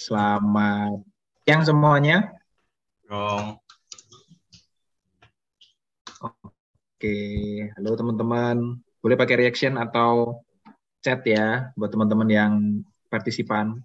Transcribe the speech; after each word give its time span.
Selamat 0.00 1.04
siang 1.44 1.60
semuanya. 1.60 2.32
Dong. 3.04 3.60
Oke, 6.24 7.20
halo 7.76 7.92
teman-teman. 8.00 8.80
Boleh 9.04 9.16
pakai 9.20 9.44
reaction 9.44 9.76
atau 9.76 10.40
chat 11.04 11.20
ya 11.28 11.68
buat 11.76 11.92
teman-teman 11.92 12.28
yang 12.32 12.52
partisipan. 13.12 13.76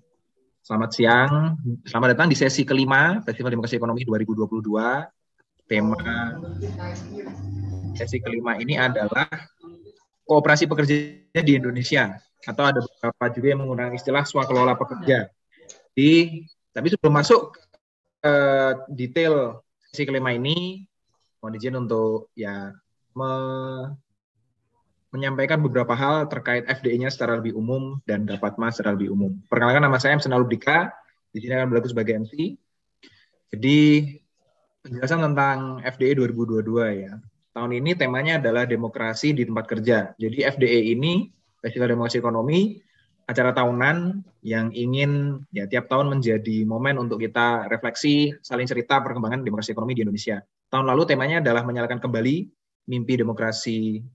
Selamat 0.64 0.96
siang, 0.96 1.60
selamat 1.84 2.16
datang 2.16 2.32
di 2.32 2.40
sesi 2.40 2.64
kelima 2.64 3.20
Festival 3.20 3.52
Demokrasi 3.52 3.76
Ekonomi 3.76 4.08
2022. 4.08 5.68
Tema 5.68 6.00
sesi 7.92 8.24
kelima 8.24 8.56
ini 8.56 8.80
adalah 8.80 9.28
kooperasi 10.24 10.64
pekerja 10.64 10.96
di 11.44 11.60
Indonesia 11.60 12.16
atau 12.48 12.64
ada 12.64 12.80
beberapa 12.80 13.26
juga 13.36 13.48
yang 13.52 13.68
menggunakan 13.68 13.94
istilah 14.00 14.24
swakelola 14.24 14.80
pekerja. 14.80 15.28
Di 15.96 16.44
tapi 16.76 16.92
sebelum 16.92 17.16
masuk 17.16 17.56
ke 18.20 18.36
detail 18.92 19.64
sesi 19.88 20.04
kelima 20.04 20.36
ini, 20.36 20.84
mohon 21.40 21.56
izin 21.56 21.80
untuk 21.80 22.30
ya 22.36 22.76
me 23.16 23.32
menyampaikan 25.16 25.64
beberapa 25.64 25.96
hal 25.96 26.28
terkait 26.28 26.68
FDI-nya 26.68 27.08
secara 27.08 27.40
lebih 27.40 27.56
umum 27.56 28.04
dan 28.04 28.28
dapat 28.28 28.60
mas 28.60 28.76
secara 28.76 29.00
lebih 29.00 29.16
umum. 29.16 29.32
Perkenalkan 29.48 29.80
nama 29.80 29.96
saya 29.96 30.20
Emsen 30.20 30.36
Lubdika, 30.36 30.92
di 31.32 31.40
sini 31.40 31.56
akan 31.56 31.72
berlaku 31.72 31.96
sebagai 31.96 32.20
MC. 32.20 32.60
Jadi 33.56 33.80
penjelasan 34.84 35.24
tentang 35.32 35.80
FDI 35.80 36.20
2022 36.20 37.08
ya. 37.08 37.16
Tahun 37.56 37.72
ini 37.72 37.96
temanya 37.96 38.44
adalah 38.44 38.68
demokrasi 38.68 39.32
di 39.32 39.48
tempat 39.48 39.64
kerja. 39.64 40.12
Jadi 40.20 40.44
FDE 40.44 40.92
ini 40.92 41.32
Festival 41.64 41.96
Demokrasi 41.96 42.20
Ekonomi 42.20 42.76
acara 43.26 43.52
tahunan 43.58 44.22
yang 44.46 44.70
ingin 44.70 45.42
ya 45.50 45.66
tiap 45.66 45.90
tahun 45.90 46.14
menjadi 46.14 46.62
momen 46.70 47.02
untuk 47.02 47.18
kita 47.18 47.66
refleksi, 47.66 48.38
saling 48.46 48.70
cerita 48.70 49.02
perkembangan 49.02 49.42
demokrasi 49.42 49.74
ekonomi 49.74 49.98
di 49.98 50.06
Indonesia. 50.06 50.46
Tahun 50.70 50.86
lalu 50.86 51.10
temanya 51.10 51.42
adalah 51.42 51.66
menyalakan 51.66 51.98
kembali 51.98 52.36
mimpi 52.86 53.14
demokrasi 53.18 54.06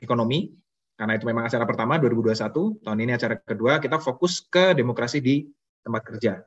ekonomi. 0.00 0.56
Karena 0.98 1.14
itu 1.14 1.30
memang 1.30 1.46
acara 1.46 1.62
pertama 1.62 1.94
2021 2.00 2.82
tahun 2.82 2.98
ini 2.98 3.12
acara 3.14 3.38
kedua 3.38 3.78
kita 3.78 4.02
fokus 4.02 4.42
ke 4.42 4.74
demokrasi 4.74 5.22
di 5.22 5.46
tempat 5.84 6.02
kerja. 6.02 6.42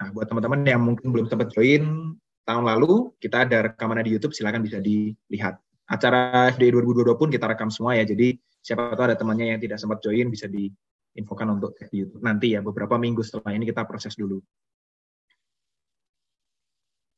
Nah 0.00 0.08
buat 0.16 0.24
teman-teman 0.24 0.64
yang 0.64 0.80
mungkin 0.80 1.12
belum 1.12 1.28
sempat 1.28 1.52
join 1.52 2.16
tahun 2.48 2.64
lalu 2.64 3.12
kita 3.20 3.44
ada 3.44 3.68
rekaman 3.68 4.00
di 4.00 4.16
YouTube 4.16 4.32
silakan 4.32 4.64
bisa 4.64 4.80
dilihat 4.80 5.60
acara 5.90 6.54
FDI 6.54 6.70
2022 6.78 7.18
pun 7.18 7.28
kita 7.28 7.50
rekam 7.50 7.66
semua 7.66 7.98
ya. 7.98 8.06
Jadi 8.06 8.38
siapa 8.62 8.94
tahu 8.94 9.10
ada 9.10 9.18
temannya 9.18 9.58
yang 9.58 9.60
tidak 9.60 9.82
sempat 9.82 9.98
join 9.98 10.30
bisa 10.30 10.46
diinfokan 10.46 11.58
untuk 11.58 11.74
di 11.90 12.06
YouTube 12.06 12.22
nanti 12.22 12.54
ya. 12.54 12.62
Beberapa 12.62 12.94
minggu 12.94 13.26
setelah 13.26 13.58
ini 13.58 13.66
kita 13.66 13.82
proses 13.90 14.14
dulu. 14.14 14.38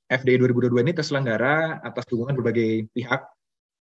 FDI 0.09 0.37
2022 0.45 0.84
ini 0.84 0.93
terselenggara 0.93 1.81
atas 1.81 2.05
dukungan 2.09 2.37
berbagai 2.37 2.89
pihak 2.93 3.23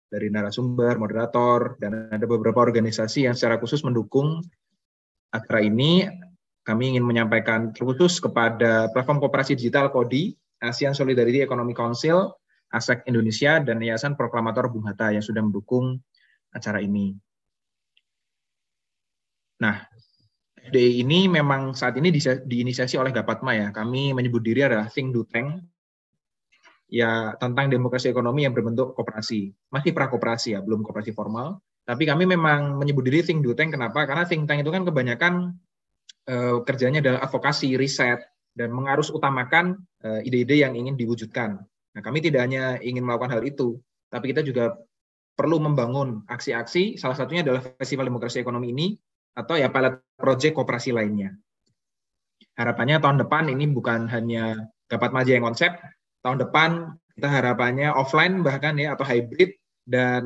dari 0.07 0.31
narasumber, 0.31 0.99
moderator, 0.99 1.79
dan 1.83 2.11
ada 2.11 2.27
beberapa 2.27 2.63
organisasi 2.63 3.27
yang 3.27 3.35
secara 3.35 3.59
khusus 3.59 3.83
mendukung 3.83 4.43
acara 5.35 5.63
ini. 5.63 6.07
Kami 6.67 6.99
ingin 6.99 7.07
menyampaikan 7.07 7.71
terkhusus 7.71 8.19
kepada 8.19 8.91
platform 8.91 9.23
kooperasi 9.23 9.55
digital 9.55 9.87
KODI, 9.95 10.35
ASEAN 10.67 10.99
Solidarity 10.99 11.47
Economic 11.47 11.79
Council, 11.79 12.35
ASEC 12.73 13.07
Indonesia, 13.07 13.63
dan 13.63 13.79
Yayasan 13.79 14.19
Proklamator 14.19 14.71
Bung 14.71 14.85
Hatta 14.87 15.15
yang 15.15 15.23
sudah 15.23 15.43
mendukung 15.43 16.03
acara 16.51 16.83
ini. 16.83 17.15
Nah, 19.63 19.87
FDI 20.61 21.01
ini 21.07 21.31
memang 21.31 21.73
saat 21.73 21.97
ini 21.97 22.11
diinisiasi 22.45 22.99
oleh 22.99 23.15
Gapatma 23.15 23.55
ya. 23.55 23.69
Kami 23.71 24.13
menyebut 24.13 24.43
diri 24.43 24.67
adalah 24.67 24.91
Think 24.91 25.15
Do 25.15 25.23
Tank, 25.25 25.63
ya 26.87 27.35
tentang 27.39 27.67
demokrasi 27.71 28.11
ekonomi 28.11 28.47
yang 28.47 28.55
berbentuk 28.55 28.95
koperasi. 28.95 29.51
Masih 29.71 29.91
prakoperasi 29.91 30.59
ya, 30.59 30.61
belum 30.63 30.87
koperasi 30.87 31.11
formal. 31.15 31.59
Tapi 31.87 32.03
kami 32.03 32.27
memang 32.27 32.83
menyebut 32.83 33.07
diri 33.07 33.23
think 33.23 33.47
do 33.47 33.55
tank. 33.55 33.79
Kenapa? 33.79 34.03
Karena 34.11 34.27
think 34.27 34.51
tank 34.51 34.67
itu 34.67 34.75
kan 34.75 34.83
kebanyakan 34.83 35.55
uh, 36.27 36.59
kerjanya 36.67 36.99
adalah 36.99 37.21
advokasi, 37.23 37.79
riset, 37.79 38.27
dan 38.59 38.75
mengarus 38.75 39.15
utamakan 39.15 39.79
uh, 40.03 40.19
ide-ide 40.27 40.67
yang 40.67 40.75
ingin 40.75 40.99
diwujudkan. 40.99 41.63
Nah, 41.97 42.05
kami 42.05 42.21
tidak 42.21 42.45
hanya 42.45 42.77
ingin 42.85 43.09
melakukan 43.09 43.41
hal 43.41 43.43
itu, 43.49 43.81
tapi 44.13 44.37
kita 44.37 44.45
juga 44.45 44.77
perlu 45.33 45.57
membangun 45.57 46.29
aksi-aksi. 46.29 47.01
Salah 47.01 47.17
satunya 47.17 47.41
adalah 47.41 47.65
Festival 47.81 48.13
Demokrasi 48.13 48.45
Ekonomi 48.45 48.69
ini, 48.77 48.93
atau 49.33 49.57
ya 49.57 49.73
pilot 49.73 50.05
project 50.21 50.53
kooperasi 50.57 50.93
lainnya. 50.93 51.33
Harapannya 52.57 53.01
tahun 53.01 53.25
depan 53.25 53.53
ini 53.53 53.69
bukan 53.69 54.09
hanya 54.13 54.57
dapat 54.89 55.13
maju 55.13 55.31
yang 55.33 55.45
konsep, 55.45 55.73
tahun 56.25 56.41
depan 56.41 56.97
kita 57.17 57.29
harapannya 57.29 57.93
offline 57.93 58.45
bahkan 58.45 58.77
ya 58.77 58.93
atau 58.93 59.05
hybrid 59.05 59.57
dan 59.89 60.25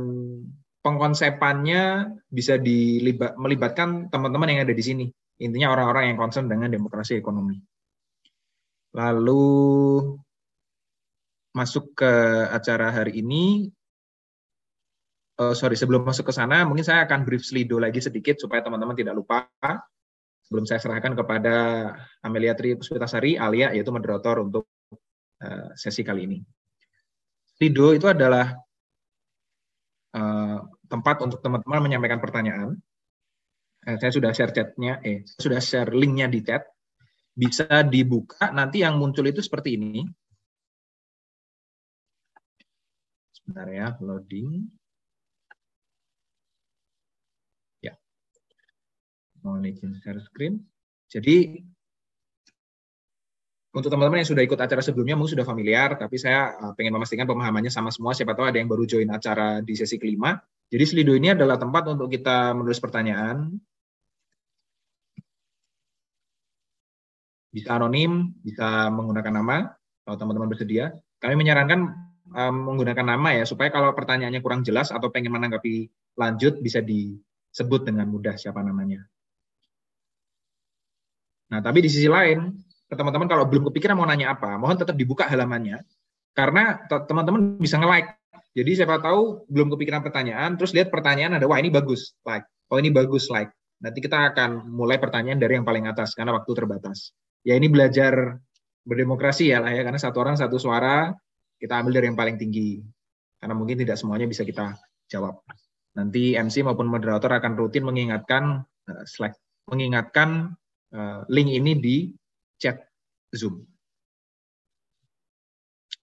pengkonsepannya 0.83 2.15
bisa 2.31 2.59
dilibat, 2.59 3.35
melibatkan 3.39 4.11
teman-teman 4.11 4.51
yang 4.51 4.61
ada 4.67 4.75
di 4.75 4.83
sini. 4.83 5.07
Intinya 5.43 5.75
orang-orang 5.75 6.15
yang 6.15 6.19
concern 6.19 6.47
dengan 6.47 6.71
demokrasi 6.71 7.19
ekonomi. 7.19 7.59
Lalu 8.95 9.47
masuk 11.55 11.97
ke 11.99 12.13
acara 12.51 12.91
hari 12.95 13.21
ini. 13.21 13.71
Uh, 15.41 15.57
sorry, 15.57 15.75
sebelum 15.75 16.05
masuk 16.05 16.29
ke 16.29 16.35
sana, 16.37 16.69
mungkin 16.69 16.85
saya 16.85 17.09
akan 17.09 17.25
brief 17.25 17.43
slido 17.43 17.81
lagi 17.81 18.05
sedikit 18.05 18.37
supaya 18.37 18.61
teman-teman 18.61 18.93
tidak 18.93 19.17
lupa. 19.17 19.49
Sebelum 20.45 20.69
saya 20.69 20.83
serahkan 20.83 21.17
kepada 21.17 21.57
Amelia 22.21 22.53
Tri 22.53 22.77
Puspitasari, 22.77 23.41
Alia, 23.41 23.73
yaitu 23.73 23.89
moderator 23.89 24.43
untuk 24.45 24.69
Eh, 25.41 25.73
sesi 25.73 26.05
kali 26.05 26.29
ini. 26.29 26.39
Lido 27.65 27.97
itu 27.97 28.05
adalah 28.05 28.53
uh, 30.13 30.59
tempat 30.85 31.17
untuk 31.25 31.41
teman-teman 31.41 31.81
menyampaikan 31.81 32.21
pertanyaan. 32.21 32.77
Eh, 33.89 33.97
saya 33.97 34.13
sudah 34.13 34.37
share 34.37 34.53
chatnya, 34.53 35.01
eh 35.01 35.25
sudah 35.25 35.57
share 35.65 35.97
linknya 35.97 36.29
di 36.29 36.45
chat. 36.45 36.61
Bisa 37.33 37.81
dibuka. 37.89 38.53
Nanti 38.53 38.85
yang 38.85 39.01
muncul 39.01 39.25
itu 39.33 39.41
seperti 39.41 39.81
ini. 39.81 40.05
Sebentar 43.51 43.67
ya, 43.67 43.99
loading. 43.99 44.63
Ya. 47.83 47.99
Izin 49.43 49.99
share 49.99 50.23
screen. 50.23 50.63
Jadi 51.11 51.59
untuk 53.75 53.91
teman-teman 53.91 54.23
yang 54.23 54.31
sudah 54.31 54.47
ikut 54.47 54.55
acara 54.55 54.79
sebelumnya 54.87 55.19
mungkin 55.19 55.35
sudah 55.35 55.43
familiar, 55.43 55.99
tapi 55.99 56.15
saya 56.15 56.55
uh, 56.63 56.79
pengen 56.79 56.95
memastikan 56.95 57.27
pemahamannya 57.27 57.75
sama 57.75 57.91
semua. 57.91 58.15
Siapa 58.15 58.39
tahu 58.39 58.55
ada 58.55 58.63
yang 58.63 58.71
baru 58.71 58.87
join 58.87 59.11
acara 59.11 59.59
di 59.67 59.75
sesi 59.75 59.99
kelima. 59.99 60.39
Jadi 60.71 60.87
Slido 60.87 61.11
ini 61.19 61.35
adalah 61.35 61.59
tempat 61.59 61.91
untuk 61.91 62.07
kita 62.07 62.55
menulis 62.55 62.79
pertanyaan. 62.79 63.51
Bisa 67.51 67.75
anonim, 67.75 68.31
bisa 68.47 68.95
menggunakan 68.95 69.43
nama, 69.43 69.75
kalau 70.07 70.15
teman-teman 70.15 70.47
bersedia. 70.47 70.95
Kami 71.19 71.35
menyarankan 71.35 72.10
um, 72.35 72.55
menggunakan 72.73 73.07
nama 73.17 73.43
ya, 73.43 73.45
supaya 73.47 73.71
kalau 73.71 73.91
pertanyaannya 73.95 74.41
kurang 74.43 74.63
jelas 74.63 74.95
atau 74.95 75.11
pengen 75.11 75.35
menanggapi 75.35 75.91
lanjut, 76.19 76.59
bisa 76.63 76.83
disebut 76.83 77.87
dengan 77.87 78.07
mudah 78.11 78.35
siapa 78.39 78.63
namanya. 78.63 79.03
Nah, 81.51 81.59
tapi 81.59 81.83
di 81.83 81.91
sisi 81.91 82.07
lain, 82.07 82.55
teman-teman 82.87 83.27
kalau 83.27 83.47
belum 83.47 83.71
kepikiran 83.71 83.99
mau 83.99 84.07
nanya 84.07 84.35
apa, 84.35 84.55
mohon 84.55 84.79
tetap 84.79 84.95
dibuka 84.95 85.27
halamannya 85.27 85.83
karena 86.35 86.87
teman-teman 86.87 87.59
bisa 87.59 87.79
nge-like. 87.79 88.15
Jadi 88.51 88.83
siapa 88.83 88.99
tahu 88.99 89.47
belum 89.47 89.71
kepikiran 89.75 90.03
pertanyaan, 90.03 90.59
terus 90.59 90.75
lihat 90.75 90.91
pertanyaan 90.91 91.39
ada, 91.39 91.47
wah 91.47 91.59
ini 91.59 91.71
bagus, 91.71 92.19
like. 92.27 92.47
Oh 92.71 92.79
ini 92.79 92.91
bagus, 92.91 93.31
like. 93.31 93.51
Nanti 93.83 94.03
kita 94.03 94.35
akan 94.35 94.71
mulai 94.71 94.99
pertanyaan 94.99 95.39
dari 95.39 95.59
yang 95.59 95.67
paling 95.67 95.87
atas 95.87 96.15
karena 96.15 96.35
waktu 96.35 96.51
terbatas. 96.55 97.15
Ya 97.47 97.55
ini 97.55 97.71
belajar 97.71 98.39
berdemokrasi 98.87 99.55
ya 99.55 99.63
lah 99.63 99.71
ya, 99.75 99.83
karena 99.87 99.99
satu 100.03 100.19
orang 100.23 100.35
satu 100.39 100.59
suara 100.59 101.15
kita 101.61 101.77
ambil 101.77 102.01
dari 102.01 102.09
yang 102.09 102.17
paling 102.17 102.41
tinggi. 102.41 102.81
Karena 103.37 103.53
mungkin 103.53 103.77
tidak 103.77 104.01
semuanya 104.01 104.25
bisa 104.25 104.43
kita 104.43 104.81
jawab. 105.13 105.45
Nanti 105.97 106.35
MC 106.35 106.65
maupun 106.65 106.89
moderator 106.89 107.29
akan 107.37 107.61
rutin 107.61 107.85
mengingatkan 107.85 108.65
uh, 108.65 109.05
slide, 109.05 109.37
mengingatkan 109.69 110.57
uh, 110.97 111.23
link 111.29 111.53
ini 111.53 111.73
di 111.77 111.97
chat 112.57 112.81
Zoom. 113.37 113.65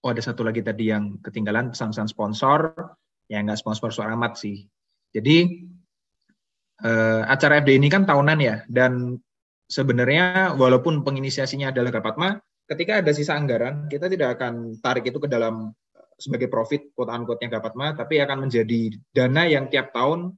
Oh, 0.06 0.14
ada 0.14 0.22
satu 0.22 0.46
lagi 0.46 0.62
tadi 0.62 0.94
yang 0.94 1.18
ketinggalan 1.18 1.74
pesan-pesan 1.74 2.06
sponsor, 2.06 2.70
yang 3.26 3.50
nggak 3.50 3.58
sponsor 3.58 3.90
suara 3.90 4.14
amat 4.14 4.38
sih. 4.38 4.62
Jadi 5.10 5.66
eh, 6.86 7.22
acara 7.26 7.58
FD 7.58 7.82
ini 7.82 7.90
kan 7.90 8.06
tahunan 8.06 8.38
ya, 8.38 8.62
dan 8.70 9.18
sebenarnya 9.66 10.54
walaupun 10.54 11.02
penginisiasinya 11.02 11.74
adalah 11.74 11.90
Gapatma, 11.90 12.38
ketika 12.68 13.00
ada 13.00 13.10
sisa 13.16 13.34
anggaran, 13.34 13.88
kita 13.88 14.06
tidak 14.12 14.38
akan 14.38 14.76
tarik 14.84 15.08
itu 15.08 15.18
ke 15.18 15.26
dalam 15.26 15.72
sebagai 16.18 16.50
profit 16.52 16.92
quote 16.92 17.08
unquote-nya 17.08 17.48
Gapatma, 17.48 17.96
tapi 17.96 18.20
akan 18.20 18.46
menjadi 18.46 18.92
dana 19.14 19.48
yang 19.48 19.72
tiap 19.72 19.94
tahun 19.94 20.34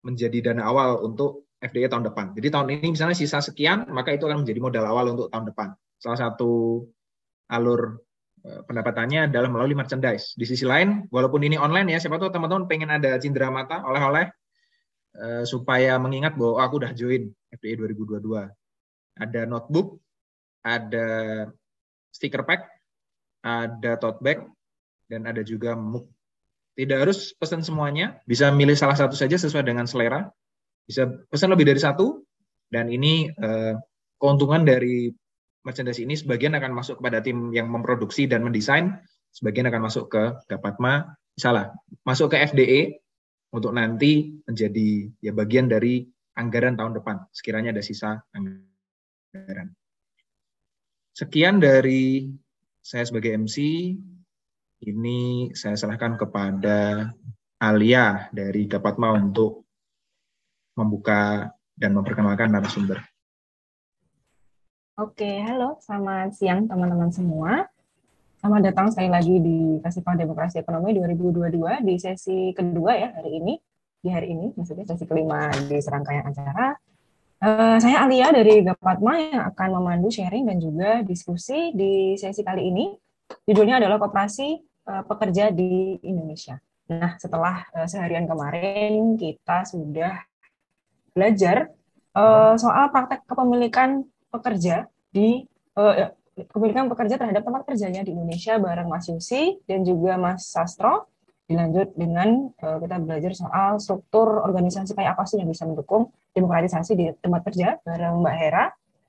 menjadi 0.00 0.50
dana 0.50 0.64
awal 0.64 1.04
untuk 1.04 1.50
FDE 1.60 1.92
tahun 1.92 2.08
depan. 2.08 2.32
Jadi 2.32 2.48
tahun 2.48 2.66
ini 2.72 2.96
misalnya 2.96 3.12
sisa 3.12 3.44
sekian, 3.44 3.84
maka 3.92 4.16
itu 4.16 4.24
akan 4.24 4.46
menjadi 4.46 4.60
modal 4.64 4.84
awal 4.88 5.12
untuk 5.12 5.28
tahun 5.28 5.52
depan. 5.52 5.68
Salah 6.00 6.16
satu 6.16 6.80
alur 7.52 8.00
eh, 8.48 8.64
pendapatannya 8.64 9.28
adalah 9.28 9.52
melalui 9.52 9.76
merchandise. 9.76 10.32
Di 10.40 10.48
sisi 10.48 10.64
lain, 10.64 11.04
walaupun 11.12 11.44
ini 11.44 11.60
online 11.60 11.92
ya, 11.92 11.98
siapa 12.00 12.16
tahu 12.16 12.32
teman-teman 12.32 12.64
pengen 12.64 12.88
ada 12.88 13.20
cindera 13.20 13.52
mata 13.52 13.84
oleh-oleh 13.84 14.32
eh, 15.20 15.44
supaya 15.44 16.00
mengingat 16.00 16.32
bahwa 16.40 16.56
oh, 16.56 16.62
aku 16.64 16.80
udah 16.80 16.96
join 16.96 17.28
FDE 17.52 17.76
2022. 17.76 18.48
Ada 19.20 19.44
notebook, 19.44 20.00
ada 20.62 21.08
sticker 22.12 22.44
pack, 22.44 22.68
ada 23.44 23.96
tote 23.96 24.20
bag, 24.20 24.44
dan 25.08 25.24
ada 25.26 25.40
juga 25.40 25.78
mug. 25.78 26.08
Tidak 26.76 26.96
harus 26.96 27.34
pesan 27.36 27.60
semuanya, 27.60 28.20
bisa 28.24 28.48
milih 28.48 28.78
salah 28.78 28.96
satu 28.96 29.12
saja 29.12 29.36
sesuai 29.36 29.66
dengan 29.66 29.84
selera 29.84 30.30
bisa 30.90 31.06
pesan 31.30 31.54
lebih 31.54 31.70
dari 31.70 31.78
satu 31.78 32.18
dan 32.66 32.90
ini 32.90 33.30
uh, 33.30 33.78
keuntungan 34.18 34.66
dari 34.66 35.06
merchandise 35.62 36.02
ini 36.02 36.18
sebagian 36.18 36.58
akan 36.58 36.74
masuk 36.74 36.98
kepada 36.98 37.22
tim 37.22 37.54
yang 37.54 37.70
memproduksi 37.70 38.26
dan 38.26 38.42
mendesain, 38.42 38.98
sebagian 39.30 39.70
akan 39.70 39.86
masuk 39.86 40.10
ke 40.10 40.34
Gapatma, 40.50 41.14
salah, 41.38 41.70
masuk 42.02 42.34
ke 42.34 42.42
FDE 42.42 42.98
untuk 43.54 43.70
nanti 43.70 44.34
menjadi 44.50 45.06
ya 45.22 45.30
bagian 45.30 45.70
dari 45.70 46.02
anggaran 46.34 46.74
tahun 46.74 46.98
depan, 46.98 47.22
sekiranya 47.30 47.70
ada 47.70 47.86
sisa 47.86 48.18
anggaran. 48.34 49.70
Sekian 51.20 51.60
dari 51.60 52.32
saya 52.80 53.04
sebagai 53.04 53.36
MC, 53.36 53.60
ini 54.88 55.52
saya 55.52 55.76
serahkan 55.76 56.16
kepada 56.16 57.12
Alia 57.60 58.32
dari 58.32 58.64
Gapatma 58.64 59.20
untuk 59.20 59.68
membuka 60.80 61.52
dan 61.76 61.92
memperkenalkan 61.92 62.56
narasumber. 62.56 63.04
Oke, 64.96 65.44
halo, 65.44 65.76
selamat 65.84 66.40
siang 66.40 66.64
teman-teman 66.64 67.12
semua. 67.12 67.68
Selamat 68.40 68.72
datang 68.72 68.88
sekali 68.88 69.12
lagi 69.12 69.36
di 69.44 69.76
Festival 69.84 70.16
Demokrasi 70.16 70.64
Ekonomi 70.64 70.96
2022 71.04 71.84
di 71.84 72.00
sesi 72.00 72.56
kedua 72.56 72.96
ya 72.96 73.12
hari 73.12 73.44
ini. 73.44 73.60
Di 74.00 74.08
hari 74.08 74.32
ini, 74.32 74.56
maksudnya 74.56 74.88
sesi 74.88 75.04
kelima 75.04 75.52
di 75.68 75.76
serangkaian 75.84 76.32
acara. 76.32 76.80
Uh, 77.40 77.80
saya 77.80 78.04
Alia 78.04 78.28
dari 78.36 78.60
Gapatma 78.60 79.16
yang 79.16 79.48
akan 79.48 79.80
memandu 79.80 80.12
sharing 80.12 80.44
dan 80.44 80.60
juga 80.60 81.00
diskusi 81.00 81.72
di 81.72 82.12
sesi 82.20 82.44
kali 82.44 82.68
ini. 82.68 82.92
Judulnya 83.48 83.80
adalah 83.80 83.96
Koperasi 83.96 84.60
uh, 84.84 85.08
Pekerja 85.08 85.48
di 85.48 85.96
Indonesia. 86.04 86.60
Nah, 86.92 87.16
setelah 87.16 87.64
uh, 87.72 87.88
seharian 87.88 88.28
kemarin 88.28 89.16
kita 89.16 89.64
sudah 89.64 90.20
belajar 91.16 91.72
uh, 92.12 92.60
soal 92.60 92.92
praktek 92.92 93.24
kepemilikan 93.24 94.04
pekerja 94.28 94.84
di 95.08 95.40
uh, 95.80 96.12
kepemilikan 96.36 96.92
pekerja 96.92 97.16
terhadap 97.16 97.40
tempat 97.40 97.64
kerjanya 97.64 98.04
di 98.04 98.12
Indonesia 98.12 98.60
bareng 98.60 98.92
Mas 98.92 99.08
Yusi 99.08 99.64
dan 99.64 99.80
juga 99.80 100.20
Mas 100.20 100.44
Sastro. 100.44 101.08
Dilanjut 101.48 101.96
dengan 101.96 102.52
uh, 102.60 102.76
kita 102.84 103.00
belajar 103.00 103.32
soal 103.32 103.80
struktur 103.80 104.44
organisasi 104.44 104.92
kayak 104.92 105.16
apa 105.16 105.24
sih 105.24 105.40
yang 105.40 105.48
bisa 105.48 105.64
mendukung 105.64 106.12
demokratisasi 106.34 106.92
di 106.94 107.06
tempat 107.18 107.40
kerja 107.50 107.78
bareng 107.82 108.22
Mbak 108.22 108.34
Hera 108.38 108.64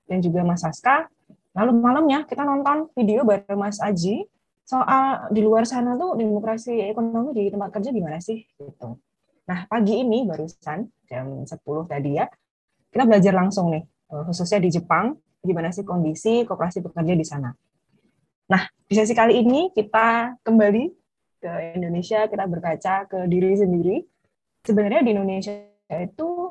dan 0.10 0.18
juga 0.20 0.42
Mas 0.44 0.62
Saska. 0.62 1.08
Lalu 1.56 1.72
malamnya 1.78 2.24
kita 2.26 2.44
nonton 2.48 2.90
video 2.96 3.28
bareng 3.28 3.60
Mas 3.60 3.78
Aji 3.84 4.26
soal 4.64 5.28
di 5.36 5.44
luar 5.44 5.68
sana 5.68 6.00
tuh 6.00 6.16
demokrasi 6.16 6.80
ekonomi 6.88 7.36
di 7.36 7.44
tempat 7.52 7.76
kerja 7.76 7.92
gimana 7.92 8.24
sih 8.24 8.40
gitu. 8.56 8.96
Nah, 9.52 9.68
pagi 9.68 10.00
ini 10.00 10.24
barusan 10.24 10.88
jam 11.12 11.44
10 11.44 11.52
tadi 11.92 12.16
ya, 12.16 12.30
kita 12.88 13.04
belajar 13.04 13.34
langsung 13.36 13.68
nih, 13.74 13.84
eh, 13.84 14.24
khususnya 14.24 14.64
di 14.64 14.70
Jepang, 14.72 15.18
gimana 15.44 15.74
sih 15.76 15.84
kondisi 15.84 16.48
kooperasi 16.48 16.80
pekerja 16.86 17.14
di 17.18 17.26
sana. 17.26 17.52
Nah, 18.48 18.64
di 18.88 18.94
sesi 18.96 19.12
kali 19.12 19.44
ini 19.44 19.76
kita 19.76 20.40
kembali 20.40 20.84
ke 21.42 21.52
Indonesia, 21.76 22.30
kita 22.30 22.46
berkaca 22.46 23.10
ke 23.10 23.26
diri 23.26 23.58
sendiri. 23.58 23.98
Sebenarnya 24.62 25.02
di 25.02 25.12
Indonesia 25.18 25.56
itu 25.90 26.51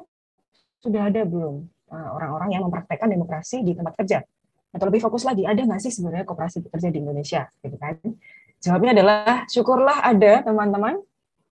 sudah 0.81 1.13
ada 1.13 1.23
belum 1.29 1.65
eh, 1.93 2.09
orang-orang 2.17 2.57
yang 2.57 2.63
mempraktekkan 2.67 3.09
demokrasi 3.09 3.63
di 3.63 3.73
tempat 3.77 3.95
kerja? 4.01 4.25
Atau 4.71 4.87
lebih 4.87 5.03
fokus 5.03 5.27
lagi, 5.27 5.45
ada 5.47 5.59
nggak 5.61 5.83
sih 5.83 5.91
sebenarnya 5.91 6.25
kooperasi 6.27 6.63
pekerja 6.67 6.89
di 6.95 6.99
Indonesia? 7.03 7.43
Gitu 7.59 7.77
kan? 7.77 7.99
Jawabnya 8.61 8.93
adalah, 8.95 9.45
syukurlah 9.51 9.99
ada 10.05 10.47
teman-teman. 10.47 11.01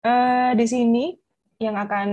Uh, 0.03 0.51
di 0.59 0.67
sini 0.67 1.15
yang 1.63 1.79
akan 1.79 2.09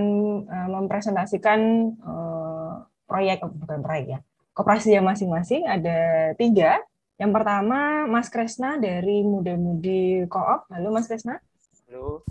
uh, 0.46 0.68
mempresentasikan 0.78 1.58
uh, 2.06 2.86
proyek 3.10 3.42
bukan 3.42 3.82
proyek 3.82 4.06
ya 4.14 4.18
koperasi 4.54 4.94
yang 4.94 5.02
masing-masing 5.02 5.66
ada 5.66 6.30
tiga 6.38 6.78
yang 7.18 7.34
pertama 7.34 8.06
Mas 8.06 8.30
Kresna 8.30 8.78
dari 8.78 9.26
Muda 9.26 9.58
Mudi 9.58 10.22
Koop 10.30 10.70
halo 10.70 10.94
Mas 10.94 11.10
Kresna 11.10 11.42
halo 11.90 12.22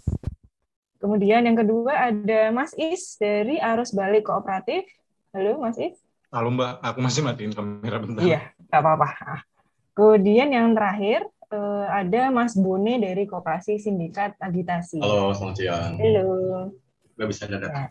kemudian 1.00 1.48
yang 1.48 1.58
kedua 1.58 2.12
ada 2.12 2.52
Mas 2.52 2.76
Is 2.76 3.16
dari 3.18 3.58
Arus 3.58 3.96
Balik 3.96 4.28
Kooperatif 4.28 4.86
halo 5.34 5.60
Mas 5.64 5.80
Is 5.80 5.96
halo 6.30 6.54
Mbak 6.54 6.84
aku 6.84 7.00
masih 7.00 7.22
matiin 7.26 7.56
kamera 7.56 7.98
bentar 8.04 8.22
iya 8.22 8.52
nggak 8.70 8.82
apa-apa 8.84 9.10
kemudian 9.96 10.52
yang 10.52 10.76
terakhir 10.76 11.26
uh, 11.56 11.88
ada 11.90 12.30
Mas 12.30 12.54
Bone 12.54 13.02
dari 13.02 13.26
Koperasi 13.26 13.82
Sindikat 13.82 14.38
Agitasi. 14.40 15.02
Halo, 15.02 15.34
selamat 15.34 15.56
siang. 15.58 15.94
Halo 15.98 16.30
nggak 17.20 17.30
bisa 17.36 17.44
dadak. 17.52 17.72
Ya. 17.76 17.86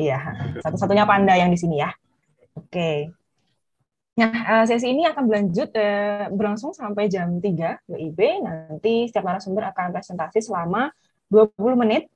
Iya, 0.00 0.18
satu-satunya 0.60 1.04
panda 1.08 1.32
yang 1.32 1.48
di 1.48 1.56
sini 1.56 1.80
ya. 1.80 1.90
Oke. 2.52 3.08
Nah, 4.20 4.32
eh, 4.32 4.64
sesi 4.68 4.92
ini 4.92 5.08
akan 5.08 5.24
berlanjut 5.24 5.72
eh, 5.76 6.28
berlangsung 6.28 6.76
sampai 6.76 7.08
jam 7.08 7.40
3 7.40 7.88
WIB. 7.88 8.20
Nanti 8.44 9.08
setiap 9.08 9.24
narasumber 9.24 9.72
akan 9.72 9.96
presentasi 9.96 10.44
selama 10.44 10.92
20 11.32 11.56
menit. 11.80 12.12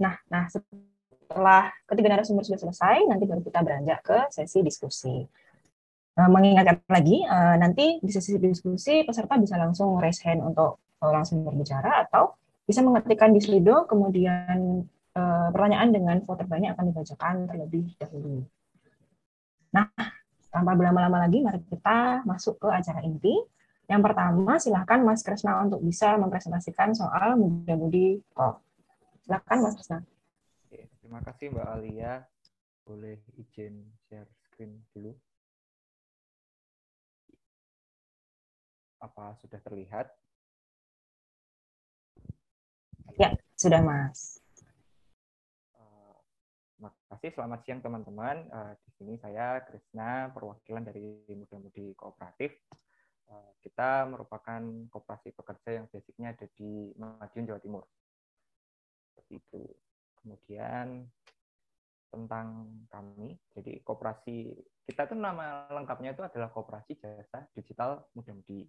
Nah, 0.00 0.16
nah 0.32 0.48
setelah 0.48 1.70
ketiga 1.86 2.16
narasumber 2.16 2.44
sudah 2.44 2.60
selesai, 2.60 3.06
nanti 3.06 3.24
baru 3.28 3.44
kita 3.44 3.60
beranjak 3.60 4.00
ke 4.02 4.18
sesi 4.32 4.64
diskusi. 4.64 5.20
Nah, 6.16 6.28
mengingatkan 6.28 6.82
lagi, 6.90 7.22
eh, 7.22 7.56
nanti 7.60 8.00
di 8.02 8.10
sesi 8.10 8.36
diskusi 8.40 9.06
peserta 9.06 9.38
bisa 9.38 9.56
langsung 9.60 9.96
raise 10.02 10.20
hand 10.26 10.42
untuk 10.42 10.80
langsung 11.00 11.44
berbicara 11.44 12.04
atau 12.08 12.36
bisa 12.68 12.84
mengetikkan 12.84 13.32
di 13.32 13.40
Slido, 13.40 13.88
kemudian 13.88 14.84
Eh, 15.10 15.48
pertanyaan 15.50 15.90
dengan 15.90 16.16
voter 16.22 16.46
banyak 16.46 16.70
akan 16.70 16.84
dibacakan 16.94 17.34
terlebih 17.50 17.98
dahulu. 17.98 18.46
Nah, 19.74 19.90
tanpa 20.54 20.78
berlama-lama 20.78 21.26
lagi, 21.26 21.42
mari 21.42 21.58
kita 21.66 22.22
masuk 22.22 22.62
ke 22.62 22.68
acara 22.70 23.02
inti. 23.02 23.34
Yang 23.90 24.00
pertama, 24.06 24.54
silahkan 24.62 25.02
Mas 25.02 25.26
Kresna 25.26 25.58
untuk 25.66 25.82
bisa 25.82 26.14
mempresentasikan 26.14 26.94
soal 26.94 27.34
muda-mudi 27.34 28.22
kok. 28.30 28.62
Silahkan 29.20 29.58
Mas. 29.60 29.76
Oke, 30.64 30.88
terima 31.00 31.20
kasih 31.20 31.52
Mbak 31.52 31.68
Alia. 31.68 32.12
Boleh 32.84 33.20
izin 33.36 33.84
share 34.08 34.30
screen 34.46 34.80
dulu. 34.96 35.12
Apa 39.00 39.36
sudah 39.40 39.60
terlihat? 39.64 40.08
Ya, 43.20 43.36
sudah 43.56 43.80
Mas. 43.84 44.40
Terima 46.80 46.96
kasih. 47.12 47.30
Selamat 47.36 47.60
siang 47.68 47.84
teman-teman. 47.84 48.48
Uh, 48.48 48.72
di 48.80 48.90
sini 48.96 49.14
saya 49.20 49.60
Krisna, 49.68 50.32
perwakilan 50.32 50.80
dari 50.80 51.28
Muda 51.28 51.60
Mudi 51.60 51.92
Kooperatif. 51.92 52.56
Uh, 53.28 53.52
kita 53.60 54.08
merupakan 54.08 54.64
kooperasi 54.88 55.36
pekerja 55.36 55.76
yang 55.76 55.86
basicnya 55.92 56.32
ada 56.32 56.48
di 56.56 56.96
Madiun, 56.96 57.44
Jawa 57.52 57.60
Timur. 57.60 57.84
Itu. 59.30 59.64
Kemudian 60.20 61.08
tentang 62.10 62.66
kami, 62.90 63.38
jadi 63.54 63.78
kooperasi 63.86 64.50
kita 64.90 65.06
itu 65.06 65.14
nama 65.14 65.70
lengkapnya 65.70 66.18
itu 66.18 66.26
adalah 66.26 66.50
Kooperasi 66.50 66.98
Jasa 66.98 67.46
Digital 67.54 68.02
Muda 68.18 68.34
Mudi. 68.34 68.66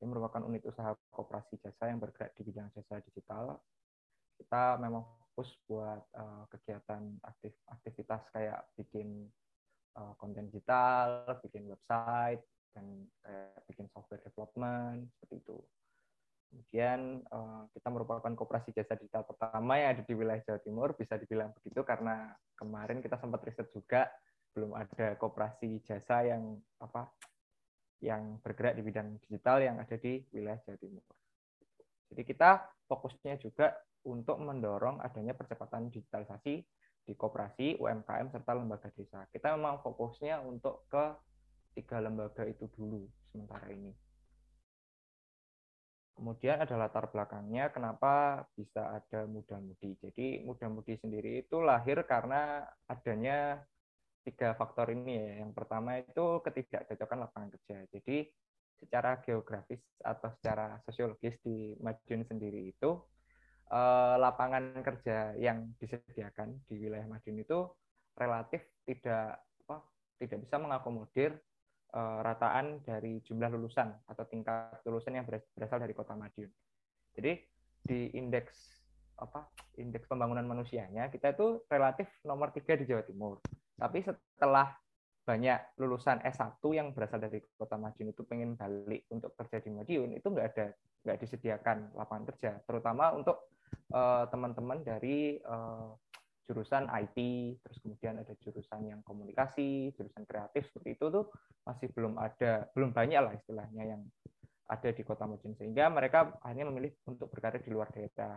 Ini 0.00 0.08
merupakan 0.08 0.40
unit 0.48 0.64
usaha 0.66 0.96
kooperasi 1.14 1.62
jasa 1.62 1.86
yang 1.92 2.02
bergerak 2.02 2.34
di 2.34 2.42
bidang 2.42 2.72
jasa 2.74 2.98
digital. 3.06 3.60
Kita 4.34 4.80
memang 4.80 5.06
fokus 5.06 5.54
buat 5.70 6.02
uh, 6.18 6.48
kegiatan 6.50 7.22
aktif 7.22 7.54
aktivitas 7.70 8.26
kayak 8.34 8.66
bikin 8.74 9.30
uh, 9.94 10.16
konten 10.18 10.50
digital, 10.50 11.38
bikin 11.44 11.70
website, 11.70 12.42
dan 12.74 13.06
kayak 13.22 13.62
bikin 13.70 13.86
software 13.94 14.24
development 14.26 15.06
seperti 15.14 15.38
itu. 15.38 15.58
Kemudian 16.52 17.24
uh, 17.32 17.64
kita 17.72 17.88
merupakan 17.88 18.28
kooperasi 18.28 18.76
jasa 18.76 18.92
digital 19.00 19.24
pertama 19.24 19.80
yang 19.80 19.96
ada 19.96 20.04
di 20.04 20.12
wilayah 20.12 20.44
Jawa 20.44 20.60
Timur, 20.60 20.92
bisa 20.92 21.16
dibilang 21.16 21.48
begitu 21.56 21.80
karena 21.80 22.36
kemarin 22.60 23.00
kita 23.00 23.16
sempat 23.16 23.40
riset 23.48 23.72
juga 23.72 24.12
belum 24.52 24.76
ada 24.76 25.16
kooperasi 25.16 25.80
jasa 25.80 26.28
yang 26.28 26.60
apa 26.76 27.08
yang 28.04 28.36
bergerak 28.44 28.76
di 28.76 28.84
bidang 28.84 29.16
digital 29.24 29.64
yang 29.64 29.80
ada 29.80 29.96
di 29.96 30.20
wilayah 30.36 30.60
Jawa 30.60 30.76
Timur. 30.76 31.04
Jadi 32.12 32.22
kita 32.28 32.68
fokusnya 32.84 33.40
juga 33.40 33.72
untuk 34.04 34.36
mendorong 34.36 35.00
adanya 35.00 35.32
percepatan 35.32 35.88
digitalisasi 35.88 36.60
di 37.08 37.12
koperasi, 37.16 37.80
UMKM 37.80 38.28
serta 38.28 38.52
lembaga 38.52 38.92
desa. 38.92 39.24
Kita 39.32 39.56
memang 39.56 39.80
fokusnya 39.80 40.44
untuk 40.44 40.84
ke 40.92 41.16
tiga 41.72 42.04
lembaga 42.04 42.44
itu 42.44 42.68
dulu 42.76 43.08
sementara 43.32 43.72
ini. 43.72 44.11
Kemudian 46.22 46.62
ada 46.62 46.78
latar 46.78 47.10
belakangnya 47.10 47.74
kenapa 47.74 48.46
bisa 48.54 48.94
ada 48.94 49.26
muda-mudi. 49.26 49.98
Jadi 49.98 50.46
muda-mudi 50.46 50.94
sendiri 51.02 51.42
itu 51.42 51.58
lahir 51.58 51.98
karena 52.06 52.62
adanya 52.86 53.58
tiga 54.22 54.54
faktor 54.54 54.94
ini 54.94 55.18
ya. 55.18 55.42
Yang 55.42 55.50
pertama 55.58 55.98
itu 55.98 56.38
ketidakcocokan 56.46 57.26
lapangan 57.26 57.50
kerja. 57.58 57.90
Jadi 57.90 58.30
secara 58.78 59.18
geografis 59.18 59.82
atau 59.98 60.30
secara 60.38 60.78
sosiologis 60.86 61.42
di 61.42 61.74
Madiun 61.82 62.22
sendiri 62.22 62.70
itu 62.70 63.02
eh, 63.66 64.14
lapangan 64.14 64.78
kerja 64.78 65.34
yang 65.34 65.74
disediakan 65.82 66.54
di 66.70 66.86
wilayah 66.86 67.10
Madiun 67.10 67.42
itu 67.42 67.66
relatif 68.14 68.62
tidak 68.86 69.42
apa, 69.66 69.90
tidak 70.22 70.38
bisa 70.46 70.54
mengakomodir 70.62 71.34
rataan 71.92 72.80
dari 72.80 73.20
jumlah 73.20 73.52
lulusan 73.52 73.92
atau 74.08 74.24
tingkat 74.24 74.80
lulusan 74.88 75.12
yang 75.20 75.28
berasal 75.28 75.76
dari 75.76 75.92
kota 75.92 76.16
Madiun. 76.16 76.48
Jadi 77.12 77.32
di 77.82 78.16
indeks 78.16 78.80
apa 79.20 79.44
indeks 79.76 80.08
pembangunan 80.08 80.42
manusianya 80.42 81.12
kita 81.12 81.36
itu 81.36 81.62
relatif 81.68 82.08
nomor 82.24 82.48
tiga 82.50 82.80
di 82.80 82.88
Jawa 82.88 83.04
Timur. 83.04 83.44
Tapi 83.76 83.98
setelah 84.00 84.72
banyak 85.22 85.78
lulusan 85.78 86.18
S1 86.26 86.58
yang 86.74 86.90
berasal 86.90 87.22
dari 87.22 87.38
kota 87.54 87.78
Madiun 87.78 88.10
itu 88.10 88.26
pengen 88.26 88.58
balik 88.58 89.06
untuk 89.14 89.38
kerja 89.38 89.62
di 89.62 89.70
Madiun 89.70 90.18
itu 90.18 90.26
nggak 90.26 90.46
ada 90.54 90.66
nggak 91.06 91.18
disediakan 91.22 91.94
lapangan 91.94 92.24
kerja 92.34 92.50
terutama 92.66 93.14
untuk 93.14 93.54
eh, 93.94 94.24
teman-teman 94.30 94.82
uh, 94.82 94.84
dari 94.86 95.38
uh, 95.46 95.94
jurusan 96.52 96.84
IT, 96.92 97.16
terus 97.64 97.80
kemudian 97.80 98.20
ada 98.20 98.36
jurusan 98.44 98.84
yang 98.84 99.00
komunikasi, 99.00 99.96
jurusan 99.96 100.28
kreatif 100.28 100.68
seperti 100.68 101.00
itu 101.00 101.08
tuh 101.08 101.32
masih 101.64 101.88
belum 101.96 102.20
ada, 102.20 102.68
belum 102.76 102.92
banyak 102.92 103.20
lah 103.24 103.32
istilahnya 103.32 103.96
yang 103.96 104.02
ada 104.68 104.88
di 104.92 105.00
Kota 105.00 105.24
Madiun 105.24 105.56
sehingga 105.56 105.88
mereka 105.88 106.36
akhirnya 106.44 106.68
memilih 106.68 106.92
untuk 107.08 107.32
berkarir 107.32 107.64
di 107.64 107.72
luar 107.72 107.88
daerah. 107.88 108.36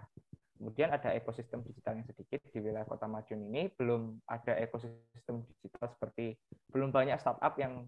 Kemudian 0.56 0.96
ada 0.96 1.12
ekosistem 1.12 1.60
digital 1.68 2.00
yang 2.00 2.08
sedikit 2.08 2.40
di 2.48 2.64
wilayah 2.64 2.88
Kota 2.88 3.12
Madiun 3.12 3.52
ini 3.52 3.68
belum 3.76 4.24
ada 4.32 4.56
ekosistem 4.64 5.44
digital 5.60 5.92
seperti 5.92 6.40
belum 6.72 6.96
banyak 6.96 7.20
startup 7.20 7.60
yang 7.60 7.84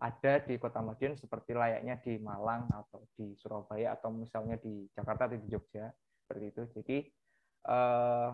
ada 0.00 0.44
di 0.44 0.60
Kota 0.60 0.84
Madiun 0.84 1.16
seperti 1.16 1.56
layaknya 1.56 1.96
di 2.04 2.20
Malang 2.20 2.68
atau 2.68 3.08
di 3.16 3.32
Surabaya 3.40 3.96
atau 3.96 4.12
misalnya 4.12 4.60
di 4.60 4.84
Jakarta 4.92 5.32
atau 5.32 5.40
di 5.40 5.48
Jogja 5.48 5.88
seperti 6.24 6.44
itu. 6.52 6.62
Jadi 6.76 6.96
eh, 7.68 8.28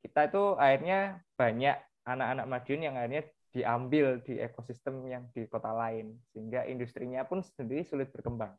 kita 0.00 0.32
itu 0.32 0.44
akhirnya 0.56 1.20
banyak 1.36 1.76
anak-anak 2.08 2.46
Madiun 2.48 2.82
yang 2.88 2.94
akhirnya 2.96 3.22
diambil 3.50 4.22
di 4.22 4.38
ekosistem 4.38 5.02
yang 5.10 5.26
di 5.34 5.44
kota 5.50 5.74
lain 5.74 6.14
sehingga 6.30 6.64
industrinya 6.70 7.26
pun 7.26 7.42
sendiri 7.42 7.82
sulit 7.82 8.08
berkembang 8.14 8.54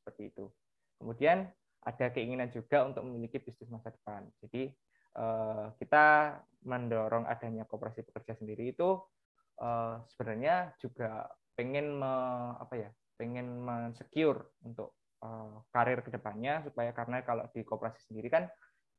seperti 0.00 0.32
itu. 0.32 0.48
Kemudian 0.96 1.44
ada 1.84 2.06
keinginan 2.12 2.48
juga 2.52 2.84
untuk 2.84 3.04
memiliki 3.04 3.40
bisnis 3.40 3.68
masa 3.68 3.92
depan. 3.92 4.24
Jadi 4.44 4.72
eh, 5.16 5.66
kita 5.76 6.36
mendorong 6.64 7.24
adanya 7.28 7.64
kooperasi 7.68 8.04
pekerja 8.04 8.36
sendiri 8.40 8.72
itu 8.72 9.00
eh, 9.60 9.94
sebenarnya 10.12 10.72
juga 10.80 11.28
pengen 11.56 12.00
me, 12.00 12.12
apa 12.56 12.74
ya, 12.80 12.90
pengen 13.20 13.60
mensecure 13.60 14.56
untuk 14.64 14.96
eh, 15.20 15.54
karir 15.72 16.00
ke 16.00 16.10
depannya 16.12 16.64
supaya 16.64 16.96
karena 16.96 17.20
kalau 17.24 17.44
di 17.52 17.60
kooperasi 17.60 18.08
sendiri 18.08 18.32
kan 18.32 18.48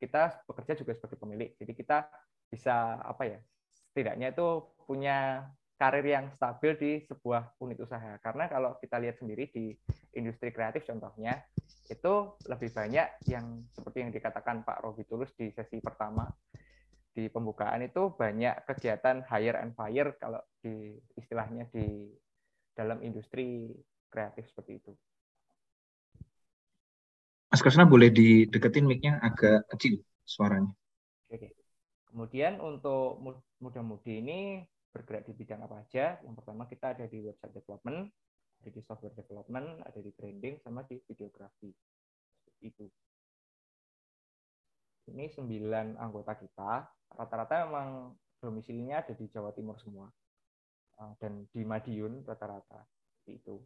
kita 0.02 0.42
bekerja 0.50 0.74
juga 0.74 0.98
sebagai 0.98 1.22
pemilik. 1.22 1.54
Jadi 1.54 1.72
kita 1.78 2.10
bisa 2.50 2.98
apa 2.98 3.22
ya? 3.22 3.38
Setidaknya 3.94 4.34
itu 4.34 4.74
punya 4.82 5.46
karir 5.78 6.06
yang 6.06 6.26
stabil 6.34 6.74
di 6.78 6.92
sebuah 7.06 7.54
unit 7.62 7.78
usaha. 7.78 8.18
Karena 8.18 8.50
kalau 8.50 8.78
kita 8.82 8.98
lihat 8.98 9.22
sendiri 9.22 9.46
di 9.50 9.74
industri 10.18 10.50
kreatif 10.50 10.82
contohnya, 10.86 11.38
itu 11.86 12.38
lebih 12.46 12.70
banyak 12.70 13.06
yang 13.30 13.66
seperti 13.70 14.06
yang 14.06 14.10
dikatakan 14.14 14.66
Pak 14.66 14.82
Robi 14.82 15.02
Tulus 15.06 15.34
di 15.34 15.50
sesi 15.50 15.78
pertama 15.82 16.26
di 17.12 17.28
pembukaan 17.28 17.84
itu 17.84 18.14
banyak 18.14 18.64
kegiatan 18.64 19.20
hire 19.28 19.60
and 19.60 19.76
fire 19.76 20.16
kalau 20.16 20.40
di 20.64 20.96
istilahnya 21.18 21.68
di 21.68 22.08
dalam 22.72 23.04
industri 23.04 23.68
kreatif 24.08 24.48
seperti 24.48 24.80
itu. 24.80 24.92
Mas 27.52 27.60
Kresna 27.60 27.84
boleh 27.84 28.08
dideketin 28.08 28.88
mic-nya 28.88 29.20
agak 29.20 29.68
kecil 29.76 30.00
suaranya. 30.24 30.72
Oke. 31.28 31.52
Kemudian 32.08 32.56
untuk 32.64 33.20
muda-mudi 33.60 34.24
ini 34.24 34.64
bergerak 34.88 35.28
di 35.28 35.36
bidang 35.36 35.60
apa 35.60 35.84
aja? 35.84 36.16
Yang 36.24 36.40
pertama 36.40 36.64
kita 36.64 36.96
ada 36.96 37.04
di 37.04 37.20
website 37.20 37.52
development, 37.52 38.08
ada 38.64 38.70
di 38.72 38.80
software 38.80 39.12
development, 39.12 39.84
ada 39.84 40.00
di 40.00 40.08
branding, 40.16 40.64
sama 40.64 40.80
di 40.88 40.96
videografi. 41.04 41.68
Itu. 42.64 42.88
Ini 45.12 45.28
sembilan 45.28 46.00
anggota 46.00 46.32
kita. 46.40 46.88
Rata-rata 47.12 47.68
memang 47.68 48.16
domisilinya 48.40 49.04
ada 49.04 49.12
di 49.12 49.28
Jawa 49.28 49.52
Timur 49.52 49.76
semua. 49.76 50.08
Eh, 51.04 51.12
dan 51.20 51.44
di 51.52 51.68
Madiun 51.68 52.24
rata-rata. 52.24 52.80
Itu. 53.28 53.60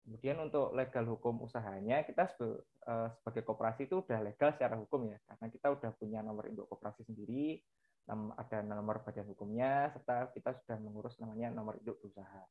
Kemudian 0.00 0.40
untuk 0.40 0.72
legal 0.72 1.04
hukum 1.06 1.44
usahanya, 1.44 2.02
kita 2.02 2.26
eh, 2.40 3.08
sebagai 3.20 3.42
koperasi 3.44 3.86
itu 3.86 4.00
udah 4.00 4.18
legal 4.24 4.50
secara 4.56 4.74
hukum 4.80 5.06
ya, 5.06 5.18
karena 5.28 5.46
kita 5.52 5.66
udah 5.70 5.90
punya 5.94 6.20
nomor 6.24 6.48
induk 6.48 6.66
koperasi 6.66 7.04
sendiri, 7.04 7.60
ada 8.10 8.58
nomor 8.66 9.06
badan 9.06 9.28
hukumnya, 9.30 9.86
serta 9.94 10.34
kita 10.34 10.50
sudah 10.64 10.76
mengurus 10.82 11.14
namanya 11.22 11.54
nomor 11.54 11.78
induk 11.78 12.00
usaha. 12.02 12.42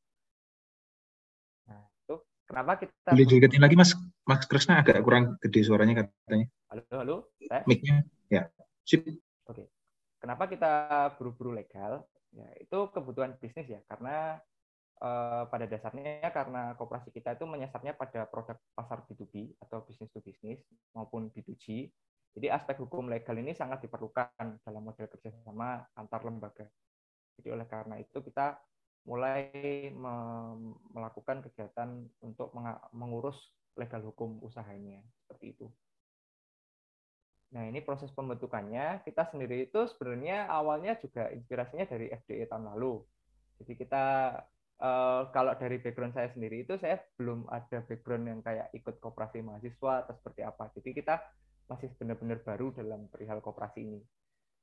Nah, 1.67 1.83
itu 2.05 2.15
kenapa 2.47 2.79
kita... 2.79 3.11
Boleh 3.11 3.27
diingetin 3.27 3.59
lagi 3.59 3.75
Mas, 3.75 3.91
Mas 4.23 4.47
Krisna 4.47 4.79
agak 4.79 5.03
kurang 5.03 5.35
gede 5.43 5.59
suaranya 5.67 6.07
katanya. 6.07 6.47
Halo, 6.71 6.83
halo? 6.95 7.15
Mic-nya, 7.67 8.07
ya. 8.31 8.47
Sip. 8.87 9.03
Oke. 9.51 9.67
Kenapa 10.23 10.47
kita 10.47 11.11
buru-buru 11.19 11.51
legal? 11.51 12.07
Ya, 12.31 12.47
itu 12.61 12.77
kebutuhan 12.95 13.35
bisnis 13.41 13.67
ya, 13.67 13.81
karena 13.89 14.39
Eh, 14.99 15.43
pada 15.47 15.63
dasarnya 15.63 16.27
karena 16.27 16.75
kooperasi 16.75 17.15
kita 17.15 17.31
itu 17.39 17.47
menyasarnya 17.47 17.95
pada 17.95 18.27
produk 18.27 18.59
pasar 18.75 18.99
B2B 19.07 19.55
atau 19.63 19.79
bisnis 19.87 20.11
to 20.11 20.19
bisnis 20.19 20.59
maupun 20.91 21.31
B2G. 21.31 21.87
Jadi 22.35 22.47
aspek 22.51 22.83
hukum 22.83 23.07
legal 23.07 23.39
ini 23.39 23.55
sangat 23.55 23.79
diperlukan 23.87 24.59
dalam 24.59 24.83
model 24.83 25.07
kerjasama 25.07 25.87
antar 25.95 26.27
lembaga. 26.27 26.67
Jadi 27.39 27.47
oleh 27.47 27.63
karena 27.63 27.95
itu 27.95 28.19
kita 28.19 28.59
mulai 29.07 29.47
melakukan 30.91 31.47
kegiatan 31.47 32.03
untuk 32.19 32.51
mengurus 32.91 33.39
legal 33.79 34.03
hukum 34.03 34.43
usahanya 34.43 34.99
seperti 35.23 35.55
itu. 35.55 35.71
Nah 37.55 37.71
ini 37.71 37.79
proses 37.79 38.11
pembentukannya 38.11 38.99
kita 39.07 39.31
sendiri 39.31 39.63
itu 39.63 39.79
sebenarnya 39.95 40.51
awalnya 40.51 40.99
juga 40.99 41.31
inspirasinya 41.31 41.87
dari 41.87 42.11
FDE 42.11 42.51
tahun 42.51 42.67
lalu. 42.75 42.99
Jadi 43.63 43.73
kita 43.79 44.35
uh, 44.79 45.27
kalau 45.35 45.53
dari 45.59 45.77
background 45.79 46.15
saya 46.15 46.31
sendiri 46.31 46.63
itu 46.63 46.75
saya 46.79 46.99
belum 47.19 47.47
ada 47.51 47.83
background 47.83 48.25
yang 48.27 48.39
kayak 48.39 48.71
ikut 48.75 48.97
koperasi 49.03 49.43
mahasiswa 49.43 50.07
atau 50.07 50.13
seperti 50.15 50.41
apa. 50.43 50.71
Jadi 50.75 50.89
kita 50.95 51.15
masih 51.69 51.93
benar-benar 51.99 52.41
baru 52.41 52.73
dalam 52.73 53.05
perihal 53.11 53.43
koperasi 53.43 53.79
ini. 53.85 54.01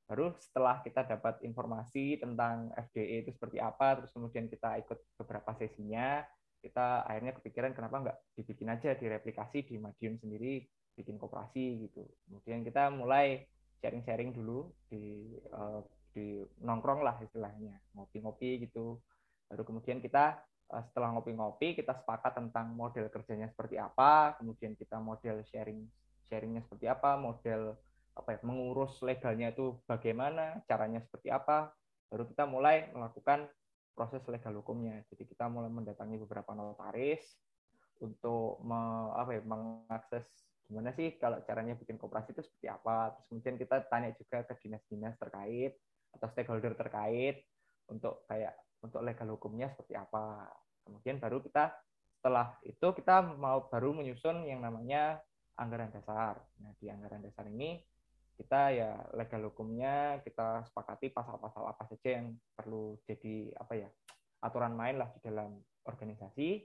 Baru 0.06 0.35
setelah 0.38 0.82
kita 0.87 1.02
dapat 1.06 1.42
informasi 1.42 2.18
tentang 2.23 2.70
FDE 2.90 3.26
itu 3.26 3.30
seperti 3.35 3.58
apa, 3.58 3.99
terus 3.99 4.14
kemudian 4.14 4.46
kita 4.46 4.78
ikut 4.78 4.99
beberapa 5.18 5.50
sesinya, 5.58 6.23
kita 6.62 7.06
akhirnya 7.06 7.35
kepikiran 7.38 7.75
kenapa 7.75 7.96
nggak 8.06 8.18
dibikin 8.38 8.70
aja 8.70 8.94
direplikasi 8.94 9.66
di 9.66 9.82
Madiun 9.82 10.18
sendiri, 10.18 10.62
bikin 10.94 11.18
koperasi 11.18 11.90
gitu. 11.90 12.06
Kemudian 12.26 12.62
kita 12.62 12.90
mulai 12.94 13.50
sharing-sharing 13.82 14.30
dulu 14.30 14.70
di 14.87 15.35
uh, 15.50 15.82
di 16.14 16.40
nongkrong 16.62 17.02
lah 17.02 17.18
istilahnya, 17.20 17.76
ngopi-ngopi 17.99 18.62
gitu 18.62 19.02
Baru 19.46 19.62
kemudian 19.62 19.98
kita 20.02 20.38
eh, 20.72 20.82
setelah 20.90 21.14
ngopi-ngopi 21.14 21.78
kita 21.78 21.94
sepakat 21.94 22.38
tentang 22.38 22.74
model 22.74 23.06
kerjanya 23.08 23.50
seperti 23.50 23.78
apa, 23.78 24.36
kemudian 24.38 24.74
kita 24.74 24.98
model 24.98 25.42
sharing 25.46 25.86
sharingnya 26.26 26.62
seperti 26.66 26.90
apa, 26.90 27.14
model 27.14 27.78
apa 28.16 28.28
ya, 28.34 28.38
mengurus 28.42 28.98
legalnya 29.04 29.52
itu 29.52 29.76
bagaimana, 29.84 30.64
caranya 30.64 31.04
seperti 31.04 31.28
apa, 31.28 31.70
baru 32.08 32.24
kita 32.26 32.48
mulai 32.48 32.88
melakukan 32.90 33.46
proses 33.92 34.24
legal 34.28 34.56
hukumnya. 34.60 35.04
Jadi 35.12 35.24
kita 35.28 35.48
mulai 35.48 35.70
mendatangi 35.72 36.16
beberapa 36.24 36.52
notaris 36.52 37.22
untuk 38.00 38.60
me, 38.64 39.12
apa 39.16 39.36
ya, 39.36 39.42
mengakses 39.44 40.26
gimana 40.66 40.90
sih 40.98 41.14
kalau 41.16 41.38
caranya 41.46 41.78
bikin 41.78 41.96
koperasi 41.96 42.34
itu 42.34 42.42
seperti 42.42 42.66
apa. 42.72 43.14
Terus 43.14 43.26
kemudian 43.30 43.56
kita 43.56 43.76
tanya 43.86 44.10
juga 44.16 44.42
ke 44.44 44.54
dinas-dinas 44.64 45.14
terkait 45.16 45.72
atau 46.16 46.28
stakeholder 46.32 46.74
terkait 46.74 47.44
untuk 47.86 48.26
kayak 48.26 48.56
untuk 48.86 49.02
legal 49.02 49.28
hukumnya 49.34 49.70
seperti 49.74 49.98
apa. 49.98 50.46
Kemudian 50.86 51.18
baru 51.18 51.42
kita 51.42 51.74
setelah 52.18 52.58
itu 52.66 52.86
kita 52.96 53.22
mau 53.38 53.66
baru 53.70 53.94
menyusun 53.94 54.46
yang 54.46 54.62
namanya 54.62 55.20
anggaran 55.58 55.90
dasar. 55.90 56.38
Nah, 56.62 56.72
di 56.78 56.90
anggaran 56.90 57.22
dasar 57.22 57.46
ini 57.50 57.82
kita 58.36 58.74
ya 58.76 58.90
legal 59.16 59.48
hukumnya 59.48 60.20
kita 60.20 60.60
sepakati 60.68 61.08
pasal-pasal 61.08 61.72
apa 61.72 61.88
saja 61.88 62.20
yang 62.20 62.36
perlu 62.52 63.00
jadi 63.08 63.48
apa 63.56 63.72
ya 63.80 63.88
aturan 64.44 64.76
main 64.76 65.00
lah 65.00 65.08
di 65.16 65.24
dalam 65.24 65.56
organisasi 65.88 66.60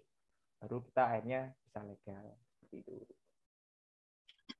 baru 0.60 0.84
kita 0.84 1.02
akhirnya 1.08 1.56
bisa 1.64 1.80
legal 1.88 2.26
seperti 2.60 2.76
itu. 2.84 2.96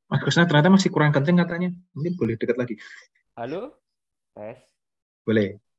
Mas 0.08 0.20
Krishna 0.24 0.44
ternyata 0.44 0.72
masih 0.72 0.92
kurang 0.92 1.16
kenceng 1.16 1.40
katanya. 1.40 1.72
Mungkin 1.96 2.20
boleh 2.20 2.36
dekat 2.36 2.58
lagi. 2.60 2.76
Halo, 3.40 3.80
tes. 4.36 4.60
Boleh. 5.24 5.71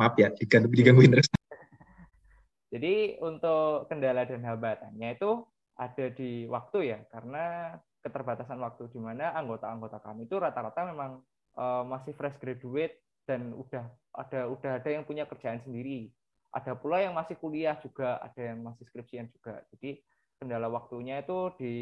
Maaf 0.00 0.16
ya, 0.16 0.32
diganggu, 0.32 0.72
digangguin 0.72 1.12
terus. 1.12 1.28
Jadi 2.72 3.20
untuk 3.20 3.84
kendala 3.92 4.24
dan 4.24 4.40
hambatannya 4.40 5.12
itu 5.12 5.44
ada 5.76 6.06
di 6.16 6.48
waktu 6.48 6.96
ya, 6.96 6.98
karena 7.12 7.76
keterbatasan 8.00 8.56
waktu 8.64 8.88
di 8.88 8.96
mana 8.96 9.36
anggota-anggota 9.36 10.00
kami 10.00 10.24
itu 10.24 10.40
rata-rata 10.40 10.88
memang 10.88 11.20
uh, 11.60 11.84
masih 11.84 12.16
fresh 12.16 12.40
graduate 12.40 12.96
dan 13.28 13.52
udah 13.52 13.84
ada 14.16 14.48
udah 14.48 14.80
ada 14.80 14.88
yang 14.88 15.04
punya 15.04 15.28
kerjaan 15.28 15.60
sendiri. 15.60 16.08
Ada 16.50 16.80
pula 16.80 17.04
yang 17.04 17.12
masih 17.12 17.36
kuliah 17.36 17.76
juga, 17.84 18.16
ada 18.24 18.40
yang 18.40 18.64
masih 18.64 18.88
skripsian 18.88 19.28
juga. 19.36 19.60
Jadi 19.76 20.00
kendala 20.40 20.72
waktunya 20.72 21.20
itu 21.20 21.52
di 21.60 21.74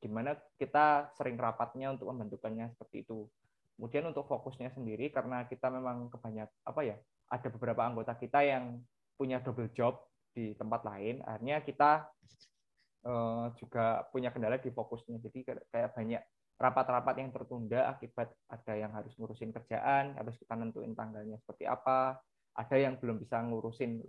gimana 0.00 0.32
kita 0.56 1.12
sering 1.20 1.36
rapatnya 1.36 1.92
untuk 1.92 2.08
membentukannya 2.08 2.72
seperti 2.72 3.04
itu. 3.04 3.28
Kemudian 3.76 4.08
untuk 4.08 4.24
fokusnya 4.24 4.72
sendiri 4.72 5.12
karena 5.12 5.44
kita 5.46 5.68
memang 5.68 6.08
kebanyak 6.10 6.48
apa 6.66 6.80
ya, 6.82 6.96
ada 7.28 7.48
beberapa 7.52 7.84
anggota 7.84 8.16
kita 8.16 8.44
yang 8.44 8.80
punya 9.16 9.40
double 9.44 9.70
job 9.72 10.00
di 10.32 10.54
tempat 10.54 10.84
lain, 10.86 11.20
akhirnya 11.26 11.60
kita 11.62 12.08
Eh, 13.08 13.46
juga 13.56 14.04
punya 14.10 14.28
kendala 14.28 14.60
di 14.60 14.68
fokusnya. 14.68 15.16
Jadi 15.22 15.46
kayak 15.46 15.94
banyak 15.96 16.22
rapat-rapat 16.58 17.14
yang 17.22 17.30
tertunda 17.30 17.88
akibat 17.94 18.28
ada 18.50 18.74
yang 18.74 18.90
harus 18.90 19.14
ngurusin 19.16 19.54
kerjaan, 19.54 20.18
harus 20.18 20.34
kita 20.36 20.58
nentuin 20.58 20.92
tanggalnya 20.92 21.38
seperti 21.38 21.64
apa, 21.64 22.18
ada 22.58 22.76
yang 22.76 22.98
belum 22.98 23.22
bisa 23.22 23.38
ngurusin 23.46 24.02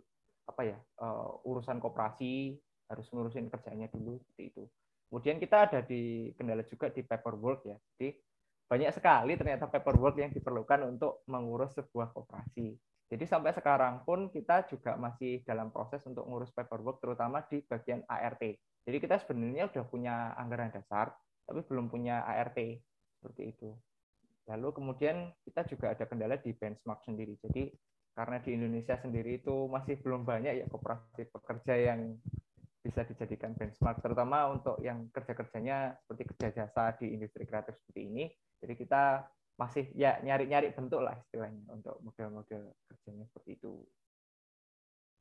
apa 0.49 0.61
ya 0.65 0.77
uh, 1.05 1.37
urusan 1.45 1.77
koperasi, 1.77 2.57
harus 2.89 3.05
ngurusin 3.13 3.47
kerjanya 3.53 3.87
dulu 3.93 4.17
seperti 4.19 4.43
itu. 4.51 4.63
Kemudian 5.07 5.37
kita 5.37 5.69
ada 5.69 5.79
di 5.85 6.33
kendala 6.33 6.65
juga 6.65 6.89
di 6.89 7.05
paperwork 7.05 7.69
ya. 7.69 7.77
Jadi 7.93 8.17
banyak 8.65 8.89
sekali 8.89 9.37
ternyata 9.37 9.69
paperwork 9.69 10.17
yang 10.17 10.33
diperlukan 10.33 10.89
untuk 10.89 11.21
mengurus 11.29 11.77
sebuah 11.77 12.09
koperasi. 12.11 12.73
Jadi 13.09 13.25
sampai 13.25 13.51
sekarang 13.57 14.05
pun 14.05 14.29
kita 14.29 14.69
juga 14.69 14.93
masih 14.93 15.41
dalam 15.41 15.73
proses 15.73 16.05
untuk 16.05 16.29
ngurus 16.29 16.53
paperwork, 16.53 17.01
terutama 17.01 17.41
di 17.49 17.65
bagian 17.65 18.05
ART. 18.05 18.45
Jadi 18.85 18.97
kita 19.01 19.17
sebenarnya 19.17 19.65
sudah 19.73 19.85
punya 19.89 20.15
anggaran 20.37 20.69
dasar, 20.69 21.17
tapi 21.49 21.65
belum 21.65 21.89
punya 21.89 22.21
ART 22.21 22.57
seperti 23.17 23.49
itu. 23.49 23.73
Lalu 24.45 24.77
kemudian 24.77 25.33
kita 25.41 25.65
juga 25.65 25.97
ada 25.97 26.05
kendala 26.05 26.37
di 26.37 26.53
benchmark 26.53 27.01
sendiri. 27.01 27.33
Jadi 27.41 27.73
karena 28.13 28.37
di 28.45 28.49
Indonesia 28.53 28.93
sendiri 28.97 29.41
itu 29.41 29.65
masih 29.65 29.97
belum 30.05 30.21
banyak 30.25 30.53
ya 30.61 30.65
koperasi 30.69 31.29
pekerja 31.33 31.73
yang 31.77 32.13
bisa 32.79 33.03
dijadikan 33.03 33.57
benchmark, 33.57 33.99
terutama 34.05 34.53
untuk 34.53 34.77
yang 34.85 35.09
kerja-kerjanya 35.11 35.97
seperti 35.99 36.23
kerja 36.33 36.47
jasa 36.63 36.95
di 36.95 37.11
industri 37.11 37.43
kreatif 37.43 37.75
seperti 37.81 38.01
ini. 38.05 38.25
Jadi 38.59 38.73
kita 38.75 39.25
masih 39.59 39.91
ya 39.91 40.15
nyari-nyari 40.23 40.71
bentuk 40.71 41.03
lah 41.03 41.19
istilahnya 41.19 41.67
untuk 41.67 41.99
model-model 41.99 42.71
kerjanya 42.87 43.27
seperti 43.27 43.59
itu. 43.59 43.83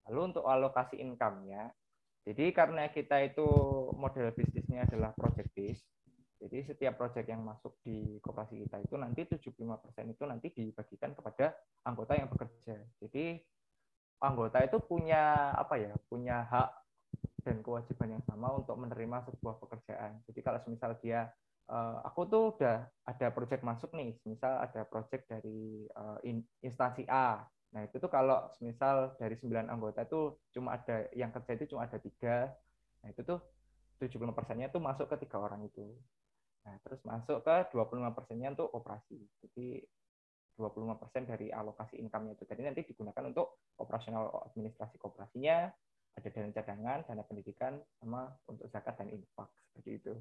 Lalu 0.06 0.20
untuk 0.32 0.46
alokasi 0.46 1.02
income-nya, 1.02 1.74
jadi 2.22 2.54
karena 2.54 2.88
kita 2.88 3.18
itu 3.26 3.44
model 3.98 4.30
bisnisnya 4.32 4.86
adalah 4.86 5.12
project 5.18 5.50
based, 5.52 5.84
jadi 6.38 6.62
setiap 6.62 6.94
project 6.94 7.26
yang 7.26 7.42
masuk 7.42 7.74
di 7.82 8.22
koperasi 8.22 8.62
kita 8.62 8.78
itu 8.78 8.94
nanti 8.94 9.26
75% 9.26 10.14
itu 10.14 10.22
nanti 10.22 10.46
dibagikan 10.54 11.10
kepada 11.18 11.50
anggota 11.82 12.14
yang 12.14 12.30
bekerja. 12.30 12.78
Jadi 13.02 13.42
anggota 14.22 14.62
itu 14.62 14.78
punya 14.78 15.50
apa 15.58 15.74
ya? 15.82 15.92
punya 16.06 16.46
hak 16.46 16.70
dan 17.42 17.58
kewajiban 17.66 18.18
yang 18.18 18.24
sama 18.24 18.54
untuk 18.54 18.78
menerima 18.78 19.26
sebuah 19.26 19.58
pekerjaan. 19.66 20.22
Jadi 20.30 20.40
kalau 20.46 20.62
misal 20.70 20.94
dia 21.02 21.26
uh, 21.68 22.00
aku 22.04 22.20
tuh 22.28 22.42
udah 22.56 22.88
ada 23.04 23.26
project 23.30 23.62
masuk 23.62 23.92
nih, 23.94 24.16
misal 24.24 24.58
ada 24.60 24.84
project 24.88 25.28
dari 25.28 25.84
uh, 25.94 26.18
in, 26.24 26.42
instansi 26.64 27.04
A. 27.08 27.44
Nah 27.76 27.84
itu 27.84 28.00
tuh 28.00 28.08
kalau 28.08 28.48
misal 28.64 29.12
dari 29.20 29.36
9 29.36 29.68
anggota 29.68 30.04
itu 30.08 30.36
cuma 30.56 30.80
ada 30.80 31.04
yang 31.12 31.28
kerja 31.30 31.52
itu 31.60 31.76
cuma 31.76 31.84
ada 31.84 32.00
tiga, 32.00 32.48
nah 33.04 33.08
itu 33.12 33.20
tuh 33.20 33.38
75 34.00 34.32
persennya 34.32 34.72
tuh 34.72 34.80
masuk 34.80 35.06
ke 35.12 35.28
tiga 35.28 35.36
orang 35.38 35.68
itu. 35.68 35.84
Nah 36.64 36.74
terus 36.80 37.00
masuk 37.04 37.44
ke 37.44 37.56
25 37.76 38.16
persennya 38.16 38.48
untuk 38.56 38.72
operasi. 38.72 39.20
Jadi 39.44 39.84
25 40.58 40.98
persen 40.98 41.22
dari 41.22 41.54
alokasi 41.54 42.02
income-nya 42.02 42.34
itu. 42.34 42.44
Jadi 42.48 42.60
nanti 42.66 42.82
digunakan 42.82 43.30
untuk 43.30 43.62
operasional 43.78 44.26
administrasi 44.50 44.98
kooperasinya, 44.98 45.70
ada 46.18 46.28
dana 46.34 46.50
cadangan, 46.50 46.98
dana 47.06 47.22
pendidikan, 47.22 47.78
sama 48.02 48.26
untuk 48.50 48.66
zakat 48.74 48.98
dan 48.98 49.14
infak 49.14 49.46
seperti 49.70 50.02
itu. 50.02 50.14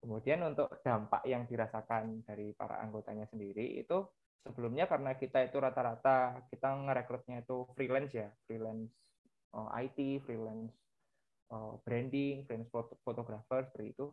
Kemudian 0.00 0.40
untuk 0.48 0.80
dampak 0.80 1.22
yang 1.28 1.44
dirasakan 1.44 2.24
dari 2.24 2.56
para 2.56 2.80
anggotanya 2.80 3.28
sendiri 3.28 3.84
itu 3.84 4.00
sebelumnya 4.40 4.88
karena 4.88 5.12
kita 5.12 5.44
itu 5.44 5.60
rata-rata 5.60 6.48
kita 6.48 6.72
ngerekrutnya 6.72 7.44
itu 7.44 7.68
freelance 7.76 8.16
ya, 8.16 8.32
freelance 8.48 8.96
uh, 9.52 9.68
eh, 9.76 9.92
IT, 9.92 10.24
freelance 10.24 10.72
uh, 11.52 11.76
branding, 11.84 12.48
freelance 12.48 12.72
fotografer 13.04 13.68
seperti 13.68 13.92
itu. 13.92 14.06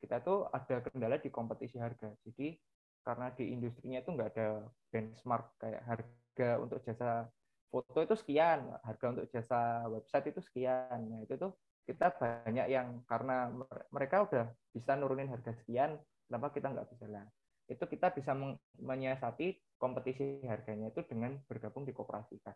Kita 0.00 0.24
tuh 0.24 0.48
ada 0.48 0.80
kendala 0.80 1.20
di 1.20 1.28
kompetisi 1.28 1.76
harga. 1.76 2.08
Jadi 2.24 2.56
karena 3.04 3.30
di 3.36 3.52
industrinya 3.52 4.00
itu 4.02 4.10
nggak 4.16 4.30
ada 4.34 4.48
benchmark 4.90 5.60
kayak 5.60 5.82
harga 5.84 6.50
untuk 6.58 6.80
jasa 6.82 7.28
foto 7.68 8.00
itu 8.00 8.14
sekian, 8.16 8.72
harga 8.82 9.06
untuk 9.12 9.26
jasa 9.28 9.84
website 9.92 10.32
itu 10.32 10.40
sekian. 10.40 11.12
Nah, 11.12 11.20
itu 11.22 11.36
tuh 11.36 11.52
kita 11.86 12.12
banyak 12.18 12.66
yang 12.66 13.06
karena 13.06 13.48
mereka 13.94 14.26
udah 14.26 14.44
bisa 14.74 14.98
nurunin 14.98 15.30
harga 15.30 15.54
sekian, 15.62 15.94
kenapa 16.26 16.50
kita 16.50 16.74
nggak 16.74 16.88
bisa 16.90 17.06
lah? 17.06 17.26
Itu 17.70 17.86
kita 17.86 18.10
bisa 18.10 18.34
menyiasati 18.82 19.78
kompetisi 19.78 20.42
harganya 20.50 20.90
itu 20.90 21.06
dengan 21.06 21.38
bergabung 21.46 21.86
di 21.86 21.94
koperasi 21.94 22.42
kan. 22.42 22.54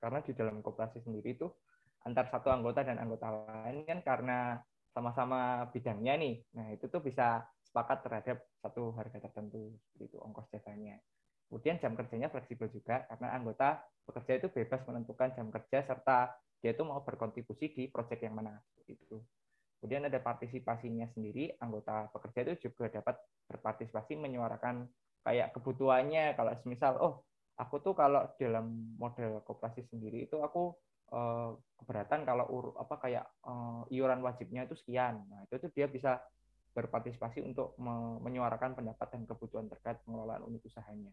Karena 0.00 0.24
di 0.24 0.32
dalam 0.32 0.64
koperasi 0.64 1.04
sendiri 1.04 1.36
itu 1.36 1.46
antar 2.08 2.26
satu 2.32 2.50
anggota 2.50 2.82
dan 2.82 2.98
anggota 2.98 3.30
lain 3.30 3.86
kan 3.86 4.00
karena 4.02 4.58
sama-sama 4.90 5.68
bidangnya 5.70 6.18
nih. 6.18 6.34
Nah, 6.56 6.66
itu 6.74 6.88
tuh 6.88 7.00
bisa 7.00 7.44
sepakat 7.62 8.04
terhadap 8.04 8.36
satu 8.60 8.92
harga 8.96 9.20
tertentu 9.20 9.72
itu 10.00 10.16
ongkos 10.20 10.48
jasanya. 10.52 11.00
Kemudian 11.48 11.76
jam 11.80 11.92
kerjanya 11.92 12.32
fleksibel 12.32 12.68
juga 12.72 13.04
karena 13.08 13.36
anggota 13.36 13.84
bekerja 14.08 14.40
itu 14.40 14.48
bebas 14.52 14.80
menentukan 14.88 15.36
jam 15.36 15.48
kerja 15.52 15.84
serta 15.84 16.32
dia 16.62 16.70
itu 16.72 16.86
mau 16.86 17.02
berkontribusi 17.02 17.74
di 17.74 17.90
proyek 17.90 18.22
yang 18.22 18.38
mana 18.38 18.54
itu. 18.86 19.18
Kemudian 19.82 20.06
ada 20.06 20.22
partisipasinya 20.22 21.10
sendiri, 21.10 21.58
anggota 21.58 22.06
pekerja 22.14 22.54
itu 22.54 22.70
juga 22.70 22.86
dapat 22.86 23.18
berpartisipasi 23.50 24.14
menyuarakan 24.14 24.86
kayak 25.26 25.50
kebutuhannya 25.58 26.38
kalau 26.38 26.54
misal 26.70 26.92
oh 27.02 27.14
aku 27.58 27.82
tuh 27.82 27.94
kalau 27.98 28.30
dalam 28.38 28.94
model 28.94 29.42
koperasi 29.42 29.82
sendiri 29.90 30.30
itu 30.30 30.38
aku 30.38 30.70
eh, 31.10 31.50
keberatan 31.82 32.22
kalau 32.22 32.46
ur, 32.46 32.64
apa 32.78 32.94
kayak 33.02 33.26
eh, 33.26 33.98
iuran 33.98 34.22
wajibnya 34.22 34.70
itu 34.70 34.78
sekian. 34.78 35.26
Nah, 35.26 35.42
itu 35.50 35.66
dia 35.74 35.90
bisa 35.90 36.22
berpartisipasi 36.72 37.44
untuk 37.44 37.76
menyuarakan 38.22 38.72
pendapat 38.72 39.12
dan 39.12 39.28
kebutuhan 39.28 39.68
terkait 39.68 40.00
pengelolaan 40.08 40.40
unit 40.48 40.64
usahanya. 40.64 41.10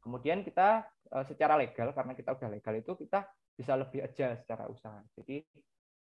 Kemudian 0.00 0.42
kita 0.48 0.88
eh, 1.12 1.24
secara 1.28 1.60
legal 1.60 1.92
karena 1.92 2.16
kita 2.16 2.32
udah 2.34 2.48
legal 2.48 2.72
itu 2.72 2.96
kita 2.96 3.28
bisa 3.58 3.74
lebih 3.74 4.06
aja 4.06 4.38
secara 4.38 4.70
usaha. 4.70 5.02
Jadi 5.18 5.42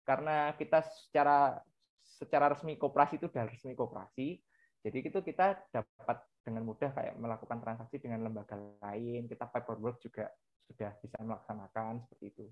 karena 0.06 0.54
kita 0.54 0.86
secara 0.86 1.58
secara 2.06 2.54
resmi 2.54 2.78
koperasi 2.78 3.18
itu 3.18 3.26
sudah 3.28 3.50
resmi 3.50 3.74
koperasi, 3.74 4.38
jadi 4.86 4.98
itu 5.02 5.20
kita 5.26 5.58
dapat 5.74 6.22
dengan 6.46 6.64
mudah 6.64 6.94
kayak 6.94 7.18
melakukan 7.18 7.60
transaksi 7.60 7.98
dengan 8.00 8.24
lembaga 8.24 8.56
lain, 8.86 9.26
kita 9.26 9.50
paperwork 9.50 10.00
juga 10.00 10.30
sudah 10.70 10.96
bisa 11.02 11.18
melaksanakan 11.20 12.06
seperti 12.06 12.26
itu. 12.32 12.46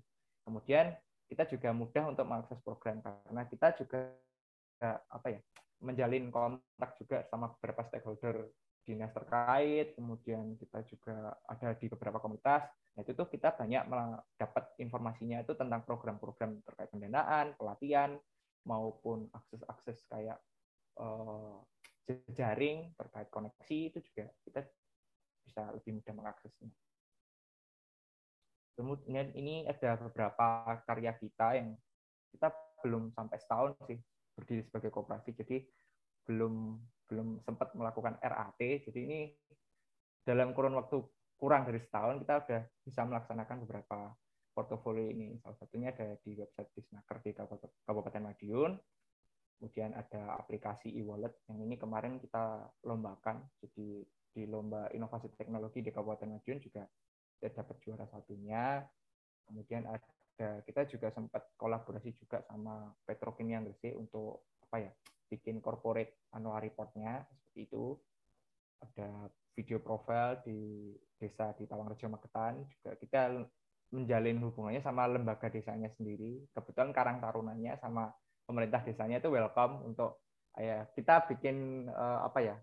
Kemudian 0.44 0.92
kita 1.30 1.48
juga 1.48 1.72
mudah 1.72 2.04
untuk 2.10 2.26
mengakses 2.28 2.60
program 2.60 3.00
karena 3.00 3.42
kita 3.48 3.72
juga 3.78 4.12
apa 5.08 5.32
ya 5.32 5.40
menjalin 5.80 6.28
kontak 6.28 6.98
juga 7.00 7.24
sama 7.32 7.48
beberapa 7.56 7.86
stakeholder 7.88 8.52
dinas 8.86 9.10
terkait, 9.10 9.96
kemudian 9.96 10.54
kita 10.60 10.84
juga 10.86 11.34
ada 11.48 11.72
di 11.74 11.86
beberapa 11.88 12.20
komunitas. 12.20 12.68
Itu 12.96 13.12
tuh 13.12 13.28
kita 13.28 13.52
banyak 13.52 13.86
dapat 14.40 14.64
informasinya 14.80 15.44
itu 15.44 15.52
tentang 15.52 15.84
program-program 15.84 16.64
terkait 16.64 16.88
pendanaan, 16.88 17.52
pelatihan, 17.60 18.16
maupun 18.66 19.30
akses-akses 19.30 20.02
kayak 20.10 20.36
uh, 20.98 21.62
jejaring 22.06 22.90
terkait 22.98 23.30
koneksi 23.30 23.78
itu 23.94 23.98
juga 24.10 24.26
kita 24.42 24.60
bisa 25.46 25.62
lebih 25.70 26.02
mudah 26.02 26.14
mengaksesnya. 26.14 26.70
Kemudian 28.76 29.32
ini 29.32 29.64
ada 29.64 29.96
beberapa 29.96 30.76
karya 30.84 31.16
kita 31.16 31.56
yang 31.56 31.78
kita 32.34 32.52
belum 32.84 33.14
sampai 33.14 33.38
setahun 33.40 33.72
sih 33.88 33.96
berdiri 34.36 34.62
sebagai 34.68 34.92
kooperasi, 34.92 35.32
jadi 35.32 35.64
belum 36.28 36.76
belum 37.08 37.40
sempat 37.40 37.72
melakukan 37.72 38.20
RAT. 38.20 38.60
Jadi 38.60 39.00
ini 39.00 39.20
dalam 40.26 40.52
kurun 40.52 40.76
waktu 40.76 41.00
kurang 41.36 41.68
dari 41.68 41.80
setahun 41.80 42.24
kita 42.24 42.34
sudah 42.44 42.62
bisa 42.84 43.00
melaksanakan 43.04 43.56
beberapa 43.68 43.98
portofolio 44.56 45.12
ini. 45.12 45.36
Salah 45.44 45.56
satunya 45.60 45.92
ada 45.92 46.16
di 46.24 46.32
website 46.32 46.72
Disnaker 46.72 47.20
di 47.20 47.36
Kabupaten 47.84 48.22
Madiun. 48.24 48.72
Kemudian 49.56 49.96
ada 49.96 50.36
aplikasi 50.36 50.92
e-wallet 50.96 51.32
yang 51.48 51.60
ini 51.60 51.76
kemarin 51.76 52.16
kita 52.16 52.64
lombakan. 52.88 53.44
Jadi 53.60 54.04
di 54.36 54.42
lomba 54.48 54.88
inovasi 54.92 55.32
teknologi 55.36 55.84
di 55.84 55.92
Kabupaten 55.92 56.40
Madiun 56.40 56.60
juga 56.60 56.88
kita 57.36 57.60
dapat 57.60 57.76
juara 57.84 58.04
satunya. 58.08 58.80
Kemudian 59.44 59.84
ada 59.88 60.60
kita 60.64 60.84
juga 60.88 61.08
sempat 61.12 61.52
kolaborasi 61.56 62.12
juga 62.16 62.44
sama 62.44 62.92
Petrokimia 63.04 63.60
Gresik 63.64 63.96
untuk 63.96 64.44
apa 64.68 64.88
ya 64.88 64.92
bikin 65.32 65.60
corporate 65.64 66.28
annual 66.32 66.60
reportnya 66.60 67.24
seperti 67.28 67.68
itu. 67.68 67.96
Ada 68.82 69.28
video 69.56 69.80
profile 69.80 70.40
di 70.44 70.92
desa 71.16 71.56
di 71.56 71.64
Tawangrejo 71.64 72.12
Magetan 72.12 72.60
juga 72.68 72.92
kita 73.00 73.40
menjalin 73.94 74.42
hubungannya 74.42 74.82
sama 74.84 75.08
lembaga 75.08 75.48
desanya 75.48 75.88
sendiri. 75.96 76.44
Kebetulan 76.52 76.92
Karang 76.92 77.18
Tarunanya 77.22 77.78
sama 77.80 78.12
pemerintah 78.44 78.84
desanya 78.84 79.18
itu 79.22 79.32
welcome 79.32 79.82
untuk 79.86 80.20
ya 80.56 80.88
kita 80.96 81.28
bikin 81.28 81.88
uh, 81.92 82.24
apa 82.24 82.40
ya 82.40 82.56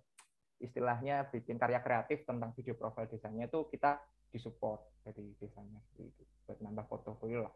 istilahnya 0.57 1.29
bikin 1.29 1.59
karya 1.59 1.83
kreatif 1.83 2.23
tentang 2.25 2.55
video 2.55 2.73
profil 2.73 3.05
desanya 3.05 3.45
itu 3.45 3.67
kita 3.69 3.99
disupport 4.33 4.81
dari 5.05 5.35
desanya 5.37 5.77
itu 5.93 6.09
buat 6.47 6.57
nambah 6.59 6.85
portofolio 6.89 7.45
lah. 7.45 7.55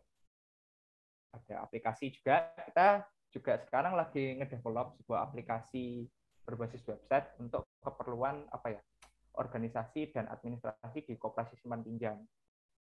Ada 1.35 1.67
aplikasi 1.67 2.13
juga 2.13 2.51
kita 2.67 3.03
juga 3.31 3.59
sekarang 3.67 3.93
lagi 3.95 4.39
ngedevelop 4.39 4.95
sebuah 5.03 5.31
aplikasi 5.31 6.07
berbasis 6.47 6.79
website 6.87 7.27
untuk 7.43 7.66
keperluan 7.81 8.45
apa 8.49 8.77
ya 8.77 8.81
organisasi 9.37 10.11
dan 10.11 10.25
administrasi 10.27 11.05
di 11.05 11.13
koperasi 11.15 11.55
simpan 11.61 11.85
pinjam. 11.85 12.17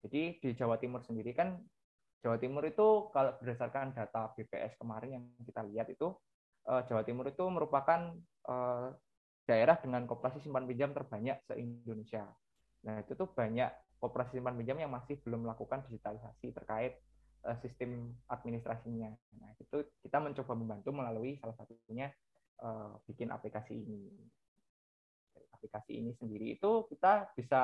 Jadi 0.07 0.39
di 0.39 0.51
Jawa 0.55 0.79
Timur 0.79 1.03
sendiri 1.03 1.35
kan 1.35 1.59
Jawa 2.25 2.41
Timur 2.41 2.65
itu 2.65 3.13
kalau 3.13 3.37
berdasarkan 3.37 3.93
data 3.93 4.33
BPS 4.33 4.81
kemarin 4.81 5.21
yang 5.21 5.25
kita 5.45 5.61
lihat 5.69 5.93
itu 5.93 6.15
eh, 6.71 6.83
Jawa 6.89 7.05
Timur 7.05 7.29
itu 7.29 7.45
merupakan 7.51 8.17
eh, 8.49 8.89
daerah 9.45 9.77
dengan 9.77 10.09
koperasi 10.09 10.41
simpan 10.41 10.65
pinjam 10.65 10.97
terbanyak 10.97 11.45
se-Indonesia. 11.45 12.25
Nah, 12.89 13.05
itu 13.05 13.13
tuh 13.13 13.29
banyak 13.29 13.69
koperasi 14.01 14.41
simpan 14.41 14.57
pinjam 14.57 14.81
yang 14.81 14.89
masih 14.89 15.21
belum 15.21 15.45
melakukan 15.45 15.85
digitalisasi 15.85 16.57
terkait 16.57 16.97
eh, 17.45 17.57
sistem 17.61 18.17
administrasinya. 18.33 19.13
Nah, 19.43 19.53
itu 19.61 19.85
kita 20.01 20.17
mencoba 20.23 20.53
membantu 20.57 20.91
melalui 20.95 21.37
salah 21.43 21.57
satunya 21.59 22.09
bikin 23.05 23.29
aplikasi 23.35 23.77
ini 23.77 24.09
aplikasi 25.65 25.97
ini 25.97 26.13
sendiri 26.21 26.61
itu 26.61 26.85
kita 26.93 27.33
bisa 27.33 27.63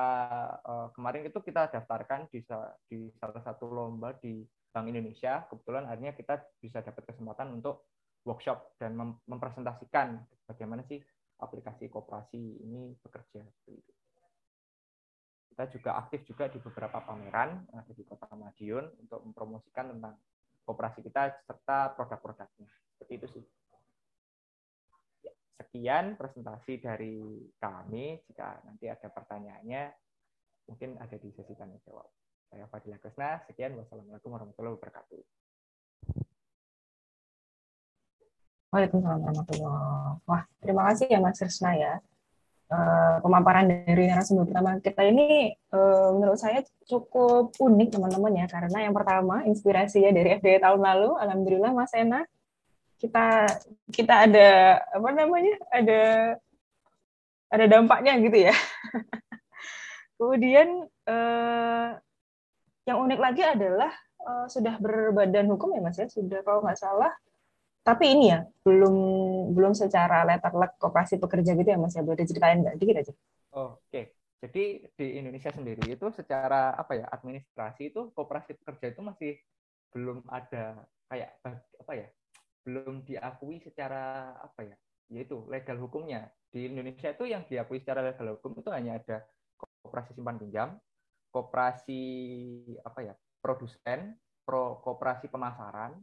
uh, 0.64 0.88
kemarin 0.96 1.28
itu 1.28 1.36
kita 1.44 1.68
daftarkan 1.68 2.32
di, 2.32 2.40
di 2.88 3.12
salah 3.20 3.44
satu 3.44 3.68
lomba 3.68 4.16
di 4.16 4.40
Bank 4.72 4.88
Indonesia. 4.88 5.44
Kebetulan 5.44 5.84
akhirnya 5.84 6.16
kita 6.16 6.40
bisa 6.56 6.80
dapat 6.80 7.04
kesempatan 7.12 7.52
untuk 7.52 7.84
workshop 8.24 8.80
dan 8.80 8.96
mem 8.96 9.20
mempresentasikan 9.28 10.16
bagaimana 10.48 10.80
sih 10.88 10.96
aplikasi 11.44 11.92
kooperasi 11.92 12.64
ini 12.64 12.96
bekerja 13.04 13.44
Kita 15.52 15.64
juga 15.76 16.00
aktif 16.00 16.24
juga 16.24 16.48
di 16.48 16.56
beberapa 16.56 17.04
pameran 17.04 17.68
ada 17.68 17.92
di 17.92 18.00
Kota 18.08 18.32
Madiun 18.32 18.96
untuk 19.04 19.20
mempromosikan 19.28 19.92
tentang 19.92 20.16
kooperasi 20.64 21.04
kita 21.04 21.36
serta 21.44 21.92
produk-produknya. 21.92 22.64
Seperti 22.96 23.12
itu 23.20 23.26
sih. 23.36 23.44
Sekian 25.60 26.16
presentasi 26.16 26.80
dari 26.80 27.20
kami. 27.60 28.16
Jika 28.24 28.64
nanti 28.64 28.88
ada 28.88 29.12
pertanyaannya, 29.12 29.92
mungkin 30.72 30.96
ada 30.96 31.16
di 31.20 31.28
sesi 31.36 31.52
tanya 31.52 31.76
jawab. 31.84 32.08
Saya 32.48 32.64
Fadila 32.72 32.96
Kusna. 32.96 33.44
Sekian. 33.44 33.76
Wassalamualaikum 33.76 34.32
warahmatullahi 34.32 34.80
wabarakatuh. 34.80 35.20
Waalaikumsalam 38.72 39.20
warahmatullahi 39.20 40.22
Wah, 40.24 40.42
terima 40.62 40.82
kasih 40.88 41.06
ya 41.12 41.18
Mas 41.20 41.36
Krisna 41.36 41.76
ya. 41.76 41.94
Uh, 42.70 43.18
pemaparan 43.18 43.66
dari 43.66 44.06
narasumber 44.06 44.46
pertama 44.46 44.78
kita 44.78 45.02
ini 45.02 45.50
uh, 45.74 46.14
menurut 46.14 46.38
saya 46.38 46.62
cukup 46.86 47.50
unik 47.58 47.98
teman-teman 47.98 48.30
ya 48.30 48.46
karena 48.46 48.86
yang 48.86 48.94
pertama 48.94 49.42
inspirasinya 49.42 50.14
dari 50.14 50.38
FD 50.38 50.62
tahun 50.62 50.78
lalu 50.78 51.18
alhamdulillah 51.18 51.74
Mas 51.74 51.90
Ena 51.98 52.22
kita 53.00 53.48
kita 53.88 54.14
ada 54.28 54.48
apa 54.92 55.08
namanya 55.16 55.56
ada 55.72 56.02
ada 57.48 57.64
dampaknya 57.66 58.20
gitu 58.20 58.38
ya. 58.46 58.54
Kemudian 60.20 60.84
eh, 61.08 61.88
yang 62.84 62.98
unik 63.00 63.20
lagi 63.20 63.42
adalah 63.42 63.90
eh, 64.20 64.46
sudah 64.52 64.76
berbadan 64.76 65.48
hukum 65.48 65.72
ya 65.72 65.80
mas 65.80 65.96
ya? 65.96 66.06
Sudah 66.12 66.44
kalau 66.44 66.60
nggak 66.60 66.78
salah. 66.78 67.10
Tapi 67.80 68.12
ini 68.12 68.28
ya 68.28 68.44
belum 68.62 68.94
belum 69.56 69.72
secara 69.72 70.28
letter 70.28 70.52
luck 70.52 70.76
kooperasi 70.76 71.16
pekerja 71.16 71.56
gitu 71.56 71.68
ya 71.72 71.80
mas 71.80 71.96
ya? 71.96 72.04
Boleh 72.04 72.20
diceritain 72.20 72.60
nggak? 72.60 72.76
Dikit 72.76 72.96
aja. 73.00 73.12
Oke. 73.56 73.80
Okay. 73.90 74.04
jadi 74.40 74.88
di 74.96 75.06
Indonesia 75.20 75.52
sendiri 75.52 75.84
itu 75.92 76.06
secara 76.16 76.72
apa 76.72 76.96
ya 76.96 77.04
administrasi 77.12 77.92
itu 77.92 78.08
kooperasi 78.16 78.56
pekerja 78.56 78.96
itu 78.96 79.00
masih 79.04 79.32
belum 79.92 80.24
ada 80.32 80.80
kayak 81.12 81.36
apa 81.44 81.92
ya 81.92 82.08
belum 82.66 83.02
diakui 83.06 83.60
secara 83.62 84.34
apa 84.40 84.64
ya 84.64 84.76
yaitu 85.10 85.42
legal 85.50 85.74
hukumnya. 85.82 86.30
Di 86.50 86.70
Indonesia 86.70 87.10
itu 87.10 87.24
yang 87.26 87.42
diakui 87.46 87.82
secara 87.82 88.02
legal 88.02 88.38
hukum 88.38 88.58
itu 88.58 88.70
hanya 88.70 88.98
ada 88.98 89.26
koperasi 89.82 90.14
simpan 90.14 90.38
pinjam 90.38 90.78
koperasi 91.30 92.02
apa 92.82 93.00
ya 93.06 93.14
produsen 93.38 94.18
pro 94.42 94.82
koperasi 94.82 95.30
pemasaran 95.30 95.94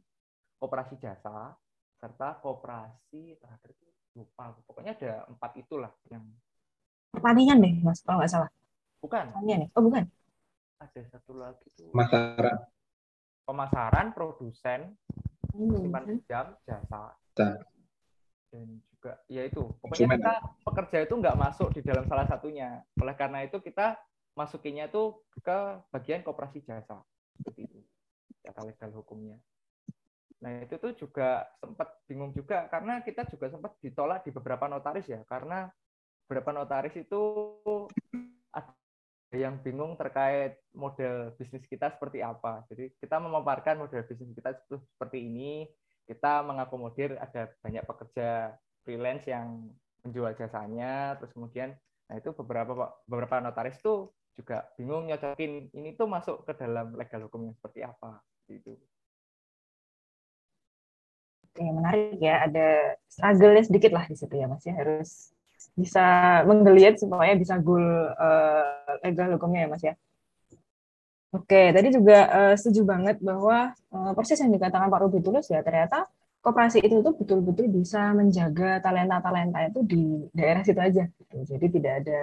koperasi 0.58 0.96
jasa 0.98 1.54
serta 2.00 2.40
koperasi 2.40 3.38
terakhir 3.38 3.70
itu 3.76 3.86
lupa 4.18 4.56
pokoknya 4.66 4.98
ada 4.98 5.14
empat 5.30 5.52
itulah 5.62 5.94
yang 6.10 6.26
pertanian 7.14 7.62
deh 7.62 7.74
mas 7.84 8.02
kalau 8.02 8.24
nggak 8.24 8.32
salah. 8.32 8.50
Bukan. 9.04 9.26
Pertanian 9.30 9.70
oh 9.78 9.84
bukan. 9.84 10.04
Ada 10.82 11.02
satu 11.10 11.38
lagi 11.38 11.68
tuh. 11.78 11.90
Pemasaran. 11.94 12.58
Pemasaran 13.48 14.08
produsen 14.12 14.80
simpan 15.58 16.04
hmm. 16.06 16.10
pinjam 16.14 16.46
jasa. 16.64 17.04
Dan 18.48 18.80
juga 18.94 19.20
ya 19.28 19.42
itu. 19.46 19.64
Pokoknya 19.82 20.08
kita 20.18 20.36
pekerja 20.64 20.98
itu 21.04 21.14
nggak 21.18 21.38
masuk 21.38 21.70
di 21.74 21.82
dalam 21.82 22.06
salah 22.06 22.28
satunya. 22.30 22.82
Oleh 23.02 23.16
karena 23.18 23.44
itu 23.44 23.58
kita 23.60 23.98
masukinnya 24.38 24.88
itu 24.88 25.18
ke 25.42 25.82
bagian 25.90 26.22
koperasi 26.22 26.62
jasa. 26.64 27.02
Seperti 27.38 27.66
itu. 27.66 27.80
Data 28.46 28.62
legal 28.64 28.94
hukumnya. 28.96 29.38
Nah 30.38 30.62
itu 30.62 30.78
tuh 30.78 30.94
juga 30.94 31.50
sempat 31.58 31.98
bingung 32.06 32.30
juga 32.32 32.70
karena 32.70 33.02
kita 33.02 33.26
juga 33.26 33.50
sempat 33.50 33.74
ditolak 33.82 34.22
di 34.24 34.32
beberapa 34.32 34.70
notaris 34.70 35.10
ya. 35.10 35.22
Karena 35.26 35.66
beberapa 36.26 36.54
notaris 36.54 36.94
itu 36.96 37.22
yang 39.36 39.60
bingung 39.60 40.00
terkait 40.00 40.64
model 40.72 41.36
bisnis 41.36 41.68
kita 41.68 41.92
seperti 41.92 42.24
apa. 42.24 42.64
Jadi 42.72 42.96
kita 42.96 43.20
memaparkan 43.20 43.84
model 43.84 44.08
bisnis 44.08 44.32
kita 44.32 44.56
seperti 44.72 45.28
ini, 45.28 45.68
kita 46.08 46.48
mengakomodir 46.48 47.20
ada 47.20 47.52
banyak 47.60 47.84
pekerja 47.84 48.56
freelance 48.88 49.28
yang 49.28 49.68
menjual 50.08 50.32
jasanya, 50.40 51.20
terus 51.20 51.36
kemudian 51.36 51.76
nah 52.08 52.16
itu 52.16 52.32
beberapa 52.32 52.96
beberapa 53.04 53.44
notaris 53.44 53.76
tuh 53.84 54.16
juga 54.40 54.64
bingung 54.80 55.12
nyocokin 55.12 55.76
ini 55.76 55.92
tuh 56.00 56.08
masuk 56.08 56.48
ke 56.48 56.56
dalam 56.56 56.96
legal 56.96 57.28
hukumnya 57.28 57.52
seperti 57.60 57.84
apa 57.84 58.24
gitu. 58.48 58.80
Oke, 61.58 61.66
menarik 61.74 62.22
ya. 62.22 62.46
Ada 62.46 62.96
struggle 63.10 63.58
sedikit 63.66 63.92
lah 63.92 64.06
di 64.06 64.14
situ 64.14 64.38
ya, 64.38 64.46
Mas 64.46 64.62
ya. 64.62 64.78
Harus 64.78 65.34
bisa 65.74 66.06
menggeliat 66.46 66.96
supaya 67.02 67.34
bisa 67.36 67.60
goal 67.60 67.84
uh, 68.16 68.98
legal 69.04 69.36
hukumnya 69.36 69.66
ya 69.66 69.70
Mas 69.70 69.84
ya. 69.84 69.94
Oke, 71.36 71.76
tadi 71.76 71.92
juga 71.92 72.18
uh, 72.32 72.56
setuju 72.56 72.88
banget 72.88 73.20
bahwa 73.20 73.76
uh, 73.92 74.12
proses 74.16 74.40
yang 74.40 74.50
dikatakan 74.56 74.88
Pak 74.88 75.02
Rubi 75.04 75.20
Tulus 75.20 75.52
ya 75.52 75.60
ternyata 75.60 76.08
koperasi 76.40 76.80
itu 76.80 77.04
tuh 77.04 77.12
betul-betul 77.20 77.68
bisa 77.68 78.16
menjaga 78.16 78.80
talenta-talenta 78.80 79.68
itu 79.68 79.80
di 79.84 80.04
daerah 80.32 80.64
situ 80.64 80.80
aja. 80.80 81.04
Gitu. 81.04 81.36
Jadi 81.44 81.66
tidak 81.68 81.94
ada 82.06 82.22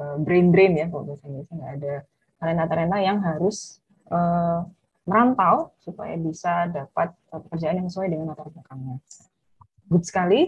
uh, 0.00 0.16
brain 0.24 0.48
drain 0.48 0.72
ya 0.72 0.88
kalau 0.88 1.04
Inggrisnya 1.12 1.52
nggak 1.52 1.72
ada 1.84 1.94
talenta-talenta 2.40 2.96
yang 3.04 3.18
harus 3.20 3.84
uh, 4.08 4.64
merantau 5.04 5.76
supaya 5.84 6.16
bisa 6.16 6.70
dapat 6.72 7.12
pekerjaan 7.28 7.84
yang 7.84 7.88
sesuai 7.92 8.08
dengan 8.08 8.32
latar 8.32 8.48
belakangnya. 8.48 8.96
Good 9.90 10.04
sekali. 10.08 10.40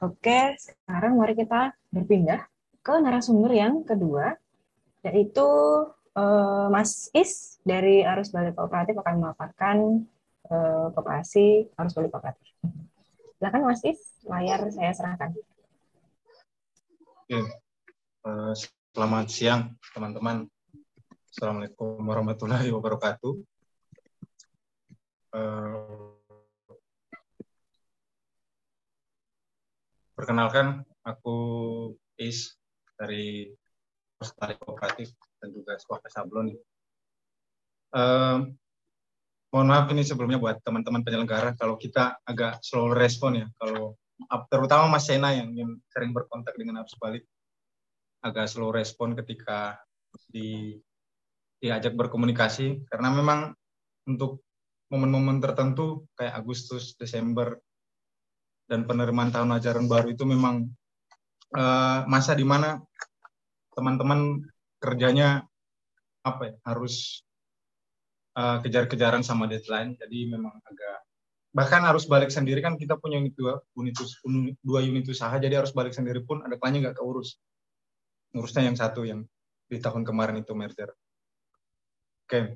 Oke, 0.00 0.56
sekarang 0.56 1.20
mari 1.20 1.36
kita 1.36 1.76
berpindah 1.92 2.48
ke 2.80 2.94
narasumber 3.04 3.52
yang 3.52 3.84
kedua, 3.84 4.32
yaitu 5.04 5.44
uh, 6.16 6.66
Mas 6.72 7.12
Is 7.12 7.60
dari 7.68 8.00
Arus 8.00 8.32
Balik 8.32 8.56
Kooperatif 8.56 8.96
akan 8.96 9.14
memaparkan 9.20 10.08
uh, 10.48 10.88
kooperasi 10.96 11.68
Arus 11.76 11.92
Balik 11.92 12.16
Kooperatif. 12.16 12.48
Silakan 13.36 13.60
Mas 13.68 13.84
Is, 13.84 14.00
layar 14.24 14.64
saya 14.72 14.92
serahkan. 14.96 15.36
Oke. 17.04 17.40
Uh, 18.24 18.56
selamat 18.96 19.28
siang 19.28 19.76
teman-teman. 19.92 20.48
Assalamualaikum 21.28 22.00
warahmatullahi 22.08 22.72
wabarakatuh. 22.72 23.32
Uh, 25.36 26.19
perkenalkan, 30.20 30.84
aku 31.00 31.36
Is 32.20 32.60
dari 33.00 33.48
Postari 34.20 34.60
Kooperatif 34.60 35.16
dan 35.40 35.48
juga 35.56 35.80
Swasta 35.80 36.12
Sablon. 36.12 36.52
Uh, 37.90 38.44
mohon 39.50 39.68
maaf 39.72 39.88
ini 39.90 40.04
sebelumnya 40.04 40.36
buat 40.36 40.60
teman-teman 40.60 41.02
penyelenggara 41.02 41.56
kalau 41.56 41.74
kita 41.80 42.20
agak 42.22 42.62
slow 42.62 42.94
respon 42.94 43.42
ya 43.42 43.46
kalau 43.58 43.98
terutama 44.46 44.86
Mas 44.86 45.10
Sena 45.10 45.34
yang, 45.34 45.50
yang 45.58 45.74
sering 45.90 46.14
berkontak 46.14 46.54
dengan 46.54 46.84
arus 46.84 46.94
balik 47.02 47.26
agak 48.22 48.46
slow 48.46 48.70
respon 48.70 49.18
ketika 49.18 49.74
di 50.30 50.78
diajak 51.58 51.98
berkomunikasi 51.98 52.86
karena 52.86 53.10
memang 53.10 53.50
untuk 54.06 54.46
momen-momen 54.86 55.42
tertentu 55.42 56.06
kayak 56.14 56.38
Agustus, 56.38 56.94
Desember 56.94 57.58
dan 58.70 58.86
penerimaan 58.86 59.34
tahun 59.34 59.58
ajaran 59.58 59.90
baru 59.90 60.14
itu 60.14 60.22
memang 60.22 60.70
uh, 61.58 62.06
masa 62.06 62.38
di 62.38 62.46
mana 62.46 62.78
teman-teman 63.74 64.46
kerjanya 64.78 65.42
apa 66.22 66.42
ya 66.46 66.54
harus 66.62 67.26
uh, 68.38 68.62
kejar-kejaran 68.62 69.26
sama 69.26 69.50
deadline 69.50 69.98
jadi 69.98 70.30
memang 70.30 70.54
agak 70.62 71.02
bahkan 71.50 71.82
harus 71.82 72.06
balik 72.06 72.30
sendiri 72.30 72.62
kan 72.62 72.78
kita 72.78 72.94
punya 72.94 73.18
unit 73.18 73.34
dua 73.34 73.58
unit 73.74 73.98
dua 74.62 74.86
unit 74.86 75.02
usaha 75.10 75.34
jadi 75.34 75.58
harus 75.58 75.74
balik 75.74 75.90
sendiri 75.90 76.22
pun 76.22 76.46
ada 76.46 76.54
kalanya 76.54 76.90
nggak 76.90 77.02
keurus 77.02 77.42
ngurusnya 78.30 78.70
yang 78.70 78.78
satu 78.78 79.02
yang 79.02 79.26
di 79.66 79.82
tahun 79.82 80.06
kemarin 80.06 80.38
itu 80.38 80.54
merger 80.54 80.94
oke 80.94 82.30
okay. 82.30 82.54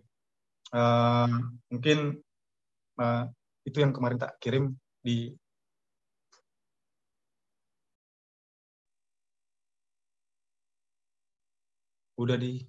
uh, 0.70 1.26
mungkin 1.74 2.22
uh, 3.02 3.26
itu 3.66 3.82
yang 3.82 3.90
kemarin 3.90 4.22
tak 4.22 4.38
kirim 4.38 4.78
di 5.02 5.34
udah 12.18 12.36
di 12.38 12.62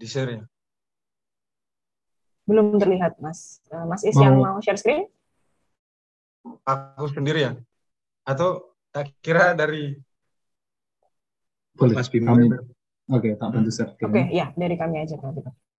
di 0.00 0.06
share 0.08 0.32
ya 0.36 0.44
belum 2.50 2.82
terlihat 2.82 3.22
Mas. 3.22 3.62
Eh, 3.70 3.86
Mas 3.86 4.02
Is 4.02 4.18
mau, 4.18 4.26
yang 4.26 4.34
mau 4.42 4.58
share 4.58 4.74
screen? 4.74 5.06
Aku 6.66 7.06
sendiri 7.14 7.46
ya? 7.46 7.52
Atau 8.26 8.74
tak 8.90 9.14
kira 9.22 9.54
dari 9.54 9.94
boleh 11.78 11.94
Mas 11.94 12.10
Bimo? 12.10 12.34
Oke, 12.34 12.50
okay, 13.10 13.32
tak 13.38 13.48
bantu 13.54 13.70
share. 13.70 13.94
Oke, 13.94 14.10
okay, 14.10 14.24
ya 14.34 14.50
dari 14.58 14.74
kami 14.74 15.06
aja 15.06 15.14
Pak 15.14 15.69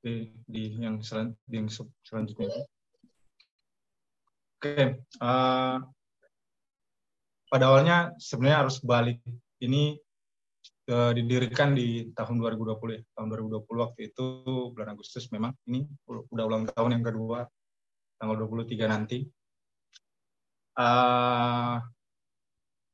di, 0.00 0.32
di 0.48 0.80
yang 0.80 1.00
selan, 1.04 1.36
di 1.44 1.54
yang 1.60 1.68
selanjutnya. 2.04 2.48
Oke, 4.60 4.76
okay. 4.76 4.86
uh, 5.24 5.28
eh, 5.28 5.76
pada 7.48 7.64
awalnya 7.72 8.12
sebenarnya 8.20 8.58
harus 8.64 8.76
balik. 8.84 9.20
Ini 9.60 9.96
uh, 10.92 11.12
didirikan 11.16 11.72
di 11.72 12.12
tahun 12.12 12.36
2020 12.40 12.96
ya. 12.96 13.00
Tahun 13.16 13.28
2020 13.28 13.64
waktu 13.80 14.00
itu 14.12 14.26
bulan 14.76 14.92
Agustus 14.92 15.28
memang 15.32 15.56
ini 15.68 15.88
udah 16.08 16.44
ulang 16.44 16.64
tahun 16.68 17.00
yang 17.00 17.04
kedua 17.04 17.48
tanggal 18.20 18.36
23 18.36 18.84
nanti. 18.84 19.24
Uh, 20.76 21.80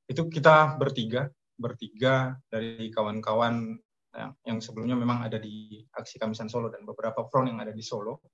itu 0.07 0.23
kita 0.31 0.79
bertiga, 0.79 1.27
bertiga 1.59 2.39
dari 2.47 2.91
kawan-kawan 2.95 3.75
yang, 4.17 4.33
yang 4.49 4.59
sebelumnya 4.65 4.97
memang 4.97 5.29
ada 5.29 5.37
di 5.37 5.85
aksi 5.93 6.17
Kamisan 6.17 6.49
Solo 6.49 6.73
dan 6.73 6.89
beberapa 6.89 7.29
front 7.29 7.53
yang 7.53 7.61
ada 7.61 7.71
di 7.71 7.85
Solo. 7.85 8.25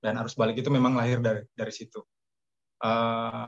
Dan 0.00 0.16
arus 0.16 0.32
balik 0.38 0.56
itu 0.56 0.72
memang 0.72 0.96
lahir 0.96 1.20
dari 1.20 1.44
dari 1.52 1.72
situ. 1.74 2.00
Uh, 2.80 3.44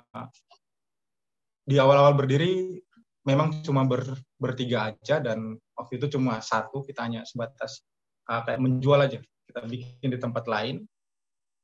di 1.64 1.80
awal-awal 1.80 2.12
berdiri 2.12 2.76
memang 3.24 3.64
cuma 3.64 3.88
ber, 3.88 4.04
bertiga 4.36 4.92
aja 4.92 5.22
dan 5.22 5.56
waktu 5.72 5.96
itu 5.96 6.18
cuma 6.18 6.42
satu 6.44 6.84
kita 6.84 7.08
hanya 7.08 7.24
sebatas 7.24 7.80
uh, 8.28 8.44
kayak 8.44 8.60
menjual 8.60 9.00
aja. 9.00 9.22
Kita 9.48 9.64
bikin 9.64 10.12
di 10.12 10.18
tempat 10.20 10.44
lain. 10.44 10.84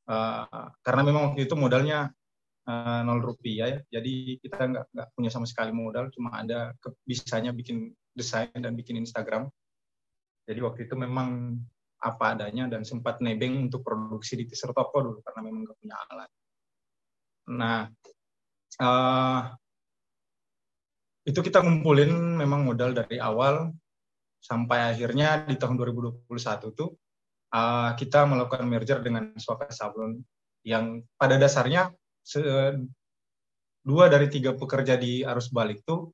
Uh, 0.09 0.73
karena 0.81 1.05
memang 1.05 1.23
waktu 1.33 1.45
itu 1.45 1.53
modalnya 1.53 2.09
nol 3.05 3.25
rupiah 3.25 3.65
ya. 3.65 3.79
Jadi 4.01 4.37
kita 4.45 4.69
nggak 4.69 4.85
nggak 4.93 5.09
punya 5.17 5.31
sama 5.33 5.49
sekali 5.49 5.73
modal. 5.73 6.13
Cuma 6.13 6.37
ada 6.37 6.73
bisanya 7.05 7.53
bikin 7.53 7.93
desain 8.13 8.53
dan 8.61 8.77
bikin 8.77 9.01
Instagram 9.01 9.49
jadi 10.49 10.65
waktu 10.65 10.89
itu 10.89 10.97
memang 10.97 11.61
apa 12.01 12.33
adanya 12.33 12.73
dan 12.73 12.89
sempat 12.89 13.21
nebeng 13.21 13.69
untuk 13.69 13.85
produksi 13.85 14.41
di 14.41 14.49
teaser 14.49 14.73
toko 14.73 14.97
dulu 15.05 15.19
karena 15.21 15.41
memang 15.45 15.61
nggak 15.69 15.79
punya 15.83 15.97
alat. 16.09 16.31
Nah, 17.53 17.81
uh, 18.81 19.41
itu 21.29 21.41
kita 21.45 21.61
ngumpulin 21.61 22.41
memang 22.41 22.65
modal 22.65 22.97
dari 22.97 23.21
awal 23.21 23.77
sampai 24.41 24.95
akhirnya 24.97 25.45
di 25.45 25.61
tahun 25.61 25.77
2021 25.77 26.25
tuh 26.73 26.97
uh, 27.53 27.93
kita 27.93 28.25
melakukan 28.25 28.65
merger 28.65 29.05
dengan 29.05 29.37
Swaka 29.37 29.69
Sablon 29.69 30.17
yang 30.65 31.05
pada 31.21 31.37
dasarnya 31.37 31.93
se 32.25 32.41
dua 33.85 34.09
dari 34.09 34.29
tiga 34.33 34.57
pekerja 34.57 34.97
di 34.97 35.25
arus 35.25 35.53
balik 35.53 35.85
tuh 35.85 36.13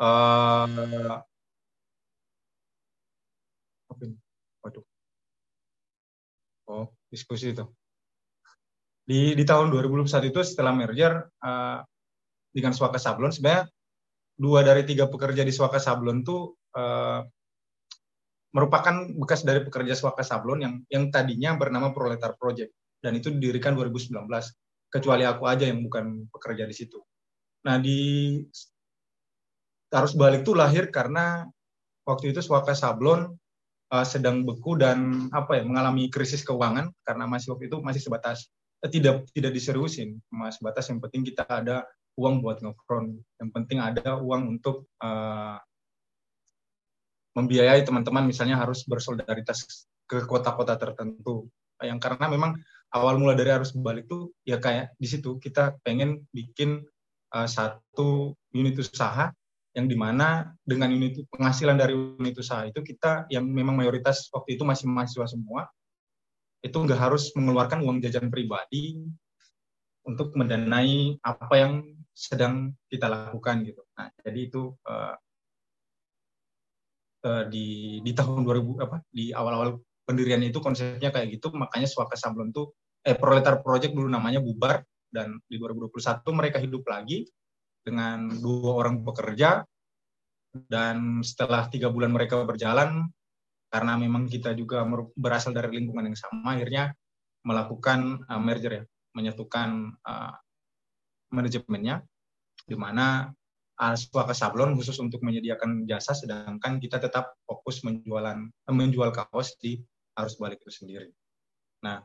uh, 0.00 1.20
Waduh. 4.64 4.84
Oh, 6.70 6.86
diskusi 7.12 7.52
itu. 7.52 7.64
Di, 9.04 9.36
di 9.36 9.44
tahun 9.44 9.68
2021 9.68 10.32
itu 10.32 10.40
setelah 10.40 10.72
merger 10.72 11.28
uh, 11.44 11.84
dengan 12.48 12.72
Swaka 12.72 12.96
Sablon, 12.96 13.28
sebenarnya 13.28 13.68
dua 14.34 14.64
dari 14.64 14.82
tiga 14.88 15.06
pekerja 15.06 15.44
di 15.44 15.52
Swaka 15.52 15.76
Sablon 15.76 16.24
itu 16.24 16.56
uh, 16.74 17.20
merupakan 18.54 19.10
bekas 19.18 19.42
dari 19.44 19.60
pekerja 19.60 19.92
Swaka 19.98 20.22
Sablon 20.22 20.62
yang 20.62 20.74
yang 20.88 21.04
tadinya 21.10 21.58
bernama 21.58 21.90
Proletar 21.90 22.38
Project 22.38 22.72
dan 23.02 23.18
itu 23.18 23.28
didirikan 23.34 23.76
2019 23.76 24.14
kecuali 24.88 25.26
aku 25.26 25.42
aja 25.50 25.66
yang 25.66 25.82
bukan 25.82 26.30
pekerja 26.30 26.64
di 26.64 26.72
situ. 26.72 27.02
Nah 27.66 27.76
di 27.82 28.38
harus 29.90 30.14
balik 30.14 30.46
itu 30.46 30.54
lahir 30.54 30.88
karena 30.94 31.46
waktu 32.06 32.30
itu 32.30 32.40
Swaka 32.40 32.78
Sablon 32.78 33.34
uh, 33.94 34.02
sedang 34.02 34.42
beku 34.42 34.74
dan 34.74 35.30
apa 35.30 35.62
ya 35.62 35.62
mengalami 35.62 36.10
krisis 36.10 36.42
keuangan 36.42 36.90
karena 37.06 37.24
masih 37.30 37.54
waktu 37.54 37.70
itu 37.70 37.78
masih 37.78 38.02
sebatas 38.02 38.50
uh, 38.82 38.90
tidak 38.90 39.30
tidak 39.30 39.54
diseriusin. 39.54 40.18
Masih 40.34 40.58
sebatas 40.58 40.90
yang 40.90 40.98
penting 40.98 41.22
kita 41.22 41.46
ada 41.46 41.86
uang 42.18 42.42
buat 42.42 42.58
ngefront 42.58 43.22
yang 43.38 43.50
penting 43.54 43.78
ada 43.78 44.18
uang 44.18 44.58
untuk 44.58 44.90
uh, 44.98 45.58
membiayai 47.34 47.82
teman-teman 47.82 48.26
misalnya 48.26 48.58
harus 48.58 48.86
bersolidaritas 48.86 49.86
ke 50.06 50.26
kota-kota 50.26 50.78
tertentu. 50.78 51.50
Yang 51.82 51.98
karena 52.06 52.26
memang 52.30 52.54
awal 52.94 53.18
mula 53.18 53.34
dari 53.34 53.50
harus 53.50 53.74
balik 53.74 54.06
tuh 54.06 54.30
ya 54.46 54.62
kayak 54.62 54.94
di 54.98 55.06
situ 55.10 55.38
kita 55.42 55.74
pengen 55.82 56.22
bikin 56.30 56.86
uh, 57.34 57.48
satu 57.50 58.38
unit 58.54 58.78
usaha 58.78 59.34
yang 59.74 59.90
di 59.90 59.98
mana 59.98 60.54
dengan 60.62 60.94
unit 60.94 61.26
penghasilan 61.34 61.74
dari 61.74 61.94
unit 61.94 62.38
usaha 62.38 62.62
itu 62.62 62.78
kita 62.78 63.26
yang 63.26 63.42
memang 63.42 63.74
mayoritas 63.74 64.30
waktu 64.30 64.54
itu 64.54 64.62
masih 64.62 64.86
mahasiswa 64.86 65.26
semua 65.26 65.66
itu 66.62 66.72
nggak 66.72 66.96
harus 66.96 67.34
mengeluarkan 67.34 67.82
uang 67.82 68.00
jajan 68.00 68.32
pribadi 68.32 68.96
untuk 70.06 70.32
mendanai 70.38 71.18
apa 71.20 71.54
yang 71.58 71.72
sedang 72.14 72.72
kita 72.86 73.10
lakukan 73.10 73.66
gitu. 73.66 73.82
Nah, 73.98 74.08
jadi 74.22 74.40
itu 74.48 74.72
uh, 74.86 75.14
uh, 77.26 77.44
di 77.50 77.98
di 78.00 78.12
tahun 78.14 78.46
2000 78.46 78.84
apa 78.84 79.02
di 79.10 79.34
awal-awal 79.34 79.82
pendirian 80.06 80.40
itu 80.46 80.62
konsepnya 80.62 81.10
kayak 81.10 81.36
gitu, 81.36 81.50
makanya 81.52 81.90
Swaka 81.90 82.14
Sablon 82.14 82.54
tuh 82.54 82.72
eh 83.04 83.18
Proletar 83.18 83.60
Project 83.60 83.92
dulu 83.92 84.08
namanya 84.08 84.40
bubar 84.40 84.80
dan 85.12 85.36
di 85.50 85.60
2021 85.60 86.24
mereka 86.32 86.56
hidup 86.62 86.84
lagi 86.88 87.28
dengan 87.84 88.32
dua 88.40 88.80
orang 88.80 89.04
pekerja 89.04 89.62
dan 90.72 91.20
setelah 91.20 91.68
tiga 91.68 91.92
bulan 91.92 92.10
mereka 92.10 92.40
berjalan 92.42 93.12
karena 93.68 93.98
memang 93.98 94.30
kita 94.30 94.54
juga 94.54 94.86
berasal 95.18 95.52
dari 95.52 95.82
lingkungan 95.82 96.08
yang 96.08 96.18
sama 96.18 96.56
akhirnya 96.56 96.94
melakukan 97.44 98.24
uh, 98.24 98.40
merger 98.40 98.72
ya 98.80 98.84
menyatukan 99.14 99.94
uh, 100.02 100.34
manajemennya 101.30 102.02
di 102.64 102.76
mana 102.78 103.28
uh, 103.78 103.96
swaka 103.98 104.32
sablon 104.32 104.78
khusus 104.78 104.96
untuk 105.02 105.20
menyediakan 105.22 105.84
jasa, 105.84 106.14
sedangkan 106.14 106.78
kita 106.78 107.02
tetap 107.02 107.34
fokus 107.44 107.82
menjualan 107.82 108.38
uh, 108.46 108.74
menjual 108.74 109.10
kaos 109.14 109.58
di 109.58 109.78
arus 110.14 110.38
balik 110.38 110.62
itu 110.62 110.70
sendiri. 110.70 111.10
Nah, 111.82 112.02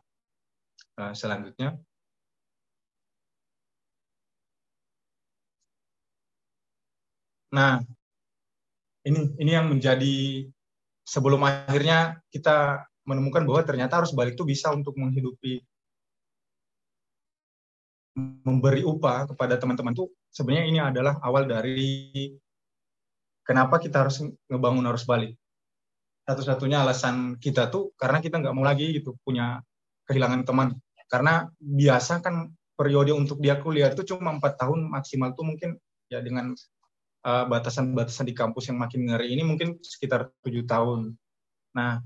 uh, 1.01 1.13
selanjutnya 1.13 1.77
Nah, 7.49 7.81
ini 9.07 9.33
ini 9.41 9.51
yang 9.51 9.71
menjadi 9.71 10.45
sebelum 11.01 11.41
akhirnya 11.41 12.21
kita 12.29 12.85
menemukan 13.07 13.41
bahwa 13.47 13.61
ternyata 13.65 14.03
harus 14.03 14.13
balik 14.13 14.37
itu 14.37 14.45
bisa 14.45 14.69
untuk 14.69 14.93
menghidupi 14.93 15.65
memberi 18.45 18.83
upah 18.83 19.25
kepada 19.31 19.55
teman-teman 19.55 19.95
itu 19.95 20.05
sebenarnya 20.29 20.65
ini 20.67 20.79
adalah 20.83 21.17
awal 21.23 21.47
dari 21.47 22.13
kenapa 23.47 23.81
kita 23.81 24.05
harus 24.05 24.21
ngebangun 24.45 24.85
arus 24.93 25.07
balik. 25.07 25.33
Satu-satunya 26.27 26.85
alasan 26.85 27.41
kita 27.41 27.73
tuh 27.73 27.89
karena 27.97 28.21
kita 28.21 28.37
nggak 28.37 28.53
mau 28.53 28.61
lagi 28.61 28.93
gitu 28.93 29.17
punya 29.25 29.63
kehilangan 30.05 30.45
teman. 30.45 30.77
Karena 31.09 31.49
biasa 31.57 32.21
kan 32.21 32.53
periode 32.77 33.09
untuk 33.17 33.41
dia 33.41 33.57
kuliah 33.57 33.89
itu 33.89 34.05
cuma 34.13 34.37
empat 34.37 34.61
tahun 34.61 34.85
maksimal 34.93 35.33
tuh 35.33 35.49
mungkin 35.49 35.73
ya 36.05 36.21
dengan 36.21 36.53
uh, 37.25 37.45
batasan-batasan 37.47 38.29
di 38.29 38.35
kampus 38.35 38.71
yang 38.71 38.77
makin 38.79 39.07
ngeri 39.09 39.33
ini 39.35 39.43
mungkin 39.43 39.79
sekitar 39.81 40.31
tujuh 40.43 40.63
tahun. 40.63 41.15
Nah, 41.75 42.01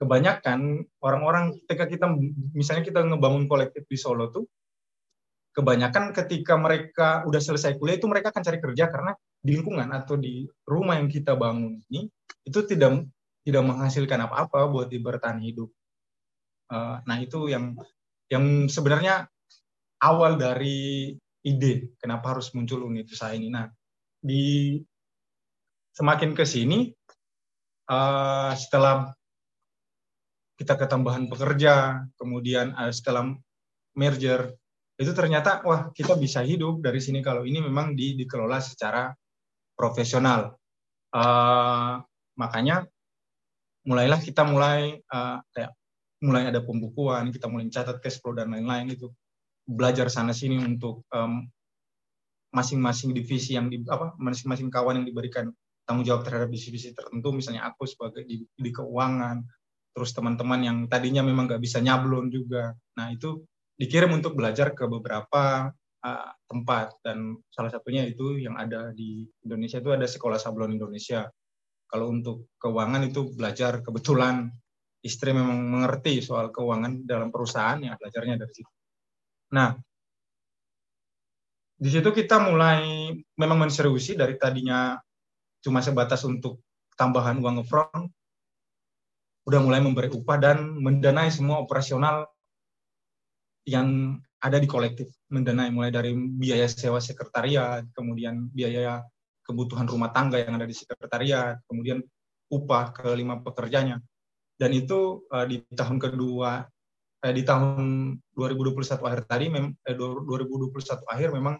kebanyakan 0.00 0.86
orang-orang 1.04 1.60
ketika 1.64 1.84
kita 1.84 2.06
misalnya 2.56 2.84
kita 2.88 3.00
ngebangun 3.04 3.44
kolektif 3.44 3.84
di 3.84 4.00
Solo 4.00 4.32
tuh 4.32 4.48
kebanyakan 5.52 6.14
ketika 6.14 6.54
mereka 6.56 7.26
udah 7.26 7.42
selesai 7.42 7.76
kuliah 7.76 7.98
itu 7.98 8.08
mereka 8.08 8.32
akan 8.32 8.42
cari 8.42 8.58
kerja 8.62 8.88
karena 8.88 9.12
di 9.42 9.60
lingkungan 9.60 9.92
atau 9.92 10.16
di 10.16 10.48
rumah 10.64 10.96
yang 10.96 11.10
kita 11.10 11.36
bangun 11.36 11.82
ini 11.90 12.06
itu 12.46 12.60
tidak 12.64 13.04
tidak 13.44 13.62
menghasilkan 13.66 14.24
apa-apa 14.24 14.68
buat 14.70 14.88
di 14.88 15.00
bertahan 15.00 15.42
hidup. 15.42 15.68
Uh, 16.70 17.02
nah 17.04 17.18
itu 17.18 17.50
yang 17.50 17.74
yang 18.30 18.70
sebenarnya 18.70 19.26
awal 20.00 20.38
dari 20.38 21.12
ide 21.42 21.98
kenapa 21.98 22.36
harus 22.36 22.54
muncul 22.56 22.86
unit 22.86 23.10
usaha 23.10 23.34
ini. 23.34 23.50
Nah 23.50 23.66
di 24.20 24.76
semakin 25.96 26.36
ke 26.36 26.44
sini 26.44 26.92
uh, 27.90 28.52
setelah 28.54 29.12
kita 30.60 30.76
ketambahan 30.76 31.26
pekerja, 31.32 32.04
kemudian 32.20 32.76
uh, 32.76 32.92
setelah 32.92 33.32
merger 33.96 34.54
itu 35.00 35.16
ternyata 35.16 35.64
wah 35.64 35.88
kita 35.96 36.12
bisa 36.20 36.44
hidup 36.44 36.84
dari 36.84 37.00
sini 37.00 37.24
kalau 37.24 37.48
ini 37.48 37.64
memang 37.64 37.96
di, 37.96 38.12
dikelola 38.20 38.60
secara 38.60 39.08
profesional. 39.72 40.52
Uh, 41.10 42.04
makanya 42.36 42.84
mulailah 43.88 44.20
kita 44.20 44.44
mulai 44.44 45.00
uh, 45.08 45.40
kayak 45.56 45.72
mulai 46.20 46.52
ada 46.52 46.60
pembukuan, 46.60 47.32
kita 47.32 47.48
mulai 47.48 47.72
catat 47.72 47.96
cash 48.04 48.20
flow 48.20 48.36
dan 48.36 48.52
lain-lain 48.52 48.92
itu 48.92 49.08
belajar 49.64 50.12
sana 50.12 50.36
sini 50.36 50.60
untuk 50.60 51.08
um, 51.16 51.48
masing-masing 52.50 53.14
divisi 53.14 53.54
yang 53.54 53.70
di 53.70 53.82
apa 53.86 54.14
masing-masing 54.18 54.68
kawan 54.70 55.02
yang 55.02 55.06
diberikan 55.06 55.50
tanggung 55.86 56.06
jawab 56.06 56.26
terhadap 56.26 56.50
divisi 56.50 56.90
tertentu 56.90 57.30
misalnya 57.30 57.66
aku 57.70 57.86
sebagai 57.86 58.26
di, 58.26 58.42
di 58.46 58.70
keuangan 58.70 59.42
terus 59.90 60.14
teman-teman 60.14 60.60
yang 60.62 60.78
tadinya 60.86 61.22
memang 61.22 61.50
nggak 61.50 61.62
bisa 61.62 61.78
nyablon 61.78 62.30
juga 62.30 62.74
nah 62.98 63.10
itu 63.10 63.42
dikirim 63.80 64.12
untuk 64.12 64.36
belajar 64.36 64.76
ke 64.76 64.84
beberapa 64.84 65.72
uh, 66.04 66.30
tempat 66.48 67.00
dan 67.04 67.36
salah 67.52 67.72
satunya 67.72 68.04
itu 68.08 68.40
yang 68.40 68.56
ada 68.56 68.92
di 68.92 69.24
Indonesia 69.44 69.80
itu 69.80 69.90
ada 69.92 70.04
sekolah 70.04 70.36
sablon 70.40 70.76
Indonesia. 70.76 71.28
Kalau 71.90 72.12
untuk 72.12 72.54
keuangan 72.60 73.02
itu 73.02 73.34
belajar 73.34 73.82
kebetulan 73.82 74.46
istri 75.02 75.34
memang 75.34 75.58
mengerti 75.58 76.22
soal 76.22 76.52
keuangan 76.54 77.02
dalam 77.02 77.32
perusahaan 77.34 77.80
ya 77.82 77.96
belajarnya 77.96 78.36
dari 78.36 78.52
situ. 78.52 78.72
Nah, 79.56 79.74
di 81.80 81.88
situ 81.88 82.12
kita 82.12 82.36
mulai 82.44 83.08
memang 83.40 83.64
menseriusi 83.64 84.12
dari 84.12 84.36
tadinya 84.36 85.00
cuma 85.64 85.80
sebatas 85.80 86.20
untuk 86.28 86.60
tambahan 86.92 87.40
uang 87.40 87.64
upfront, 87.64 88.12
udah 89.48 89.60
mulai 89.64 89.80
memberi 89.80 90.12
upah 90.12 90.36
dan 90.36 90.76
mendanai 90.76 91.32
semua 91.32 91.56
operasional 91.64 92.28
yang 93.64 94.20
ada 94.44 94.60
di 94.60 94.68
kolektif 94.68 95.08
mendanai 95.32 95.72
mulai 95.72 95.88
dari 95.88 96.12
biaya 96.12 96.68
sewa 96.68 97.00
sekretariat, 97.00 97.88
kemudian 97.96 98.52
biaya 98.52 99.00
kebutuhan 99.44 99.88
rumah 99.88 100.12
tangga 100.12 100.36
yang 100.36 100.60
ada 100.60 100.68
di 100.68 100.76
sekretariat, 100.76 101.56
kemudian 101.64 102.04
upah 102.52 102.92
ke 102.92 103.08
lima 103.16 103.40
pekerjanya. 103.40 103.96
Dan 104.60 104.76
itu 104.76 105.24
uh, 105.32 105.48
di 105.48 105.64
tahun 105.72 105.96
kedua, 105.96 106.68
eh, 107.24 107.32
di 107.32 107.40
tahun 107.40 108.12
2021 108.36 109.00
akhir 109.00 109.24
tadi, 109.24 109.48
mem, 109.48 109.72
eh, 109.88 109.96
2021 109.96 111.08
akhir 111.08 111.32
memang 111.32 111.56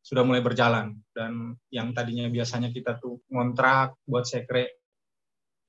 sudah 0.00 0.24
mulai 0.24 0.40
berjalan. 0.40 0.96
Dan 1.12 1.54
yang 1.68 1.92
tadinya 1.92 2.26
biasanya 2.28 2.72
kita 2.72 2.96
tuh 2.98 3.20
ngontrak 3.28 3.96
buat 4.08 4.24
sekre 4.24 4.80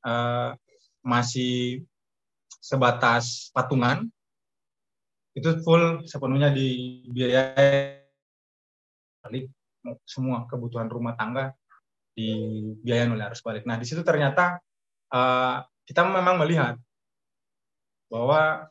uh, 0.07 0.55
masih 1.03 1.83
sebatas 2.61 3.49
patungan, 3.51 4.05
itu 5.33 5.49
full 5.63 6.03
sepenuhnya 6.05 6.51
dibiayai 6.51 8.03
semua 10.03 10.43
kebutuhan 10.49 10.91
rumah 10.91 11.15
tangga 11.15 11.55
dibiayai 12.13 13.07
oleh 13.07 13.25
arus 13.31 13.41
balik. 13.41 13.63
Nah 13.63 13.79
di 13.79 13.87
situ 13.87 14.03
ternyata 14.03 14.59
uh, 15.15 15.63
kita 15.87 16.03
memang 16.03 16.35
melihat 16.43 16.75
bahwa 18.11 18.67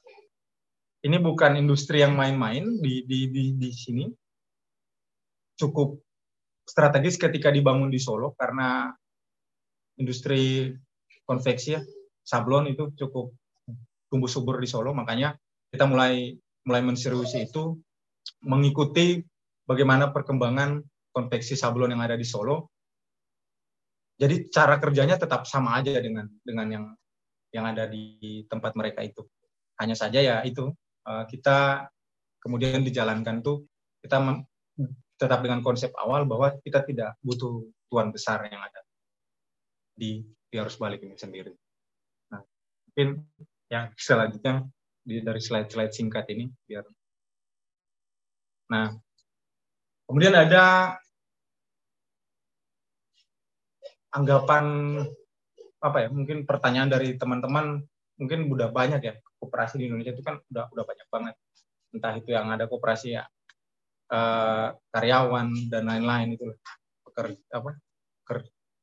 ini 1.00 1.16
bukan 1.16 1.56
industri 1.56 2.04
yang 2.04 2.12
main-main 2.12 2.76
di, 2.76 3.08
di, 3.08 3.32
di, 3.32 3.44
di 3.56 3.70
sini 3.72 4.04
cukup 5.60 6.00
strategis 6.64 7.20
ketika 7.20 7.52
dibangun 7.52 7.92
di 7.92 8.00
Solo 8.00 8.32
karena 8.40 8.88
industri 10.00 10.72
konveksi 11.28 11.76
ya 11.76 11.80
sablon 12.24 12.72
itu 12.72 12.88
cukup 12.96 13.36
tumbuh 14.08 14.30
subur 14.30 14.56
di 14.56 14.68
Solo 14.70 14.96
makanya 14.96 15.36
kita 15.68 15.84
mulai 15.84 16.32
mulai 16.64 16.82
menseriusi 16.82 17.44
itu 17.44 17.76
mengikuti 18.44 19.20
bagaimana 19.68 20.10
perkembangan 20.10 20.80
konveksi 21.12 21.54
sablon 21.54 21.92
yang 21.92 22.02
ada 22.02 22.16
di 22.16 22.26
Solo. 22.26 22.70
Jadi 24.20 24.52
cara 24.52 24.76
kerjanya 24.76 25.16
tetap 25.16 25.48
sama 25.48 25.80
aja 25.80 25.96
dengan 25.96 26.28
dengan 26.44 26.66
yang 26.68 26.84
yang 27.50 27.64
ada 27.66 27.88
di 27.88 28.44
tempat 28.46 28.76
mereka 28.76 29.00
itu. 29.00 29.24
Hanya 29.80 29.96
saja 29.96 30.20
ya 30.20 30.36
itu 30.44 30.68
eh, 31.08 31.24
kita 31.30 31.88
kemudian 32.40 32.84
dijalankan 32.84 33.40
tuh 33.40 33.64
kita 34.04 34.20
tetap 35.20 35.44
dengan 35.44 35.60
konsep 35.60 35.92
awal 36.00 36.24
bahwa 36.24 36.56
kita 36.64 36.80
tidak 36.88 37.20
butuh 37.20 37.60
tuan 37.92 38.08
besar 38.08 38.40
yang 38.48 38.64
ada 38.64 38.80
di 39.92 40.24
arus 40.56 40.80
balik 40.80 41.04
ini 41.04 41.14
sendiri. 41.14 41.52
Nah, 42.32 42.40
mungkin 42.88 43.28
yang 43.68 43.92
selanjutnya 43.94 44.64
dari 45.06 45.40
slide-slide 45.40 45.94
singkat 45.94 46.26
ini 46.30 46.50
biar 46.68 46.84
nah 48.70 48.94
kemudian 50.06 50.34
ada 50.34 50.94
anggapan 54.14 54.98
apa 55.82 56.06
ya 56.06 56.08
mungkin 56.12 56.46
pertanyaan 56.46 56.90
dari 56.90 57.18
teman-teman 57.18 57.82
mungkin 58.20 58.46
udah 58.46 58.70
banyak 58.70 59.00
ya 59.02 59.14
koperasi 59.42 59.80
di 59.80 59.90
Indonesia 59.90 60.14
itu 60.14 60.22
kan 60.22 60.38
udah 60.52 60.70
udah 60.70 60.84
banyak 60.86 61.08
banget 61.10 61.34
entah 61.90 62.14
itu 62.14 62.30
yang 62.30 62.46
ada 62.52 62.70
koperasi 62.70 63.18
ya 63.18 63.26
eh, 64.10 64.68
karyawan 64.90 65.48
dan 65.70 65.86
lain-lain 65.86 66.34
itu 66.34 66.44
pekerja 67.06 67.42
apa 67.54 67.78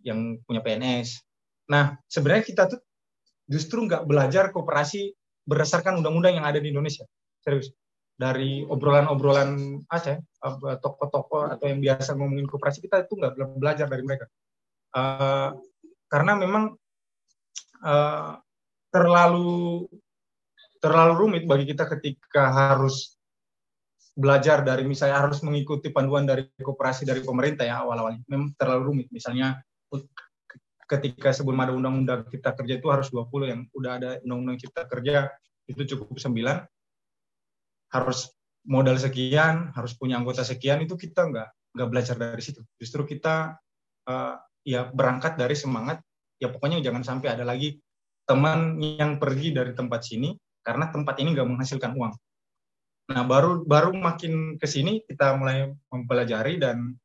yang 0.03 0.39
punya 0.47 0.63
PNS 0.63 1.23
nah 1.67 1.99
sebenarnya 2.07 2.43
kita 2.47 2.63
tuh 2.71 2.80
justru 3.47 3.88
nggak 3.88 4.03
belajar 4.03 4.51
koperasi 4.51 5.15
berdasarkan 5.47 6.03
undang-undang 6.03 6.43
yang 6.43 6.45
ada 6.45 6.59
di 6.59 6.69
Indonesia. 6.75 7.07
Serius. 7.39 7.71
Dari 8.17 8.65
obrolan-obrolan 8.67 9.82
Aceh, 9.88 10.19
toko-toko 10.84 11.47
atau 11.47 11.65
yang 11.69 11.80
biasa 11.80 12.17
ngomongin 12.17 12.49
koperasi, 12.49 12.84
kita 12.84 13.07
itu 13.07 13.15
nggak 13.15 13.34
belajar 13.55 13.88
dari 13.88 14.03
mereka. 14.03 14.25
Uh, 14.91 15.53
karena 16.09 16.34
memang 16.36 16.73
uh, 17.86 18.32
terlalu 18.89 19.86
terlalu 20.82 21.13
rumit 21.13 21.43
bagi 21.45 21.69
kita 21.69 21.86
ketika 21.86 22.49
harus 22.49 23.16
belajar 24.18 24.65
dari 24.65 24.82
misalnya 24.82 25.22
harus 25.22 25.45
mengikuti 25.45 25.93
panduan 25.93 26.26
dari 26.26 26.49
koperasi 26.57 27.05
dari 27.05 27.22
pemerintah 27.22 27.70
ya 27.70 27.86
awal-awalnya 27.86 28.26
memang 28.26 28.57
terlalu 28.57 28.82
rumit 28.89 29.07
misalnya 29.13 29.61
ketika 30.88 31.30
sebelum 31.36 31.59
ada 31.61 31.76
undang-undang 31.78 32.26
cipta 32.34 32.57
kerja 32.57 32.74
itu 32.82 32.88
harus 32.89 33.13
20 33.13 33.30
yang 33.45 33.61
udah 33.78 33.91
ada 34.01 34.09
undang-undang 34.26 34.57
cipta 34.57 34.89
kerja 34.89 35.30
itu 35.70 35.82
cukup 35.95 36.18
9 36.18 36.34
harus 37.93 38.20
modal 38.68 38.97
sekian 38.99 39.72
harus 39.78 39.95
punya 39.95 40.20
anggota 40.20 40.43
sekian 40.43 40.84
itu 40.84 40.99
kita 40.99 41.30
nggak 41.30 41.49
nggak 41.78 41.89
belajar 41.93 42.15
dari 42.18 42.41
situ. 42.43 42.65
Justru 42.82 43.05
kita 43.05 43.55
uh, 44.09 44.36
ya 44.65 44.89
berangkat 44.89 45.38
dari 45.38 45.53
semangat 45.53 46.01
ya 46.41 46.49
pokoknya 46.49 46.82
jangan 46.82 47.05
sampai 47.05 47.38
ada 47.38 47.45
lagi 47.45 47.78
teman 48.28 48.82
yang 48.82 49.22
pergi 49.22 49.55
dari 49.55 49.72
tempat 49.72 50.03
sini 50.03 50.36
karena 50.65 50.91
tempat 50.91 51.15
ini 51.24 51.38
nggak 51.38 51.47
menghasilkan 51.47 51.95
uang. 51.95 52.11
Nah 53.08 53.24
baru 53.24 53.64
baru 53.64 53.95
makin 53.95 54.60
ke 54.60 54.68
sini 54.68 54.99
kita 55.08 55.39
mulai 55.39 55.72
mempelajari 55.88 56.60
dan 56.60 56.95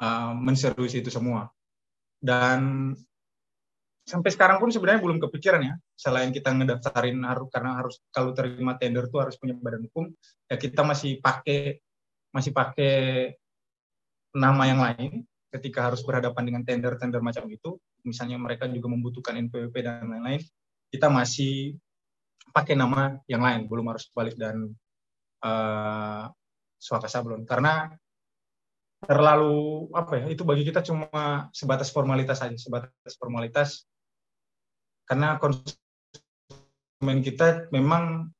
uh, 0.00 0.32
menserius 0.36 0.92
itu 0.92 1.08
semua. 1.08 1.48
Dan 2.20 2.92
sampai 4.06 4.30
sekarang 4.30 4.60
pun 4.60 4.68
sebenarnya 4.68 5.00
belum 5.00 5.18
kepikiran 5.18 5.62
ya. 5.64 5.74
Selain 5.96 6.30
kita 6.30 6.52
ngedaftarin 6.52 7.16
harus 7.24 7.48
karena 7.48 7.80
harus 7.80 7.96
kalau 8.12 8.36
terima 8.36 8.76
tender 8.76 9.08
tuh 9.08 9.24
harus 9.24 9.40
punya 9.40 9.56
badan 9.56 9.88
hukum, 9.88 10.12
ya 10.46 10.56
kita 10.60 10.84
masih 10.84 11.18
pakai 11.24 11.80
masih 12.30 12.52
pakai 12.52 13.32
nama 14.36 14.62
yang 14.68 14.80
lain 14.84 15.24
ketika 15.48 15.88
harus 15.88 16.04
berhadapan 16.04 16.44
dengan 16.52 16.62
tender-tender 16.68 17.24
macam 17.24 17.48
itu, 17.48 17.80
misalnya 18.04 18.36
mereka 18.36 18.68
juga 18.68 18.92
membutuhkan 18.92 19.40
NPWP 19.48 19.74
dan 19.80 20.04
lain-lain, 20.04 20.44
kita 20.92 21.08
masih 21.08 21.80
pakai 22.52 22.76
nama 22.76 23.16
yang 23.24 23.40
lain, 23.40 23.64
belum 23.64 23.88
harus 23.88 24.12
balik 24.12 24.36
dan 24.36 24.76
uh, 25.46 26.26
suaka 26.82 27.06
sablon. 27.06 27.46
Karena 27.46 27.86
terlalu 29.06 29.86
apa 29.94 30.18
ya 30.18 30.26
itu 30.32 30.42
bagi 30.42 30.64
kita 30.66 30.82
cuma 30.82 31.46
sebatas 31.52 31.92
formalitas 31.92 32.40
saja 32.40 32.56
sebatas 32.56 33.14
formalitas 33.20 33.84
karena 35.04 35.36
konsumen 35.38 37.20
kita 37.20 37.68
memang 37.70 38.32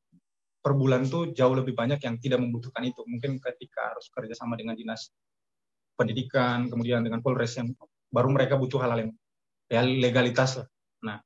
per 0.65 0.75
bulan 0.75 1.07
tuh 1.07 1.31
jauh 1.31 1.55
lebih 1.55 1.79
banyak 1.79 2.03
yang 2.03 2.19
tidak 2.19 2.43
membutuhkan 2.43 2.83
itu 2.83 3.05
mungkin 3.07 3.39
ketika 3.39 3.95
harus 3.95 4.11
kerja 4.11 4.35
sama 4.35 4.59
dengan 4.59 4.75
dinas 4.75 5.15
pendidikan, 5.95 6.67
kemudian 6.67 7.07
dengan 7.07 7.23
Polres 7.23 7.55
yang 7.55 7.71
baru 8.11 8.35
mereka 8.35 8.59
butuh 8.59 8.83
hal-hal 8.83 9.07
yang 9.07 9.13
ya 9.71 9.87
legalitas 9.87 10.59
lah. 10.59 10.69
Nah, 11.07 11.19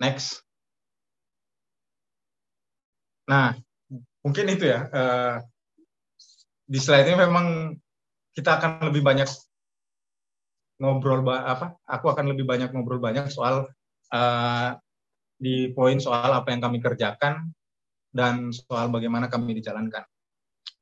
next. 0.00 0.40
Nah, 3.28 3.58
mungkin 4.26 4.50
itu 4.50 4.66
ya. 4.66 4.90
Uh, 4.90 5.38
di 6.66 6.82
slide 6.82 7.06
ini 7.06 7.14
memang 7.14 7.78
kita 8.34 8.58
akan 8.58 8.90
lebih 8.90 9.06
banyak 9.06 9.30
ngobrol 10.82 11.22
apa? 11.30 11.78
Aku 11.86 12.10
akan 12.10 12.34
lebih 12.34 12.42
banyak 12.42 12.74
ngobrol 12.74 12.98
banyak 12.98 13.30
soal 13.30 13.70
uh, 14.10 14.70
di 15.38 15.70
poin 15.70 16.02
soal 16.02 16.34
apa 16.34 16.50
yang 16.50 16.58
kami 16.58 16.82
kerjakan 16.82 17.54
dan 18.10 18.50
soal 18.50 18.90
bagaimana 18.90 19.30
kami 19.30 19.54
dijalankan. 19.62 20.02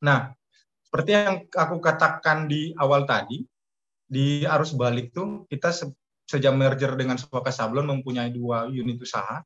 Nah, 0.09 0.33
seperti 0.81 1.11
yang 1.13 1.45
aku 1.53 1.77
katakan 1.85 2.49
di 2.49 2.73
awal 2.81 3.05
tadi, 3.05 3.45
di 4.09 4.49
arus 4.49 4.73
balik 4.73 5.13
tuh 5.13 5.45
kita 5.53 5.69
se 5.69 5.93
sejak 6.25 6.57
merger 6.57 6.97
dengan 6.97 7.21
Swaka 7.21 7.53
Sablon 7.53 7.85
mempunyai 7.85 8.33
dua 8.33 8.65
unit 8.73 8.97
usaha. 8.97 9.45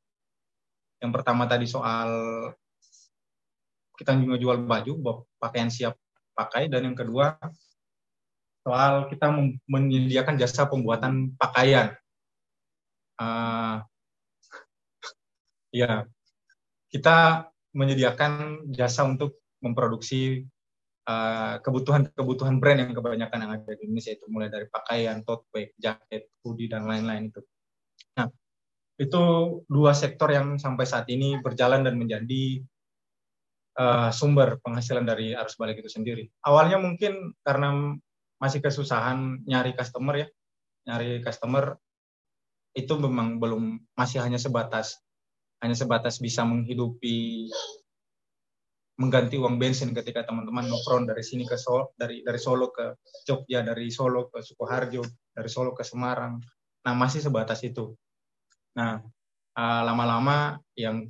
Yang 1.03 1.13
pertama 1.19 1.51
tadi 1.51 1.67
soal 1.67 2.11
kita 3.99 4.15
juga 4.15 4.39
jual 4.39 4.63
baju, 4.63 4.93
pakaian 5.43 5.69
siap 5.69 5.99
pakai, 6.39 6.71
dan 6.71 6.87
yang 6.87 6.97
kedua 6.97 7.35
soal 8.63 9.11
kita 9.11 9.27
menyediakan 9.67 10.39
jasa 10.39 10.71
pembuatan 10.71 11.35
pakaian. 11.35 11.99
Uh, 13.19 13.83
ya, 15.75 16.07
kita 16.95 17.51
menyediakan 17.75 18.63
jasa 18.71 19.03
untuk 19.03 19.43
memproduksi 19.59 20.47
Eh, 21.09 21.55
kebutuhan-kebutuhan 21.65 22.61
brand 22.61 22.85
yang 22.85 22.93
kebanyakan 22.93 23.39
yang 23.41 23.53
ada 23.57 23.73
di 23.81 23.89
Indonesia 23.89 24.13
itu 24.13 24.29
mulai 24.29 24.53
dari 24.53 24.69
pakaian, 24.69 25.25
tote 25.25 25.49
bag, 25.49 25.73
jaket, 25.81 26.29
hoodie 26.45 26.69
dan 26.69 26.85
lain-lain 26.85 27.33
itu. 27.33 27.41
Nah, 28.21 28.29
itu 29.01 29.23
dua 29.73 29.97
sektor 29.97 30.29
yang 30.29 30.61
sampai 30.61 30.85
saat 30.85 31.09
ini 31.09 31.41
berjalan 31.41 31.81
dan 31.81 31.97
menjadi 31.97 32.61
uh, 33.79 34.11
sumber 34.11 34.59
penghasilan 34.61 35.07
dari 35.07 35.33
arus 35.33 35.55
balik 35.55 35.81
itu 35.81 35.89
sendiri. 35.89 36.27
Awalnya 36.43 36.83
mungkin 36.83 37.33
karena 37.47 37.95
masih 38.43 38.59
kesusahan 38.63 39.47
nyari 39.47 39.73
customer 39.79 40.27
ya, 40.27 40.29
nyari 40.91 41.23
customer 41.23 41.79
itu 42.75 42.95
memang 42.99 43.41
belum 43.43 43.81
masih 43.97 44.23
hanya 44.23 44.39
sebatas 44.39 44.99
hanya 45.59 45.75
sebatas 45.75 46.23
bisa 46.23 46.47
menghidupi 46.47 47.51
mengganti 48.99 49.39
uang 49.39 49.63
bensin 49.63 49.95
ketika 49.95 50.27
teman-teman 50.27 50.67
nongkrong 50.67 51.07
dari 51.07 51.23
sini 51.23 51.47
ke 51.47 51.55
Solo, 51.55 51.95
dari 51.95 52.27
dari 52.27 52.39
Solo 52.39 52.75
ke 52.75 52.99
Jogja, 53.23 53.63
dari 53.63 53.95
Solo 53.95 54.27
ke 54.27 54.43
Sukoharjo, 54.43 55.07
dari 55.31 55.47
Solo 55.47 55.71
ke 55.71 55.87
Semarang. 55.87 56.43
Nah 56.83 56.95
masih 56.99 57.23
sebatas 57.23 57.63
itu. 57.63 57.95
Nah 58.75 58.99
uh, 59.55 59.83
lama-lama 59.87 60.59
yang 60.75 61.07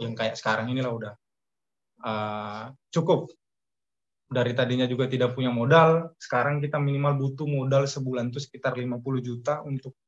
yang 0.00 0.16
kayak 0.16 0.40
sekarang 0.40 0.72
inilah 0.72 0.92
udah 0.96 1.12
uh, 2.04 2.72
cukup. 2.92 3.30
Dari 4.30 4.54
tadinya 4.54 4.86
juga 4.86 5.10
tidak 5.10 5.34
punya 5.34 5.50
modal, 5.50 6.14
sekarang 6.22 6.62
kita 6.62 6.78
minimal 6.78 7.18
butuh 7.18 7.50
modal 7.50 7.90
sebulan 7.90 8.30
itu 8.30 8.38
sekitar 8.38 8.78
50 8.78 9.02
juta 9.26 9.58
untuk 9.66 9.98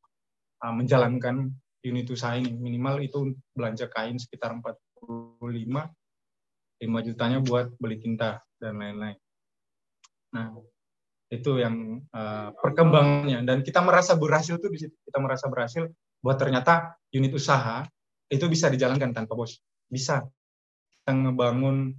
uh, 0.63 0.71
menjalankan 0.71 1.51
unit 1.83 2.07
usaha 2.07 2.39
ini. 2.39 2.55
Minimal 2.55 3.03
itu 3.03 3.35
belanja 3.51 3.91
kain 3.91 4.23
sekitar 4.23 4.55
45 4.55 5.67
5 6.83 7.07
jutanya 7.07 7.39
buat 7.43 7.75
beli 7.79 7.99
tinta 7.99 8.43
dan 8.59 8.79
lain-lain. 8.79 9.19
Nah, 10.35 10.55
itu 11.33 11.63
yang 11.63 12.03
uh, 12.13 12.51
perkembangannya 12.59 13.47
dan 13.47 13.63
kita 13.63 13.81
merasa 13.83 14.19
berhasil 14.19 14.59
tuh 14.59 14.71
di 14.71 14.87
situ. 14.87 14.95
Kita 15.07 15.19
merasa 15.23 15.47
berhasil 15.47 15.87
buat 16.23 16.39
ternyata 16.39 16.95
unit 17.15 17.35
usaha 17.35 17.83
itu 18.31 18.47
bisa 18.51 18.71
dijalankan 18.71 19.15
tanpa 19.15 19.35
bos. 19.35 19.59
Bisa 19.87 20.23
ngebangun 21.11 21.99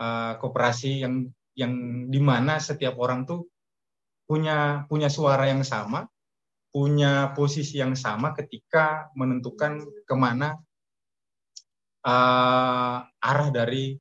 uh, 0.00 0.34
koperasi 0.42 1.06
yang 1.06 1.30
yang 1.54 1.72
di 2.08 2.18
mana 2.18 2.58
setiap 2.58 2.96
orang 2.98 3.28
tuh 3.28 3.46
punya 4.26 4.86
punya 4.86 5.10
suara 5.10 5.50
yang 5.50 5.66
sama, 5.66 6.06
punya 6.70 7.34
posisi 7.34 7.82
yang 7.82 7.98
sama 7.98 8.30
ketika 8.34 9.10
menentukan 9.18 9.82
ke 10.06 10.14
mana 10.14 10.54
uh, 12.06 12.98
arah 13.06 13.48
dari 13.50 13.98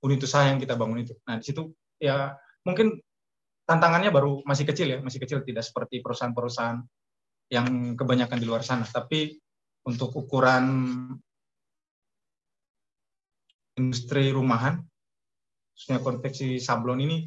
unit 0.00 0.20
usaha 0.24 0.48
yang 0.48 0.56
kita 0.56 0.74
bangun 0.74 1.04
itu. 1.04 1.14
Nah, 1.28 1.36
di 1.36 1.44
situ 1.44 1.68
ya 2.00 2.32
mungkin 2.64 2.96
tantangannya 3.68 4.08
baru 4.08 4.40
masih 4.48 4.64
kecil 4.64 4.88
ya, 4.88 4.98
masih 5.04 5.20
kecil 5.20 5.44
tidak 5.44 5.68
seperti 5.68 6.00
perusahaan-perusahaan 6.00 6.80
yang 7.52 7.96
kebanyakan 7.96 8.38
di 8.40 8.46
luar 8.48 8.64
sana. 8.64 8.88
Tapi 8.88 9.36
untuk 9.84 10.16
ukuran 10.16 10.64
industri 13.78 14.34
rumahan, 14.34 14.82
khususnya 15.72 16.02
konveksi 16.02 16.58
sablon 16.58 17.00
ini, 17.00 17.18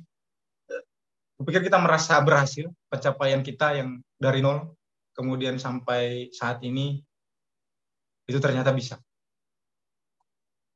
kupikir 1.42 1.66
kita 1.66 1.82
merasa 1.82 2.22
berhasil 2.22 2.70
pencapaian 2.92 3.42
kita 3.42 3.80
yang 3.80 3.98
dari 4.22 4.46
nol 4.46 4.78
kemudian 5.18 5.58
sampai 5.58 6.30
saat 6.30 6.62
ini 6.62 7.02
itu 8.30 8.38
ternyata 8.38 8.70
bisa. 8.72 9.02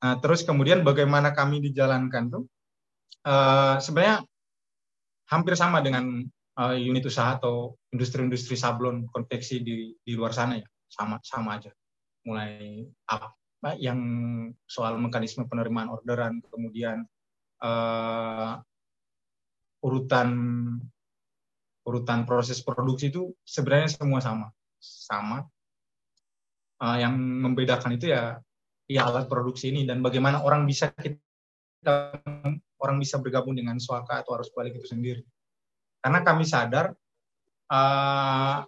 Nah, 0.01 0.17
terus 0.19 0.41
kemudian 0.41 0.81
bagaimana 0.81 1.31
kami 1.37 1.61
dijalankan 1.61 2.33
tuh? 2.33 2.43
Uh, 3.25 3.77
sebenarnya 3.81 4.21
hampir 5.29 5.57
sama 5.57 5.81
dengan 5.81 6.25
uh, 6.57 6.75
unit 6.77 7.05
usaha 7.05 7.37
atau 7.37 7.73
industri-industri 7.89 8.53
sablon 8.53 9.09
konveksi 9.09 9.61
di 9.61 9.93
di 10.01 10.13
luar 10.13 10.33
sana 10.33 10.57
ya. 10.61 10.67
Sama 10.89 11.17
sama 11.21 11.57
aja. 11.57 11.71
Mulai 12.25 12.85
apa 13.65 13.81
yang 13.81 13.97
soal 14.69 14.93
mekanisme 15.01 15.41
penerimaan 15.49 15.89
orderan 15.89 16.37
kemudian 16.53 17.01
uh, 17.65 18.61
urutan 19.81 20.29
urutan 21.81 22.29
proses 22.29 22.61
produksi 22.61 23.09
itu 23.09 23.33
sebenarnya 23.41 23.89
semua 23.89 24.21
sama 24.21 24.53
sama 24.77 25.49
uh, 26.77 26.97
yang 27.01 27.17
membedakan 27.17 27.97
itu 27.97 28.13
ya 28.13 28.37
ya 28.85 29.09
alat 29.09 29.25
produksi 29.25 29.73
ini 29.73 29.89
dan 29.89 30.05
bagaimana 30.05 30.45
orang 30.45 30.69
bisa 30.69 30.93
kita 30.93 32.21
orang 32.77 33.01
bisa 33.01 33.17
bergabung 33.17 33.57
dengan 33.57 33.81
suaka 33.81 34.21
atau 34.21 34.37
arus 34.37 34.53
balik 34.53 34.77
itu 34.77 34.93
sendiri. 34.93 35.25
Karena 36.05 36.21
kami 36.21 36.45
sadar 36.45 36.93
uh, 37.73 38.61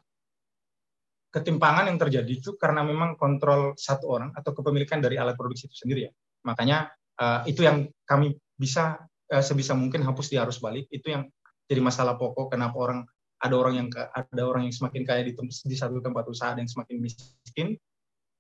ketimpangan 1.38 1.86
yang 1.86 2.02
terjadi 2.02 2.32
itu 2.42 2.58
karena 2.58 2.82
memang 2.82 3.14
kontrol 3.14 3.78
satu 3.78 4.10
orang 4.10 4.30
atau 4.34 4.58
kepemilikan 4.58 4.98
dari 4.98 5.22
alat 5.22 5.38
produksi 5.38 5.70
itu 5.70 5.86
sendiri 5.86 6.10
ya. 6.10 6.12
Makanya 6.50 6.90
uh, 7.22 7.46
itu 7.46 7.62
yang 7.62 7.86
kami 8.10 8.34
bisa 8.58 8.98
uh, 9.30 9.44
sebisa 9.46 9.78
mungkin 9.78 10.02
hapus 10.02 10.34
di 10.34 10.42
arus 10.42 10.58
balik 10.58 10.90
itu 10.90 11.14
yang 11.14 11.30
jadi 11.70 11.84
masalah 11.84 12.18
pokok 12.18 12.58
kenapa 12.58 12.76
orang 12.80 13.00
ada 13.38 13.54
orang 13.54 13.74
yang 13.78 13.88
ada 14.10 14.44
orang 14.44 14.66
yang 14.66 14.74
semakin 14.74 15.06
kaya 15.06 15.22
di, 15.22 15.38
di 15.46 15.76
satu 15.78 16.02
tempat 16.02 16.26
usaha 16.26 16.58
dan 16.58 16.66
semakin 16.66 16.98
miskin. 16.98 17.78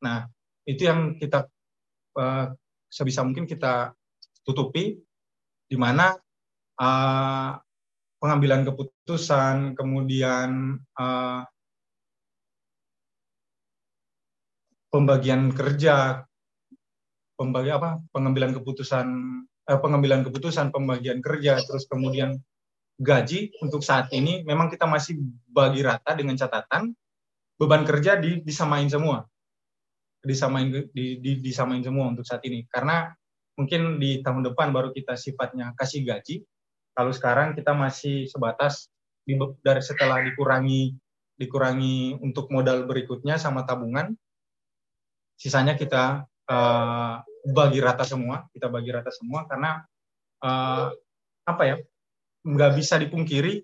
Nah, 0.02 0.26
itu 0.66 0.90
yang 0.90 1.22
kita 1.22 1.46
uh, 2.18 2.50
sebisa 2.90 3.22
mungkin 3.22 3.46
kita 3.46 3.94
tutupi 4.42 4.98
di 5.68 5.78
mana 5.78 6.18
uh, 6.82 7.52
pengambilan 8.18 8.66
keputusan, 8.66 9.78
kemudian 9.78 10.82
uh, 10.98 11.46
pembagian 14.98 15.54
kerja, 15.54 16.26
pembagi 17.38 17.70
apa 17.70 18.02
pengambilan 18.10 18.58
keputusan 18.58 19.06
eh, 19.70 19.78
pengambilan 19.78 20.26
keputusan 20.26 20.74
pembagian 20.74 21.22
kerja 21.22 21.62
terus 21.62 21.86
kemudian 21.86 22.42
gaji. 22.98 23.54
Untuk 23.62 23.86
saat 23.86 24.10
ini 24.10 24.42
memang 24.42 24.74
kita 24.74 24.90
masih 24.90 25.22
bagi 25.54 25.86
rata 25.86 26.18
dengan 26.18 26.34
catatan 26.34 26.98
beban 27.62 27.86
kerja 27.86 28.18
di, 28.18 28.42
disamain 28.42 28.90
semua. 28.90 29.22
Disamain 30.26 30.74
di, 30.90 31.22
di, 31.22 31.32
disamain 31.46 31.86
semua 31.86 32.10
untuk 32.10 32.26
saat 32.26 32.42
ini. 32.50 32.66
Karena 32.66 33.14
mungkin 33.54 34.02
di 34.02 34.26
tahun 34.26 34.50
depan 34.50 34.74
baru 34.74 34.90
kita 34.98 35.14
sifatnya 35.14 35.78
kasih 35.78 36.10
gaji. 36.10 36.42
Kalau 36.98 37.14
sekarang 37.14 37.54
kita 37.54 37.78
masih 37.78 38.26
sebatas 38.26 38.90
dari 39.62 39.82
setelah 39.86 40.26
dikurangi 40.26 40.98
dikurangi 41.38 42.18
untuk 42.18 42.50
modal 42.50 42.90
berikutnya 42.90 43.38
sama 43.38 43.62
tabungan 43.62 44.18
sisanya 45.38 45.78
kita 45.78 46.26
uh, 46.50 47.16
bagi 47.54 47.80
rata 47.80 48.04
semua 48.04 48.50
kita 48.52 48.68
bagi 48.68 48.90
rata 48.90 49.14
semua 49.14 49.46
karena 49.46 49.86
uh, 50.42 50.90
apa 51.48 51.64
ya 51.64 51.78
nggak 52.44 52.72
bisa 52.76 53.00
dipungkiri 53.00 53.64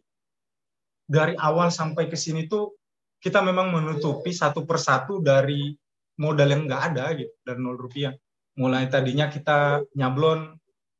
dari 1.03 1.35
awal 1.35 1.67
sampai 1.73 2.07
ke 2.07 2.15
sini 2.15 2.47
tuh 2.47 2.71
kita 3.19 3.39
memang 3.39 3.71
menutupi 3.71 4.31
satu 4.31 4.67
persatu 4.67 5.19
dari 5.23 5.71
modal 6.19 6.47
yang 6.51 6.61
nggak 6.67 6.81
ada 6.91 7.05
gitu 7.15 7.33
dari 7.43 7.59
nol 7.59 7.79
rupiah. 7.79 8.11
Mulai 8.59 8.91
tadinya 8.91 9.31
kita 9.31 9.81
nyablon 9.95 10.53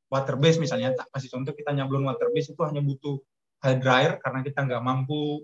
water 0.07 0.39
base 0.39 0.57
misalnya 0.57 0.95
tak 0.95 1.11
kasih 1.11 1.29
contoh 1.35 1.53
kita 1.53 1.75
nyablon 1.75 2.07
water 2.07 2.31
base 2.31 2.55
itu 2.55 2.61
hanya 2.63 2.79
butuh 2.79 3.19
hair 3.63 3.77
dryer 3.79 4.13
karena 4.23 4.39
kita 4.41 4.59
nggak 4.63 4.81
mampu 4.83 5.43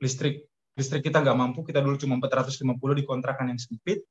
listrik. 0.00 0.44
Listrik 0.76 1.08
kita 1.08 1.24
nggak 1.24 1.36
mampu 1.36 1.64
kita 1.64 1.80
dulu 1.80 1.96
cuma 1.96 2.20
450 2.20 3.00
di 3.00 3.04
kontrakan 3.08 3.56
yang 3.56 3.60
sempit 3.60 4.04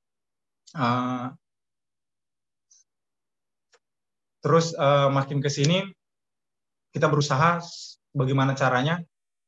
Uh, 0.76 1.32
terus 4.44 4.76
uh, 4.76 5.08
makin 5.08 5.40
ke 5.40 5.48
sini 5.48 5.88
kita 6.92 7.08
berusaha 7.08 7.64
bagaimana 8.12 8.54
caranya 8.54 9.00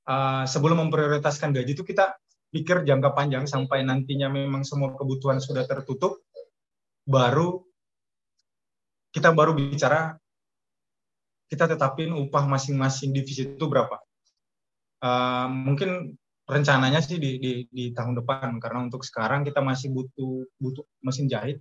uh, 0.08 0.48
sebelum 0.48 0.88
memprioritaskan 0.88 1.52
gaji 1.52 1.76
itu 1.76 1.84
kita 1.84 2.16
pikir 2.56 2.88
jangka 2.88 3.12
panjang 3.12 3.44
sampai 3.44 3.84
nantinya 3.84 4.32
memang 4.32 4.64
semua 4.64 4.96
kebutuhan 4.96 5.44
sudah 5.44 5.68
tertutup 5.68 6.24
baru 7.04 7.68
kita 9.12 9.36
baru 9.36 9.52
bicara 9.52 10.16
kita 11.48 11.68
tetapin 11.72 12.12
upah 12.12 12.44
masing-masing 12.44 13.16
divisi 13.16 13.48
itu 13.48 13.66
berapa. 13.72 14.04
Uh, 15.00 15.48
mungkin 15.48 16.20
rencananya 16.48 17.04
sih 17.04 17.20
di, 17.20 17.38
di, 17.38 17.54
di 17.68 17.92
tahun 17.92 18.24
depan. 18.24 18.58
Karena 18.64 18.88
untuk 18.88 19.04
sekarang 19.04 19.44
kita 19.44 19.60
masih 19.60 19.92
butuh 19.92 20.48
butuh 20.58 20.86
mesin 21.04 21.28
jahit 21.28 21.60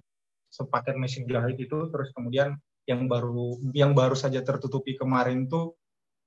sepaket 0.48 0.96
mesin 0.96 1.26
jahit 1.26 1.58
itu. 1.58 1.90
Terus 1.90 2.14
kemudian 2.14 2.54
yang 2.86 3.10
baru 3.10 3.58
yang 3.74 3.92
baru 3.92 4.14
saja 4.14 4.40
tertutupi 4.46 4.94
kemarin 4.94 5.50
tuh 5.50 5.74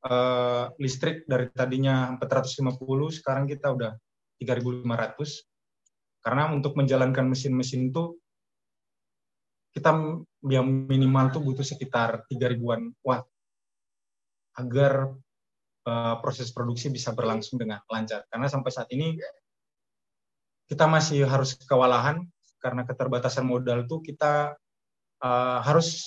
uh, 0.06 0.72
listrik 0.76 1.24
dari 1.24 1.48
tadinya 1.56 2.20
450 2.20 3.20
sekarang 3.24 3.48
kita 3.48 3.72
udah 3.72 3.96
3.500 4.44 4.84
karena 6.20 6.52
untuk 6.52 6.76
menjalankan 6.76 7.32
mesin-mesin 7.32 7.92
itu 7.92 8.20
kita 9.72 9.96
yang 10.52 10.68
minimal 10.68 11.32
tuh 11.32 11.42
butuh 11.44 11.64
sekitar 11.64 12.28
3000-an 12.28 12.92
watt 13.08 13.24
agar 14.60 15.16
proses 16.24 16.50
produksi 16.54 16.92
bisa 16.92 17.12
berlangsung 17.16 17.58
dengan 17.58 17.82
lancar. 17.88 18.26
Karena 18.30 18.48
sampai 18.48 18.72
saat 18.72 18.90
ini 18.94 19.18
kita 20.70 20.86
masih 20.86 21.26
harus 21.26 21.58
kewalahan 21.66 22.26
karena 22.62 22.86
keterbatasan 22.86 23.48
modal 23.48 23.88
itu 23.88 24.04
kita 24.04 24.54
uh, 25.24 25.60
harus 25.66 26.06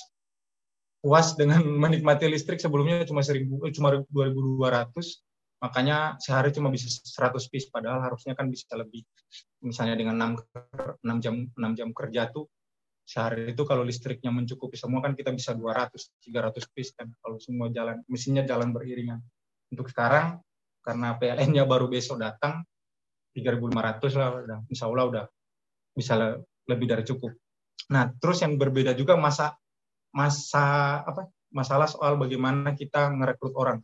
puas 1.03 1.35
dengan 1.35 1.61
menikmati 1.83 2.29
listrik. 2.31 2.61
Sebelumnya 2.61 3.03
cuma 3.03 3.21
1000 3.21 3.67
eh, 3.67 3.73
cuma 3.75 3.89
2200 4.07 4.93
makanya 5.63 6.19
sehari 6.19 6.51
cuma 6.51 6.67
bisa 6.67 6.91
100 6.91 7.39
piece 7.47 7.71
padahal 7.71 8.03
harusnya 8.03 8.35
kan 8.35 8.51
bisa 8.51 8.67
lebih. 8.75 9.07
Misalnya 9.63 9.95
dengan 9.95 10.19
6, 10.19 11.03
6 11.07 11.23
jam 11.23 11.35
6 11.55 11.79
jam 11.79 11.89
kerja 11.95 12.27
tuh 12.31 12.51
sehari 13.03 13.51
itu 13.51 13.63
kalau 13.67 13.83
listriknya 13.83 14.31
mencukupi 14.31 14.79
semua 14.79 15.03
kan 15.03 15.11
kita 15.11 15.35
bisa 15.35 15.51
200 15.51 15.91
300 16.23 16.71
piece 16.71 16.95
kan 16.95 17.11
kalau 17.19 17.35
semua 17.35 17.67
jalan 17.67 17.99
mesinnya 18.07 18.47
jalan 18.47 18.71
beriringan 18.71 19.19
untuk 19.73 19.89
sekarang 19.89 20.39
karena 20.83 21.15
PLN-nya 21.17 21.63
baru 21.65 21.89
besok 21.89 22.21
datang 22.21 22.61
3.500 23.33 24.19
lah 24.19 24.29
udah 24.45 24.59
insya 24.69 24.85
Allah 24.85 25.05
udah 25.09 25.23
bisa 25.97 26.13
lebih 26.69 26.85
dari 26.85 27.03
cukup. 27.03 27.33
Nah 27.89 28.13
terus 28.21 28.45
yang 28.45 28.55
berbeda 28.55 28.93
juga 28.93 29.17
masa 29.17 29.57
masa 30.13 31.01
apa 31.01 31.27
masalah 31.49 31.89
soal 31.89 32.15
bagaimana 32.21 32.77
kita 32.77 33.09
merekrut 33.09 33.57
orang. 33.57 33.81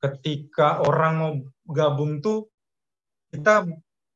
Ketika 0.00 0.80
orang 0.82 1.12
mau 1.14 1.32
gabung 1.70 2.18
tuh 2.18 2.48
kita 3.30 3.68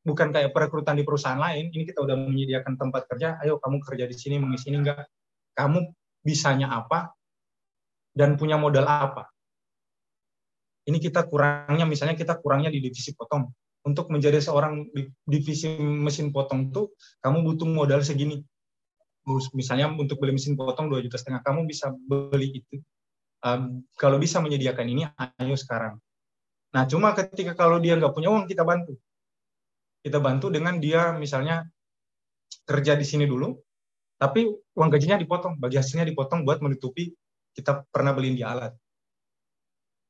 bukan 0.04 0.28
kayak 0.34 0.50
perekrutan 0.50 0.98
di 0.98 1.04
perusahaan 1.06 1.38
lain. 1.38 1.70
Ini 1.70 1.84
kita 1.86 2.02
udah 2.02 2.16
menyediakan 2.18 2.74
tempat 2.76 3.06
kerja. 3.08 3.38
Ayo 3.40 3.62
kamu 3.62 3.78
kerja 3.84 4.04
di 4.08 4.16
sini, 4.16 4.36
mengisi 4.40 4.72
ini 4.72 4.82
enggak. 4.82 5.06
Kamu 5.54 5.80
bisanya 6.24 6.72
apa 6.72 7.12
dan 8.16 8.40
punya 8.40 8.56
modal 8.56 8.88
apa 8.88 9.33
ini 10.84 10.98
kita 11.00 11.24
kurangnya 11.28 11.88
misalnya 11.88 12.16
kita 12.16 12.36
kurangnya 12.40 12.68
di 12.68 12.80
divisi 12.84 13.12
potong. 13.16 13.48
Untuk 13.84 14.08
menjadi 14.08 14.40
seorang 14.40 14.88
divisi 15.28 15.76
mesin 15.76 16.32
potong 16.32 16.72
tuh 16.72 16.96
kamu 17.20 17.44
butuh 17.44 17.68
modal 17.68 18.00
segini. 18.00 18.40
Misalnya 19.52 19.92
untuk 19.92 20.20
beli 20.20 20.36
mesin 20.36 20.56
potong 20.56 20.88
dua 20.88 21.04
juta 21.04 21.20
setengah 21.20 21.44
kamu 21.44 21.68
bisa 21.68 21.92
beli 21.92 22.64
itu. 22.64 22.80
Um, 23.44 23.84
kalau 24.00 24.16
bisa 24.16 24.40
menyediakan 24.40 24.86
ini 24.88 25.04
ayo 25.20 25.56
sekarang. 25.56 26.00
Nah 26.72 26.88
cuma 26.88 27.12
ketika 27.12 27.52
kalau 27.52 27.76
dia 27.76 27.96
nggak 28.00 28.16
punya 28.16 28.32
uang 28.32 28.48
kita 28.48 28.64
bantu. 28.64 28.96
Kita 30.00 30.16
bantu 30.20 30.48
dengan 30.48 30.80
dia 30.80 31.12
misalnya 31.12 31.68
kerja 32.64 32.96
di 32.96 33.04
sini 33.04 33.28
dulu 33.28 33.52
tapi 34.16 34.46
uang 34.48 34.88
gajinya 34.88 35.20
dipotong 35.20 35.60
bagi 35.60 35.76
hasilnya 35.76 36.08
dipotong 36.08 36.48
buat 36.48 36.64
menutupi 36.64 37.12
kita 37.52 37.84
pernah 37.92 38.16
beliin 38.16 38.38
dia 38.38 38.50
alat 38.50 38.72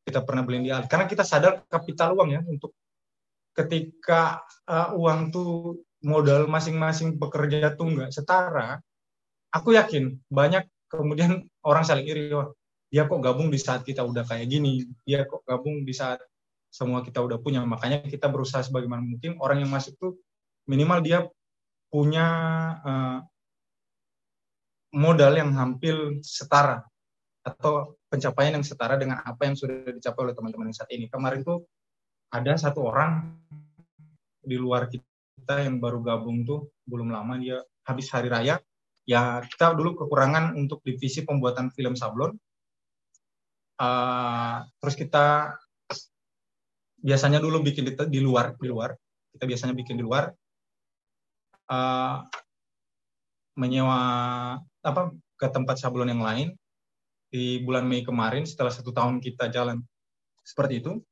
kita 0.05 0.20
pernah 0.20 0.44
beli 0.44 0.68
di 0.68 0.70
alih. 0.70 0.86
Karena 0.86 1.09
kita 1.09 1.24
sadar 1.24 1.64
kapital 1.66 2.12
uang 2.12 2.30
ya 2.30 2.40
untuk 2.44 2.76
ketika 3.57 4.44
uh, 4.68 4.92
uang 4.94 5.32
tuh 5.32 5.80
modal 6.05 6.44
masing-masing 6.44 7.16
pekerja 7.16 7.72
tuh 7.72 7.88
nggak 7.88 8.12
setara, 8.12 8.76
aku 9.48 9.72
yakin 9.72 10.20
banyak 10.28 10.68
kemudian 10.92 11.48
orang 11.68 11.82
saling 11.82 12.05
iri, 12.05 12.28
wah 12.36 12.52
dia 12.92 13.09
kok 13.09 13.18
gabung 13.24 13.50
di 13.50 13.59
saat 13.59 13.82
kita 13.82 14.05
udah 14.05 14.22
kayak 14.22 14.46
gini, 14.46 14.84
dia 15.02 15.24
kok 15.24 15.42
gabung 15.48 15.82
di 15.82 15.96
saat 15.96 16.20
semua 16.68 17.00
kita 17.02 17.24
udah 17.24 17.40
punya. 17.40 17.64
Makanya 17.64 18.05
kita 18.07 18.28
berusaha 18.28 18.62
sebagaimana 18.62 19.02
mungkin 19.02 19.40
orang 19.40 19.64
yang 19.64 19.72
masuk 19.72 19.96
tuh 19.98 20.12
minimal 20.68 21.00
dia 21.00 21.26
punya 21.88 22.26
uh, 22.84 23.18
modal 24.94 25.32
yang 25.34 25.50
hampir 25.59 25.94
setara 26.22 26.86
atau 27.45 27.95
pencapaian 28.09 28.57
yang 28.57 28.64
setara 28.64 28.97
dengan 28.97 29.20
apa 29.20 29.45
yang 29.45 29.55
sudah 29.55 29.92
dicapai 29.92 30.32
oleh 30.32 30.34
teman-teman 30.34 30.72
yang 30.72 30.76
saat 30.76 30.90
ini. 30.97 31.07
Kemarin 31.12 31.45
tuh 31.45 31.68
ada 32.32 32.57
satu 32.57 32.88
orang 32.88 33.36
di 34.40 34.57
luar 34.57 34.88
kita 34.88 35.61
yang 35.61 35.76
baru 35.76 36.01
gabung 36.01 36.42
tuh 36.49 36.72
belum 36.88 37.12
lama 37.12 37.36
dia 37.36 37.61
habis 37.84 38.09
hari 38.09 38.32
raya. 38.32 38.59
Ya 39.05 39.45
kita 39.45 39.76
dulu 39.76 40.01
kekurangan 40.01 40.57
untuk 40.57 40.80
divisi 40.80 41.20
pembuatan 41.22 41.68
film 41.76 41.92
sablon. 41.92 42.32
Uh, 43.76 44.64
terus 44.80 44.97
kita 44.97 45.59
biasanya 47.05 47.42
dulu 47.42 47.61
bikin 47.61 47.84
di, 47.84 47.92
di 47.92 48.20
luar 48.24 48.57
di 48.57 48.70
luar 48.70 48.97
kita 49.34 49.45
biasanya 49.51 49.74
bikin 49.74 49.99
di 49.99 50.07
luar 50.07 50.30
uh, 51.68 52.22
menyewa 53.59 54.01
apa 54.78 55.11
ke 55.34 55.47
tempat 55.51 55.76
sablon 55.82 56.09
yang 56.09 56.22
lain 56.22 56.49
di 57.35 57.59
bulan 57.66 57.82
Mei 57.91 58.07
kemarin 58.07 58.47
setelah 58.47 58.70
satu 58.70 58.95
tahun 58.95 59.18
kita 59.18 59.51
jalan 59.51 59.82
seperti 60.47 60.78
itu 60.78 61.03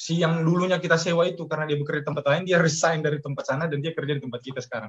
si 0.00 0.16
yang 0.16 0.40
dulunya 0.40 0.80
kita 0.80 0.96
sewa 0.96 1.28
itu 1.28 1.44
karena 1.44 1.68
dia 1.68 1.76
bekerja 1.76 2.00
di 2.00 2.08
tempat 2.08 2.24
lain 2.24 2.42
dia 2.48 2.56
resign 2.56 3.04
dari 3.04 3.20
tempat 3.20 3.44
sana 3.44 3.68
dan 3.68 3.84
dia 3.84 3.92
kerja 3.92 4.16
di 4.16 4.22
tempat 4.24 4.40
kita 4.40 4.60
sekarang. 4.64 4.88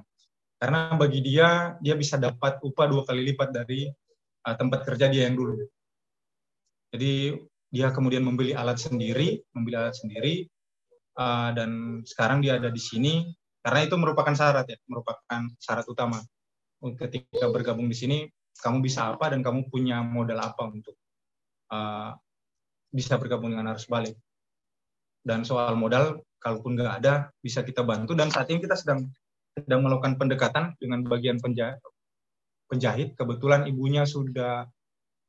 Karena 0.55 0.95
bagi 0.95 1.19
dia 1.19 1.75
dia 1.83 1.99
bisa 1.99 2.15
dapat 2.15 2.63
upah 2.63 2.87
dua 2.87 3.03
kali 3.03 3.27
lipat 3.27 3.51
dari 3.51 3.91
uh, 4.47 4.55
tempat 4.55 4.87
kerja 4.87 5.11
dia 5.11 5.27
yang 5.27 5.35
dulu. 5.35 5.67
Jadi 6.95 7.35
dia 7.67 7.91
kemudian 7.91 8.23
membeli 8.23 8.55
alat 8.55 8.79
sendiri 8.79 9.43
membeli 9.51 9.75
alat 9.75 9.99
sendiri 9.99 10.47
uh, 11.19 11.51
dan 11.51 12.01
sekarang 12.07 12.39
dia 12.39 12.55
ada 12.55 12.71
di 12.71 12.79
sini. 12.79 13.27
Karena 13.61 13.85
itu 13.85 13.99
merupakan 13.99 14.31
syarat 14.31 14.65
ya 14.71 14.79
merupakan 14.87 15.41
syarat 15.59 15.85
utama. 15.91 16.23
Ketika 16.81 17.51
bergabung 17.51 17.91
di 17.91 17.97
sini 17.99 18.17
kamu 18.59 18.83
bisa 18.83 19.15
apa 19.15 19.31
dan 19.31 19.39
kamu 19.39 19.71
punya 19.71 20.03
modal 20.03 20.37
apa 20.43 20.67
untuk 20.67 20.95
uh, 21.71 22.11
bisa 22.91 23.15
bergabung 23.15 23.55
dengan 23.55 23.71
arus 23.73 23.87
balik. 23.87 24.19
Dan 25.21 25.47
soal 25.47 25.77
modal, 25.79 26.19
kalaupun 26.41 26.75
nggak 26.75 26.93
ada, 27.01 27.31
bisa 27.39 27.63
kita 27.63 27.85
bantu. 27.85 28.17
Dan 28.17 28.33
saat 28.33 28.51
ini 28.51 28.59
kita 28.59 28.75
sedang 28.75 29.07
sedang 29.55 29.81
melakukan 29.83 30.19
pendekatan 30.19 30.75
dengan 30.77 31.05
bagian 31.07 31.39
penjahit. 31.39 31.79
penjahit. 32.71 33.19
Kebetulan 33.19 33.67
ibunya 33.67 34.07
sudah 34.07 34.63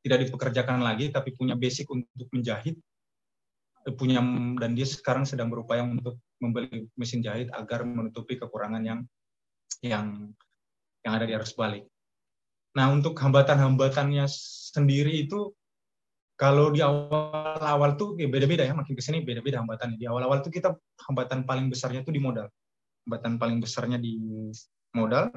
tidak 0.03 0.27
dipekerjakan 0.27 0.79
lagi, 0.79 1.11
tapi 1.11 1.35
punya 1.35 1.59
basic 1.59 1.91
untuk 1.91 2.31
menjahit. 2.31 2.79
Punya 3.99 4.23
dan 4.63 4.79
dia 4.79 4.87
sekarang 4.87 5.27
sedang 5.27 5.51
berupaya 5.51 5.83
untuk 5.83 6.23
membeli 6.39 6.87
mesin 6.95 7.19
jahit 7.19 7.51
agar 7.51 7.83
menutupi 7.83 8.39
kekurangan 8.39 8.83
yang 8.87 9.01
yang 9.83 10.31
yang 11.03 11.13
ada 11.19 11.27
di 11.27 11.35
arus 11.35 11.59
balik. 11.59 11.83
Nah, 12.73 12.87
untuk 12.89 13.13
hambatan-hambatannya 13.21 14.25
sendiri 14.73 15.29
itu 15.29 15.53
kalau 16.41 16.73
di 16.73 16.81
awal-awal 16.81 17.95
tuh 18.01 18.17
ya 18.17 18.27
beda-beda 18.27 18.65
ya, 18.65 18.75
makin 18.75 18.97
ke 18.97 19.03
sini 19.05 19.21
beda-beda 19.21 19.61
hambatannya. 19.61 20.01
Di 20.01 20.09
awal-awal 20.09 20.41
tuh 20.41 20.51
kita 20.51 20.75
hambatan 21.07 21.45
paling 21.45 21.69
besarnya 21.69 22.01
tuh 22.03 22.17
di 22.17 22.21
modal. 22.21 22.49
Hambatan 23.05 23.37
paling 23.37 23.59
besarnya 23.61 24.01
di 24.01 24.17
modal. 24.97 25.29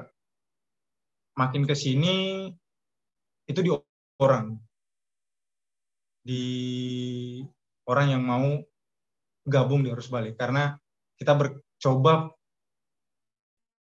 Makin 1.36 1.62
ke 1.68 1.76
sini 1.76 2.48
itu 3.46 3.60
di 3.60 3.70
orang. 4.18 4.56
Di 6.24 6.44
orang 7.86 8.06
yang 8.16 8.22
mau 8.24 8.48
gabung 9.46 9.84
di 9.84 9.92
arus 9.92 10.08
balik. 10.08 10.40
Karena 10.40 10.74
kita 11.20 11.36
bercoba 11.36 12.32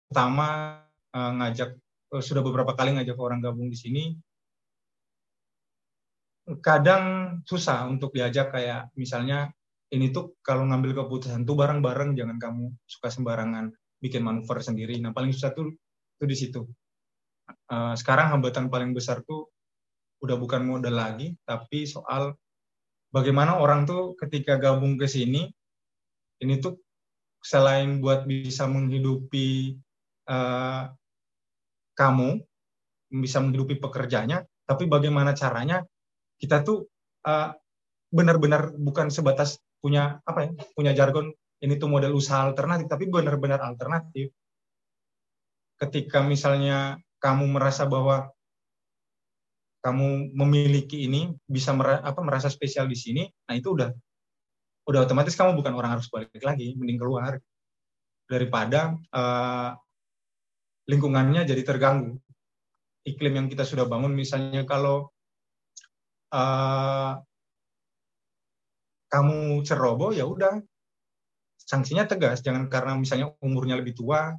pertama 0.07 0.79
uh, 1.17 1.33
ngajak 1.43 1.75
sudah 2.19 2.43
beberapa 2.43 2.75
kali 2.75 2.99
ngajak 2.99 3.15
orang 3.15 3.39
gabung 3.39 3.71
di 3.71 3.79
sini. 3.79 4.05
Kadang 6.59 7.39
susah 7.47 7.87
untuk 7.87 8.11
diajak 8.11 8.51
kayak 8.51 8.91
misalnya 8.99 9.55
ini 9.95 10.11
tuh 10.11 10.35
kalau 10.43 10.67
ngambil 10.67 11.07
keputusan 11.07 11.47
tuh 11.47 11.55
bareng-bareng 11.55 12.19
jangan 12.19 12.43
kamu 12.43 12.75
suka 12.91 13.15
sembarangan 13.15 13.71
bikin 14.03 14.27
manuver 14.27 14.59
sendiri. 14.59 14.99
Nah 14.99 15.15
paling 15.15 15.31
susah 15.31 15.55
tuh 15.55 15.71
tuh 16.19 16.27
di 16.27 16.35
situ. 16.35 16.67
Uh, 17.71 17.95
sekarang 17.95 18.35
hambatan 18.35 18.67
paling 18.67 18.91
besar 18.91 19.23
tuh 19.23 19.47
udah 20.21 20.37
bukan 20.37 20.63
modal 20.69 20.95
lagi 20.95 21.33
tapi 21.49 21.89
soal 21.89 22.37
bagaimana 23.09 23.57
orang 23.59 23.89
tuh 23.89 24.15
ketika 24.21 24.61
gabung 24.61 25.01
ke 25.01 25.09
sini 25.09 25.49
ini 26.45 26.55
tuh 26.61 26.77
selain 27.41 28.05
buat 28.05 28.29
bisa 28.29 28.69
menghidupi 28.69 29.81
uh, 30.29 30.93
kamu 32.01 32.41
bisa 33.13 33.45
menghidupi 33.45 33.77
pekerjanya, 33.77 34.41
tapi 34.65 34.89
bagaimana 34.89 35.37
caranya 35.37 35.85
kita 36.41 36.65
tuh 36.65 36.89
uh, 37.29 37.53
benar-benar 38.09 38.73
bukan 38.73 39.13
sebatas 39.13 39.61
punya 39.85 40.25
apa 40.25 40.49
ya, 40.49 40.51
punya 40.73 40.93
jargon 40.97 41.29
ini 41.61 41.77
tuh 41.77 41.93
model 41.93 42.17
usaha 42.17 42.41
alternatif, 42.41 42.89
tapi 42.89 43.05
benar-benar 43.13 43.61
alternatif. 43.61 44.33
Ketika 45.77 46.25
misalnya 46.25 46.97
kamu 47.21 47.53
merasa 47.53 47.85
bahwa 47.85 48.33
kamu 49.85 50.33
memiliki 50.33 51.05
ini 51.05 51.37
bisa 51.45 51.73
mer 51.77 52.01
apa 52.01 52.21
merasa 52.25 52.49
spesial 52.49 52.89
di 52.89 52.97
sini, 52.97 53.23
nah 53.45 53.57
itu 53.57 53.77
udah 53.77 53.93
udah 54.89 55.01
otomatis 55.05 55.37
kamu 55.37 55.57
bukan 55.61 55.77
orang 55.77 56.01
harus 56.01 56.09
balik 56.09 56.33
lagi, 56.41 56.73
mending 56.77 57.01
keluar 57.01 57.37
daripada 58.29 58.97
uh, 59.13 59.77
lingkungannya 60.89 61.45
jadi 61.45 61.63
terganggu. 61.67 62.17
Iklim 63.05 63.33
yang 63.33 63.47
kita 63.49 63.65
sudah 63.65 63.89
bangun, 63.89 64.13
misalnya 64.13 64.63
kalau 64.69 65.09
uh, 66.33 67.17
kamu 69.11 69.65
ceroboh, 69.67 70.15
ya 70.15 70.29
udah 70.29 70.61
sanksinya 71.57 72.07
tegas. 72.07 72.45
Jangan 72.45 72.69
karena 72.71 72.95
misalnya 72.95 73.33
umurnya 73.41 73.81
lebih 73.81 73.97
tua, 73.97 74.37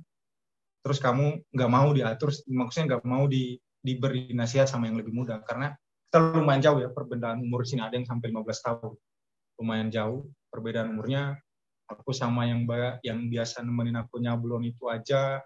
terus 0.86 1.02
kamu 1.02 1.42
nggak 1.52 1.72
mau 1.72 1.90
diatur, 1.92 2.30
maksudnya 2.48 2.96
nggak 2.96 3.04
mau 3.04 3.26
di, 3.26 3.58
diberi 3.82 4.32
nasihat 4.32 4.70
sama 4.70 4.88
yang 4.88 5.02
lebih 5.02 5.12
muda. 5.12 5.42
Karena 5.44 5.74
kita 6.12 6.38
lumayan 6.38 6.62
jauh 6.62 6.80
ya 6.84 6.90
perbedaan 6.92 7.40
umur 7.42 7.64
sini 7.64 7.82
ada 7.82 7.98
yang 7.98 8.06
sampai 8.06 8.30
15 8.30 8.68
tahun. 8.68 8.94
Lumayan 9.58 9.90
jauh 9.90 10.28
perbedaan 10.54 10.94
umurnya. 10.94 11.40
Aku 11.92 12.16
sama 12.16 12.48
yang 12.48 12.64
yang 13.04 13.28
biasa 13.28 13.68
nemenin 13.68 14.00
aku 14.00 14.24
nyablon 14.24 14.64
itu 14.64 14.88
aja 14.88 15.44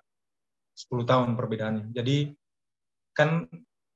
10 0.75 1.07
tahun 1.07 1.39
perbedaannya. 1.39 1.95
Jadi 1.95 2.35
kan 3.15 3.47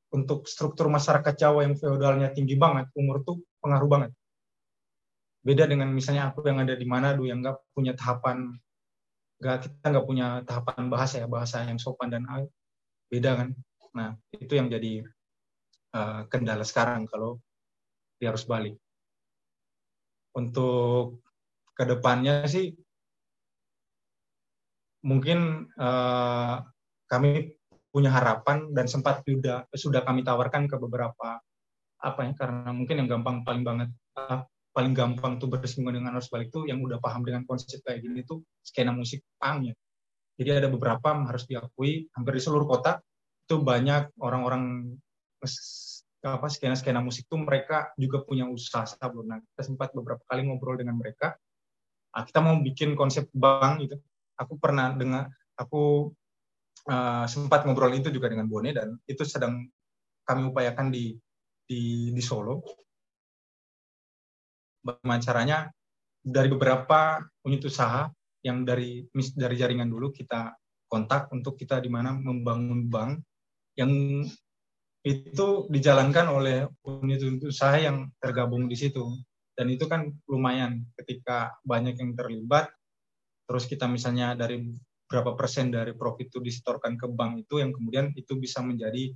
untuk 0.09 0.47
struktur 0.47 0.87
masyarakat 0.87 1.35
Jawa 1.35 1.67
yang 1.67 1.75
feodalnya 1.75 2.31
tinggi 2.31 2.55
banget, 2.55 2.89
umur 2.95 3.21
tuh 3.21 3.43
pengaruh 3.59 3.89
banget. 3.91 4.11
Beda 5.43 5.67
dengan 5.67 5.91
misalnya 5.91 6.31
aku 6.31 6.43
yang 6.47 6.63
ada 6.63 6.73
di 6.73 6.87
Manado 6.87 7.23
yang 7.27 7.43
nggak 7.43 7.75
punya 7.75 7.93
tahapan, 7.93 8.55
nggak 9.39 9.57
kita 9.67 9.85
nggak 9.91 10.07
punya 10.07 10.27
tahapan 10.47 10.87
bahasa 10.87 11.15
ya 11.21 11.27
bahasa 11.27 11.63
yang 11.67 11.77
sopan 11.77 12.09
dan 12.11 12.23
beda 13.11 13.43
kan. 13.43 13.49
Nah 13.95 14.15
itu 14.33 14.53
yang 14.55 14.67
jadi 14.67 15.03
uh, 15.95 16.25
kendala 16.31 16.65
sekarang 16.65 17.05
kalau 17.07 17.39
dia 18.19 18.31
harus 18.31 18.43
balik. 18.47 18.75
Untuk 20.35 21.23
ke 21.75 21.83
depannya 21.87 22.43
sih 22.45 22.75
mungkin 25.05 25.69
uh, 25.79 26.63
kami 27.09 27.55
punya 27.89 28.13
harapan 28.13 28.69
dan 28.75 28.85
sempat 28.85 29.25
sudah 29.25 29.65
sudah 29.73 30.01
kami 30.05 30.21
tawarkan 30.21 30.69
ke 30.69 30.77
beberapa 30.77 31.41
apa 31.99 32.19
ya 32.23 32.31
karena 32.37 32.69
mungkin 32.71 33.03
yang 33.03 33.09
gampang 33.09 33.41
paling 33.43 33.65
banget 33.65 33.89
uh, 34.15 34.45
paling 34.71 34.93
gampang 34.93 35.41
tuh 35.41 35.49
bersinggungan 35.49 35.99
dengan 35.99 36.15
arus 36.15 36.29
balik 36.29 36.53
tuh 36.53 36.69
yang 36.69 36.79
udah 36.79 37.01
paham 37.01 37.25
dengan 37.25 37.43
konsep 37.43 37.81
kayak 37.83 38.05
gini 38.05 38.23
tuh 38.23 38.45
skena 38.61 38.93
musik 38.93 39.25
punk 39.41 39.73
ya. 39.73 39.75
Jadi 40.39 40.49
ada 40.63 40.71
beberapa 40.71 41.11
harus 41.27 41.43
diakui 41.51 42.07
hampir 42.15 42.39
di 42.39 42.41
seluruh 42.41 42.63
kota 42.63 43.03
itu 43.49 43.59
banyak 43.59 44.13
orang-orang 44.21 44.93
apa 46.19 46.47
skena 46.51 46.75
skena 46.75 46.99
musik 46.99 47.25
tuh 47.25 47.41
mereka 47.41 47.95
juga 47.95 48.21
punya 48.21 48.45
usaha 48.45 48.83
sabun 48.83 49.31
nah 49.31 49.39
kita 49.39 49.71
sempat 49.71 49.95
beberapa 49.95 50.19
kali 50.27 50.43
ngobrol 50.45 50.75
dengan 50.75 50.99
mereka 50.99 51.33
nah, 52.11 52.23
kita 52.27 52.39
mau 52.43 52.59
bikin 52.59 52.93
konsep 52.99 53.31
bank 53.31 53.87
gitu 53.87 53.95
aku 54.39 54.55
pernah 54.55 54.95
dengar 54.95 55.27
aku 55.59 56.15
uh, 56.87 57.25
sempat 57.27 57.67
ngobrol 57.67 57.91
itu 57.91 58.07
juga 58.07 58.31
dengan 58.31 58.47
Bone 58.47 58.71
dan 58.71 58.95
itu 59.03 59.27
sedang 59.27 59.67
kami 60.23 60.47
upayakan 60.47 60.87
di 60.89 61.13
di, 61.69 62.09
di 62.15 62.21
Solo. 62.23 62.63
Bagaimana 64.79 65.21
caranya 65.21 65.57
dari 66.23 66.47
beberapa 66.47 67.19
unit 67.45 67.61
usaha 67.67 68.07
yang 68.41 68.63
dari 68.63 69.03
dari 69.13 69.55
jaringan 69.59 69.91
dulu 69.91 70.15
kita 70.15 70.55
kontak 70.87 71.27
untuk 71.35 71.59
kita 71.59 71.83
di 71.83 71.91
mana 71.91 72.15
membangun 72.15 72.87
bank 72.87 73.21
yang 73.75 74.23
itu 75.03 75.47
dijalankan 75.71 76.27
oleh 76.27 76.67
unit-unit 76.83 77.51
usaha 77.51 77.75
yang 77.79 78.11
tergabung 78.19 78.67
di 78.67 78.75
situ 78.75 79.03
dan 79.55 79.71
itu 79.71 79.87
kan 79.87 80.11
lumayan 80.27 80.87
ketika 80.99 81.55
banyak 81.63 81.95
yang 81.99 82.15
terlibat 82.15 82.71
terus 83.49 83.65
kita 83.65 83.89
misalnya 83.89 84.37
dari 84.37 84.61
berapa 85.09 85.33
persen 85.33 85.73
dari 85.73 85.97
profit 85.97 86.29
itu 86.29 86.37
disetorkan 86.37 86.93
ke 86.93 87.09
bank 87.09 87.49
itu 87.49 87.57
yang 87.57 87.73
kemudian 87.73 88.13
itu 88.13 88.37
bisa 88.37 88.61
menjadi 88.61 89.09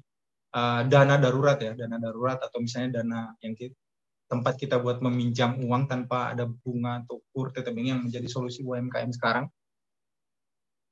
uh, 0.57 0.81
dana 0.89 1.21
darurat 1.21 1.61
ya 1.61 1.77
dana 1.77 2.01
darurat 2.01 2.41
atau 2.41 2.57
misalnya 2.57 3.05
dana 3.05 3.29
yang 3.45 3.53
kita, 3.53 3.77
tempat 4.25 4.57
kita 4.57 4.81
buat 4.81 4.97
meminjam 5.05 5.61
uang 5.61 5.85
tanpa 5.85 6.33
ada 6.33 6.49
bunga 6.49 7.05
atau 7.05 7.21
kur 7.29 7.53
tetap 7.53 7.77
ini 7.77 7.93
yang 7.93 8.01
menjadi 8.01 8.25
solusi 8.25 8.65
UMKM 8.65 9.13
sekarang. 9.13 9.45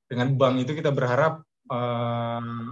Dengan 0.06 0.38
bank 0.38 0.62
itu 0.62 0.78
kita 0.78 0.94
berharap 0.94 1.42
uh, 1.74 2.70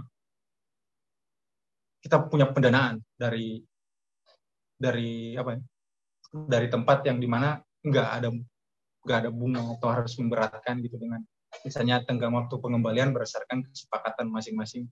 kita 1.98 2.30
punya 2.30 2.46
pendanaan 2.46 3.02
dari 3.18 3.58
dari 4.78 5.34
apa 5.34 5.58
ya, 5.58 5.60
dari 6.30 6.70
tempat 6.70 7.02
yang 7.10 7.18
di 7.18 7.26
mana 7.26 7.58
nggak 7.82 8.08
ada 8.22 8.28
nggak 9.10 9.26
ada 9.26 9.32
bunga 9.34 9.58
atau 9.74 9.90
harus 9.90 10.14
memberatkan 10.14 10.78
gitu 10.86 10.94
dengan 10.94 11.18
misalnya 11.66 11.98
tenggang 12.06 12.30
waktu 12.30 12.54
pengembalian 12.62 13.10
berdasarkan 13.10 13.66
kesepakatan 13.66 14.30
masing-masing 14.30 14.86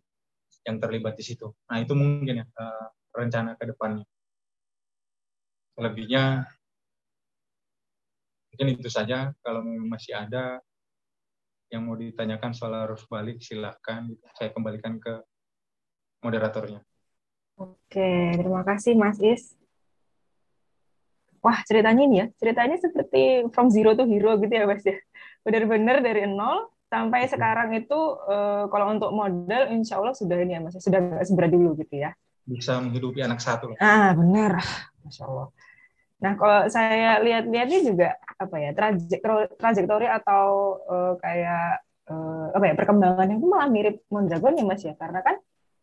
yang 0.67 0.83
terlibat 0.83 1.15
di 1.15 1.23
situ. 1.23 1.55
Nah 1.71 1.79
itu 1.79 1.95
mungkin 1.95 2.43
ya 2.43 2.47
uh, 2.59 2.91
rencana 3.15 3.55
ke 3.55 3.71
depannya. 3.71 4.03
Selebihnya 5.79 6.51
mungkin 8.51 8.67
itu 8.75 8.91
saja. 8.91 9.31
Kalau 9.39 9.63
masih 9.63 10.19
ada 10.19 10.59
yang 11.71 11.87
mau 11.87 11.95
ditanyakan 11.95 12.51
soal 12.51 12.75
arus 12.91 13.07
balik 13.07 13.39
silahkan 13.39 14.11
saya 14.35 14.51
kembalikan 14.51 14.99
ke 14.99 15.23
moderatornya. 16.27 16.83
Oke, 17.55 18.35
terima 18.35 18.67
kasih 18.67 18.99
Mas 18.99 19.23
Is 19.23 19.55
wah 21.41 21.59
ceritanya 21.65 22.03
ini 22.05 22.17
ya, 22.23 22.27
ceritanya 22.37 22.77
seperti 22.79 23.47
from 23.55 23.71
zero 23.73 23.95
to 23.95 24.05
hero 24.07 24.37
gitu 24.39 24.53
ya 24.53 24.65
Mas 24.67 24.85
ya. 24.85 24.99
Benar-benar 25.47 26.03
dari 26.03 26.27
nol 26.29 26.71
sampai 26.89 27.29
sekarang 27.29 27.73
itu 27.77 27.97
uh, 28.27 28.65
kalau 28.73 28.97
untuk 28.97 29.13
modal 29.13 29.69
insya 29.73 30.01
Allah 30.01 30.17
sudah 30.17 30.37
ini 30.41 30.57
ya 30.57 30.61
Mas, 30.65 30.77
ya, 30.77 30.83
sudah 30.83 31.21
seberat 31.25 31.51
dulu 31.53 31.77
gitu 31.79 32.01
ya. 32.01 32.13
bisa 32.49 32.81
menghidupi 32.81 33.21
anak 33.21 33.45
satu. 33.45 33.77
Ah, 33.77 34.17
benar. 34.17 34.57
Masya 35.05 35.29
Allah. 35.29 35.49
Nah, 36.19 36.33
kalau 36.35 36.67
saya 36.73 37.21
lihat-lihat 37.23 37.69
ini 37.71 37.81
juga 37.95 38.17
apa 38.41 38.57
ya 38.59 38.71
trajektori, 38.75 39.47
trajektori 39.55 40.07
atau 40.09 40.81
uh, 40.89 41.15
kayak 41.21 41.85
uh, 42.11 42.51
apa 42.57 42.65
ya 42.73 42.75
perkembangannya 42.75 43.37
itu 43.39 43.47
malah 43.47 43.69
mirip 43.71 44.03
Mondragon 44.11 44.59
ya 44.59 44.65
Mas 44.67 44.83
ya, 44.83 44.97
karena 44.99 45.21
kan 45.23 45.37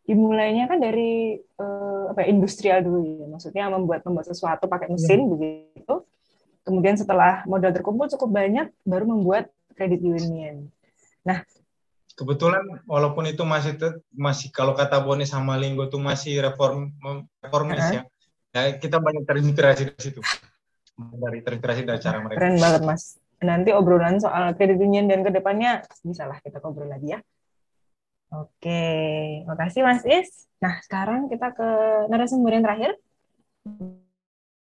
dimulainya 0.05 0.69
kan 0.69 0.77
dari 0.77 1.41
uh, 1.57 2.13
apa 2.13 2.29
industrial 2.29 2.85
dulu 2.85 3.01
ya, 3.01 3.25
maksudnya 3.25 3.69
membuat 3.73 4.05
membuat 4.05 4.29
sesuatu 4.29 4.69
pakai 4.69 4.93
mesin 4.93 5.25
ya. 5.25 5.29
begitu. 5.29 5.95
Kemudian 6.65 6.97
setelah 6.97 7.45
modal 7.45 7.73
terkumpul 7.73 8.09
cukup 8.09 8.29
banyak, 8.41 8.73
baru 8.85 9.05
membuat 9.05 9.53
kredit 9.77 10.01
union. 10.01 10.69
Nah, 11.21 11.45
kebetulan 12.15 12.63
walaupun 12.87 13.27
itu 13.27 13.43
masih 13.43 13.75
masih 14.15 14.49
kalau 14.49 14.73
kata 14.73 15.03
Boni 15.03 15.27
sama 15.27 15.59
Linggo 15.59 15.85
itu 15.85 15.99
masih 15.99 16.39
reform 16.39 16.95
reformis 17.43 17.83
uh 17.83 17.85
-huh. 17.85 17.95
ya 17.99 18.01
ya 18.55 18.79
kita 18.79 19.03
banyak 19.03 19.27
terinspirasi 19.27 19.91
dari 19.91 20.01
situ 20.01 20.23
dari 20.95 21.43
terinspirasi 21.43 21.81
dari 21.83 21.99
cara 21.99 22.23
mereka 22.23 22.39
keren 22.39 22.55
banget 22.55 22.81
mas 22.87 23.19
nanti 23.43 23.75
obrolan 23.75 24.15
soal 24.23 24.55
kredit 24.55 24.79
union 24.79 25.11
dan 25.11 25.27
ke 25.27 25.29
depannya 25.35 25.83
bisa 26.07 26.23
lah 26.23 26.39
kita 26.39 26.63
ngobrol 26.63 26.87
lagi 26.87 27.11
ya 27.11 27.19
oke 28.43 28.83
makasih 29.47 29.81
mas 29.85 30.03
Is 30.03 30.49
nah 30.59 30.75
sekarang 30.83 31.31
kita 31.31 31.55
ke 31.55 31.69
narasumber 32.11 32.55
yang 32.55 32.65
terakhir 32.65 32.91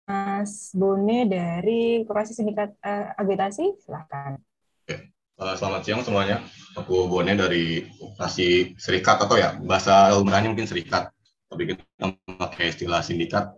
Mas 0.09 0.73
Bone 0.73 1.29
dari 1.29 2.03
Korporasi 2.09 2.33
Sindikat 2.33 2.73
uh, 2.81 3.13
Agitasi 3.21 3.77
silahkan 3.85 4.41
Uh, 5.39 5.55
selamat 5.55 5.87
siang 5.87 6.03
semuanya. 6.03 6.43
Aku 6.75 7.07
Bone 7.07 7.31
dari 7.39 7.87
Koperasi 7.95 8.75
Serikat 8.75 9.23
atau 9.23 9.39
ya 9.39 9.55
bahasa 9.63 10.11
ilmiahnya 10.11 10.51
mungkin 10.51 10.67
serikat. 10.67 11.15
Tapi 11.47 11.63
kita 11.63 11.87
pakai 12.27 12.75
istilah 12.75 12.99
sindikat 13.07 13.55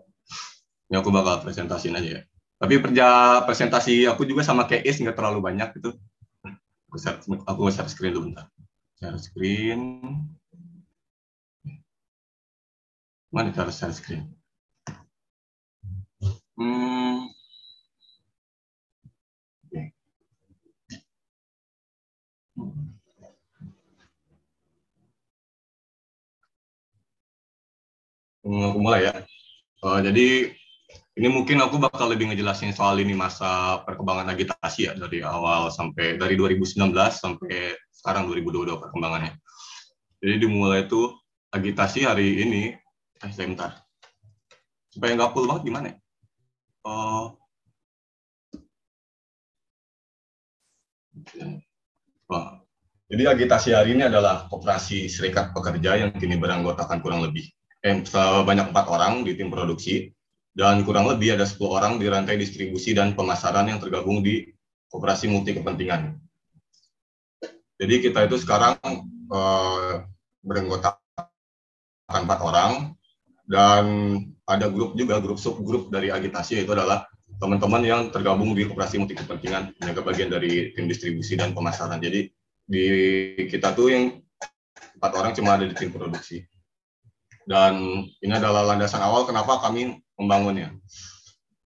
ini 0.93 1.01
aku 1.01 1.09
bakal 1.09 1.41
presentasiin 1.41 1.97
aja 1.97 2.21
ya. 2.21 2.23
Tapi 2.61 2.85
kerja 2.85 3.07
presentasi 3.49 4.05
aku 4.05 4.29
juga 4.29 4.45
sama 4.45 4.69
kayak 4.69 4.85
Is 4.85 5.01
nggak 5.01 5.17
terlalu 5.17 5.41
banyak 5.41 5.73
gitu. 5.81 5.97
Aku 6.93 7.01
share, 7.01 7.17
aku 7.49 7.73
share 7.73 7.89
screen 7.89 8.13
dulu 8.13 8.29
bentar. 8.29 8.53
Share 9.01 9.19
screen. 9.19 9.83
Mana 13.33 13.53
cara 13.53 13.73
share 13.73 13.93
screen? 13.95 14.37
Hmm. 16.57 17.33
Hmm, 28.45 28.63
aku 28.69 28.79
mulai 28.85 29.09
ya. 29.09 29.15
Uh, 29.81 29.99
jadi 30.05 30.53
ini 31.21 31.29
mungkin 31.29 31.61
aku 31.61 31.77
bakal 31.77 32.09
lebih 32.09 32.33
ngejelasin 32.33 32.73
soal 32.73 32.97
ini 32.97 33.13
masa 33.13 33.85
perkembangan 33.85 34.33
agitasi 34.33 34.89
ya 34.89 34.97
dari 34.97 35.21
awal 35.21 35.69
sampai 35.69 36.17
dari 36.17 36.33
2019 36.33 36.97
sampai 37.13 37.77
sekarang 37.93 38.25
2022 38.33 38.81
perkembangannya. 38.81 39.37
Jadi 40.25 40.35
dimulai 40.41 40.89
itu 40.89 41.13
agitasi 41.53 42.09
hari 42.09 42.41
ini, 42.41 42.73
eh 43.21 43.33
sebentar. 43.37 43.85
Supaya 44.89 45.13
nggak 45.13 45.37
full 45.37 45.45
banget 45.45 45.63
gimana 45.69 45.87
ya? 45.93 45.97
Uh, 46.89 47.27
Wah. 52.33 52.65
Jadi 53.13 53.23
agitasi 53.29 53.77
hari 53.77 53.93
ini 53.93 54.09
adalah 54.09 54.49
koperasi 54.49 55.05
serikat 55.13 55.53
pekerja 55.53 56.01
yang 56.01 56.17
kini 56.17 56.41
beranggotakan 56.41 57.05
kurang 57.05 57.21
lebih 57.21 57.45
eh, 57.85 58.01
sebanyak 58.09 58.73
empat 58.73 58.87
orang 58.89 59.21
di 59.21 59.37
tim 59.37 59.53
produksi 59.53 60.09
dan 60.55 60.83
kurang 60.83 61.07
lebih 61.07 61.39
ada 61.39 61.47
10 61.47 61.63
orang 61.67 61.93
di 61.97 62.11
rantai 62.11 62.35
distribusi 62.37 62.91
dan 62.93 63.15
pemasaran 63.15 63.71
yang 63.71 63.79
tergabung 63.79 64.21
di 64.21 64.51
koperasi 64.91 65.31
multi 65.31 65.55
kepentingan. 65.55 66.19
Jadi 67.81 67.95
kita 68.03 68.29
itu 68.29 68.37
sekarang 68.37 68.77
eh, 69.31 69.95
beranggota 70.43 71.01
empat 72.11 72.39
orang 72.43 72.99
dan 73.47 73.85
ada 74.45 74.67
grup 74.67 74.99
juga 74.99 75.23
grup 75.23 75.39
subgrup 75.39 75.89
dari 75.95 76.11
agitasi 76.11 76.61
yaitu 76.61 76.75
adalah 76.75 77.07
teman-teman 77.39 77.83
yang 77.87 78.01
tergabung 78.11 78.53
di 78.53 78.67
koperasi 78.67 78.99
multi 78.99 79.15
kepentingan 79.15 79.73
yang 79.79 79.95
bagian 80.03 80.29
dari 80.29 80.75
tim 80.75 80.91
distribusi 80.91 81.39
dan 81.39 81.55
pemasaran. 81.55 82.03
Jadi 82.03 82.29
di 82.67 82.87
kita 83.47 83.73
tuh 83.73 83.89
yang 83.95 84.05
empat 84.99 85.13
orang 85.15 85.33
cuma 85.33 85.57
ada 85.57 85.65
di 85.65 85.75
tim 85.79 85.95
produksi. 85.95 86.43
Dan 87.47 88.05
ini 88.21 88.35
adalah 88.37 88.63
landasan 88.75 89.01
awal 89.01 89.25
kenapa 89.25 89.59
kami 89.65 89.99
membangunnya. 90.21 90.77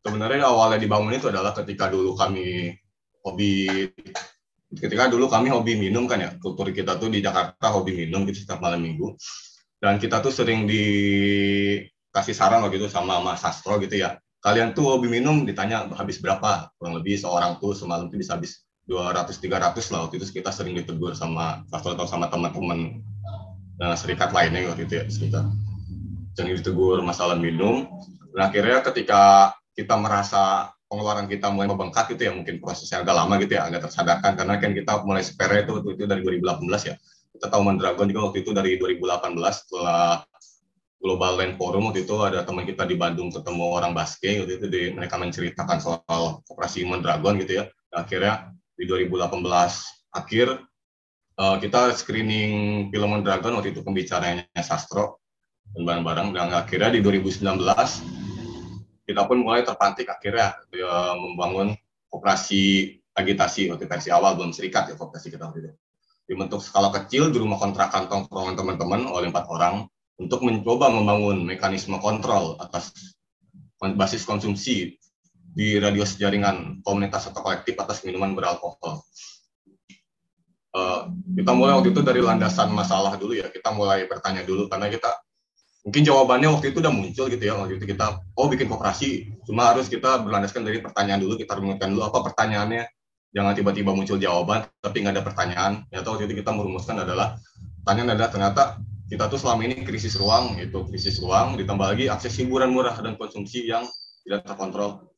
Sebenarnya 0.04 0.46
awalnya 0.46 0.78
dibangun 0.78 1.16
itu 1.16 1.28
adalah 1.32 1.50
ketika 1.56 1.90
dulu 1.90 2.14
kami 2.14 2.70
hobi 3.24 3.88
ketika 4.74 5.08
dulu 5.08 5.26
kami 5.26 5.50
hobi 5.50 5.74
minum 5.80 6.06
kan 6.06 6.22
ya. 6.22 6.30
Kultur 6.38 6.70
kita 6.70 6.96
tuh 7.00 7.10
di 7.10 7.18
Jakarta 7.18 7.74
hobi 7.74 8.06
minum 8.06 8.22
gitu 8.28 8.46
setiap 8.46 8.62
malam 8.62 8.84
minggu. 8.84 9.16
Dan 9.80 9.98
kita 9.98 10.22
tuh 10.22 10.32
sering 10.32 10.64
dikasih 10.64 12.32
saran 12.36 12.62
waktu 12.64 12.78
itu 12.78 12.88
sama 12.88 13.20
Mas 13.20 13.42
Sastro 13.42 13.76
gitu 13.82 13.98
ya. 13.98 14.16
Kalian 14.44 14.76
tuh 14.76 14.96
hobi 14.96 15.08
minum? 15.08 15.42
Ditanya 15.48 15.88
habis 15.96 16.20
berapa? 16.20 16.68
Kurang 16.76 17.00
lebih 17.00 17.16
seorang 17.16 17.56
tuh 17.58 17.72
semalam 17.72 18.12
tuh 18.12 18.20
bisa 18.20 18.36
habis 18.36 18.64
200 18.84 19.32
300 19.40 19.92
lah. 19.92 20.04
Waktu 20.04 20.20
itu 20.20 20.26
kita 20.40 20.52
sering 20.52 20.76
ditegur 20.76 21.16
sama 21.16 21.64
Sastro 21.72 21.96
atau 21.96 22.04
sama 22.04 22.28
teman-teman 22.28 23.00
dan 23.80 23.96
serikat 23.98 24.30
lainnya 24.30 24.70
waktu 24.70 24.86
itu 24.86 24.94
ya 25.00 25.04
sekitar. 25.10 25.44
Jangan 26.34 26.50
ditegur 26.60 26.98
masalah 27.02 27.38
minum. 27.38 27.86
Dan 28.34 28.50
akhirnya 28.50 28.82
ketika 28.82 29.54
kita 29.78 29.94
merasa 29.94 30.74
pengeluaran 30.90 31.30
kita 31.30 31.54
mulai 31.54 31.70
membengkak 31.70 32.10
gitu 32.10 32.26
ya, 32.26 32.32
mungkin 32.34 32.58
prosesnya 32.58 33.06
agak 33.06 33.14
lama 33.14 33.34
gitu 33.38 33.54
ya, 33.54 33.70
agak 33.70 33.86
tersadarkan 33.86 34.34
karena 34.34 34.54
kan 34.58 34.70
kita 34.74 34.92
mulai 35.06 35.22
spare 35.22 35.62
itu 35.62 35.78
itu, 35.78 35.88
itu 35.94 36.04
dari 36.10 36.26
2018 36.26 36.90
ya. 36.90 36.94
Kita 37.34 37.46
tahu 37.50 37.62
Mondragon 37.62 38.10
juga 38.10 38.30
waktu 38.30 38.42
itu 38.42 38.50
dari 38.50 38.74
2018 38.78 39.38
setelah 39.38 40.22
Global 40.98 41.32
Land 41.36 41.54
Forum 41.60 41.90
waktu 41.90 42.08
itu 42.08 42.16
ada 42.22 42.42
teman 42.42 42.64
kita 42.64 42.88
di 42.88 42.96
Bandung 42.96 43.28
ketemu 43.28 43.64
orang 43.76 43.92
basket 43.92 44.40
waktu 44.40 44.56
itu 44.56 44.66
di, 44.66 44.82
mereka 44.94 45.14
menceritakan 45.20 45.78
soal 45.78 46.42
operasi 46.50 46.82
Mondragon 46.86 47.38
gitu 47.38 47.62
ya. 47.62 47.64
Dan 47.90 47.98
akhirnya 48.02 48.34
di 48.74 48.84
2018 48.90 49.44
akhir 50.14 50.46
uh, 51.38 51.56
kita 51.58 51.94
screening 51.94 52.88
film 52.90 53.08
Mondragon 53.14 53.58
waktu 53.58 53.74
itu 53.74 53.82
pembicaranya 53.82 54.46
Sastro 54.62 55.22
dan 55.74 55.82
barang-barang 55.82 56.28
dan 56.32 56.54
akhirnya 56.54 56.90
di 56.94 57.00
2019 57.02 58.23
kita 59.04 59.28
pun 59.28 59.44
mulai 59.44 59.64
terpantik 59.64 60.08
akhirnya 60.08 60.56
ya, 60.72 61.16
membangun 61.16 61.76
koperasi 62.08 62.96
agitasi 63.14 63.70
waktu 63.70 63.86
awal 64.10 64.34
belum 64.34 64.50
serikat 64.50 64.90
ya 64.90 64.94
koperasi 64.98 65.30
kita 65.30 65.46
waktu 65.46 65.68
itu 65.68 65.72
dibentuk 66.24 66.64
skala 66.64 66.88
kecil 66.88 67.28
di 67.28 67.36
rumah 67.36 67.60
kontrakan 67.60 68.08
tongkrongan 68.08 68.56
teman-teman 68.56 69.04
oleh 69.04 69.28
empat 69.28 69.44
orang 69.52 69.84
untuk 70.16 70.40
mencoba 70.40 70.88
membangun 70.88 71.44
mekanisme 71.44 72.00
kontrol 72.00 72.56
atas 72.56 72.94
basis 73.76 74.24
konsumsi 74.24 74.96
di 75.54 75.76
radius 75.76 76.16
jaringan 76.16 76.80
komunitas 76.80 77.28
atau 77.28 77.44
kolektif 77.44 77.76
atas 77.76 78.00
minuman 78.02 78.32
beralkohol. 78.32 79.04
Uh, 80.74 81.06
kita 81.38 81.54
mulai 81.54 81.78
waktu 81.78 81.94
itu 81.94 82.02
dari 82.02 82.18
landasan 82.18 82.74
masalah 82.74 83.14
dulu 83.14 83.38
ya, 83.38 83.46
kita 83.46 83.70
mulai 83.70 84.10
bertanya 84.10 84.42
dulu 84.42 84.66
karena 84.66 84.90
kita 84.90 85.06
mungkin 85.84 86.00
jawabannya 86.00 86.48
waktu 86.48 86.72
itu 86.72 86.80
udah 86.80 86.90
muncul 86.92 87.28
gitu 87.28 87.44
ya 87.44 87.60
waktu 87.60 87.76
itu 87.76 87.84
kita 87.84 88.24
oh 88.40 88.48
bikin 88.48 88.72
kooperasi 88.72 89.36
cuma 89.44 89.68
harus 89.68 89.92
kita 89.92 90.24
berlandaskan 90.24 90.64
dari 90.64 90.80
pertanyaan 90.80 91.20
dulu 91.20 91.36
kita 91.36 91.52
rumuskan 91.60 91.92
dulu 91.92 92.02
apa 92.08 92.18
pertanyaannya. 92.32 92.84
Jangan 93.34 93.50
tiba-tiba 93.58 93.90
muncul 93.90 94.14
jawaban 94.16 94.64
tapi 94.78 95.02
nggak 95.02 95.20
ada 95.20 95.24
pertanyaan. 95.26 95.72
Ternyata 95.90 96.06
waktu 96.08 96.24
itu 96.30 96.34
kita 96.40 96.50
merumuskan 96.54 97.02
adalah 97.02 97.36
pertanyaan 97.82 98.14
adalah 98.16 98.30
ternyata 98.30 98.62
kita 99.10 99.28
tuh 99.28 99.36
selama 99.36 99.60
ini 99.68 99.84
krisis 99.84 100.16
ruang 100.16 100.56
itu 100.56 100.86
krisis 100.88 101.20
ruang 101.20 101.58
ditambah 101.60 101.84
lagi 101.84 102.08
akses 102.08 102.32
hiburan 102.40 102.72
murah 102.72 102.96
dan 103.02 103.18
konsumsi 103.20 103.68
yang 103.68 103.84
tidak 104.24 104.48
terkontrol. 104.48 105.12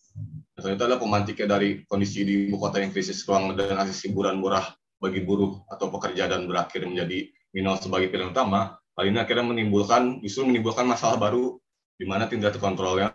Dan 0.56 0.74
itu 0.74 0.82
adalah 0.88 0.98
pemantiknya 0.98 1.46
dari 1.46 1.84
kondisi 1.84 2.24
di 2.24 2.48
ibu 2.48 2.56
kota 2.56 2.80
yang 2.80 2.90
krisis 2.90 3.22
ruang 3.28 3.54
dan 3.54 3.76
akses 3.76 4.00
hiburan 4.08 4.40
murah 4.40 4.64
bagi 4.96 5.20
buruh 5.20 5.68
atau 5.68 5.92
pekerja 5.92 6.24
dan 6.26 6.48
berakhir 6.48 6.88
menjadi 6.88 7.28
minor 7.52 7.76
sebagai 7.76 8.08
pilihan 8.08 8.32
utama 8.32 8.80
Hal 8.96 9.12
ini 9.12 9.20
akhirnya 9.20 9.44
menimbulkan 9.44 10.24
justru 10.24 10.48
menimbulkan 10.48 10.88
masalah 10.88 11.20
baru 11.20 11.60
di 12.00 12.08
mana 12.08 12.24
tidak 12.24 12.56
terkontrolnya 12.56 13.12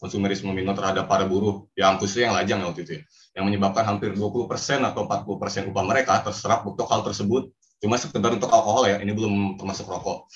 konsumerisme 0.00 0.48
minor 0.56 0.72
terhadap 0.72 1.04
para 1.04 1.28
buruh 1.28 1.68
yang 1.76 2.00
khususnya 2.00 2.32
yang 2.32 2.36
lajang 2.38 2.58
waktu 2.64 2.80
itu 2.86 2.92
ya, 2.96 3.02
yang 3.36 3.44
menyebabkan 3.50 3.84
hampir 3.84 4.16
20% 4.16 4.48
atau 4.88 5.04
40% 5.04 5.68
upah 5.68 5.84
mereka 5.84 6.24
terserap 6.24 6.64
untuk 6.64 6.88
hal 6.88 7.04
tersebut. 7.04 7.52
Cuma 7.78 8.00
sekedar 8.00 8.32
untuk 8.32 8.48
alkohol 8.48 8.88
ya 8.88 8.96
ini 9.04 9.12
belum 9.12 9.60
termasuk 9.60 9.84
rokok. 9.84 10.30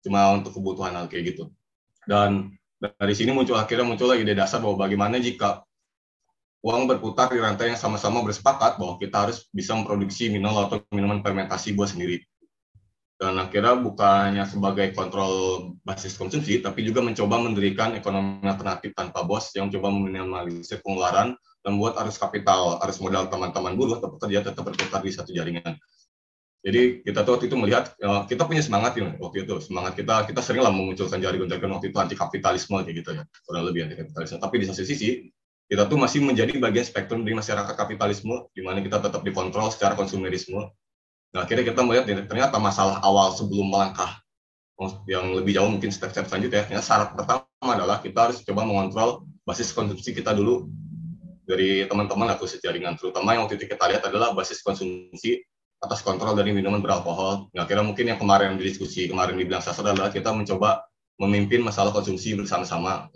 Cuma 0.00 0.40
untuk 0.40 0.56
kebutuhan 0.56 0.96
hal 0.96 1.06
kayak 1.10 1.36
gitu. 1.36 1.52
Dan 2.08 2.56
dari 2.80 3.12
sini 3.12 3.36
muncul 3.36 3.60
akhirnya 3.60 3.84
muncul 3.84 4.08
ide 4.16 4.32
dasar 4.32 4.64
bahwa 4.64 4.88
bagaimana 4.88 5.20
jika 5.20 5.68
uang 6.64 6.88
berputar 6.88 7.28
di 7.28 7.44
rantai 7.44 7.76
yang 7.76 7.80
sama-sama 7.80 8.24
bersepakat 8.24 8.80
bahwa 8.80 8.96
kita 8.96 9.28
harus 9.28 9.44
bisa 9.52 9.76
memproduksi 9.76 10.32
mineral 10.32 10.70
atau 10.70 10.80
minuman 10.96 11.20
fermentasi 11.20 11.76
buat 11.76 11.92
sendiri 11.92 12.29
dan 13.20 13.36
akhirnya 13.36 13.76
bukannya 13.76 14.48
sebagai 14.48 14.96
kontrol 14.96 15.32
basis 15.84 16.16
konsumsi, 16.16 16.64
tapi 16.64 16.80
juga 16.88 17.04
mencoba 17.04 17.36
mendirikan 17.36 17.92
ekonomi 17.92 18.40
alternatif 18.48 18.96
tanpa 18.96 19.28
bos 19.28 19.52
yang 19.52 19.68
coba 19.68 19.92
meminimalisir 19.92 20.80
pengeluaran 20.80 21.36
dan 21.60 21.70
membuat 21.76 22.00
arus 22.00 22.16
kapital, 22.16 22.80
arus 22.80 22.96
modal 22.96 23.28
teman-teman 23.28 23.76
buruh 23.76 24.00
atau 24.00 24.16
pekerja 24.16 24.40
tetap 24.40 24.64
berputar 24.64 25.04
di 25.04 25.12
satu 25.12 25.36
jaringan. 25.36 25.76
Jadi 26.64 27.04
kita 27.04 27.20
tuh 27.20 27.36
waktu 27.36 27.52
itu 27.52 27.56
melihat 27.60 27.92
ya, 28.00 28.24
kita 28.24 28.48
punya 28.48 28.64
semangat 28.64 28.96
ya 28.96 29.12
waktu 29.20 29.44
itu 29.44 29.64
semangat 29.64 30.00
kita 30.00 30.24
kita 30.24 30.40
sering 30.40 30.64
lah 30.64 30.72
memunculkan 30.72 31.20
jargon-jargon 31.20 31.72
waktu 31.76 31.92
itu 31.92 31.96
anti 32.00 32.16
kapitalisme 32.16 32.80
kayak 32.84 32.96
gitu 33.04 33.10
ya 33.16 33.24
kurang 33.44 33.68
lebih 33.68 33.84
anti 33.84 34.00
kapitalisme. 34.00 34.40
Tapi 34.40 34.54
di 34.60 34.64
satu 34.64 34.84
sisi 34.84 35.28
kita 35.68 35.88
tuh 35.88 36.00
masih 36.00 36.24
menjadi 36.24 36.56
bagian 36.56 36.88
spektrum 36.88 37.24
dari 37.24 37.36
masyarakat 37.36 37.76
kapitalisme 37.76 38.48
di 38.56 38.64
mana 38.64 38.80
kita 38.80 38.96
tetap 39.00 39.20
dikontrol 39.20 39.68
secara 39.68 39.92
konsumerisme 39.92 40.72
Nah, 41.30 41.46
akhirnya 41.46 41.62
kita 41.62 41.80
melihat 41.86 42.10
ternyata 42.26 42.58
masalah 42.58 42.98
awal 43.06 43.30
sebelum 43.38 43.70
melangkah 43.70 44.18
yang 45.06 45.36
lebih 45.36 45.54
jauh 45.54 45.68
mungkin 45.68 45.92
step-step 45.92 46.26
selanjutnya, 46.26 46.66
ya, 46.66 46.80
syarat 46.80 47.12
pertama 47.12 47.44
adalah 47.62 48.00
kita 48.00 48.30
harus 48.30 48.40
coba 48.42 48.64
mengontrol 48.64 49.28
basis 49.44 49.70
konsumsi 49.76 50.16
kita 50.16 50.32
dulu 50.32 50.66
dari 51.44 51.84
teman-teman 51.84 52.32
atau 52.32 52.48
sejaringan, 52.48 52.96
terutama 52.96 53.36
yang 53.36 53.44
waktu 53.44 53.60
itu 53.60 53.70
kita 53.70 53.84
lihat 53.92 54.02
adalah 54.08 54.32
basis 54.32 54.64
konsumsi 54.64 55.44
atas 55.80 56.00
kontrol 56.00 56.32
dari 56.32 56.50
minuman 56.50 56.80
beralkohol. 56.80 57.52
Nah, 57.52 57.68
kira 57.68 57.84
mungkin 57.84 58.08
yang 58.08 58.18
kemarin 58.18 58.56
di 58.56 58.66
diskusi 58.66 59.06
kemarin 59.06 59.36
di 59.36 59.44
bilang 59.44 59.62
sasar 59.62 59.92
adalah 59.92 60.10
kita 60.10 60.32
mencoba 60.32 60.82
memimpin 61.20 61.60
masalah 61.60 61.92
konsumsi 61.92 62.32
bersama-sama. 62.34 63.12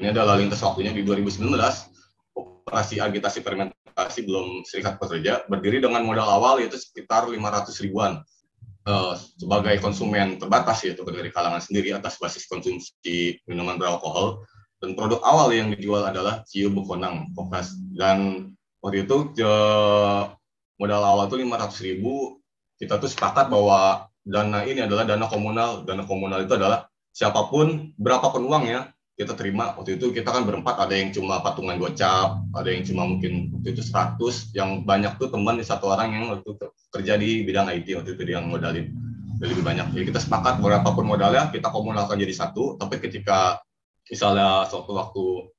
Ini 0.00 0.10
adalah 0.10 0.40
lintas 0.40 0.64
waktunya 0.64 0.90
di 0.90 1.04
2019, 1.04 1.52
operasi 2.34 2.98
agitasi 2.98 3.44
fermentasi 3.44 3.81
masih 3.92 4.22
belum 4.26 4.66
serikat 4.66 4.96
pekerja 4.98 5.44
berdiri 5.48 5.80
dengan 5.80 6.04
modal 6.04 6.28
awal 6.28 6.60
yaitu 6.60 6.76
sekitar 6.76 7.28
500 7.28 7.72
ribuan 7.84 8.20
uh, 8.86 9.14
sebagai 9.38 9.78
konsumen 9.78 10.38
terbatas 10.38 10.82
yaitu 10.86 11.02
dari 11.06 11.30
kalangan 11.30 11.62
sendiri 11.62 11.94
atas 11.94 12.18
basis 12.18 12.46
konsumsi 12.46 13.40
minuman 13.46 13.78
beralkohol. 13.78 14.44
Dan 14.82 14.98
produk 14.98 15.22
awal 15.22 15.54
yang 15.54 15.70
dijual 15.70 16.02
adalah 16.02 16.42
Ciu 16.42 16.66
Bukonang 16.74 17.30
Kopas 17.38 17.78
dan 17.94 18.50
waktu 18.82 19.06
itu 19.06 19.30
uh, 19.46 20.34
modal 20.76 21.02
awal 21.02 21.30
itu 21.30 21.38
500 21.38 21.86
ribu. 21.86 22.42
Kita 22.82 22.98
tuh 22.98 23.06
sepakat 23.06 23.46
bahwa 23.46 24.10
dana 24.26 24.66
ini 24.66 24.82
adalah 24.82 25.06
dana 25.06 25.30
komunal. 25.30 25.86
Dana 25.86 26.02
komunal 26.02 26.42
itu 26.42 26.58
adalah 26.58 26.90
siapa 27.14 27.46
pun 27.46 27.94
berapapun 27.94 28.42
uangnya 28.48 28.91
kita 29.12 29.36
terima 29.36 29.76
waktu 29.76 30.00
itu 30.00 30.08
kita 30.08 30.32
kan 30.32 30.48
berempat 30.48 30.80
ada 30.80 30.96
yang 30.96 31.12
cuma 31.12 31.44
patungan 31.44 31.76
gocap 31.76 32.40
ada 32.56 32.68
yang 32.72 32.80
cuma 32.80 33.04
mungkin 33.04 33.52
waktu 33.52 33.76
itu 33.76 33.84
100 33.84 34.56
yang 34.56 34.70
banyak 34.88 35.20
tuh 35.20 35.28
teman 35.28 35.60
di 35.60 35.64
satu 35.68 35.92
orang 35.92 36.16
yang 36.16 36.24
waktu 36.32 36.48
itu 36.48 36.66
kerja 36.92 37.12
di 37.20 37.44
bidang 37.44 37.68
IT 37.72 37.88
waktu 37.96 38.10
itu 38.16 38.22
dia 38.24 38.40
modalin. 38.40 38.88
Lebih 39.42 39.64
banyak. 39.66 39.90
Jadi 39.90 40.04
kita 40.14 40.20
sepakat 40.22 40.62
berapapun 40.62 41.02
modalnya 41.02 41.50
kita 41.50 41.66
komunalkan 41.66 42.14
jadi 42.14 42.30
satu 42.30 42.78
tapi 42.78 43.02
ketika 43.02 43.58
misalnya 44.06 44.70
suatu 44.70 44.94
waktu 44.94 45.50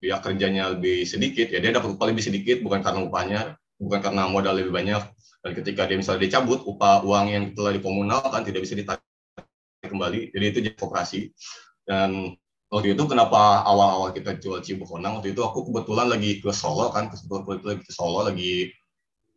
dia 0.00 0.16
kerjanya 0.24 0.72
lebih 0.72 1.04
sedikit 1.04 1.52
ya 1.52 1.60
dia 1.60 1.76
dapat 1.76 1.94
upah 1.94 2.06
lebih 2.08 2.24
sedikit 2.24 2.64
bukan 2.64 2.80
karena 2.80 3.00
upahnya 3.04 3.40
bukan 3.76 4.00
karena 4.00 4.24
modal 4.26 4.56
lebih 4.56 4.72
banyak. 4.72 5.02
Dan 5.44 5.52
ketika 5.52 5.86
dia 5.86 6.00
misalnya 6.00 6.26
dicabut 6.26 6.64
upah 6.64 7.04
uang 7.06 7.26
yang 7.28 7.44
telah 7.54 7.76
dikomunalkan 7.76 8.40
tidak 8.42 8.64
bisa 8.64 8.74
ditarik 8.74 9.04
kembali. 9.84 10.32
Jadi 10.32 10.44
itu 10.48 10.58
jadi 10.64 10.76
kooperasi 10.80 11.20
dan 11.86 12.34
waktu 12.70 12.98
itu 12.98 13.04
kenapa 13.06 13.62
awal-awal 13.62 14.10
kita 14.10 14.36
jual 14.42 14.58
Cibukonang 14.58 15.20
waktu 15.20 15.32
itu 15.32 15.40
aku 15.42 15.70
kebetulan 15.70 16.10
lagi 16.10 16.42
ke 16.42 16.50
Solo 16.50 16.90
kan 16.90 17.06
kebetulan 17.06 17.62
lagi 17.62 17.82
ke 17.86 17.92
Solo 17.94 18.26
lagi 18.26 18.74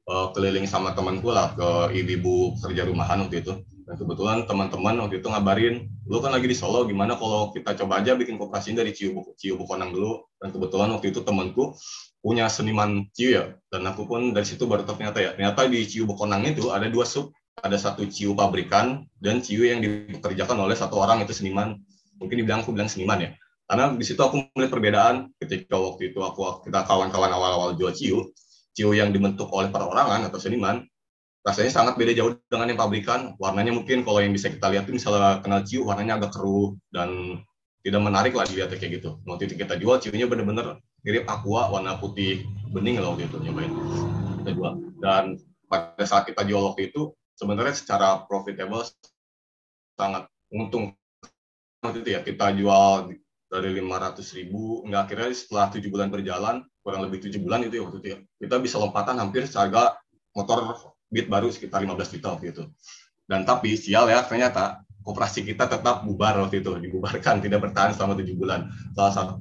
uh, 0.09 0.33
keliling 0.33 0.65
sama 0.65 0.97
temanku 0.97 1.29
lah 1.29 1.53
ke 1.53 1.93
ibu-ibu 1.93 2.57
kerja 2.57 2.83
rumahan 2.89 3.21
waktu 3.25 3.45
itu. 3.45 3.53
Dan 3.89 3.97
kebetulan 3.97 4.45
teman-teman 4.45 5.01
waktu 5.01 5.17
itu 5.17 5.27
ngabarin 5.33 5.89
lu 6.05 6.21
kan 6.21 6.33
lagi 6.33 6.45
di 6.49 6.57
Solo 6.57 6.85
gimana 6.85 7.17
kalau 7.17 7.53
kita 7.53 7.73
coba 7.85 8.01
aja 8.01 8.17
bikin 8.17 8.37
kooperasi 8.37 8.73
dari 8.73 8.93
Ciu 8.93 9.13
Ciubukonang 9.37 9.93
dulu? 9.93 10.25
Dan 10.41 10.49
kebetulan 10.53 10.89
waktu 10.93 11.13
itu 11.13 11.21
temanku 11.21 11.73
punya 12.21 12.49
seniman 12.49 13.07
ciu 13.13 13.33
ya. 13.33 13.43
Dan 13.69 13.85
aku 13.89 14.05
pun 14.09 14.33
dari 14.33 14.45
situ 14.45 14.65
baru 14.65 14.85
ternyata 14.85 15.21
ya 15.21 15.33
ternyata 15.37 15.65
di 15.69 15.85
Ciu 15.85 16.05
Bukonang 16.09 16.45
itu 16.49 16.69
ada 16.69 16.89
dua 16.89 17.05
sub 17.05 17.33
ada 17.59 17.75
satu 17.75 18.07
ciu 18.07 18.31
pabrikan 18.37 19.03
dan 19.19 19.43
ciu 19.43 19.67
yang 19.67 19.83
dikerjakan 19.83 20.63
oleh 20.63 20.79
satu 20.79 20.95
orang 20.95 21.27
itu 21.27 21.35
seniman 21.35 21.75
mungkin 22.19 22.35
dibilang 22.43 22.61
aku 22.61 22.75
bilang 22.75 22.91
seniman 22.91 23.23
ya. 23.23 23.31
Karena 23.69 23.93
di 23.93 24.05
situ 24.05 24.19
aku 24.19 24.49
melihat 24.57 24.71
perbedaan 24.73 25.15
ketika 25.39 25.77
waktu 25.77 26.11
itu 26.11 26.19
aku 26.19 26.65
kita 26.65 26.83
kawan-kawan 26.85 27.31
awal-awal 27.31 27.73
jual 27.77 27.93
ciu. 27.95 28.29
Ciu 28.75 28.93
yang 28.93 29.09
dibentuk 29.09 29.49
oleh 29.49 29.71
perorangan 29.73 30.29
atau 30.29 30.37
seniman 30.37 30.85
rasanya 31.39 31.71
sangat 31.71 31.95
beda 31.95 32.11
jauh 32.13 32.35
dengan 32.51 32.75
yang 32.75 32.79
pabrikan. 32.79 33.33
Warnanya 33.39 33.71
mungkin 33.71 34.03
kalau 34.03 34.19
yang 34.19 34.35
bisa 34.35 34.51
kita 34.51 34.67
lihat 34.69 34.85
itu 34.89 34.99
misalnya 34.99 35.39
kenal 35.39 35.61
ciu 35.63 35.87
warnanya 35.87 36.19
agak 36.19 36.35
keruh 36.35 36.75
dan 36.91 37.41
tidak 37.79 38.01
menarik 38.03 38.33
lah 38.35 38.43
dilihat 38.43 38.73
kayak 38.75 38.99
gitu. 38.99 39.21
Waktu 39.23 39.47
itu 39.47 39.55
kita 39.63 39.79
jual 39.79 39.97
ciunya 40.03 40.27
bener-bener 40.27 40.83
mirip 41.05 41.23
aqua 41.31 41.71
warna 41.71 41.95
putih 41.95 42.43
bening 42.75 42.99
lah 42.99 43.15
waktu 43.15 43.31
itu 43.31 43.37
nyobain 43.39 43.71
kita 44.43 44.51
jual. 44.51 44.73
Dan 44.99 45.39
pada 45.71 46.03
saat 46.03 46.27
kita 46.27 46.43
jual 46.43 46.73
waktu 46.73 46.91
itu 46.91 47.15
sebenarnya 47.39 47.77
secara 47.77 48.27
profitable 48.27 48.83
sangat 49.95 50.27
untung 50.51 50.91
waktu 51.79 52.03
itu 52.03 52.09
ya 52.15 52.21
kita 52.23 52.51
jual 52.55 53.15
dari 53.49 53.69
500 53.81 54.37
ribu 54.37 54.85
nggak 54.85 55.01
akhirnya 55.09 55.29
setelah 55.33 55.65
tujuh 55.73 55.89
bulan 55.89 56.07
berjalan 56.13 56.55
kurang 56.85 57.01
lebih 57.07 57.25
tujuh 57.25 57.41
bulan 57.41 57.65
itu 57.65 57.81
ya 57.81 57.83
waktu 57.87 57.97
itu 58.03 58.07
ya 58.13 58.19
kita 58.45 58.55
bisa 58.61 58.77
lompatan 58.77 59.17
hampir 59.17 59.49
seharga 59.49 59.97
motor 60.37 60.77
Beat 61.09 61.25
baru 61.25 61.49
sekitar 61.49 61.81
15 61.81 62.21
juta 62.21 62.37
waktu 62.37 62.53
itu. 62.53 62.63
Dan 63.25 63.41
tapi 63.41 63.73
sial 63.73 64.13
ya 64.13 64.21
ternyata 64.21 64.85
koperasi 65.01 65.41
kita 65.41 65.65
tetap 65.65 66.05
bubar 66.05 66.37
waktu 66.37 66.61
itu 66.61 66.77
dibubarkan 66.77 67.39
tidak 67.45 67.65
bertahan 67.65 67.97
selama 67.97 68.13
tujuh 68.21 68.37
bulan. 68.37 68.69
Salah 68.93 69.13
satu. 69.13 69.35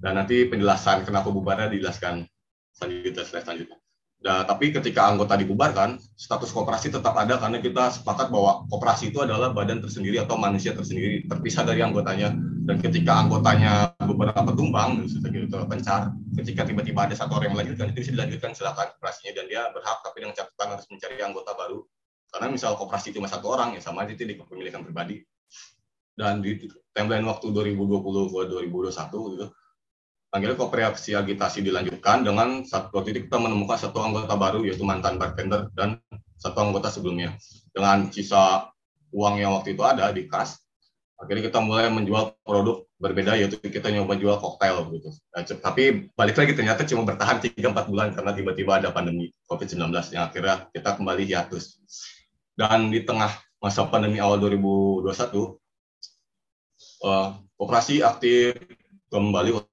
Dan 0.00 0.16
nanti 0.16 0.48
penjelasan 0.48 1.04
kenapa 1.04 1.28
bubarnya 1.28 1.68
dijelaskan 1.68 2.24
selanjutnya 2.72 3.22
selanjutnya 3.28 3.81
Nah, 4.22 4.46
tapi 4.46 4.70
ketika 4.70 5.10
anggota 5.10 5.34
dibubarkan, 5.34 5.98
status 6.14 6.54
koperasi 6.54 6.94
tetap 6.94 7.18
ada 7.18 7.42
karena 7.42 7.58
kita 7.58 7.90
sepakat 7.90 8.30
bahwa 8.30 8.62
koperasi 8.70 9.10
itu 9.10 9.18
adalah 9.18 9.50
badan 9.50 9.82
tersendiri 9.82 10.22
atau 10.22 10.38
manusia 10.38 10.70
tersendiri, 10.78 11.26
terpisah 11.26 11.66
dari 11.66 11.82
anggotanya. 11.82 12.30
Dan 12.62 12.78
ketika 12.78 13.18
anggotanya 13.18 13.90
beberapa 13.98 14.54
tumbang, 14.54 15.02
gitu 15.10 15.50
terpencar, 15.50 16.14
ketika 16.38 16.62
tiba-tiba 16.62 17.10
ada 17.10 17.18
satu 17.18 17.34
orang 17.34 17.50
yang 17.50 17.56
melanjutkan, 17.58 17.90
itu 17.90 17.98
bisa 18.06 18.12
dilanjutkan 18.14 18.50
silakan 18.54 18.86
koperasinya 18.94 19.32
dan 19.34 19.44
dia 19.50 19.62
berhak, 19.74 19.98
tapi 20.06 20.16
dengan 20.22 20.34
catatan 20.38 20.68
harus 20.78 20.86
mencari 20.86 21.14
anggota 21.18 21.50
baru. 21.58 21.78
Karena 22.30 22.46
misal 22.46 22.78
koperasi 22.78 23.10
cuma 23.10 23.26
satu 23.26 23.46
orang, 23.50 23.74
ya 23.74 23.82
sama 23.82 24.06
aja 24.06 24.14
itu 24.14 24.22
di 24.22 24.38
kepemilikan 24.38 24.86
pribadi. 24.86 25.18
Dan 26.14 26.38
di 26.38 26.62
timeline 26.94 27.26
waktu 27.26 27.50
2020 27.50 28.30
ke 28.30 28.40
2021 28.54 29.34
gitu, 29.34 29.46
Akhirnya 30.32 30.56
kooperasi 30.56 31.12
agitasi 31.12 31.60
dilanjutkan 31.60 32.24
dengan 32.24 32.64
satu 32.64 33.04
titik 33.04 33.28
kita 33.28 33.36
menemukan 33.36 33.76
satu 33.76 34.00
anggota 34.00 34.32
baru 34.32 34.64
yaitu 34.64 34.80
mantan 34.80 35.20
bartender 35.20 35.68
dan 35.76 36.00
satu 36.40 36.56
anggota 36.64 36.88
sebelumnya. 36.88 37.36
Dengan 37.68 38.08
sisa 38.08 38.72
uang 39.12 39.44
yang 39.44 39.52
waktu 39.52 39.76
itu 39.76 39.84
ada 39.84 40.08
di 40.08 40.24
kas, 40.24 40.56
akhirnya 41.20 41.52
kita 41.52 41.60
mulai 41.60 41.92
menjual 41.92 42.32
produk 42.48 42.80
berbeda 42.96 43.36
yaitu 43.36 43.60
kita 43.60 43.92
nyoba 43.92 44.16
jual 44.16 44.40
koktail 44.40 44.88
gitu. 44.96 45.12
Tapi 45.60 46.08
balik 46.16 46.40
lagi 46.40 46.56
ternyata 46.56 46.88
cuma 46.88 47.04
bertahan 47.04 47.36
3-4 47.36 47.92
bulan 47.92 48.08
karena 48.16 48.32
tiba-tiba 48.32 48.72
ada 48.80 48.88
pandemi 48.88 49.28
COVID-19 49.52 49.92
yang 50.16 50.32
akhirnya 50.32 50.64
kita 50.72 50.96
kembali 50.96 51.28
hiatus. 51.28 51.76
Dan 52.56 52.88
di 52.88 53.04
tengah 53.04 53.36
masa 53.60 53.84
pandemi 53.84 54.16
awal 54.16 54.40
2021, 54.40 55.60
uh, 57.04 57.36
operasi 57.60 58.00
aktif 58.00 58.56
kembali 59.12 59.71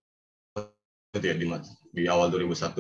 itu 1.10 1.26
ya 1.26 1.34
di, 1.34 1.45
di 1.89 2.03
awal 2.05 2.30
2001 2.30 2.78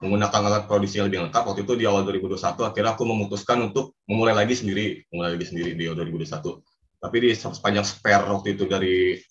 menggunakan 0.00 0.40
alat 0.48 0.64
produksi 0.66 0.98
yang 0.98 1.06
lebih 1.06 1.28
lengkap 1.28 1.42
waktu 1.44 1.62
itu 1.62 1.72
di 1.78 1.84
awal 1.86 2.02
2021 2.02 2.66
akhirnya 2.66 2.92
aku 2.98 3.04
memutuskan 3.06 3.70
untuk 3.70 3.94
memulai 4.10 4.34
lagi 4.34 4.58
sendiri 4.58 5.06
mulai 5.14 5.38
lagi 5.38 5.46
sendiri 5.46 5.78
di 5.78 5.86
awal 5.86 6.02
2021 6.02 6.58
tapi 7.00 7.16
di 7.22 7.28
sepanjang 7.36 7.86
spare 7.86 8.26
waktu 8.26 8.58
itu 8.58 8.64
dari 8.66 9.22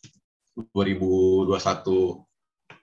2021 0.55 1.51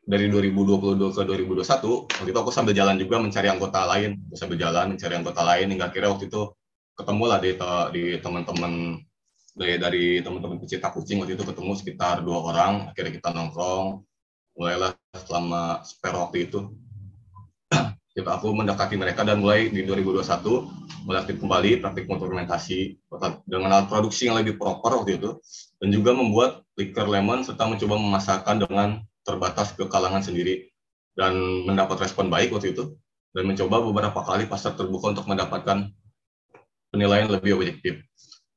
dari 0.06 0.26
2022 0.30 1.16
ke 1.16 1.22
2021 1.24 2.20
waktu 2.20 2.30
itu 2.30 2.38
aku 2.38 2.52
sambil 2.52 2.74
jalan 2.76 3.00
juga 3.00 3.16
mencari 3.18 3.48
anggota 3.48 3.80
lain 3.88 4.20
sambil 4.36 4.60
jalan 4.60 4.94
mencari 4.94 5.14
anggota 5.16 5.40
lain 5.40 5.66
hingga 5.72 5.88
akhirnya 5.88 6.10
waktu 6.12 6.28
itu 6.28 6.42
ketemu 6.96 7.24
lah 7.24 7.38
di 7.40 7.50
di 7.96 8.02
teman-teman 8.20 8.72
dari 9.56 9.74
dari 9.80 10.04
teman-teman 10.20 10.60
pecinta 10.60 10.92
kucing 10.92 11.24
waktu 11.24 11.32
itu 11.32 11.44
ketemu 11.48 11.72
sekitar 11.80 12.20
dua 12.20 12.44
orang 12.44 12.72
akhirnya 12.92 13.12
kita 13.18 13.32
nongkrong 13.32 14.04
mulailah 14.56 14.96
selama 15.14 15.84
spare 15.84 16.16
waktu 16.16 16.48
itu 16.48 16.72
kita 18.16 18.30
aku 18.40 18.50
mendekati 18.56 18.96
mereka 18.96 19.22
dan 19.22 19.44
mulai 19.44 19.68
di 19.68 19.84
2021 19.84 20.24
mulai 21.06 21.22
kembali 21.22 21.70
praktik 21.84 22.10
fermentasi 22.10 22.98
dengan 23.46 23.70
alat 23.70 23.86
produksi 23.86 24.26
yang 24.26 24.42
lebih 24.42 24.58
proper 24.58 25.04
waktu 25.04 25.22
itu 25.22 25.38
dan 25.78 25.88
juga 25.94 26.10
membuat 26.16 26.66
liquor 26.74 27.06
lemon 27.06 27.46
serta 27.46 27.70
mencoba 27.70 27.94
memasarkan 27.94 28.56
dengan 28.66 28.88
terbatas 29.22 29.70
ke 29.76 29.86
kalangan 29.86 30.24
sendiri 30.24 30.66
dan 31.14 31.62
mendapat 31.62 32.02
respon 32.02 32.26
baik 32.26 32.50
waktu 32.50 32.74
itu 32.74 32.98
dan 33.36 33.44
mencoba 33.46 33.84
beberapa 33.84 34.20
kali 34.24 34.50
pasar 34.50 34.74
terbuka 34.74 35.12
untuk 35.12 35.28
mendapatkan 35.28 35.92
penilaian 36.90 37.28
lebih 37.28 37.60
objektif. 37.60 38.00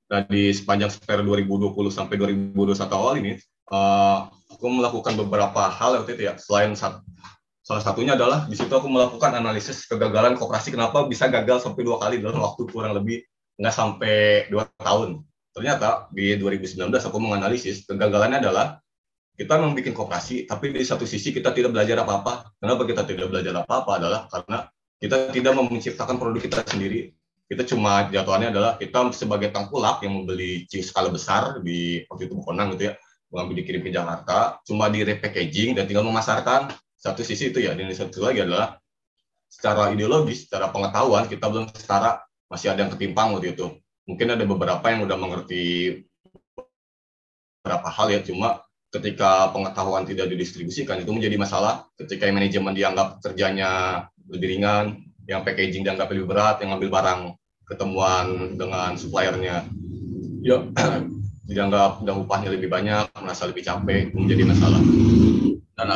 Nah, 0.10 0.26
di 0.26 0.50
sepanjang 0.50 0.90
spare 0.90 1.22
2020 1.22 1.70
sampai 1.94 2.16
2021 2.18 2.90
awal 2.96 3.14
ini, 3.22 3.38
uh, 3.70 4.26
aku 4.60 4.68
melakukan 4.68 5.16
beberapa 5.16 5.72
hal 5.72 6.04
waktu 6.04 6.20
itu 6.20 6.28
ya. 6.28 6.36
Selain 6.36 6.76
satu, 6.76 7.00
salah 7.64 7.80
satunya 7.80 8.20
adalah 8.20 8.44
di 8.44 8.60
situ 8.60 8.68
aku 8.68 8.92
melakukan 8.92 9.32
analisis 9.32 9.88
kegagalan 9.88 10.36
koperasi 10.36 10.76
kenapa 10.76 11.08
bisa 11.08 11.32
gagal 11.32 11.64
sampai 11.64 11.88
dua 11.88 11.96
kali 11.96 12.20
dalam 12.20 12.44
waktu 12.44 12.68
kurang 12.68 12.92
lebih 12.92 13.24
nggak 13.56 13.72
sampai 13.72 14.52
dua 14.52 14.68
tahun. 14.84 15.24
Ternyata 15.56 16.12
di 16.12 16.36
2019 16.36 16.92
aku 16.92 17.18
menganalisis 17.24 17.88
kegagalannya 17.88 18.44
adalah 18.44 18.84
kita 19.40 19.56
membuat 19.56 19.96
koperasi, 19.96 20.44
tapi 20.52 20.76
di 20.76 20.84
satu 20.84 21.08
sisi 21.08 21.32
kita 21.32 21.56
tidak 21.56 21.72
belajar 21.72 22.04
apa-apa. 22.04 22.52
Kenapa 22.60 22.84
kita 22.84 23.08
tidak 23.08 23.32
belajar 23.32 23.64
apa-apa 23.64 23.92
adalah 23.96 24.22
karena 24.28 24.68
kita 25.00 25.32
tidak 25.32 25.56
menciptakan 25.56 26.20
produk 26.20 26.44
kita 26.44 26.60
sendiri, 26.68 27.16
kita 27.48 27.64
cuma 27.64 28.12
jatuhannya 28.12 28.52
adalah 28.52 28.76
kita 28.76 29.08
sebagai 29.16 29.56
tangkulak 29.56 30.04
yang 30.04 30.20
membeli 30.20 30.68
cheese 30.68 30.92
skala 30.92 31.08
besar 31.08 31.64
di 31.64 32.04
waktu 32.12 32.28
itu 32.28 32.36
Konang 32.44 32.76
gitu 32.76 32.92
ya 32.92 33.00
mengambil 33.30 33.62
dikirim 33.62 33.82
ke 33.86 33.92
Jakarta 33.94 34.58
cuma 34.66 34.90
di 34.90 35.06
repackaging 35.06 35.78
dan 35.78 35.86
tinggal 35.86 36.06
memasarkan. 36.06 36.74
Satu 37.00 37.24
sisi 37.24 37.48
itu 37.48 37.64
ya 37.64 37.72
dan 37.72 37.88
satu 37.96 38.20
lagi 38.28 38.44
adalah 38.44 38.76
secara 39.48 39.90
ideologis 39.96 40.46
secara 40.46 40.68
pengetahuan 40.68 41.32
kita 41.32 41.48
belum 41.48 41.72
setara 41.72 42.20
masih 42.52 42.76
ada 42.76 42.84
yang 42.86 42.92
ketimpang 42.92 43.32
waktu 43.32 43.56
itu. 43.56 43.80
Mungkin 44.04 44.36
ada 44.36 44.44
beberapa 44.44 44.84
yang 44.92 45.08
udah 45.08 45.18
mengerti 45.18 45.96
beberapa 47.64 47.88
hal 47.88 48.08
ya 48.12 48.20
cuma 48.26 48.66
ketika 48.90 49.54
pengetahuan 49.54 50.04
tidak 50.04 50.28
didistribusikan 50.34 51.00
itu 51.00 51.12
menjadi 51.14 51.38
masalah. 51.38 51.86
Ketika 51.96 52.28
manajemen 52.34 52.74
dianggap 52.74 53.22
kerjanya 53.22 54.04
lebih 54.28 54.58
ringan 54.58 55.06
yang 55.30 55.46
packaging 55.46 55.86
dianggap 55.86 56.10
lebih 56.10 56.26
berat, 56.26 56.58
yang 56.66 56.74
ngambil 56.74 56.90
barang 56.90 57.22
ketemuan 57.70 58.58
dengan 58.58 58.98
suppliernya, 58.98 59.70
ya 60.42 60.58
dianggap 61.50 62.06
dan 62.06 62.14
upahnya 62.22 62.54
lebih 62.54 62.70
banyak, 62.70 63.10
merasa 63.18 63.50
lebih 63.50 63.66
capek, 63.66 64.14
menjadi 64.14 64.46
masalah. 64.46 64.82
Dan, 65.74 65.90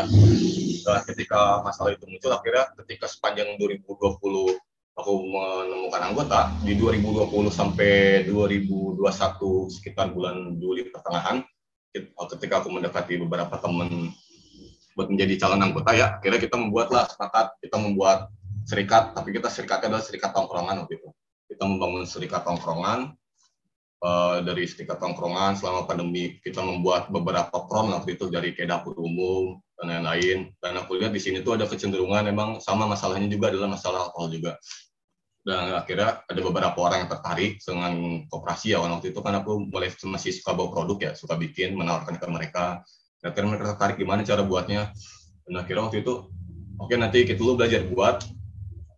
dan 0.82 1.00
ketika 1.06 1.62
masalah 1.62 1.94
itu 1.94 2.10
muncul, 2.10 2.34
akhirnya 2.34 2.74
ketika 2.82 3.06
sepanjang 3.06 3.54
2020 3.62 4.18
aku 4.98 5.14
menemukan 5.26 6.02
anggota, 6.02 6.50
di 6.66 6.74
2020 6.74 7.54
sampai 7.54 8.26
2021 8.26 8.98
sekitar 9.70 10.10
bulan 10.10 10.58
Juli 10.58 10.90
pertengahan, 10.90 11.46
ketika 12.34 12.66
aku 12.66 12.74
mendekati 12.74 13.22
beberapa 13.22 13.54
teman 13.62 14.10
buat 14.94 15.10
menjadi 15.10 15.42
calon 15.42 15.62
anggota 15.62 15.94
ya, 15.94 16.18
akhirnya 16.18 16.42
kita 16.42 16.58
membuatlah 16.58 17.10
sepakat, 17.10 17.58
kita 17.62 17.78
membuat 17.78 18.30
serikat, 18.66 19.14
tapi 19.18 19.34
kita 19.34 19.50
serikatnya 19.50 19.98
adalah 19.98 20.06
serikat 20.06 20.34
tongkrongan 20.34 20.86
waktu 20.86 21.02
itu. 21.02 21.10
Kita 21.50 21.64
membangun 21.66 22.06
serikat 22.06 22.46
tongkrongan, 22.46 23.14
uh, 24.04 24.44
dari 24.44 24.68
serikat 24.68 25.00
tongkrongan 25.00 25.56
selama 25.56 25.88
pandemi 25.88 26.38
kita 26.44 26.60
membuat 26.60 27.08
beberapa 27.08 27.64
prom 27.66 27.96
waktu 27.96 28.20
itu 28.20 28.28
dari 28.28 28.52
kayak 28.52 28.70
dapur 28.70 29.00
umum 29.00 29.58
dan 29.80 30.04
lain-lain. 30.04 30.52
Dan 30.60 30.78
aku 30.78 31.00
lihat 31.00 31.16
di 31.16 31.22
sini 31.24 31.40
tuh 31.42 31.56
ada 31.56 31.66
kecenderungan 31.66 32.28
memang 32.28 32.60
sama 32.60 32.86
masalahnya 32.86 33.32
juga 33.32 33.50
adalah 33.50 33.74
masalah 33.74 34.12
alkohol 34.12 34.30
juga. 34.30 34.60
Dan 35.44 35.76
akhirnya 35.76 36.24
ada 36.24 36.42
beberapa 36.44 36.78
orang 36.80 37.04
yang 37.04 37.12
tertarik 37.12 37.60
dengan 37.60 38.24
koperasi 38.32 38.76
ya 38.76 38.80
waktu 38.80 39.12
itu 39.12 39.20
kan 39.20 39.44
aku 39.44 39.68
mulai 39.68 39.92
masih 39.92 40.32
suka 40.32 40.56
bawa 40.56 40.72
produk 40.72 40.98
ya, 41.00 41.12
suka 41.20 41.36
bikin, 41.36 41.76
menawarkan 41.76 42.16
ke 42.16 42.28
mereka. 42.32 42.66
Dan 43.20 43.32
akhirnya 43.32 43.50
mereka 43.56 43.66
tertarik 43.76 43.96
gimana 44.00 44.24
cara 44.24 44.44
buatnya. 44.44 44.96
Dan 45.44 45.60
akhirnya 45.60 45.84
waktu 45.92 46.00
itu, 46.00 46.32
oke 46.80 46.88
okay, 46.88 46.96
nanti 46.96 47.28
kita 47.28 47.36
dulu 47.36 47.60
belajar 47.60 47.84
buat, 47.92 48.24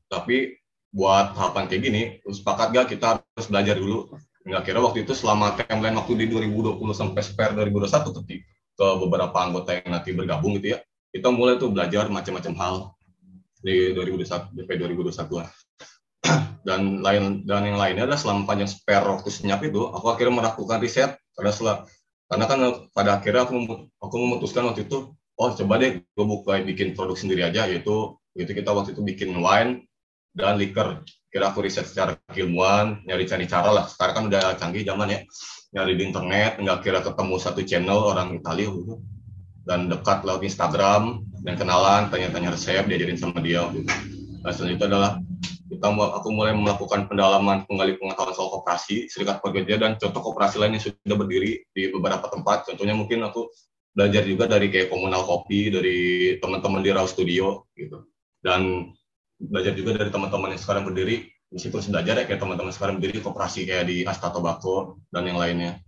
tapi 0.05 0.61
buat 0.95 1.35
tahapan 1.35 1.67
kayak 1.67 1.81
gini 1.83 2.01
sepakat 2.23 2.71
gak 2.71 2.87
kita 2.95 3.19
harus 3.19 3.47
belajar 3.51 3.75
dulu 3.75 4.15
nggak 4.45 4.61
kira 4.61 4.79
waktu 4.79 5.03
itu 5.03 5.13
selama 5.17 5.57
timeline 5.57 5.97
waktu 5.97 6.13
di 6.21 6.25
2020 6.29 6.77
sampai 6.93 7.21
spare 7.25 7.53
2021 7.57 8.17
ketik 8.21 8.41
ke 8.75 8.87
beberapa 9.01 9.33
anggota 9.41 9.73
yang 9.73 9.89
nanti 9.97 10.13
bergabung 10.13 10.53
gitu 10.61 10.77
ya 10.77 10.79
kita 11.09 11.33
mulai 11.33 11.57
tuh 11.57 11.73
belajar 11.73 12.05
macam-macam 12.13 12.53
hal 12.59 12.75
di 13.65 13.97
2021 13.97 14.53
DP 14.53 14.69
2021 14.77 15.49
dan 16.67 17.01
lain 17.01 17.41
dan 17.45 17.61
yang 17.65 17.77
lainnya 17.81 18.05
adalah 18.05 18.21
selama 18.21 18.45
panjang 18.45 18.69
spare 18.69 19.05
waktu 19.09 19.29
senyap 19.33 19.65
itu 19.65 19.89
aku 19.89 20.13
akhirnya 20.13 20.45
melakukan 20.45 20.77
riset 20.77 21.17
karena 21.33 21.49
setelah 21.49 21.75
karena 22.29 22.45
kan 22.45 22.59
pada 22.93 23.09
akhirnya 23.17 23.49
aku 23.49 23.55
aku 23.97 24.15
memutuskan 24.21 24.69
waktu 24.69 24.85
itu 24.85 25.09
oh 25.13 25.49
coba 25.57 25.73
deh 25.81 26.01
gue 26.01 26.25
buka 26.25 26.61
bikin 26.61 26.93
produk 26.93 27.17
sendiri 27.17 27.45
aja 27.45 27.65
yaitu 27.65 28.13
itu 28.35 28.51
kita 28.51 28.69
waktu 28.75 28.93
itu 28.93 29.01
bikin 29.01 29.31
wine 29.39 29.87
dan 30.35 30.59
liker. 30.59 31.01
Kira 31.35 31.51
aku 31.51 31.67
riset 31.67 31.83
secara 31.83 32.15
keilmuan, 32.31 33.03
nyari-cari 33.03 33.43
cara 33.43 33.75
lah. 33.75 33.91
Sekarang 33.91 34.15
kan 34.15 34.23
udah 34.31 34.55
canggih 34.55 34.87
zaman 34.87 35.11
ya. 35.11 35.19
Nyari 35.75 35.99
di 35.99 36.03
internet, 36.07 36.63
nggak 36.63 36.79
kira 36.79 37.03
ketemu 37.03 37.35
satu 37.35 37.59
channel 37.67 38.15
orang 38.15 38.39
Italia 38.39 38.71
gitu. 38.71 39.03
Dan 39.67 39.91
dekat 39.91 40.23
lewat 40.23 40.47
Instagram, 40.47 41.27
dan 41.43 41.59
kenalan, 41.59 42.07
tanya-tanya 42.07 42.55
resep, 42.55 42.87
diajarin 42.87 43.19
sama 43.19 43.43
dia 43.43 43.67
gitu. 43.75 43.91
Nah, 44.47 44.51
selanjutnya 44.55 44.87
adalah 44.87 45.11
kita 45.67 45.87
aku 45.91 46.27
mulai 46.31 46.55
melakukan 46.55 47.11
pendalaman 47.11 47.67
penggali 47.67 47.99
pengetahuan 47.99 48.31
soal 48.31 48.49
koperasi, 48.55 49.11
serikat 49.11 49.43
pekerja 49.43 49.75
dan 49.75 49.99
contoh 49.99 50.21
koperasi 50.31 50.55
lain 50.55 50.79
yang 50.79 50.87
sudah 50.87 51.17
berdiri 51.19 51.67
di 51.75 51.91
beberapa 51.91 52.31
tempat. 52.31 52.71
Contohnya 52.71 52.95
mungkin 52.95 53.27
aku 53.27 53.51
belajar 53.91 54.23
juga 54.23 54.47
dari 54.47 54.71
kayak 54.71 54.87
komunal 54.87 55.27
kopi, 55.27 55.67
dari 55.67 55.97
teman-teman 56.39 56.79
di 56.79 56.89
Raw 56.95 57.05
Studio 57.05 57.67
gitu. 57.75 58.07
Dan 58.39 58.93
belajar 59.39 59.73
juga 59.75 59.99
dari 59.99 60.11
teman-teman 60.11 60.55
yang 60.55 60.61
sekarang 60.61 60.83
berdiri 60.87 61.27
meskipun 61.51 61.79
belajar 61.91 62.15
ya 62.19 62.25
kayak 62.25 62.41
teman-teman 62.41 62.73
sekarang 62.73 62.95
berdiri 62.99 63.19
koperasi 63.21 63.67
kayak 63.67 63.85
di 63.87 63.97
Asta 64.07 64.31
Tobacco 64.31 64.99
dan 65.11 65.27
yang 65.27 65.39
lainnya 65.39 65.79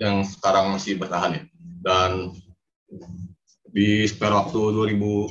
yang 0.00 0.24
sekarang 0.24 0.72
masih 0.72 0.96
bertahan 0.96 1.36
ya. 1.36 1.42
Dan 1.84 2.32
di 3.70 4.08
spare 4.08 4.34
waktu 4.34 4.60
2000 4.96 5.28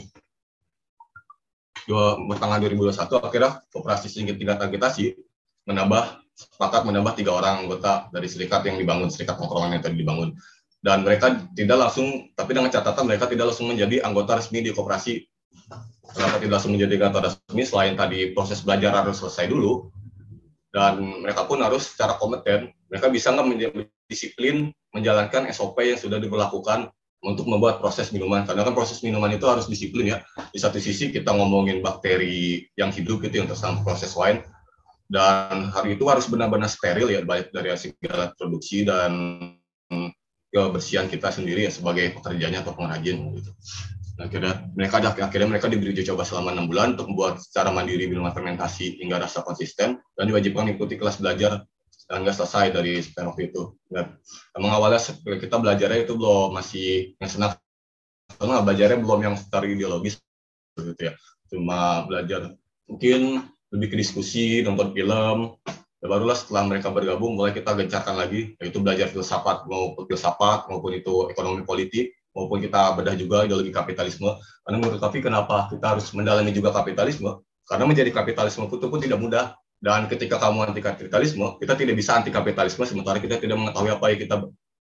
dua 1.90 2.22
pertengahan 2.30 2.62
2021 2.62 3.18
akhirnya 3.18 3.52
koperasi 3.74 4.14
sedikit 4.14 4.38
tingkat 4.38 4.62
agitasi 4.62 5.18
menambah 5.66 6.22
sepakat 6.38 6.86
menambah 6.86 7.18
tiga 7.18 7.34
orang 7.34 7.66
anggota 7.66 8.14
dari 8.14 8.30
serikat 8.30 8.62
yang 8.70 8.78
dibangun 8.78 9.10
serikat 9.10 9.42
tongkrongan 9.42 9.74
yang 9.74 9.84
tadi 9.84 9.98
dibangun. 9.98 10.38
Dan 10.80 11.04
mereka 11.04 11.50
tidak 11.58 11.78
langsung 11.82 12.30
tapi 12.38 12.54
dengan 12.56 12.70
catatan 12.70 13.10
mereka 13.10 13.26
tidak 13.26 13.52
langsung 13.52 13.68
menjadi 13.74 14.06
anggota 14.06 14.38
resmi 14.38 14.64
di 14.64 14.72
koperasi 14.72 15.26
kenapa 16.16 16.42
tidak 16.42 16.54
langsung 16.60 16.74
menjadi 16.76 16.96
kantor 16.98 17.22
resmi? 17.30 17.64
Selain 17.66 17.94
tadi 17.98 18.32
proses 18.34 18.62
belajar 18.62 18.92
harus 18.94 19.20
selesai 19.22 19.50
dulu. 19.50 19.90
Dan 20.70 21.26
mereka 21.26 21.50
pun 21.50 21.58
harus 21.66 21.90
secara 21.90 22.14
kompeten 22.22 22.70
mereka 22.90 23.10
bisa 23.10 23.34
nggak 23.34 23.48
menjadi 23.50 23.82
disiplin 24.06 24.70
menjalankan 24.94 25.50
SOP 25.50 25.82
yang 25.82 25.98
sudah 25.98 26.22
diberlakukan 26.22 26.94
untuk 27.26 27.50
membuat 27.50 27.82
proses 27.82 28.14
minuman. 28.14 28.46
Karena 28.46 28.62
kan 28.62 28.78
proses 28.78 29.02
minuman 29.02 29.34
itu 29.34 29.46
harus 29.50 29.66
disiplin 29.66 30.14
ya. 30.14 30.18
Di 30.54 30.62
satu 30.62 30.78
sisi 30.78 31.10
kita 31.10 31.34
ngomongin 31.34 31.82
bakteri 31.82 32.70
yang 32.78 32.94
hidup 32.94 33.22
gitu 33.26 33.42
yang 33.42 33.50
tersampai 33.50 33.82
proses 33.82 34.14
wine 34.14 34.46
dan 35.10 35.74
hari 35.74 35.98
itu 35.98 36.06
harus 36.06 36.30
benar-benar 36.30 36.70
steril 36.70 37.10
ya 37.10 37.26
baik 37.26 37.50
dari 37.50 37.74
segala 37.74 38.30
produksi 38.38 38.86
dan 38.86 39.12
kebersihan 40.54 41.10
kita 41.10 41.34
sendiri 41.34 41.66
ya 41.66 41.74
sebagai 41.74 42.14
pekerjanya 42.22 42.62
atau 42.62 42.78
pengrajin 42.78 43.18
gitu 43.34 43.52
akhirnya 44.20 44.68
mereka 44.76 45.00
akhirnya 45.00 45.48
mereka 45.48 45.72
diberi 45.72 45.96
uji 45.96 46.04
coba 46.12 46.28
selama 46.28 46.52
enam 46.52 46.68
bulan 46.68 47.00
untuk 47.00 47.08
membuat 47.08 47.40
secara 47.40 47.72
mandiri 47.72 48.06
minuman 48.12 48.36
fermentasi 48.36 49.00
hingga 49.00 49.24
rasa 49.24 49.48
konsisten 49.48 49.96
dan 50.20 50.24
diwajibkan 50.28 50.68
mengikuti 50.68 51.00
kelas 51.00 51.24
belajar 51.24 51.64
dan 52.10 52.26
nggak 52.26 52.36
selesai 52.36 52.76
dari 52.76 53.00
spin 53.00 53.32
itu. 53.40 53.80
Dan 53.88 54.20
emang 54.58 54.76
awalnya 54.76 55.00
kita 55.24 55.56
belajarnya 55.62 56.04
itu 56.04 56.14
belum 56.20 56.52
masih 56.52 57.16
yang 57.22 57.32
senang 57.32 57.52
karena 58.36 58.60
belajarnya 58.60 58.98
belum 59.00 59.20
yang 59.24 59.36
secara 59.40 59.66
ideologis 59.70 60.20
gitu 60.76 61.00
ya. 61.00 61.14
Cuma 61.48 62.04
belajar 62.04 62.60
mungkin 62.92 63.48
lebih 63.72 63.88
ke 63.94 63.96
diskusi, 64.02 64.60
nonton 64.66 64.92
film. 64.92 65.56
Dan 66.00 66.08
barulah 66.08 66.36
setelah 66.36 66.64
mereka 66.64 66.96
bergabung 66.96 67.36
mulai 67.36 67.52
kita 67.52 67.76
gencarkan 67.76 68.16
lagi 68.16 68.56
yaitu 68.56 68.80
belajar 68.80 69.12
filsafat 69.12 69.68
maupun 69.68 70.08
filsafat 70.08 70.72
maupun 70.72 70.96
itu 70.96 71.28
ekonomi 71.28 71.68
politik 71.68 72.16
maupun 72.34 72.62
kita 72.62 72.94
bedah 72.98 73.16
juga 73.18 73.46
ideologi 73.46 73.74
kapitalisme. 73.74 74.30
Karena 74.64 74.78
menurut 74.78 75.02
tapi 75.02 75.20
kenapa 75.20 75.70
kita 75.72 75.98
harus 75.98 76.08
mendalami 76.14 76.52
juga 76.54 76.70
kapitalisme? 76.74 77.42
Karena 77.66 77.86
menjadi 77.86 78.10
kapitalisme 78.14 78.66
itu 78.66 78.88
pun 78.90 79.00
tidak 79.02 79.20
mudah. 79.22 79.54
Dan 79.80 80.12
ketika 80.12 80.36
kamu 80.44 80.76
anti 80.76 80.84
kapitalisme, 80.84 81.56
kita 81.56 81.72
tidak 81.80 81.96
bisa 81.96 82.20
anti 82.20 82.36
kapitalisme 82.36 82.84
sementara 82.84 83.16
kita 83.24 83.40
tidak 83.40 83.56
mengetahui 83.56 83.96
apa 83.96 84.06
yang 84.12 84.20
kita 84.20 84.36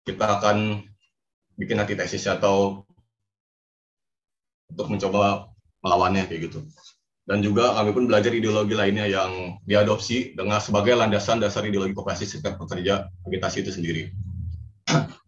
kita 0.01 0.25
akan 0.41 0.57
bikin 1.53 1.77
antitesis 1.77 2.25
atau 2.25 2.81
untuk 4.73 4.87
mencoba 4.89 5.53
melawannya 5.85 6.25
kayak 6.25 6.49
gitu. 6.49 6.65
Dan 7.29 7.45
juga 7.45 7.77
kami 7.77 7.93
pun 7.93 8.09
belajar 8.09 8.33
ideologi 8.33 8.73
lainnya 8.73 9.05
yang 9.05 9.61
diadopsi 9.61 10.33
dengan 10.33 10.57
sebagai 10.57 10.97
landasan 10.97 11.37
dasar 11.37 11.61
ideologi 11.61 11.93
koperasi 11.93 12.25
serikat 12.25 12.57
pekerja 12.57 13.05
agitasi 13.29 13.61
itu 13.61 13.69
sendiri. 13.69 14.03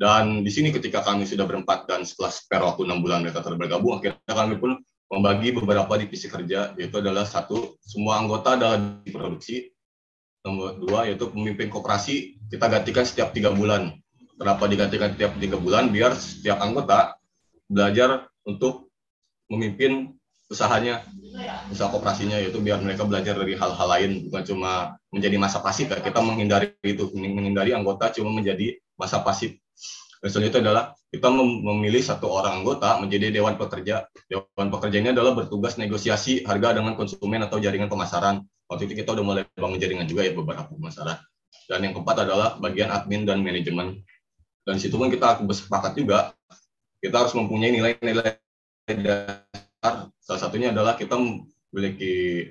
Dan 0.01 0.41
di 0.41 0.51
sini 0.51 0.74
ketika 0.74 1.05
kami 1.05 1.30
sudah 1.30 1.45
berempat 1.45 1.86
dan 1.86 2.01
setelah 2.01 2.34
spare 2.34 2.66
waktu 2.66 2.89
enam 2.89 3.05
bulan 3.05 3.22
mereka 3.22 3.45
terbergabung, 3.45 4.01
akhirnya 4.01 4.34
kami 4.34 4.57
pun 4.57 4.82
membagi 5.12 5.53
beberapa 5.53 5.93
divisi 5.99 6.32
kerja, 6.32 6.74
yaitu 6.80 7.03
adalah 7.03 7.28
satu, 7.28 7.76
semua 7.84 8.18
anggota 8.18 8.55
adalah 8.55 8.80
di 8.80 9.12
produksi, 9.12 9.72
Nomor 10.41 10.74
dua 10.82 11.05
yaitu 11.05 11.30
pemimpin 11.30 11.70
koperasi 11.70 12.34
kita 12.49 12.66
gantikan 12.66 13.05
setiap 13.05 13.30
tiga 13.30 13.53
bulan. 13.53 13.93
Kenapa 14.41 14.66
digantikan 14.66 15.14
setiap 15.14 15.38
tiga 15.38 15.53
bulan? 15.62 15.93
Biar 15.93 16.18
setiap 16.18 16.57
anggota 16.66 17.14
belajar 17.70 18.26
untuk 18.41 18.89
memimpin 19.53 20.18
usahanya, 20.52 21.08
usaha 21.72 21.88
koperasinya 21.88 22.36
yaitu 22.36 22.60
biar 22.60 22.84
mereka 22.84 23.08
belajar 23.08 23.39
dari 23.39 23.56
hal-hal 23.56 23.88
lain 23.88 24.12
bukan 24.28 24.43
cuma 24.43 24.99
menjadi 25.16 25.39
masa 25.39 25.64
pasif 25.64 25.88
ya. 25.88 26.04
Kita 26.04 26.20
menghindari 26.20 26.76
itu, 26.84 27.08
menghindari 27.16 27.72
anggota 27.72 28.12
cuma 28.12 28.36
menjadi 28.36 28.76
masa 28.99 29.24
pasif. 29.24 29.56
Dan 30.22 30.30
selanjutnya 30.30 30.62
adalah 30.70 30.84
kita 31.10 31.28
memilih 31.34 32.04
satu 32.04 32.30
orang 32.30 32.62
anggota 32.62 32.99
menjadi 33.02 33.34
dewan 33.34 33.58
pekerja. 33.58 34.06
Dewan 34.30 34.70
pekerja 34.70 34.97
ini 35.02 35.10
adalah 35.16 35.34
bertugas 35.34 35.80
negosiasi 35.82 36.45
harga 36.45 36.78
dengan 36.78 36.93
konsumen 36.93 37.41
atau 37.41 37.58
jaringan 37.58 37.89
pemasaran. 37.89 38.45
Waktu 38.70 38.91
itu 38.91 39.02
kita 39.02 39.18
udah 39.18 39.26
mulai 39.26 39.43
bangun 39.58 39.82
jaringan 39.82 40.06
juga 40.06 40.28
ya 40.28 40.36
beberapa 40.38 40.70
pemasaran. 40.70 41.18
Dan 41.66 41.89
yang 41.89 41.93
keempat 41.97 42.28
adalah 42.28 42.60
bagian 42.62 42.93
admin 42.93 43.26
dan 43.26 43.41
manajemen. 43.41 44.04
Dan 44.62 44.78
situ 44.78 44.93
pun 44.93 45.10
kita 45.10 45.41
bersepakat 45.41 45.97
juga 45.97 46.38
kita 47.02 47.18
harus 47.18 47.34
mempunyai 47.34 47.74
nilai-nilai. 47.74 48.38
Salah 49.82 50.38
satunya 50.38 50.70
adalah 50.70 50.94
kita 50.94 51.18
memiliki 51.18 52.46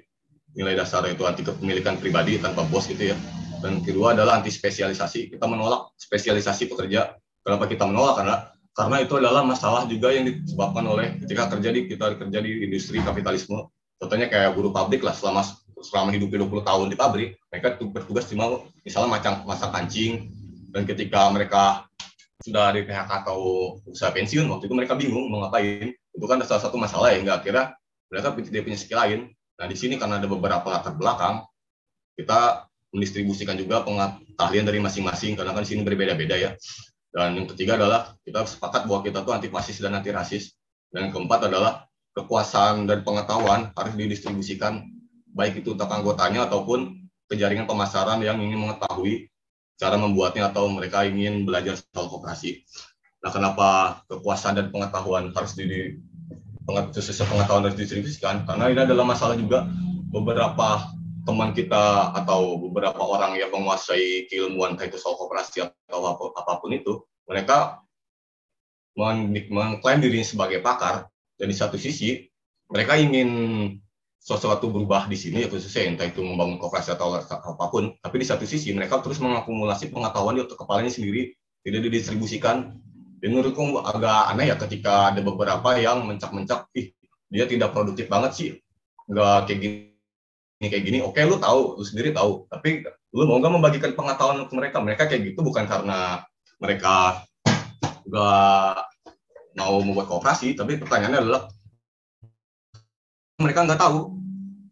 nilai 0.59 0.75
dasar 0.75 1.07
itu 1.07 1.23
anti 1.23 1.47
kepemilikan 1.47 1.95
pribadi 1.95 2.43
tanpa 2.43 2.67
bos 2.67 2.91
gitu 2.91 3.15
ya. 3.15 3.17
Dan 3.63 3.87
kedua 3.87 4.19
adalah 4.19 4.43
anti 4.43 4.51
spesialisasi. 4.51 5.31
Kita 5.31 5.47
menolak 5.47 5.95
spesialisasi 5.95 6.67
pekerja. 6.67 7.15
Kenapa 7.47 7.71
kita 7.71 7.87
menolak? 7.87 8.19
Karena 8.19 8.37
karena 8.75 8.97
itu 9.07 9.15
adalah 9.15 9.47
masalah 9.47 9.87
juga 9.87 10.11
yang 10.11 10.27
disebabkan 10.27 10.83
oleh 10.91 11.23
ketika 11.23 11.55
kerja 11.55 11.71
di 11.71 11.81
kita 11.87 12.19
kerja 12.19 12.39
di 12.43 12.67
industri 12.67 12.99
kapitalisme. 12.99 13.71
Contohnya 14.01 14.27
kayak 14.27 14.59
buruh 14.59 14.75
pabrik 14.75 15.07
lah 15.07 15.15
selama 15.15 15.47
selama 15.81 16.11
hidup 16.11 16.35
20 16.35 16.67
tahun 16.67 16.87
di 16.91 16.97
pabrik, 16.99 17.31
mereka 17.53 17.79
bertugas 17.79 18.27
cuma 18.27 18.65
misalnya 18.83 19.11
macam 19.21 19.33
masa 19.47 19.71
kancing 19.71 20.35
dan 20.75 20.83
ketika 20.83 21.31
mereka 21.31 21.87
sudah 22.41 22.73
di 22.73 22.83
PHK 22.89 23.11
atau 23.23 23.39
usaha 23.85 24.09
pensiun 24.11 24.49
waktu 24.49 24.65
itu 24.67 24.75
mereka 24.75 24.97
bingung 24.97 25.29
mau 25.29 25.45
ngapain 25.45 25.93
itu 26.15 26.25
kan 26.27 26.43
salah 26.43 26.63
satu 26.63 26.77
masalah 26.77 27.15
ya 27.15 27.23
nggak 27.23 27.47
kira 27.47 27.75
mereka 28.11 28.35
tidak 28.35 28.63
punya 28.67 28.79
skill 28.79 28.99
lain. 28.99 29.21
Nah 29.61 29.67
di 29.71 29.77
sini 29.79 29.95
karena 29.97 30.19
ada 30.19 30.27
beberapa 30.27 30.67
latar 30.67 30.99
belakang 30.99 31.47
kita 32.19 32.67
mendistribusikan 32.91 33.55
juga 33.55 33.87
pengetahuan 33.87 34.67
dari 34.67 34.83
masing-masing 34.83 35.39
karena 35.39 35.55
kan 35.55 35.63
di 35.63 35.71
sini 35.71 35.87
berbeda-beda 35.87 36.37
ya. 36.37 36.51
Dan 37.11 37.39
yang 37.39 37.47
ketiga 37.55 37.79
adalah 37.79 38.15
kita 38.23 38.47
sepakat 38.47 38.87
bahwa 38.87 39.01
kita 39.07 39.23
tuh 39.23 39.33
anti 39.35 39.51
fasis 39.51 39.79
dan 39.79 39.95
anti 39.99 40.11
rasis 40.11 40.55
dan 40.91 41.11
yang 41.11 41.13
keempat 41.15 41.51
adalah 41.51 41.87
kekuasaan 42.15 42.91
dan 42.91 43.07
pengetahuan 43.07 43.71
harus 43.75 43.95
didistribusikan 43.95 44.83
baik 45.31 45.63
itu 45.63 45.79
untuk 45.79 45.87
anggotanya 45.87 46.51
ataupun 46.51 47.07
ke 47.31 47.39
jaringan 47.39 47.71
pemasaran 47.71 48.19
yang 48.19 48.43
ingin 48.43 48.59
mengetahui 48.67 49.31
cara 49.79 49.95
membuatnya 49.95 50.51
atau 50.51 50.67
mereka 50.67 51.07
ingin 51.07 51.47
belajar 51.47 51.79
soal 51.79 52.11
koperasi. 52.11 52.67
Nah, 53.21 53.31
kenapa 53.31 53.69
kekuasaan 54.09 54.57
dan 54.57 54.67
pengetahuan 54.73 55.33
harus 55.37 55.53
di 55.53 56.01
sesuai 56.71 57.29
pengetahuan 57.29 57.69
harus 57.69 57.77
didistribusikan? 57.77 58.49
Karena 58.49 58.73
ini 58.73 58.81
adalah 58.81 59.05
masalah 59.05 59.37
juga 59.37 59.69
beberapa 60.09 60.89
teman 61.29 61.53
kita 61.53 62.17
atau 62.17 62.57
beberapa 62.57 62.99
orang 63.05 63.37
yang 63.37 63.53
menguasai 63.53 64.25
keilmuan 64.33 64.81
itu 64.81 64.97
soal 64.97 65.21
koperasi 65.21 65.69
atau 65.69 66.33
apa 66.33 66.53
pun 66.65 66.73
itu, 66.73 67.05
mereka 67.29 67.85
mengklaim 68.97 70.01
dirinya 70.01 70.27
sebagai 70.27 70.65
pakar 70.65 71.07
dan 71.37 71.47
di 71.49 71.57
satu 71.57 71.77
sisi 71.81 72.29
mereka 72.69 72.99
ingin 72.99 73.31
sesuatu 74.21 74.69
berubah 74.69 75.09
di 75.09 75.17
sini 75.17 75.47
ya 75.47 75.49
khususnya 75.49 75.89
entah 75.89 76.05
itu 76.05 76.21
membangun 76.21 76.61
kooperasi 76.61 76.93
atau 76.93 77.17
apa 77.17 77.65
pun 77.73 77.97
tapi 78.05 78.21
di 78.21 78.27
satu 78.29 78.45
sisi 78.45 78.77
mereka 78.77 79.01
terus 79.01 79.17
mengakumulasi 79.17 79.89
pengetahuan 79.89 80.37
di 80.37 80.45
otak 80.45 80.61
kepalanya 80.61 80.93
sendiri 80.93 81.33
tidak 81.65 81.89
didistribusikan 81.89 82.77
menurutku 83.29 83.77
agak 83.85 84.33
aneh 84.33 84.49
ya 84.49 84.57
ketika 84.57 85.13
ada 85.13 85.21
beberapa 85.21 85.77
yang 85.77 86.09
mencak-mencak 86.09 86.73
ih 86.73 86.97
dia 87.29 87.45
tidak 87.45 87.77
produktif 87.77 88.09
banget 88.09 88.33
sih. 88.33 88.51
Nggak 89.07 89.51
kayak 89.51 89.59
gini 89.61 90.67
kayak 90.67 90.85
gini. 90.89 90.99
Oke 91.05 91.21
lu 91.29 91.37
tahu 91.37 91.77
lu 91.77 91.85
sendiri 91.85 92.17
tahu. 92.17 92.49
Tapi 92.49 92.89
lu 93.13 93.29
mau 93.29 93.37
nggak 93.37 93.53
membagikan 93.53 93.93
pengetahuan 93.93 94.49
ke 94.49 94.55
mereka? 94.57 94.77
Mereka 94.81 95.03
kayak 95.13 95.23
gitu 95.35 95.41
bukan 95.45 95.69
karena 95.69 96.25
mereka 96.57 97.25
nggak 98.09 98.75
mau 99.61 99.77
membuat 99.85 100.07
kooperasi 100.09 100.57
tapi 100.57 100.79
pertanyaannya 100.81 101.21
adalah 101.21 101.43
mereka 103.37 103.69
nggak 103.69 103.81
tahu. 103.81 104.17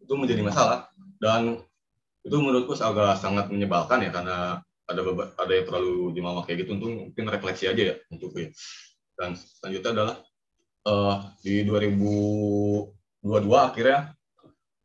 Itu 0.00 0.16
menjadi 0.16 0.40
masalah. 0.40 0.88
Dan 1.20 1.60
itu 2.24 2.36
menurutku 2.36 2.76
agak 2.76 3.20
sangat 3.20 3.48
menyebalkan 3.48 4.04
ya 4.04 4.10
karena 4.12 4.60
ada 4.88 5.00
ada 5.36 5.52
yang 5.52 5.66
terlalu 5.68 6.16
dimamak 6.16 6.48
kayak 6.48 6.64
gitu 6.64 6.80
untuk 6.80 6.88
mungkin 6.88 7.24
refleksi 7.28 7.68
aja 7.68 7.82
ya 7.92 7.94
untuk 8.08 8.32
ya. 8.34 8.48
Dan 9.18 9.36
selanjutnya 9.36 9.90
adalah 9.92 10.16
uh, 10.88 11.16
di 11.44 11.62
2022 11.68 12.88
akhirnya 13.52 14.16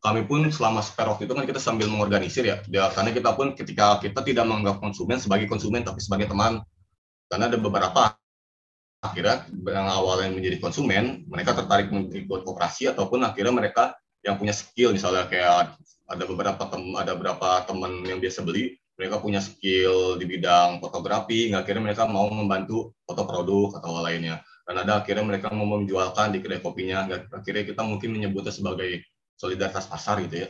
kami 0.03 0.27
pun 0.27 0.43
selama 0.51 0.83
spare 0.83 1.15
waktu 1.15 1.23
itu 1.31 1.33
kan 1.33 1.47
kita 1.47 1.63
sambil 1.63 1.87
mengorganisir 1.87 2.43
ya, 2.43 2.59
karena 2.91 3.15
kita 3.15 3.31
pun 3.39 3.55
ketika 3.55 4.03
kita 4.03 4.19
tidak 4.19 4.43
menganggap 4.43 4.83
konsumen 4.83 5.15
sebagai 5.15 5.47
konsumen 5.47 5.79
tapi 5.87 6.03
sebagai 6.03 6.27
teman 6.27 6.59
karena 7.31 7.47
ada 7.47 7.55
beberapa 7.55 8.11
akhirnya 8.99 9.47
yang 9.47 9.87
awalnya 9.87 10.31
menjadi 10.31 10.59
konsumen, 10.59 11.23
mereka 11.27 11.55
tertarik 11.55 11.87
mengikut 11.87 12.43
kooperasi 12.43 12.91
ataupun 12.91 13.23
akhirnya 13.23 13.55
mereka 13.55 13.95
yang 14.23 14.39
punya 14.39 14.55
skill 14.55 14.91
misalnya 14.95 15.27
kayak 15.27 15.75
ada 16.07 16.23
beberapa 16.23 16.63
tem 16.67 16.83
ada 16.95 17.11
beberapa 17.15 17.63
teman 17.67 18.03
yang 18.07 18.19
biasa 18.23 18.43
beli 18.43 18.79
mereka 18.93 19.17
punya 19.17 19.41
skill 19.41 20.21
di 20.21 20.25
bidang 20.29 20.77
fotografi 20.77 21.49
nggak 21.49 21.65
akhirnya 21.65 21.83
mereka 21.91 22.03
mau 22.05 22.29
membantu 22.29 22.93
foto 23.05 23.23
produk 23.25 23.81
atau 23.81 24.01
lainnya. 24.01 24.41
Dan 24.63 24.79
ada 24.79 25.03
akhirnya 25.03 25.25
mereka 25.27 25.51
mau 25.51 25.67
menjualkan 25.67 26.31
di 26.31 26.39
kedai 26.39 26.63
kopinya 26.63 27.03
akhirnya 27.09 27.63
kita 27.67 27.81
mungkin 27.83 28.15
menyebutnya 28.15 28.53
sebagai 28.53 29.03
solidaritas 29.35 29.89
pasar 29.89 30.23
gitu 30.23 30.45
ya. 30.45 30.49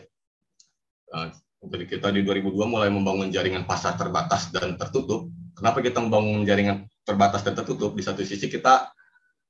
Nah, 1.13 1.33
jadi 1.63 1.85
kita 1.87 2.07
di 2.11 2.21
2002 2.27 2.67
mulai 2.67 2.91
membangun 2.91 3.31
jaringan 3.31 3.63
pasar 3.63 3.95
terbatas 3.95 4.51
dan 4.51 4.75
tertutup. 4.75 5.31
Kenapa 5.55 5.79
kita 5.79 6.03
membangun 6.03 6.43
jaringan 6.43 6.85
terbatas 7.07 7.41
dan 7.41 7.55
tertutup? 7.55 7.95
Di 7.95 8.03
satu 8.03 8.21
sisi 8.21 8.51
kita 8.51 8.91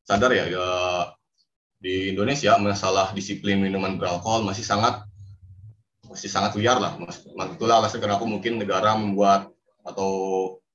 sadar 0.06 0.32
ya, 0.36 0.46
ya 0.46 0.68
di 1.84 2.14
Indonesia 2.16 2.56
masalah 2.62 3.12
disiplin 3.12 3.60
minuman 3.60 4.00
beralkohol 4.00 4.46
masih 4.48 4.64
sangat 4.64 5.04
masih 6.14 6.30
sangat 6.30 6.54
liar 6.62 6.78
lah 6.78 6.94
mas, 7.02 7.26
itulah 7.26 7.82
alasan 7.82 7.98
kenapa 7.98 8.22
mungkin 8.24 8.62
negara 8.62 8.94
membuat 8.94 9.50
atau 9.82 10.12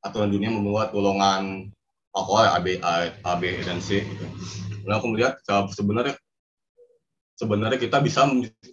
aturan 0.02 0.34
dunia 0.34 0.50
membuat 0.50 0.90
golongan 0.90 1.70
alkohol 2.10 2.50
A, 2.50 2.58
B, 2.58 2.82
A, 2.82 3.14
A, 3.22 3.32
B 3.38 3.62
dan 3.62 3.78
C 3.78 4.02
gitu. 4.02 4.24
Nah 4.82 4.98
aku 4.98 5.14
melihat 5.14 5.38
sebenarnya 5.70 6.18
sebenarnya 7.38 7.78
kita 7.78 8.02
bisa 8.02 8.26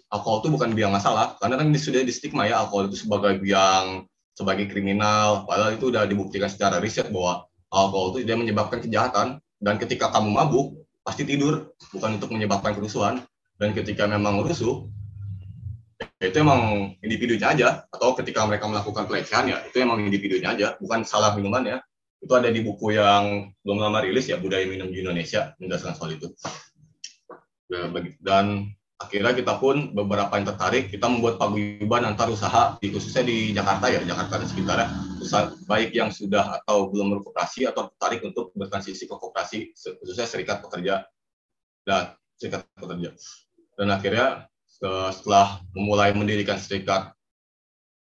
alkohol 0.09 0.41
itu 0.41 0.49
bukan 0.49 0.73
biang 0.73 0.89
masalah 0.89 1.37
karena 1.37 1.61
kan 1.61 1.69
ini 1.69 1.77
sudah 1.77 2.01
di 2.01 2.09
stigma 2.09 2.49
ya 2.49 2.65
alkohol 2.65 2.89
itu 2.89 3.05
sebagai 3.05 3.37
biang 3.37 4.09
sebagai 4.33 4.65
kriminal 4.65 5.45
padahal 5.45 5.77
itu 5.77 5.93
sudah 5.93 6.03
dibuktikan 6.09 6.49
secara 6.49 6.81
riset 6.81 7.13
bahwa 7.13 7.45
alkohol 7.69 8.17
itu 8.17 8.25
tidak 8.25 8.41
menyebabkan 8.41 8.81
kejahatan 8.81 9.27
dan 9.61 9.75
ketika 9.77 10.09
kamu 10.09 10.33
mabuk 10.33 10.67
pasti 11.05 11.29
tidur 11.29 11.77
bukan 11.93 12.17
untuk 12.17 12.33
menyebabkan 12.33 12.73
kerusuhan 12.73 13.21
dan 13.61 13.69
ketika 13.77 14.09
memang 14.09 14.41
rusuh 14.41 14.89
ya 15.99 16.25
itu 16.27 16.37
emang 16.39 16.93
individunya 16.99 17.47
aja. 17.51 17.67
Atau 17.91 18.15
ketika 18.19 18.43
mereka 18.43 18.67
melakukan 18.67 19.07
pelecehan 19.07 19.47
ya 19.51 19.57
itu 19.63 19.77
emang 19.79 20.03
individunya 20.03 20.51
aja. 20.51 20.67
Bukan 20.79 21.07
salah 21.07 21.35
minuman 21.35 21.63
ya. 21.63 21.77
Itu 22.19 22.33
ada 22.33 22.49
di 22.49 22.63
buku 22.63 22.95
yang 22.95 23.53
belum 23.61 23.77
lama 23.79 24.01
rilis 24.01 24.31
ya 24.31 24.41
budaya 24.41 24.65
minum 24.65 24.89
di 24.89 25.03
Indonesia. 25.03 25.53
Menjelaskan 25.61 25.93
soal 25.95 26.17
itu. 26.17 26.27
Ya, 27.65 27.89
dan 28.21 28.75
akhirnya 28.95 29.33
kita 29.35 29.57
pun 29.59 29.91
beberapa 29.91 30.31
yang 30.37 30.47
tertarik 30.47 30.93
kita 30.93 31.09
membuat 31.09 31.35
paguyuban 31.41 32.05
antar 32.05 32.31
usaha 32.31 32.77
khususnya 32.79 33.25
di 33.25 33.51
Jakarta 33.51 33.91
ya 33.91 33.99
Jakarta 34.05 34.41
dan 34.41 34.47
sekitarnya. 34.47 34.87
Usaha 35.19 35.51
baik 35.65 35.91
yang 35.97 36.13
sudah 36.13 36.61
atau 36.61 36.89
belum 36.93 37.17
berkooperasi 37.17 37.65
atau 37.65 37.89
tertarik 37.93 38.21
untuk 38.21 38.53
bertransisi 38.53 39.09
ke 39.09 39.15
kooperasi 39.17 39.73
khususnya 39.73 40.25
serikat 40.29 40.61
pekerja 40.61 41.05
dan 41.85 42.15
serikat 42.37 42.65
pekerja. 42.77 43.13
Dan 43.75 43.91
akhirnya 43.91 44.47
setelah 44.79 45.63
memulai 45.71 46.11
mendirikan 46.11 46.59
serikat 46.59 47.15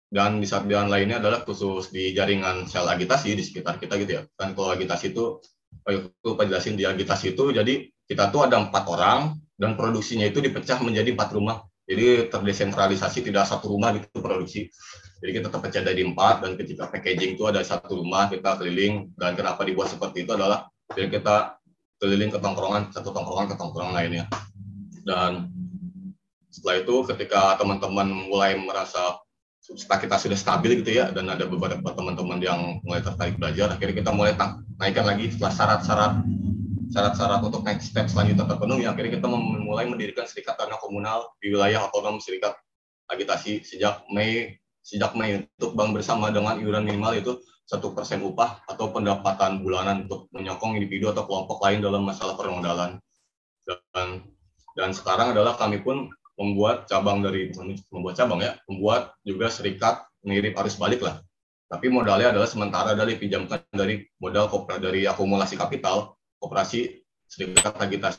dan 0.09 0.41
di 0.41 0.47
saat 0.49 0.65
yang 0.65 0.89
lainnya 0.89 1.21
adalah 1.21 1.45
khusus 1.45 1.93
di 1.93 2.13
jaringan 2.17 2.65
sel 2.65 2.89
agitasi 2.89 3.37
di 3.37 3.43
sekitar 3.45 3.77
kita 3.77 3.97
gitu 4.01 4.11
ya 4.17 4.21
kan 4.37 4.57
kalau 4.57 4.73
agitasi 4.73 5.13
itu 5.13 5.37
itu 5.85 6.29
penjelasin 6.33 6.73
di 6.77 6.85
agitasi 6.85 7.37
itu 7.37 7.53
jadi 7.53 7.89
kita 8.09 8.33
tuh 8.33 8.49
ada 8.49 8.57
empat 8.57 8.89
orang 8.89 9.37
dan 9.59 9.77
produksinya 9.77 10.25
itu 10.25 10.41
dipecah 10.41 10.81
menjadi 10.81 11.13
empat 11.13 11.29
rumah. 11.35 11.61
Jadi 11.85 12.29
terdesentralisasi 12.29 13.25
tidak 13.25 13.49
satu 13.49 13.75
rumah 13.75 13.93
gitu 13.97 14.21
produksi. 14.21 14.65
Jadi 15.19 15.31
kita 15.41 15.47
terpecah 15.51 15.83
dari 15.83 16.01
empat 16.05 16.41
dan 16.45 16.51
ketika 16.55 16.87
packaging 16.89 17.37
itu 17.37 17.43
ada 17.45 17.61
satu 17.61 18.01
rumah 18.01 18.31
kita 18.31 18.55
keliling 18.55 19.11
dan 19.19 19.35
kenapa 19.35 19.67
dibuat 19.67 19.91
seperti 19.91 20.23
itu 20.23 20.31
adalah 20.33 20.69
jadi 20.95 21.21
kita 21.21 21.59
keliling 21.99 22.31
ke 22.31 22.39
tongkrongan 22.39 22.93
satu 22.93 23.11
tongkrongan 23.11 23.45
ke 23.51 23.55
tongkrongan 23.57 23.93
lainnya. 23.93 24.25
Dan 25.03 25.53
setelah 26.49 26.81
itu 26.81 26.95
ketika 27.13 27.55
teman-teman 27.61 28.09
mulai 28.29 28.57
merasa 28.57 29.21
kita 29.69 30.17
sudah 30.17 30.33
stabil 30.33 30.81
gitu 30.81 30.97
ya 30.97 31.13
dan 31.13 31.29
ada 31.29 31.45
beberapa 31.45 31.93
teman-teman 31.93 32.41
yang 32.41 32.81
mulai 32.81 33.05
tertarik 33.05 33.37
belajar 33.37 33.69
akhirnya 33.69 34.01
kita 34.01 34.11
mulai 34.11 34.33
naikkan 34.81 35.05
lagi 35.05 35.29
setelah 35.29 35.53
syarat-syarat 35.53 36.13
syarat-syarat 36.89 37.39
untuk 37.45 37.61
next 37.61 37.93
step 37.93 38.09
selanjutnya 38.09 38.49
terpenuhi 38.49 38.89
akhirnya 38.89 39.21
kita 39.21 39.27
mulai 39.61 39.85
mendirikan 39.85 40.25
serikat 40.25 40.57
tanah 40.57 40.81
komunal 40.81 41.29
di 41.37 41.53
wilayah 41.53 41.85
otonom 41.85 42.17
serikat 42.17 42.57
agitasi 43.13 43.61
sejak 43.61 44.01
Mei 44.09 44.57
sejak 44.81 45.13
Mei 45.13 45.45
untuk 45.59 45.77
bank 45.77 45.93
bersama 45.93 46.33
dengan 46.33 46.57
iuran 46.57 46.89
minimal 46.89 47.13
itu 47.13 47.31
satu 47.69 47.93
persen 47.93 48.25
upah 48.25 48.65
atau 48.65 48.89
pendapatan 48.89 49.61
bulanan 49.61 50.09
untuk 50.09 50.25
menyokong 50.33 50.81
individu 50.81 51.13
atau 51.13 51.29
kelompok 51.29 51.61
lain 51.61 51.85
dalam 51.85 52.01
masalah 52.01 52.33
permodalan. 52.33 52.97
Dan 53.69 54.25
dan 54.73 54.89
sekarang 54.89 55.37
adalah 55.37 55.53
kami 55.53 55.77
pun 55.85 56.09
membuat 56.39 56.87
cabang 56.87 57.19
dari 57.19 57.51
membuat 57.91 58.15
cabang 58.15 58.39
ya, 58.39 58.55
membuat 58.71 59.11
juga 59.27 59.51
serikat 59.51 60.07
mirip 60.23 60.55
arus 60.55 60.79
balik 60.79 61.03
lah. 61.03 61.19
Tapi 61.69 61.91
modalnya 61.91 62.33
adalah 62.33 62.49
sementara 62.49 62.97
dari 62.97 63.19
pinjamkan 63.19 63.61
dari 63.69 64.01
modal 64.17 64.49
dari 64.81 65.05
akumulasi 65.05 65.59
kapital 65.59 66.17
koperasi 66.39 67.03
serikat 67.29 67.75
agitasi 67.77 68.17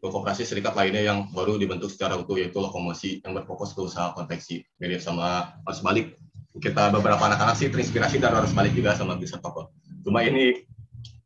koperasi 0.00 0.48
serikat 0.48 0.72
lainnya 0.78 1.04
yang 1.04 1.28
baru 1.34 1.60
dibentuk 1.60 1.92
secara 1.92 2.16
utuh 2.16 2.40
yaitu 2.40 2.56
lokomosi 2.56 3.20
yang 3.20 3.36
berfokus 3.36 3.76
ke 3.76 3.84
usaha 3.84 4.14
konveksi 4.16 4.64
mirip 4.80 5.02
sama 5.02 5.58
arus 5.68 5.84
balik. 5.84 6.16
Kita 6.54 6.88
beberapa 6.94 7.18
anak-anak 7.18 7.58
sih 7.58 7.66
terinspirasi 7.68 8.22
dari 8.22 8.32
arus 8.38 8.54
balik 8.54 8.72
juga 8.72 8.94
sama 8.94 9.18
bisa 9.18 9.42
toko. 9.42 9.74
Cuma 10.06 10.22
ini 10.22 10.64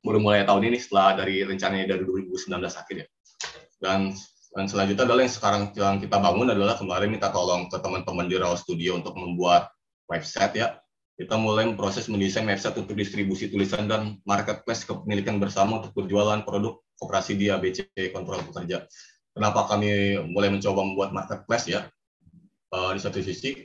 baru 0.02 0.18
mulai 0.24 0.42
tahun 0.48 0.72
ini 0.72 0.78
setelah 0.80 1.20
dari 1.20 1.44
rencananya 1.44 1.86
dari 1.94 2.02
2019 2.02 2.48
akhir 2.64 2.96
ya. 2.96 3.06
Dan 3.78 4.16
dan 4.59 4.66
selanjutnya 4.66 5.06
adalah 5.06 5.22
yang 5.22 5.35
sekarang 5.39 5.62
yang 5.78 5.97
kita 6.02 6.18
bangun 6.18 6.51
adalah 6.51 6.74
kemarin 6.74 7.14
minta 7.14 7.30
tolong 7.30 7.70
ke 7.70 7.78
teman-teman 7.78 8.26
di 8.26 8.35
Raw 8.43 8.59
Studio 8.59 8.98
untuk 8.98 9.14
membuat 9.14 9.70
website 10.10 10.59
ya. 10.59 10.82
Kita 11.14 11.39
mulai 11.39 11.70
proses 11.78 12.10
mendesain 12.10 12.43
website 12.43 12.74
untuk 12.74 12.98
distribusi 12.98 13.47
tulisan 13.47 13.86
dan 13.86 14.18
marketplace 14.26 14.82
kepemilikan 14.82 15.39
bersama 15.39 15.78
untuk 15.78 15.94
berjualan 15.94 16.43
produk 16.43 16.82
koperasi 16.98 17.39
di 17.39 17.55
ABC 17.55 17.86
Kontrol 18.10 18.43
Pekerja. 18.51 18.82
Kenapa 19.30 19.70
kami 19.70 20.18
mulai 20.26 20.51
mencoba 20.51 20.82
membuat 20.82 21.14
marketplace 21.14 21.70
ya? 21.70 21.86
Uh, 22.74 22.90
di 22.90 23.01
satu 23.01 23.22
sisi 23.22 23.62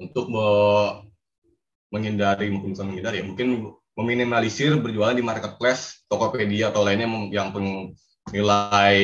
untuk 0.00 0.32
me 0.32 0.48
menghindari 1.92 2.48
mungkin 2.48 2.72
bukan 2.72 2.86
menghindari 2.88 3.20
ya, 3.20 3.24
mungkin 3.28 3.48
meminimalisir 3.92 4.72
berjualan 4.80 5.16
di 5.16 5.24
marketplace 5.24 6.04
Tokopedia 6.08 6.72
atau 6.72 6.80
lainnya 6.80 7.08
yang 7.28 7.52
nilai 8.32 8.96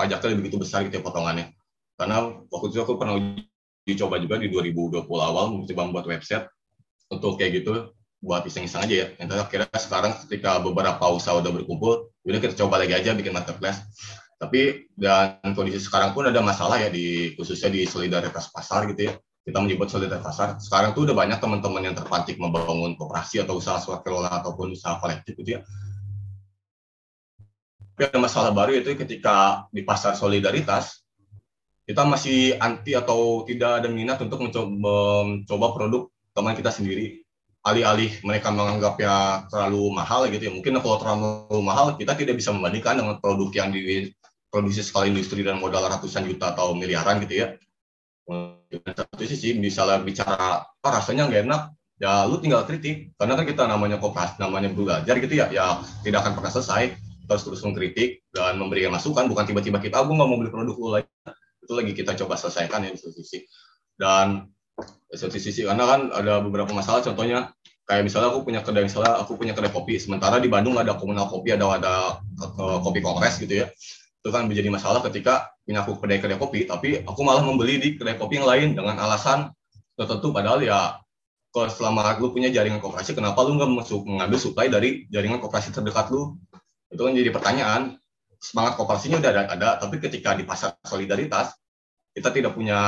pajaknya 0.00 0.40
begitu 0.40 0.56
besar 0.56 0.88
gitu 0.88 0.96
ya 0.96 1.04
potongannya. 1.04 1.52
Karena 2.00 2.32
waktu 2.48 2.72
itu 2.72 2.80
aku 2.80 2.96
pernah 2.96 3.20
dicoba 3.84 4.16
juga 4.16 4.40
di 4.40 4.48
2020 4.48 5.04
awal 5.04 5.52
mencoba 5.52 5.82
membuat 5.84 6.06
website 6.08 6.48
untuk 7.12 7.36
kayak 7.36 7.60
gitu 7.60 7.92
buat 8.24 8.40
iseng-iseng 8.48 8.88
aja 8.88 8.94
ya. 8.96 9.06
Yang 9.20 9.44
akhirnya 9.44 9.68
sekarang 9.76 10.12
ketika 10.24 10.56
beberapa 10.64 11.04
usaha 11.12 11.36
udah 11.36 11.52
berkumpul, 11.52 12.08
udah 12.24 12.40
kita 12.40 12.56
coba 12.64 12.80
lagi 12.80 12.96
aja 12.96 13.12
bikin 13.12 13.36
marketplace. 13.36 13.84
Tapi 14.40 14.88
dan 14.96 15.52
kondisi 15.52 15.84
sekarang 15.84 16.16
pun 16.16 16.24
ada 16.24 16.40
masalah 16.40 16.80
ya 16.80 16.88
di 16.88 17.36
khususnya 17.36 17.68
di 17.68 17.84
solidaritas 17.84 18.48
pasar 18.48 18.88
gitu 18.88 19.12
ya. 19.12 19.14
Kita 19.44 19.60
menyebut 19.60 19.92
solidaritas 19.92 20.24
pasar. 20.24 20.48
Sekarang 20.56 20.96
tuh 20.96 21.04
udah 21.04 21.16
banyak 21.16 21.36
teman-teman 21.40 21.92
yang 21.92 21.96
terpantik 21.96 22.40
membangun 22.40 22.96
koperasi 22.96 23.44
atau 23.44 23.60
usaha 23.60 23.76
swakelola 23.76 24.32
ataupun 24.40 24.72
usaha 24.72 24.96
kolektif 24.96 25.36
gitu 25.36 25.60
ya 25.60 25.62
tapi 28.00 28.16
masalah 28.16 28.56
baru 28.56 28.80
yaitu 28.80 28.96
ketika 28.96 29.68
di 29.68 29.84
pasar 29.84 30.16
solidaritas 30.16 31.04
kita 31.84 32.08
masih 32.08 32.56
anti 32.56 32.96
atau 32.96 33.44
tidak 33.44 33.84
ada 33.84 33.92
minat 33.92 34.16
untuk 34.24 34.40
mencoba, 34.40 34.72
mencoba 35.26 35.66
produk 35.76 36.02
teman 36.32 36.54
kita 36.56 36.70
sendiri. 36.72 37.20
Alih-alih 37.60 38.24
mereka 38.24 38.48
menganggapnya 38.54 39.44
terlalu 39.52 39.92
mahal 39.92 40.24
gitu 40.32 40.48
ya. 40.48 40.52
Mungkin 40.54 40.80
kalau 40.80 40.96
terlalu 40.96 41.60
mahal 41.60 41.98
kita 41.98 42.16
tidak 42.16 42.40
bisa 42.40 42.54
membandingkan 42.54 43.04
dengan 43.04 43.18
produk 43.20 43.50
yang 43.52 43.68
diproduksi 43.74 44.80
skala 44.80 45.10
industri 45.10 45.44
dan 45.44 45.60
modal 45.60 45.84
ratusan 45.84 46.24
juta 46.24 46.56
atau 46.56 46.72
miliaran 46.72 47.20
gitu 47.26 47.42
ya. 47.42 47.58
Satu 48.70 49.26
sisi 49.26 49.58
misalnya 49.58 50.00
bicara 50.00 50.62
oh, 50.62 50.90
rasanya 50.94 51.26
nggak 51.26 51.42
enak. 51.42 51.62
Ya 52.00 52.24
lu 52.24 52.38
tinggal 52.38 52.64
kritik. 52.64 53.12
Karena 53.18 53.34
kan 53.34 53.44
kita 53.44 53.66
namanya 53.66 53.98
koperasi 53.98 54.38
namanya 54.40 54.70
belajar 54.72 55.18
gitu 55.18 55.34
ya 55.36 55.52
ya 55.52 55.82
tidak 56.06 56.22
akan 56.22 56.38
pernah 56.38 56.54
selesai 56.54 57.09
terus 57.30 57.46
terus 57.46 57.62
mengkritik 57.62 58.26
dan 58.34 58.58
memberikan 58.58 58.90
masukan 58.90 59.30
bukan 59.30 59.46
tiba-tiba 59.46 59.78
kita 59.78 60.02
aku 60.02 60.18
nggak 60.18 60.26
mau 60.26 60.34
beli 60.42 60.50
produk 60.50 60.74
lu 60.74 60.88
lagi. 60.90 61.10
Itu 61.62 61.72
lagi 61.78 61.92
kita 61.94 62.18
coba 62.18 62.34
selesaikan 62.34 62.82
ya 62.82 62.90
di 62.90 62.98
satu 62.98 63.14
sisi. 63.14 63.46
Dan 63.94 64.50
di 65.06 65.14
satu 65.14 65.38
sisi 65.38 65.62
karena 65.62 65.86
kan 65.86 66.00
ada 66.10 66.42
beberapa 66.42 66.74
masalah 66.74 67.06
contohnya 67.06 67.54
kayak 67.86 68.02
misalnya 68.02 68.34
aku 68.34 68.42
punya 68.42 68.66
kedai 68.66 68.82
misalnya 68.82 69.22
aku 69.22 69.38
punya 69.38 69.54
kedai 69.54 69.70
kopi 69.70 70.02
sementara 70.02 70.42
di 70.42 70.50
Bandung 70.50 70.74
ada 70.74 70.98
komunal 70.98 71.30
kopi 71.30 71.54
ada 71.54 71.70
ada 71.70 72.18
kopi 72.82 72.98
kongres 72.98 73.38
gitu 73.38 73.62
ya. 73.62 73.70
Itu 74.18 74.34
kan 74.34 74.50
menjadi 74.50 74.66
masalah 74.66 74.98
ketika 75.06 75.54
punya 75.62 75.86
aku 75.86 76.02
kedai-kedai 76.02 76.34
kopi 76.34 76.66
tapi 76.66 77.06
aku 77.06 77.20
malah 77.22 77.46
membeli 77.46 77.78
di 77.78 77.88
kedai 77.94 78.18
kopi 78.18 78.42
yang 78.42 78.50
lain 78.50 78.74
dengan 78.74 78.98
alasan 78.98 79.54
tertentu 79.94 80.34
padahal 80.34 80.58
ya 80.66 80.98
kalau 81.50 81.70
selama 81.70 82.14
lu 82.18 82.30
punya 82.30 82.50
jaringan 82.50 82.78
koperasi 82.78 83.14
kenapa 83.14 83.42
lu 83.42 83.58
nggak 83.58 83.70
masuk 83.74 84.02
mengambil 84.06 84.38
supply 84.38 84.66
dari 84.66 85.06
jaringan 85.10 85.38
koperasi 85.42 85.74
terdekat 85.74 86.10
lu 86.10 86.38
itu 86.90 87.00
kan 87.00 87.12
jadi 87.14 87.30
pertanyaan. 87.30 87.82
Semangat 88.40 88.80
kooperasinya 88.80 89.20
udah 89.20 89.30
ada, 89.30 89.42
ada 89.52 89.68
tapi 89.76 90.00
ketika 90.00 90.32
di 90.32 90.48
pasar 90.48 90.72
solidaritas 90.80 91.52
kita 92.16 92.32
tidak 92.32 92.56
punya 92.56 92.80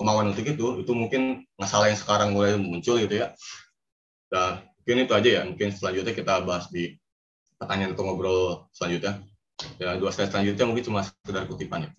kemauan 0.00 0.32
untuk 0.32 0.48
itu. 0.48 0.80
Itu 0.80 0.92
mungkin 0.96 1.44
masalah 1.60 1.92
yang 1.92 1.98
sekarang 2.00 2.32
mulai 2.32 2.56
muncul 2.56 2.96
gitu 2.96 3.20
ya. 3.20 3.36
Dan 4.32 4.64
mungkin 4.80 4.96
itu 5.04 5.12
aja 5.12 5.28
ya. 5.28 5.42
Mungkin 5.44 5.68
selanjutnya 5.76 6.14
kita 6.16 6.40
bahas 6.42 6.72
di 6.72 6.96
pertanyaan 7.60 7.92
untuk 7.92 8.04
ngobrol 8.08 8.70
selanjutnya. 8.72 9.20
Ya 9.76 9.98
dua 9.98 10.08
slide 10.14 10.32
selanjutnya 10.32 10.64
mungkin 10.64 10.84
cuma 10.86 11.00
sekedar 11.04 11.44
kutipan 11.44 11.84
ya. 11.84 11.90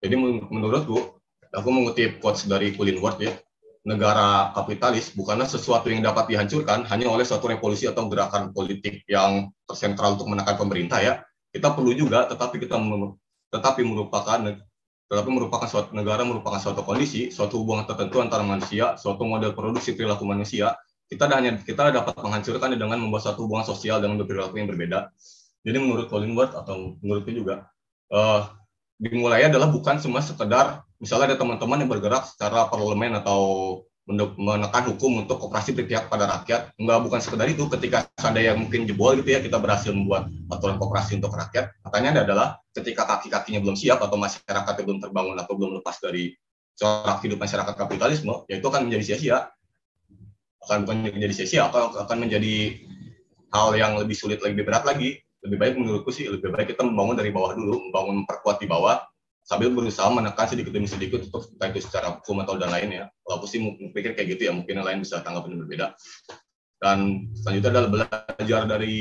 Jadi 0.00 0.14
menurutku 0.48 1.20
aku 1.50 1.68
mengutip 1.74 2.22
quotes 2.22 2.46
dari 2.46 2.72
Colin 2.78 3.02
Ward 3.02 3.18
ya 3.18 3.34
negara 3.80 4.52
kapitalis 4.52 5.16
bukanlah 5.16 5.48
sesuatu 5.48 5.88
yang 5.88 6.04
dapat 6.04 6.28
dihancurkan 6.28 6.84
hanya 6.92 7.08
oleh 7.08 7.24
suatu 7.24 7.48
revolusi 7.48 7.88
atau 7.88 8.12
gerakan 8.12 8.52
politik 8.52 9.08
yang 9.08 9.48
tersentral 9.64 10.20
untuk 10.20 10.28
menekan 10.28 10.60
pemerintah 10.60 11.00
ya. 11.00 11.24
Kita 11.50 11.72
perlu 11.72 11.96
juga 11.96 12.28
tetapi 12.28 12.60
kita 12.60 12.76
tetapi 13.50 13.80
merupakan 13.82 14.38
tetapi 15.10 15.26
merupakan 15.26 15.66
suatu 15.66 15.90
negara 15.90 16.22
merupakan 16.22 16.62
suatu 16.62 16.86
kondisi, 16.86 17.34
suatu 17.34 17.58
hubungan 17.58 17.82
tertentu 17.82 18.22
antara 18.22 18.46
manusia, 18.46 18.94
suatu 18.94 19.26
model 19.26 19.58
produksi 19.58 19.98
perilaku 19.98 20.22
manusia. 20.22 20.78
Kita 21.10 21.26
hanya 21.26 21.58
kita 21.58 21.90
dapat 21.90 22.14
menghancurkan 22.22 22.70
dengan 22.78 23.02
membuat 23.02 23.26
suatu 23.26 23.42
hubungan 23.42 23.66
sosial 23.66 23.98
dengan 23.98 24.22
perilaku 24.22 24.54
yang 24.62 24.70
berbeda. 24.70 25.10
Jadi 25.66 25.76
menurut 25.82 26.06
Colin 26.06 26.30
Ward 26.38 26.54
atau 26.54 26.94
menurutku 27.02 27.34
juga 27.34 27.66
uh, 28.14 28.54
dimulai 29.00 29.48
adalah 29.48 29.72
bukan 29.72 29.98
cuma 29.98 30.20
sekedar 30.20 30.84
misalnya 31.00 31.34
ada 31.34 31.36
teman-teman 31.40 31.80
yang 31.80 31.90
bergerak 31.90 32.28
secara 32.28 32.68
parlemen 32.68 33.16
atau 33.18 33.40
menekan 34.10 34.90
hukum 34.90 35.22
untuk 35.22 35.38
operasi 35.38 35.70
berpihak 35.70 36.10
pada 36.10 36.26
rakyat. 36.26 36.74
Enggak 36.76 36.98
bukan 37.06 37.20
sekedar 37.22 37.46
itu. 37.46 37.70
Ketika 37.70 38.10
ada 38.18 38.40
yang 38.42 38.58
mungkin 38.58 38.84
jebol 38.84 39.14
gitu 39.22 39.30
ya 39.30 39.40
kita 39.40 39.56
berhasil 39.62 39.94
membuat 39.94 40.26
aturan 40.50 40.76
kooperasi 40.82 41.22
untuk 41.22 41.30
rakyat. 41.30 41.78
Pertanyaannya 41.84 42.22
adalah 42.26 42.58
ketika 42.74 43.06
kaki-kakinya 43.06 43.62
belum 43.62 43.76
siap 43.78 44.02
atau 44.02 44.18
masyarakatnya 44.18 44.82
belum 44.82 44.98
terbangun 44.98 45.36
atau 45.38 45.52
belum 45.54 45.70
lepas 45.80 46.02
dari 46.02 46.34
corak 46.74 47.18
hidup 47.22 47.38
masyarakat 47.38 47.74
kapitalisme 47.76 48.34
ya 48.48 48.58
itu 48.58 48.66
akan 48.66 48.90
menjadi 48.90 49.14
sia-sia. 49.14 49.38
Akan 50.60 50.84
bukan 50.84 50.96
menjadi 51.06 51.34
sia-sia 51.34 51.70
akan 51.70 52.16
menjadi 52.18 52.82
hal 53.54 53.68
yang 53.78 53.94
lebih 53.94 54.16
sulit 54.18 54.42
lebih 54.42 54.66
berat 54.66 54.82
lagi. 54.82 55.22
Lebih 55.40 55.56
baik 55.56 55.74
menurutku 55.80 56.12
sih 56.12 56.28
lebih 56.28 56.52
baik 56.52 56.76
kita 56.76 56.84
membangun 56.84 57.16
dari 57.16 57.32
bawah 57.32 57.56
dulu 57.56 57.88
membangun 57.88 58.28
perkuat 58.28 58.60
di 58.60 58.68
bawah 58.68 59.00
sambil 59.50 59.74
berusaha 59.74 60.06
menekan 60.14 60.46
sedikit 60.46 60.70
demi 60.70 60.86
sedikit 60.86 61.26
untuk 61.26 61.50
itu 61.50 61.80
secara 61.82 62.22
hukum 62.22 62.38
atau 62.46 62.54
dan 62.54 62.70
lain 62.70 63.02
ya. 63.02 63.04
Kalau 63.10 63.42
aku 63.42 63.50
sih 63.50 63.58
pikir 63.90 64.14
kayak 64.14 64.38
gitu 64.38 64.46
ya, 64.46 64.52
mungkin 64.54 64.78
yang 64.78 64.86
lain 64.86 65.02
bisa 65.02 65.18
tanggapan 65.26 65.58
yang 65.58 65.60
berbeda. 65.66 65.86
Dan 66.78 67.26
selanjutnya 67.34 67.70
adalah 67.74 67.90
belajar 67.90 68.60
dari 68.70 68.98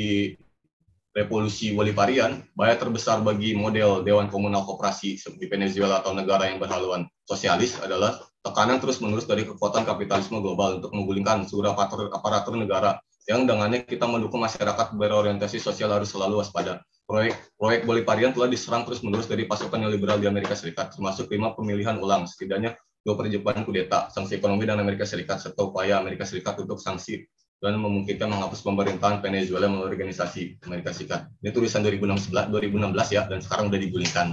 revolusi 1.14 1.70
Bolivarian, 1.78 2.42
bahaya 2.58 2.82
terbesar 2.82 3.22
bagi 3.22 3.54
model 3.54 4.02
Dewan 4.02 4.26
Komunal 4.34 4.66
Koperasi 4.66 5.22
seperti 5.22 5.46
Venezuela 5.46 6.02
atau 6.02 6.18
negara 6.18 6.50
yang 6.50 6.58
berhaluan 6.58 7.06
sosialis 7.30 7.78
adalah 7.78 8.18
tekanan 8.42 8.82
terus-menerus 8.82 9.30
dari 9.30 9.46
kekuatan 9.46 9.86
kapitalisme 9.86 10.42
global 10.42 10.82
untuk 10.82 10.90
menggulingkan 10.98 11.46
seluruh 11.46 11.78
aparatur, 11.78 12.10
aparatur 12.10 12.58
negara 12.58 12.98
yang 13.30 13.46
dengannya 13.46 13.86
kita 13.86 14.10
mendukung 14.10 14.42
masyarakat 14.42 14.98
berorientasi 14.98 15.62
sosial 15.62 15.94
harus 15.94 16.10
selalu 16.10 16.42
waspada 16.42 16.82
proyek 17.10 17.34
proyek 17.58 17.82
Bolivarian 17.90 18.30
telah 18.30 18.46
diserang 18.46 18.86
terus-menerus 18.86 19.26
dari 19.26 19.50
pasukan 19.50 19.82
liberal 19.90 20.22
di 20.22 20.30
Amerika 20.30 20.54
Serikat, 20.54 20.94
termasuk 20.94 21.26
lima 21.34 21.58
pemilihan 21.58 21.98
ulang, 21.98 22.30
setidaknya 22.30 22.78
dua 23.02 23.18
percobaan 23.18 23.66
kudeta, 23.66 24.14
sanksi 24.14 24.38
ekonomi 24.38 24.70
dan 24.70 24.78
Amerika 24.78 25.10
Serikat, 25.10 25.42
serta 25.42 25.66
upaya 25.66 25.98
Amerika 25.98 26.22
Serikat 26.22 26.62
untuk 26.62 26.78
sanksi 26.78 27.26
dan 27.60 27.82
memungkinkan 27.82 28.30
menghapus 28.30 28.62
pemerintahan 28.62 29.26
Venezuela 29.26 29.66
melalui 29.66 29.98
organisasi 29.98 30.62
Amerika 30.70 30.94
Serikat. 30.94 31.26
Ini 31.42 31.50
tulisan 31.50 31.82
2016, 31.82 32.30
2016 32.54 33.16
ya, 33.18 33.26
dan 33.26 33.42
sekarang 33.42 33.74
udah 33.74 33.80
digulingkan. 33.82 34.28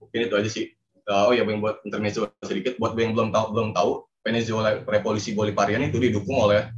Mungkin 0.00 0.20
itu 0.24 0.34
aja 0.40 0.50
sih. 0.50 0.66
uh, 1.04 1.28
oh 1.28 1.36
ya 1.36 1.44
yang 1.44 1.60
buat 1.60 1.84
intermezzo 1.84 2.32
sedikit 2.40 2.80
buat 2.80 2.96
yang 2.96 3.12
belum 3.12 3.28
tahu 3.28 3.46
belum 3.52 3.68
tahu 3.76 4.08
Venezuela 4.24 4.80
revolusi 4.88 5.36
Bolivarian 5.36 5.84
itu 5.84 6.00
didukung 6.00 6.40
oleh 6.40 6.72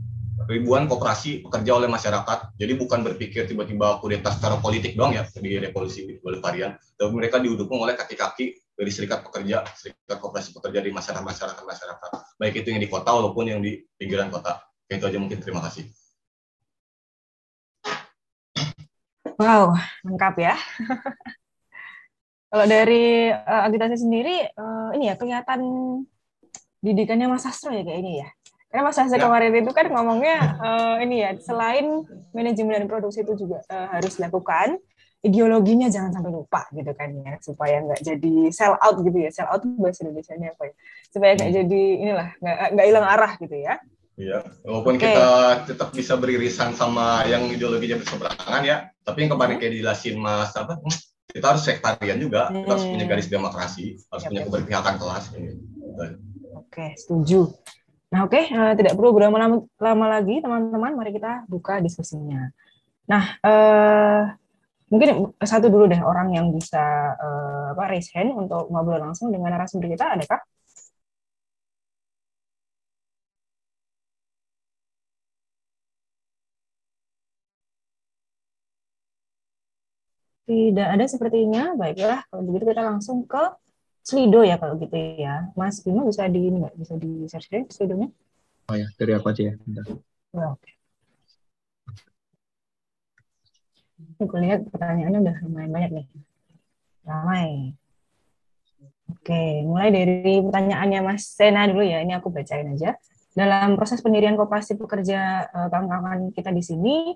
ribuan 0.44 0.84
koperasi 0.84 1.40
pekerja 1.48 1.72
oleh 1.80 1.88
masyarakat. 1.88 2.60
Jadi 2.60 2.72
bukan 2.76 3.00
berpikir 3.00 3.48
tiba-tiba 3.48 3.96
kudeta 4.04 4.28
secara 4.36 4.60
politik 4.60 4.92
doang 4.92 5.16
ya 5.16 5.24
di 5.32 5.56
revolusi 5.56 6.20
Bolivarian, 6.20 6.76
tapi 6.76 7.12
mereka 7.16 7.40
didukung 7.40 7.80
oleh 7.80 7.96
kaki-kaki 7.96 8.60
dari 8.76 8.90
serikat 8.92 9.24
pekerja, 9.24 9.64
serikat 9.72 10.20
koperasi 10.20 10.52
pekerja 10.52 10.84
di 10.84 10.92
masyarakat 10.92 11.24
masyarakat 11.24 11.64
masyarakat, 11.64 12.10
baik 12.36 12.60
itu 12.60 12.68
yang 12.68 12.80
di 12.84 12.88
kota 12.92 13.08
maupun 13.16 13.48
yang 13.48 13.64
di 13.64 13.80
pinggiran 13.96 14.28
kota. 14.28 14.60
Itu 14.86 15.08
aja 15.08 15.18
mungkin. 15.18 15.40
Terima 15.40 15.64
kasih. 15.64 15.88
Wow, 19.36 19.76
lengkap 20.04 20.34
ya. 20.40 20.54
Kalau 22.46 22.64
dari 22.64 23.28
uh, 23.28 23.62
agitasi 23.68 23.96
sendiri, 24.00 24.48
uh, 24.54 24.94
ini 24.96 25.12
ya 25.12 25.18
kelihatan 25.18 25.60
didikannya 26.80 27.28
Mas 27.28 27.44
Sastro 27.44 27.74
ya 27.74 27.82
kayak 27.84 28.00
ini 28.00 28.12
ya. 28.22 28.28
Karena 28.76 28.92
Mas 28.92 29.00
Sastro 29.00 29.16
ya. 29.16 29.24
kemarin 29.24 29.56
itu 29.56 29.72
kan 29.72 29.88
ngomongnya 29.88 30.36
uh, 30.60 30.96
ini 31.00 31.24
ya, 31.24 31.32
selain 31.40 32.04
manajemen 32.36 32.76
dan 32.76 32.84
produksi 32.92 33.24
itu 33.24 33.32
juga 33.32 33.64
uh, 33.72 33.88
harus 33.96 34.20
dilakukan, 34.20 34.76
ideologinya 35.24 35.88
jangan 35.88 36.12
sampai 36.12 36.28
lupa 36.28 36.68
gitu 36.76 36.92
kan 36.92 37.08
ya, 37.24 37.40
supaya 37.40 37.80
nggak 37.80 38.04
jadi 38.04 38.52
sell 38.52 38.76
out 38.76 39.00
gitu 39.00 39.16
ya. 39.16 39.32
Sell 39.32 39.48
out 39.48 39.64
bahasa 39.80 40.04
Indonesia-nya 40.04 40.52
apa 40.52 40.68
ya? 40.68 40.74
Supaya 41.08 41.30
nggak 41.40 41.48
hmm. 41.48 41.58
jadi 41.64 41.82
inilah 42.04 42.28
nggak 42.36 42.56
nggak 42.76 42.86
hilang 42.92 43.06
arah 43.08 43.32
gitu 43.40 43.56
ya. 43.56 43.74
Iya, 44.20 44.38
walaupun 44.64 45.00
okay. 45.00 45.08
kita 45.08 45.28
tetap 45.72 45.88
bisa 45.96 46.12
beririsan 46.20 46.76
sama 46.76 47.24
yang 47.24 47.48
ideologinya 47.48 47.96
berseberangan 48.04 48.60
ya, 48.60 48.92
tapi 49.08 49.24
yang 49.24 49.32
kemarin 49.32 49.56
kayak 49.56 49.72
dijelasin 49.72 50.20
Mas 50.20 50.52
apa, 50.52 50.76
hmm, 50.76 50.96
kita 51.32 51.46
harus 51.48 51.64
sektarian 51.64 52.20
juga, 52.20 52.52
kita 52.52 52.76
harus 52.76 52.84
punya 52.84 53.08
hmm. 53.08 53.12
garis 53.16 53.28
demokrasi, 53.32 53.96
harus 54.12 54.24
punya 54.28 54.44
keberpihakan 54.44 54.94
kelas. 55.00 55.24
Oke, 55.32 56.12
okay, 56.68 56.90
setuju. 56.96 57.56
Nah, 58.12 58.20
oke, 58.26 58.38
okay, 58.38 58.44
uh, 58.54 58.70
eh, 58.70 58.74
tidak 58.78 58.94
perlu 58.96 59.10
berlama 59.16 59.36
lama 59.86 60.06
lagi, 60.14 60.38
teman-teman. 60.44 60.92
Mari 60.98 61.10
kita 61.18 61.30
buka 61.50 61.82
diskusinya. 61.82 62.38
Nah, 63.10 63.24
uh, 63.42 64.20
mungkin 64.90 65.08
satu 65.42 65.66
dulu 65.72 65.84
deh 65.92 65.98
orang 66.10 66.28
yang 66.36 66.46
bisa 66.54 66.78
uh, 67.18 67.74
apa 67.74 67.82
raise 67.90 68.10
hand 68.14 68.30
untuk 68.40 68.70
ngobrol 68.70 69.02
langsung 69.02 69.28
dengan 69.34 69.50
narasumber 69.54 69.88
kita, 69.94 70.14
adakah? 70.14 70.40
Tidak 80.46 80.88
ada 80.94 81.04
sepertinya. 81.10 81.74
Baiklah, 81.74 82.22
kalau 82.30 82.42
begitu 82.46 82.64
kita 82.70 82.82
langsung 82.86 83.26
ke 83.26 83.42
Slido 84.06 84.46
ya 84.46 84.54
kalau 84.54 84.78
gitu 84.78 84.94
ya. 84.94 85.50
Mas 85.58 85.82
Bimo 85.82 86.06
bisa 86.06 86.30
di 86.30 86.46
ini 86.46 86.62
nggak? 86.62 86.74
Bisa 86.78 86.94
di 86.94 87.26
search 87.26 87.50
deh 87.50 87.66
Slidonya? 87.66 88.06
Oh 88.70 88.78
ya, 88.78 88.86
dari 88.94 89.12
apa 89.18 89.34
aja 89.34 89.42
ya? 89.50 89.54
Bentar. 89.58 89.82
Oh, 90.30 90.54
Oke. 90.54 90.70
Aku 94.22 94.36
lihat 94.38 94.62
pertanyaannya 94.70 95.18
udah 95.26 95.36
lumayan 95.42 95.70
banyak 95.74 95.90
nih. 95.90 96.06
Ramai. 97.02 97.74
Oke, 99.10 99.66
mulai 99.66 99.90
dari 99.90 100.38
pertanyaannya 100.38 101.00
Mas 101.02 101.26
Sena 101.26 101.66
dulu 101.66 101.82
ya. 101.82 101.98
Ini 102.06 102.22
aku 102.22 102.30
bacain 102.30 102.78
aja. 102.78 102.94
Dalam 103.34 103.74
proses 103.74 103.98
pendirian 104.06 104.38
kooperasi 104.38 104.78
pekerja 104.78 105.50
eh, 105.50 105.66
kawan-kawan 105.66 106.30
kita 106.30 106.54
di 106.54 106.62
sini, 106.62 107.10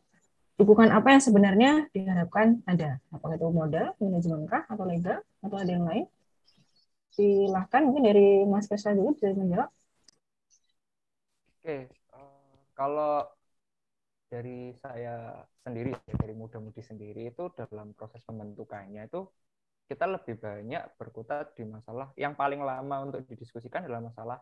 dukungan 0.59 0.91
apa 0.91 1.15
yang 1.15 1.23
sebenarnya 1.23 1.71
diharapkan 1.95 2.67
ada? 2.67 2.99
Apakah 3.15 3.39
itu 3.39 3.47
modal, 3.47 3.95
manajemen 4.03 4.51
kah, 4.51 4.67
atau 4.67 4.85
legal, 4.91 5.23
atau 5.39 5.57
ada 5.57 5.71
yang 5.71 5.87
lain? 5.87 6.11
Silahkan 7.11 7.83
mungkin 7.83 8.07
dari 8.07 8.47
Mas 8.47 8.71
Kesha 8.71 8.95
dulu 8.95 9.19
bisa 9.19 9.35
menjawab. 9.35 9.71
Oke, 11.61 11.91
uh, 12.15 12.57
kalau 12.73 13.27
dari 14.31 14.73
saya 14.79 15.43
sendiri, 15.67 15.93
dari 16.07 16.35
muda-mudi 16.39 16.81
sendiri 16.81 17.35
itu 17.35 17.51
dalam 17.53 17.93
proses 17.99 18.23
pembentukannya 18.23 19.11
itu 19.11 19.27
kita 19.91 20.07
lebih 20.07 20.39
banyak 20.39 20.87
berkutat 20.95 21.59
di 21.59 21.67
masalah 21.67 22.15
yang 22.15 22.39
paling 22.39 22.63
lama 22.63 23.11
untuk 23.11 23.27
didiskusikan 23.27 23.83
adalah 23.83 24.07
masalah 24.07 24.39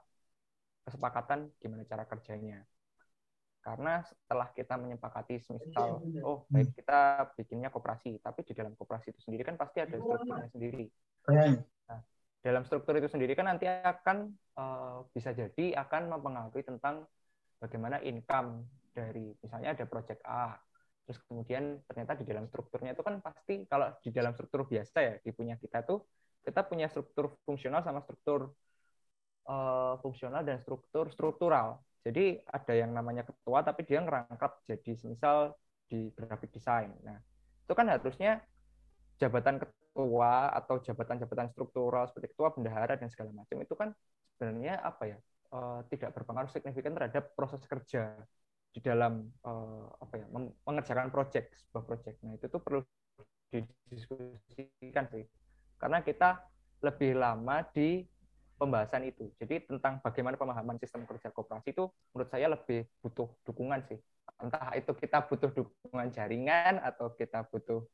kesepakatan 0.84 1.48
gimana 1.56 1.88
cara 1.88 2.04
kerjanya. 2.04 2.68
Karena 3.64 4.04
setelah 4.04 4.52
kita 4.52 4.76
menyepakati 4.76 5.40
misal 5.56 6.04
oh 6.20 6.44
baik 6.52 6.76
kita 6.76 7.32
bikinnya 7.32 7.72
koperasi 7.72 8.20
tapi 8.20 8.44
di 8.44 8.52
dalam 8.52 8.76
koperasi 8.76 9.16
itu 9.16 9.20
sendiri 9.24 9.48
kan 9.48 9.56
pasti 9.56 9.80
ada 9.80 9.96
strukturnya 9.96 10.52
sendiri. 10.52 10.86
Nah, 11.32 11.64
dalam 12.38 12.62
struktur 12.64 12.94
itu 12.96 13.10
sendiri 13.10 13.34
kan 13.34 13.50
nanti 13.50 13.66
akan 13.66 14.30
uh, 14.54 15.04
bisa 15.10 15.34
jadi 15.34 15.74
akan 15.86 16.12
mempengaruhi 16.14 16.62
tentang 16.62 17.04
bagaimana 17.58 17.98
income 18.06 18.66
dari 18.94 19.34
misalnya 19.42 19.74
ada 19.74 19.84
project 19.90 20.22
A 20.26 20.54
terus 21.06 21.18
kemudian 21.24 21.80
ternyata 21.88 22.14
di 22.20 22.24
dalam 22.28 22.46
strukturnya 22.46 22.92
itu 22.92 23.02
kan 23.02 23.18
pasti 23.24 23.64
kalau 23.64 23.90
di 24.04 24.10
dalam 24.12 24.36
struktur 24.36 24.68
biasa 24.68 24.98
ya 25.00 25.14
di 25.18 25.30
punya 25.32 25.56
kita 25.56 25.82
tuh 25.82 26.04
kita 26.44 26.62
punya 26.68 26.86
struktur 26.86 27.34
fungsional 27.42 27.80
sama 27.80 28.04
struktur 28.04 28.52
uh, 29.48 29.96
fungsional 30.04 30.44
dan 30.44 30.60
struktur 30.60 31.08
struktural 31.08 31.80
jadi 32.06 32.40
ada 32.46 32.72
yang 32.72 32.94
namanya 32.94 33.26
ketua 33.26 33.66
tapi 33.66 33.82
dia 33.82 33.98
ngerangkap 34.00 34.62
jadi 34.64 34.92
misal 35.10 35.58
di 35.88 36.12
graphic 36.14 36.52
design. 36.52 36.92
Nah, 37.02 37.18
itu 37.64 37.72
kan 37.76 37.88
harusnya 37.88 38.44
jabatan 39.18 39.58
ketua 39.58 39.77
atau 40.54 40.78
jabatan-jabatan 40.78 41.50
struktural 41.50 42.06
seperti 42.06 42.36
ketua 42.36 42.54
bendahara 42.54 42.94
dan 42.94 43.08
segala 43.10 43.34
macam 43.34 43.56
itu 43.58 43.74
kan 43.74 43.90
sebenarnya 44.36 44.78
apa 44.78 45.02
ya 45.10 45.18
uh, 45.50 45.80
tidak 45.90 46.14
berpengaruh 46.14 46.50
signifikan 46.52 46.94
terhadap 46.94 47.34
proses 47.34 47.62
kerja 47.66 48.14
di 48.70 48.80
dalam 48.84 49.26
uh, 49.42 49.88
apa 49.98 50.14
ya 50.20 50.26
mengerjakan 50.62 51.08
proyek 51.10 51.50
sebuah 51.56 51.82
proyek. 51.88 52.14
Nah 52.22 52.36
itu 52.36 52.46
tuh 52.46 52.60
perlu 52.60 52.80
didiskusikan 53.48 55.08
sih 55.08 55.24
karena 55.80 56.04
kita 56.04 56.44
lebih 56.84 57.16
lama 57.16 57.64
di 57.72 58.04
pembahasan 58.58 59.06
itu. 59.06 59.30
Jadi 59.38 59.66
tentang 59.66 60.02
bagaimana 60.02 60.34
pemahaman 60.34 60.76
sistem 60.82 61.06
kerja 61.06 61.30
koperasi 61.30 61.72
itu 61.72 61.86
menurut 62.12 62.28
saya 62.28 62.46
lebih 62.50 62.86
butuh 63.00 63.30
dukungan 63.46 63.80
sih. 63.86 63.98
Entah 64.38 64.74
itu 64.76 64.92
kita 64.94 65.24
butuh 65.24 65.50
dukungan 65.54 66.10
jaringan 66.12 66.82
atau 66.82 67.14
kita 67.14 67.46
butuh 67.48 67.86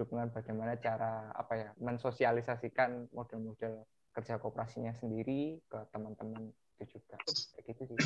dukungan 0.00 0.32
bagaimana 0.32 0.80
cara 0.80 1.28
apa 1.36 1.52
ya 1.60 1.68
mensosialisasikan 1.76 3.12
model-model 3.12 3.84
kerja 4.16 4.40
kooperasinya 4.40 4.96
sendiri 4.96 5.60
ke 5.68 5.78
teman-teman 5.92 6.48
itu 6.80 6.96
juga. 6.96 7.20
Kayak 7.54 7.64
gitu 7.76 7.82
sih. 7.92 7.96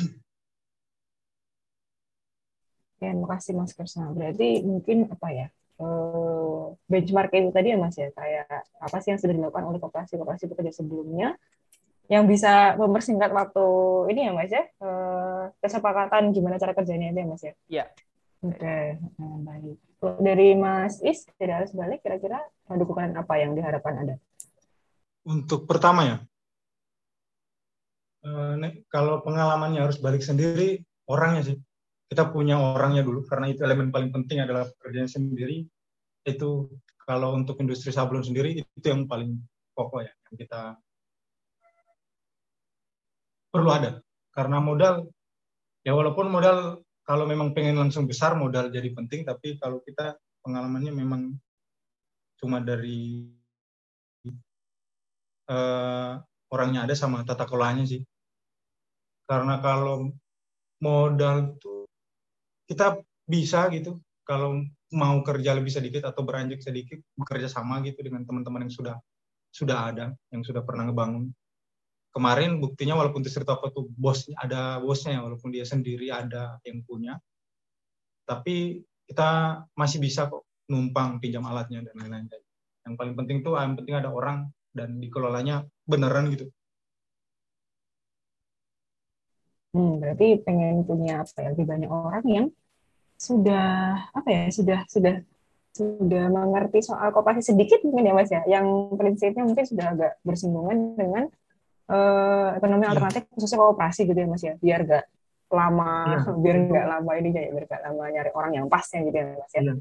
Ya, 2.99 3.11
terima 3.11 3.27
kasih 3.35 3.53
Mas 3.55 3.71
Kersna. 3.71 4.11
Berarti 4.11 4.63
mungkin 4.63 5.07
apa 5.07 5.27
ya? 5.31 5.47
Eh, 5.75 6.65
benchmark 6.87 7.35
itu 7.35 7.51
tadi 7.51 7.75
ya 7.75 7.77
Mas 7.79 7.99
ya 7.99 8.07
kayak 8.15 8.47
apa 8.79 8.97
sih 9.03 9.11
yang 9.11 9.19
sudah 9.19 9.35
dilakukan 9.35 9.63
oleh 9.67 9.79
kooperasi-kooperasi 9.83 10.47
bekerja 10.47 10.71
sebelumnya 10.71 11.35
yang 12.07 12.29
bisa 12.31 12.79
mempersingkat 12.79 13.35
waktu 13.35 13.67
ini 14.15 14.29
ya 14.29 14.31
Mas 14.31 14.51
ya 14.55 14.63
eh, 14.63 15.43
kesepakatan 15.59 16.31
gimana 16.31 16.55
cara 16.55 16.71
kerjanya 16.71 17.11
itu 17.11 17.19
ya 17.19 17.27
Mas 17.27 17.43
ya. 17.43 17.53
Iya. 17.67 17.85
Oke, 18.45 18.61
okay. 18.61 18.85
nah, 19.19 19.41
baik. 19.41 19.77
Dari 20.21 20.53
Mas 20.53 21.01
Is 21.01 21.25
tidak 21.37 21.65
harus 21.65 21.71
balik 21.73 22.05
kira-kira 22.05 22.41
dukungan 22.69 23.17
apa 23.17 23.41
yang 23.41 23.57
diharapkan 23.57 23.95
ada? 24.05 24.15
Untuk 25.25 25.65
pertama 25.65 26.05
ya, 26.05 26.17
eh, 28.25 28.85
kalau 28.89 29.25
pengalamannya 29.25 29.81
harus 29.81 29.97
balik 29.97 30.21
sendiri 30.21 30.81
orangnya 31.09 31.53
sih. 31.53 31.57
Kita 32.05 32.29
punya 32.29 32.61
orangnya 32.61 33.01
dulu 33.01 33.25
karena 33.25 33.49
itu 33.49 33.65
elemen 33.65 33.89
paling 33.89 34.13
penting 34.13 34.45
adalah 34.45 34.69
pekerjaan 34.77 35.09
sendiri. 35.09 35.65
Itu 36.21 36.69
kalau 37.05 37.33
untuk 37.37 37.57
industri 37.61 37.93
sablon 37.93 38.25
sendiri 38.25 38.61
itu 38.61 38.85
yang 38.85 39.05
paling 39.05 39.37
pokok 39.77 40.01
ya 40.05 40.13
yang 40.13 40.35
kita 40.39 40.61
perlu 43.53 43.69
ada 43.71 44.01
karena 44.33 44.57
modal 44.59 45.07
ya 45.85 45.93
walaupun 45.93 46.27
modal 46.27 46.81
kalau 47.05 47.29
memang 47.29 47.53
pengen 47.53 47.77
langsung 47.77 48.09
besar 48.09 48.33
modal 48.33 48.73
jadi 48.73 48.89
penting 48.91 49.23
tapi 49.23 49.61
kalau 49.61 49.79
kita 49.85 50.17
pengalamannya 50.41 50.93
memang 50.93 51.37
cuma 52.37 52.61
dari 52.61 53.29
uh, 55.49 56.21
orangnya 56.53 56.85
ada 56.85 56.95
sama 56.97 57.25
tata 57.25 57.45
kelolanya 57.45 57.85
sih. 57.85 58.01
Karena 59.25 59.57
kalau 59.57 60.13
modal 60.81 61.57
tuh 61.57 61.89
kita 62.69 63.01
bisa 63.25 63.65
gitu. 63.73 63.97
Kalau 64.25 64.61
mau 64.93 65.21
kerja 65.21 65.53
lebih 65.53 65.69
sedikit 65.69 66.09
atau 66.09 66.25
beranjak 66.25 66.61
sedikit 66.61 66.97
bekerja 67.17 67.49
sama 67.49 67.81
gitu 67.85 68.01
dengan 68.01 68.25
teman-teman 68.25 68.65
yang 68.65 68.73
sudah 68.73 68.95
sudah 69.53 69.77
ada 69.93 70.05
yang 70.33 70.41
sudah 70.41 70.65
pernah 70.65 70.89
ngebangun 70.89 71.29
kemarin 72.15 72.63
buktinya 72.63 72.95
walaupun 72.95 73.19
Trisirtoko 73.19 73.75
tuh 73.75 73.91
bosnya 73.91 74.39
ada 74.39 74.79
bosnya 74.79 75.19
walaupun 75.19 75.51
dia 75.51 75.67
sendiri 75.67 76.07
ada 76.07 76.55
yang 76.63 76.79
punya. 76.87 77.19
Tapi 78.23 78.79
kita 79.03 79.61
masih 79.75 79.99
bisa 79.99 80.31
kok 80.31 80.47
numpang 80.71 81.19
pinjam 81.19 81.43
alatnya 81.43 81.83
dan 81.83 81.95
lain-lain. 81.99 82.31
Yang 82.87 82.95
paling 82.95 83.13
penting 83.19 83.37
tuh 83.43 83.59
yang 83.59 83.75
penting 83.75 83.99
ada 83.99 84.09
orang 84.15 84.47
dan 84.71 84.95
dikelolanya 85.03 85.67
beneran 85.83 86.31
gitu. 86.31 86.47
Hmm, 89.75 89.99
berarti 89.99 90.39
pengen 90.39 90.87
punya 90.87 91.19
apa 91.19 91.35
ya? 91.43 91.51
Lebih 91.51 91.67
banyak 91.67 91.91
orang 91.91 92.25
yang 92.31 92.47
sudah 93.19 93.67
apa 94.15 94.29
ya 94.31 94.43
sudah 94.55 94.79
sudah 94.87 95.19
sudah 95.75 96.31
mengerti 96.31 96.79
soal 96.79 97.11
koperasi 97.11 97.51
sedikit 97.51 97.83
mungkin 97.83 98.07
ya 98.07 98.13
mas 98.15 98.31
ya? 98.31 98.41
Yang 98.47 98.95
prinsipnya 98.95 99.43
mungkin 99.43 99.67
sudah 99.67 99.85
agak 99.91 100.13
bersinggungan 100.23 100.95
dengan 100.95 101.27
uh, 101.89 102.47
ekonomi 102.57 102.83
ya. 102.85 102.89
alternatif 102.93 103.23
khususnya 103.33 103.57
kooperasi 103.61 104.01
gitu 104.07 104.19
ya 104.19 104.27
mas 104.27 104.43
ya 104.43 104.53
biar 104.57 104.81
gak 104.85 105.05
lama 105.53 105.91
ya. 106.09 106.19
biar 106.43 106.55
nggak 106.69 106.85
lama 106.89 107.11
ini 107.19 107.29
ya 107.33 107.43
biar 107.53 107.65
gak 107.69 107.81
lama 107.85 108.03
nyari 108.09 108.31
orang 108.33 108.51
yang 108.57 108.65
pasnya 108.69 109.05
gitu 109.05 109.17
ya 109.17 109.25
mas 109.35 109.53
ya. 109.53 109.61
ya. 109.61 109.73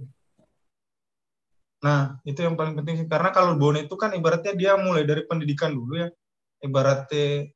Nah 1.85 2.03
itu 2.25 2.41
yang 2.41 2.57
paling 2.57 2.75
penting 2.81 3.05
sih 3.05 3.09
karena 3.09 3.29
kalau 3.33 3.61
bon 3.61 3.77
itu 3.77 3.95
kan 3.97 4.17
ibaratnya 4.17 4.57
dia 4.57 4.77
mulai 4.81 5.05
dari 5.05 5.25
pendidikan 5.29 5.73
dulu 5.73 6.01
ya 6.01 6.09
ibaratnya 6.65 7.53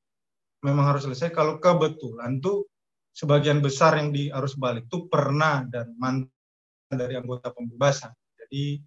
memang 0.60 0.84
harus 0.84 1.08
selesai 1.08 1.32
kalau 1.32 1.56
kebetulan 1.56 2.42
tuh 2.42 2.68
sebagian 3.16 3.58
besar 3.64 3.98
yang 3.98 4.12
di 4.12 4.30
arus 4.30 4.54
balik 4.54 4.86
tuh 4.86 5.08
pernah 5.10 5.64
dan 5.66 5.90
mantan 5.98 6.30
dari 6.92 7.18
anggota 7.18 7.50
pembebasan. 7.50 8.14
Jadi 8.38 8.78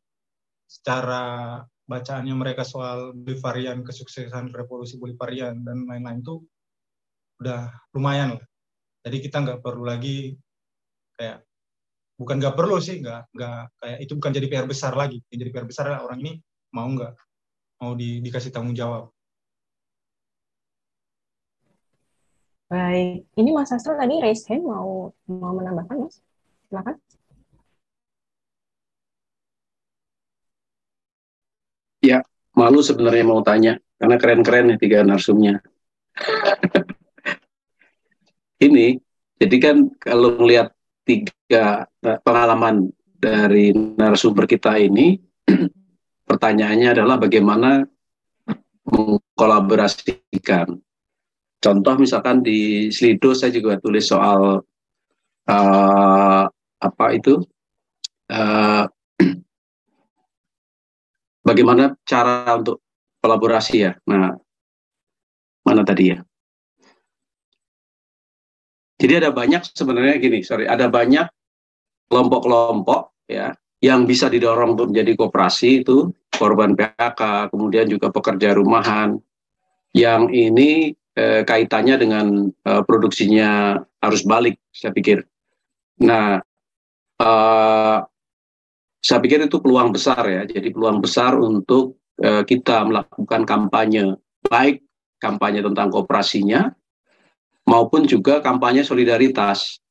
secara 0.63 1.59
bacaannya 1.91 2.31
mereka 2.31 2.63
soal 2.63 3.11
Bolivarian, 3.11 3.83
kesuksesan 3.83 4.55
revolusi 4.55 4.95
Bolivarian 4.95 5.59
dan 5.67 5.83
lain-lain 5.83 6.23
tuh 6.23 6.39
udah 7.43 7.67
lumayan 7.91 8.39
lah. 8.39 8.45
Jadi 9.03 9.17
kita 9.19 9.43
nggak 9.43 9.59
perlu 9.59 9.83
lagi 9.83 10.31
kayak 11.19 11.43
bukan 12.15 12.37
nggak 12.39 12.55
perlu 12.55 12.77
sih 12.79 13.01
nggak 13.01 13.33
nggak 13.33 13.61
kayak 13.81 13.97
itu 13.99 14.13
bukan 14.15 14.31
jadi 14.31 14.47
PR 14.47 14.67
besar 14.69 14.95
lagi. 14.95 15.19
Yang 15.27 15.39
jadi 15.43 15.51
PR 15.51 15.67
besar 15.67 15.83
adalah 15.91 16.07
orang 16.07 16.19
ini 16.23 16.33
mau 16.71 16.87
nggak 16.87 17.13
mau 17.83 17.91
di, 17.97 18.23
dikasih 18.23 18.53
tanggung 18.53 18.77
jawab. 18.77 19.11
Baik, 22.71 23.27
ini 23.35 23.49
Mas 23.51 23.67
Astro 23.75 23.99
tadi 23.99 24.15
raise 24.23 24.47
hand 24.47 24.63
mau 24.63 25.11
mau 25.27 25.51
menambahkan 25.59 26.07
Mas? 26.07 26.23
Silakan. 26.71 26.95
Ya, 32.01 32.25
malu 32.57 32.81
sebenarnya 32.81 33.25
mau 33.25 33.45
tanya 33.45 33.77
karena 34.01 34.17
keren-keren 34.17 34.73
nih 34.73 34.79
tiga 34.81 35.05
narsumnya. 35.05 35.61
ini, 38.67 38.97
jadi 39.37 39.55
kan 39.61 39.77
kalau 40.01 40.41
melihat 40.41 40.73
tiga 41.05 41.85
pengalaman 42.25 42.89
dari 43.21 43.69
narasumber 43.73 44.49
kita 44.49 44.81
ini, 44.81 45.21
pertanyaannya 46.29 46.97
adalah 46.97 47.21
bagaimana 47.21 47.85
mengkolaborasikan 48.89 50.81
Contoh 51.61 51.93
misalkan 52.01 52.41
di 52.41 52.89
Slido 52.89 53.37
saya 53.37 53.53
juga 53.53 53.77
tulis 53.77 54.09
soal 54.09 54.65
uh, 55.45 56.43
apa 56.81 57.05
itu 57.13 57.37
uh, 58.33 58.89
bagaimana 61.41 61.97
cara 62.05 62.45
untuk 62.57 62.81
kolaborasi 63.21 63.75
ya. 63.77 63.93
Nah, 64.09 64.33
mana 65.65 65.81
tadi 65.85 66.13
ya? 66.13 66.19
Jadi 69.01 69.13
ada 69.17 69.33
banyak 69.33 69.65
sebenarnya 69.73 70.21
gini, 70.21 70.45
sorry, 70.45 70.69
ada 70.69 70.85
banyak 70.85 71.25
kelompok-kelompok 72.05 73.25
ya 73.25 73.49
yang 73.81 74.05
bisa 74.05 74.29
didorong 74.29 74.77
untuk 74.77 74.93
menjadi 74.93 75.17
kooperasi 75.17 75.81
itu 75.81 76.13
korban 76.29 76.77
PHK, 76.77 77.49
kemudian 77.49 77.89
juga 77.89 78.13
pekerja 78.13 78.53
rumahan 78.53 79.17
yang 79.97 80.29
ini 80.29 80.93
eh, 81.17 81.41
kaitannya 81.41 81.97
dengan 81.97 82.45
eh, 82.49 82.81
produksinya 82.85 83.81
arus 84.05 84.21
balik, 84.21 84.61
saya 84.69 84.93
pikir. 84.93 85.25
Nah, 86.05 86.37
eh, 87.17 87.97
saya 89.01 89.17
pikir 89.17 89.41
itu 89.49 89.57
peluang 89.57 89.89
besar 89.89 90.21
ya. 90.29 90.45
Jadi 90.45 90.69
peluang 90.69 91.01
besar 91.01 91.33
untuk 91.41 91.97
eh, 92.21 92.45
kita 92.45 92.85
melakukan 92.85 93.43
kampanye, 93.49 94.13
baik 94.45 94.85
kampanye 95.17 95.65
tentang 95.65 95.89
kooperasinya 95.89 96.69
maupun 97.65 98.05
juga 98.05 98.39
kampanye 98.45 98.85
solidaritas. 98.85 99.81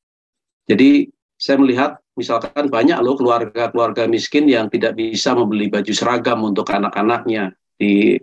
Jadi 0.67 1.11
saya 1.35 1.59
melihat 1.59 1.99
misalkan 2.15 2.71
banyak 2.71 2.99
loh 3.03 3.19
keluarga-keluarga 3.19 4.07
miskin 4.07 4.47
yang 4.47 4.71
tidak 4.71 4.95
bisa 4.95 5.35
membeli 5.35 5.67
baju 5.67 5.91
seragam 5.91 6.39
untuk 6.47 6.67
anak-anaknya 6.71 7.55
di 7.75 8.19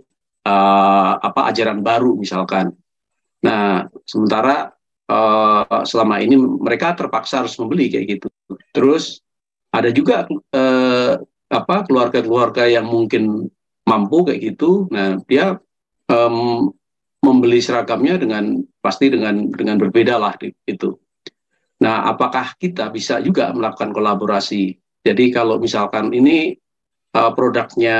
uh, 0.47 1.13
apa 1.19 1.53
ajaran 1.53 1.85
baru 1.85 2.17
misalkan. 2.17 2.73
Nah, 3.43 3.87
sementara 4.07 4.71
uh, 5.11 5.83
selama 5.83 6.23
ini 6.23 6.39
mereka 6.39 6.95
terpaksa 6.95 7.43
harus 7.45 7.59
membeli 7.59 7.91
kayak 7.91 8.07
gitu. 8.19 8.29
Terus 8.71 9.25
ada 9.73 9.91
juga 9.93 10.25
uh, 10.31 11.13
apa 11.49 11.77
keluarga-keluarga 11.89 12.69
yang 12.69 12.89
mungkin 12.89 13.49
mampu 13.89 14.29
kayak 14.29 14.55
gitu. 14.55 14.89
Nah, 14.93 15.17
dia 15.25 15.57
um, 16.13 16.69
membeli 17.25 17.61
seragamnya 17.61 18.21
dengan 18.21 18.63
pasti 18.85 19.09
dengan 19.13 19.49
dengan 19.53 19.81
berbeda 19.81 20.21
lah 20.21 20.37
itu. 20.69 20.97
Nah, 21.79 22.11
apakah 22.11 22.59
kita 22.59 22.91
bisa 22.91 23.23
juga 23.23 23.55
melakukan 23.55 23.95
kolaborasi? 23.95 24.77
Jadi 25.05 25.25
kalau 25.31 25.63
misalkan 25.63 26.11
ini 26.11 26.59
uh, 27.15 27.31
produknya 27.33 27.99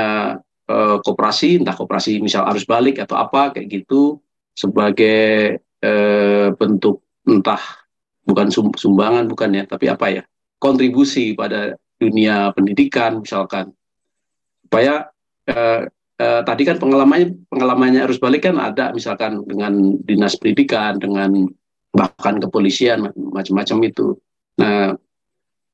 uh, 0.67 0.97
koperasi, 0.99 1.63
entah 1.63 1.73
koperasi 1.73 2.19
misal 2.19 2.45
arus 2.51 2.67
balik 2.67 2.99
atau 3.01 3.17
apa 3.17 3.55
kayak 3.55 3.81
gitu, 3.81 4.19
sebagai 4.59 5.55
eh, 5.79 6.47
bentuk 6.59 7.07
entah 7.23 7.63
bukan 8.27 8.51
sumbangan 8.75 9.25
bukan 9.31 9.49
ya 9.55 9.63
tapi 9.63 9.85
apa 9.87 10.05
ya 10.11 10.23
kontribusi 10.59 11.33
pada 11.33 11.73
dunia 11.99 12.51
pendidikan 12.53 13.23
misalkan. 13.23 13.71
Supaya 14.63 15.09
eh, 15.49 15.89
eh, 16.19 16.41
tadi 16.45 16.61
kan 16.67 16.77
pengalamannya 16.77 17.49
pengalamannya 17.49 18.05
harus 18.05 18.19
balik 18.21 18.45
kan 18.45 18.59
ada 18.59 18.91
misalkan 18.93 19.41
dengan 19.47 19.97
dinas 20.03 20.37
pendidikan 20.37 20.99
dengan 20.99 21.47
bahkan 21.89 22.37
kepolisian 22.37 23.09
macam-macam 23.15 23.77
itu. 23.87 24.13
Nah 24.61 24.93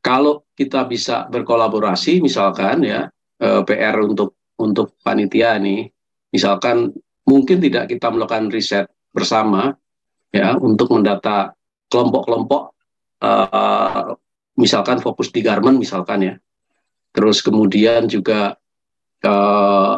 kalau 0.06 0.45
kita 0.56 0.86
bisa 0.86 1.26
berkolaborasi 1.28 2.24
misalkan 2.24 2.86
ya 2.86 3.10
eh, 3.41 3.62
PR 3.66 3.99
untuk 3.99 4.38
untuk 4.56 4.95
panitia 5.03 5.60
nih 5.60 5.91
misalkan 6.32 6.95
mungkin 7.28 7.57
tidak 7.60 7.91
kita 7.91 8.07
melakukan 8.14 8.48
riset 8.53 8.88
bersama 9.12 9.74
ya 10.30 10.56
untuk 10.60 10.91
mendata 10.91 11.56
kelompok-kelompok 11.88 12.76
uh, 13.24 14.14
misalkan 14.56 15.03
fokus 15.03 15.32
di 15.32 15.44
garment 15.44 15.80
misalkan 15.80 16.19
ya. 16.23 16.36
Terus 17.15 17.40
kemudian 17.40 18.11
juga 18.11 18.60
eh, 19.23 19.98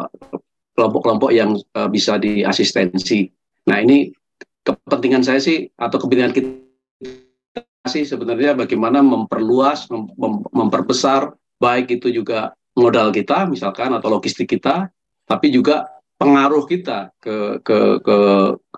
kelompok-kelompok 0.78 1.34
yang 1.34 1.58
uh, 1.74 1.90
bisa 1.90 2.22
diasistensi. 2.22 3.26
Nah 3.66 3.82
ini 3.82 4.14
kepentingan 4.62 5.26
saya 5.26 5.42
sih 5.42 5.66
atau 5.74 5.98
kepentingan 5.98 6.30
kita 6.30 7.90
sih 7.90 8.06
sebenarnya 8.06 8.54
bagaimana 8.54 9.02
memperluas 9.02 9.90
mem 9.90 10.46
memperbesar 10.54 11.34
baik 11.58 11.98
itu 11.98 12.14
juga 12.14 12.54
modal 12.78 13.10
kita 13.10 13.50
misalkan 13.50 13.90
atau 13.90 14.06
logistik 14.06 14.46
kita 14.54 14.86
tapi 15.26 15.50
juga 15.50 15.88
pengaruh 16.14 16.62
kita 16.68 17.10
ke 17.18 17.58
ke 17.66 17.78
ke 18.06 18.18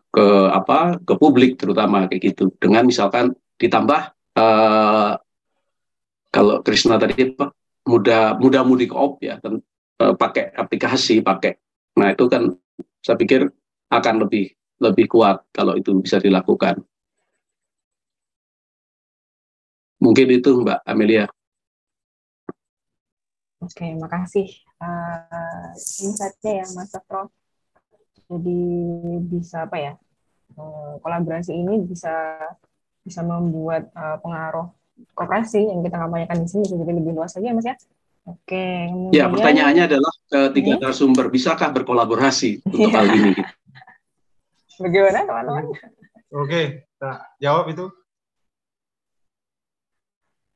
ke 0.09 0.24
apa 0.57 0.97
ke 1.05 1.15
publik 1.20 1.61
terutama 1.61 2.09
kayak 2.09 2.32
gitu. 2.32 2.48
Dengan 2.57 2.89
misalkan 2.89 3.36
ditambah 3.61 4.16
uh, 4.40 5.20
kalau 6.31 6.62
Krishna 6.62 6.97
tadi 6.97 7.35
apa 7.35 7.51
mudah 8.39 8.62
mudik 8.62 8.94
op 8.94 9.19
ya 9.19 9.36
dan, 9.43 9.59
uh, 10.02 10.15
pakai 10.15 10.55
aplikasi 10.55 11.20
pakai 11.20 11.59
nah 11.98 12.15
itu 12.15 12.31
kan 12.31 12.55
saya 13.02 13.19
pikir 13.19 13.51
akan 13.90 14.15
lebih 14.24 14.55
lebih 14.81 15.11
kuat 15.11 15.43
kalau 15.51 15.74
itu 15.74 15.93
bisa 15.98 16.23
dilakukan 16.23 16.81
mungkin 20.01 20.27
itu 20.31 20.62
Mbak 20.65 20.81
Amelia 20.86 21.27
Oke, 23.61 23.93
makasih 23.93 24.48
uh, 24.81 25.69
insight-nya 25.77 26.65
ya 26.65 26.66
Mas 26.73 26.97
Prof. 27.05 27.28
Jadi 28.24 28.57
bisa 29.28 29.69
apa 29.69 29.77
ya? 29.77 29.93
Uh, 30.57 30.97
kolaborasi 31.05 31.52
ini 31.52 31.85
bisa 31.85 32.40
bisa 33.05 33.20
membuat 33.20 33.93
uh, 33.93 34.16
pengaruh 34.16 34.73
kooperasi 35.14 35.60
yang 35.70 35.81
kita 35.85 35.97
kampanyekan 35.97 36.36
di 36.43 36.48
sini 36.48 36.62
bisa 36.66 36.77
jadi 36.81 36.93
lebih 36.97 37.12
luas 37.16 37.32
lagi 37.36 37.47
ya 37.47 37.55
Mas 37.55 37.66
ya. 37.66 37.77
Oke. 38.28 38.66
Kemudian, 38.93 39.16
ya, 39.16 39.24
pertanyaannya 39.32 39.85
adalah 39.89 40.12
ketiga 40.28 40.72
hmm? 40.77 40.81
narasumber 40.85 41.27
bisakah 41.32 41.68
berkolaborasi 41.72 42.62
untuk 42.68 42.90
hal 42.93 43.06
ini? 43.10 43.32
Bagaimana 44.82 45.18
teman-teman? 45.28 45.64
Oke, 46.31 46.89
nah, 47.02 47.20
jawab 47.43 47.68
itu. 47.72 47.86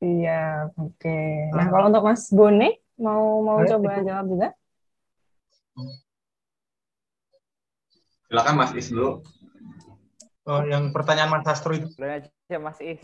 Iya, 0.01 0.69
oke. 0.77 1.19
Nah, 1.53 1.65
kalau 1.69 1.85
untuk 1.89 2.03
Mas 2.05 2.29
Bone, 2.29 2.85
Mau 2.95 3.43
mau 3.43 3.59
Ayo, 3.59 3.75
coba 3.75 3.99
itu. 3.99 4.07
jawab 4.07 4.25
juga? 4.31 4.47
Silakan 8.31 8.55
Mas 8.55 8.71
Is 8.71 8.87
dulu. 8.87 9.19
Oh, 10.47 10.61
yang 10.63 10.95
pertanyaan 10.95 11.29
Mas 11.35 11.43
Astro 11.43 11.75
itu. 11.75 11.91
Boleh 11.99 12.23
aja 12.23 12.57
Mas 12.61 12.79
Is. 12.79 13.01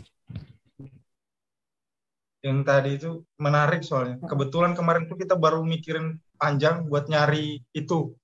Yang 2.42 2.60
tadi 2.66 2.90
itu 2.98 3.12
menarik 3.38 3.86
soalnya. 3.86 4.18
Kebetulan 4.26 4.74
kemarin 4.74 5.06
tuh 5.06 5.18
kita 5.18 5.38
baru 5.38 5.62
mikirin 5.62 6.18
panjang 6.42 6.90
buat 6.90 7.06
nyari 7.06 7.62
itu. 7.74 8.18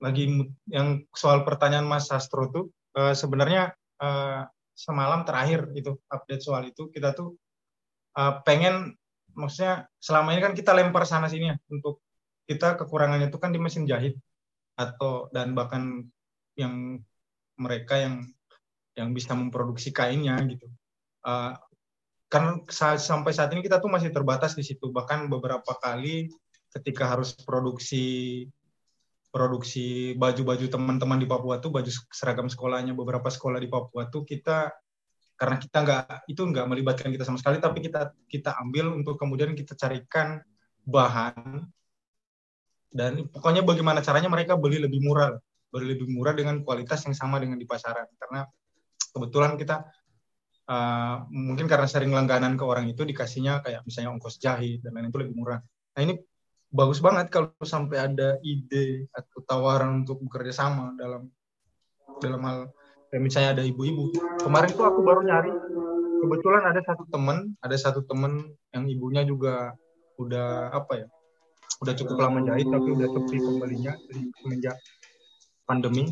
Lagi 0.00 0.48
yang 0.72 1.04
soal 1.12 1.44
pertanyaan 1.44 1.84
Mas 1.84 2.08
Astro 2.08 2.48
tuh 2.48 2.64
uh, 2.96 3.12
sebenarnya 3.12 3.76
uh, 4.00 4.48
semalam 4.72 5.28
terakhir 5.28 5.68
itu 5.76 6.00
update 6.08 6.40
soal 6.40 6.64
itu 6.64 6.88
kita 6.88 7.12
tuh 7.12 7.36
uh, 8.16 8.40
pengen 8.40 8.96
maksudnya 9.36 9.84
selama 10.00 10.32
ini 10.32 10.40
kan 10.40 10.56
kita 10.56 10.72
lempar 10.72 11.04
sana 11.04 11.28
sini 11.28 11.52
ya 11.52 11.56
untuk 11.68 12.00
kita 12.48 12.80
kekurangannya 12.80 13.28
itu 13.28 13.36
kan 13.36 13.52
di 13.52 13.60
mesin 13.60 13.84
jahit 13.84 14.16
atau 14.74 15.28
dan 15.30 15.52
bahkan 15.52 16.08
yang 16.56 16.98
mereka 17.60 18.00
yang 18.00 18.24
yang 18.96 19.12
bisa 19.12 19.36
memproduksi 19.36 19.92
kainnya 19.92 20.40
gitu. 20.48 20.66
Uh, 21.20 21.52
kan 22.30 22.62
sampai 22.70 23.34
saat 23.34 23.50
ini 23.50 23.60
kita 23.60 23.82
tuh 23.82 23.90
masih 23.90 24.14
terbatas 24.14 24.54
di 24.54 24.62
situ. 24.62 24.88
Bahkan 24.94 25.26
beberapa 25.26 25.74
kali 25.82 26.30
ketika 26.70 27.10
harus 27.10 27.34
produksi 27.34 28.46
produksi 29.30 30.14
baju-baju 30.18 30.66
teman-teman 30.66 31.18
di 31.18 31.26
Papua 31.26 31.62
tuh 31.62 31.70
baju 31.70 31.90
seragam 32.10 32.50
sekolahnya 32.50 32.94
beberapa 32.94 33.26
sekolah 33.30 33.62
di 33.62 33.70
Papua 33.70 34.10
tuh 34.10 34.26
kita 34.26 34.74
karena 35.38 35.56
kita 35.56 35.78
nggak 35.80 36.04
itu 36.28 36.42
nggak 36.42 36.66
melibatkan 36.66 37.08
kita 37.14 37.24
sama 37.24 37.38
sekali 37.38 37.62
tapi 37.62 37.80
kita 37.80 38.12
kita 38.26 38.58
ambil 38.62 38.94
untuk 38.94 39.18
kemudian 39.18 39.54
kita 39.58 39.74
carikan 39.74 40.38
bahan. 40.86 41.66
Dan 42.90 43.30
pokoknya 43.30 43.62
bagaimana 43.62 44.02
caranya 44.02 44.26
mereka 44.26 44.58
beli 44.58 44.82
lebih 44.82 44.98
murah 45.02 45.38
beli 45.70 45.94
lebih 45.94 46.10
murah 46.10 46.34
dengan 46.34 46.66
kualitas 46.66 47.06
yang 47.06 47.14
sama 47.14 47.38
dengan 47.38 47.58
di 47.58 47.66
pasaran. 47.66 48.06
Karena 48.18 48.42
kebetulan 49.14 49.54
kita 49.54 49.86
uh, 50.70 51.26
mungkin 51.28 51.66
karena 51.66 51.90
sering 51.90 52.14
langganan 52.14 52.54
ke 52.54 52.62
orang 52.62 52.86
itu 52.86 53.02
dikasihnya 53.02 53.60
kayak 53.66 53.82
misalnya 53.82 54.14
ongkos 54.14 54.38
jahit 54.38 54.80
dan 54.86 54.94
lain 54.94 55.10
itu 55.10 55.18
lebih 55.18 55.34
murah. 55.34 55.60
Nah 55.98 56.00
ini 56.06 56.14
bagus 56.70 57.02
banget 57.02 57.34
kalau 57.34 57.50
sampai 57.66 57.98
ada 57.98 58.38
ide 58.46 59.10
atau 59.10 59.42
tawaran 59.42 60.06
untuk 60.06 60.22
bekerja 60.22 60.54
sama 60.54 60.94
dalam 60.94 61.26
dalam 62.22 62.40
hal 62.46 62.58
kayak 63.10 63.22
misalnya 63.26 63.50
ada 63.58 63.64
ibu-ibu. 63.66 64.14
Kemarin 64.38 64.70
tuh 64.70 64.86
aku 64.86 65.02
baru 65.02 65.26
nyari 65.26 65.50
kebetulan 66.20 66.62
ada 66.62 66.80
satu 66.86 67.04
temen 67.10 67.58
ada 67.58 67.76
satu 67.76 68.00
temen 68.06 68.54
yang 68.70 68.86
ibunya 68.86 69.26
juga 69.26 69.74
udah 70.20 70.70
apa 70.70 71.04
ya 71.04 71.08
udah 71.80 71.96
cukup 71.96 72.20
lama 72.20 72.44
jahit 72.44 72.68
tapi 72.68 72.88
udah 72.92 73.08
sepi 73.08 73.36
pembelinya 73.40 73.92
jadi 74.06 74.20
semenjak 74.38 74.76
pandemi. 75.64 76.06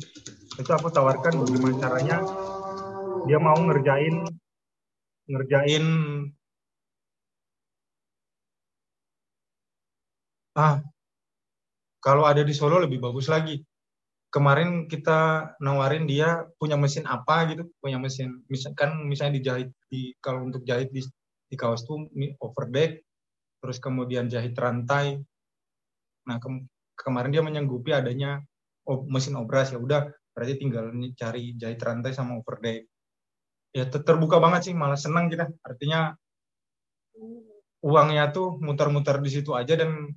Itu 0.58 0.70
aku 0.74 0.90
tawarkan 0.90 1.44
bagaimana 1.44 1.74
caranya 1.78 2.16
dia 3.28 3.38
mau 3.38 3.58
ngerjain 3.58 4.24
ngerjain 5.28 5.84
ah 10.58 10.80
kalau 11.98 12.24
ada 12.24 12.42
di 12.46 12.54
Solo 12.56 12.80
lebih 12.80 13.02
bagus 13.02 13.28
lagi. 13.28 13.60
Kemarin 14.28 14.88
kita 14.92 15.52
nawarin 15.60 16.04
dia 16.04 16.44
punya 16.60 16.76
mesin 16.76 17.08
apa 17.08 17.48
gitu 17.48 17.64
punya 17.80 17.96
mesin 17.96 18.44
misalkan 18.52 19.08
misalnya 19.08 19.40
dijahit 19.40 19.68
di 19.88 20.12
kalau 20.20 20.44
untuk 20.44 20.68
jahit 20.68 20.92
di 20.92 21.00
di 21.48 21.56
kaos 21.56 21.88
tuh 21.88 22.12
overdeck 22.44 23.00
terus 23.64 23.80
kemudian 23.80 24.28
jahit 24.28 24.52
rantai. 24.52 25.16
Nah 26.28 26.36
ke, 26.36 26.48
kemarin 26.92 27.32
dia 27.32 27.40
menyanggupi 27.40 27.96
adanya 27.96 28.44
mesin 29.08 29.36
obras 29.40 29.72
ya 29.72 29.80
udah 29.80 30.12
berarti 30.36 30.60
tinggal 30.60 30.92
cari 31.16 31.56
jahit 31.56 31.80
rantai 31.80 32.12
sama 32.12 32.36
overdeck 32.36 32.84
ya 33.72 33.84
terbuka 33.88 34.40
banget 34.40 34.70
sih 34.70 34.74
malah 34.74 34.98
senang 34.98 35.28
kita. 35.28 35.48
Artinya 35.64 36.16
uangnya 37.84 38.34
tuh 38.34 38.58
muter-muter 38.58 39.22
di 39.22 39.30
situ 39.30 39.54
aja 39.54 39.78
dan 39.78 40.10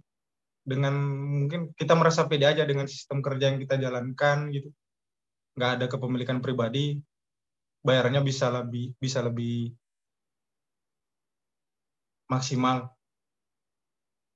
dengan 0.61 0.94
mungkin 1.41 1.73
kita 1.73 1.98
merasa 1.98 2.30
pede 2.30 2.45
aja 2.45 2.64
dengan 2.65 2.86
sistem 2.86 3.19
kerja 3.19 3.53
yang 3.53 3.60
kita 3.61 3.76
jalankan 3.82 4.53
gitu. 4.53 4.69
Nggak 5.57 5.72
ada 5.78 5.86
kepemilikan 5.91 6.40
pribadi 6.40 7.02
bayarnya 7.82 8.22
bisa 8.22 8.53
lebih 8.53 8.94
bisa 8.98 9.19
lebih 9.26 9.73
maksimal. 12.30 12.94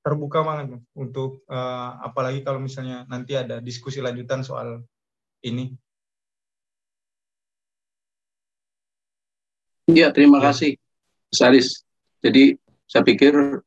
Terbuka 0.06 0.46
banget 0.46 0.86
untuk 0.94 1.42
uh, 1.50 1.98
apalagi 2.06 2.46
kalau 2.46 2.62
misalnya 2.62 3.10
nanti 3.10 3.34
ada 3.34 3.58
diskusi 3.58 4.06
lanjutan 4.06 4.46
soal 4.46 4.86
ini 5.42 5.74
Iya, 9.86 10.10
terima 10.10 10.42
ya. 10.42 10.50
kasih, 10.50 10.72
Saris. 11.30 11.86
Jadi 12.22 12.58
saya 12.90 13.06
pikir 13.06 13.62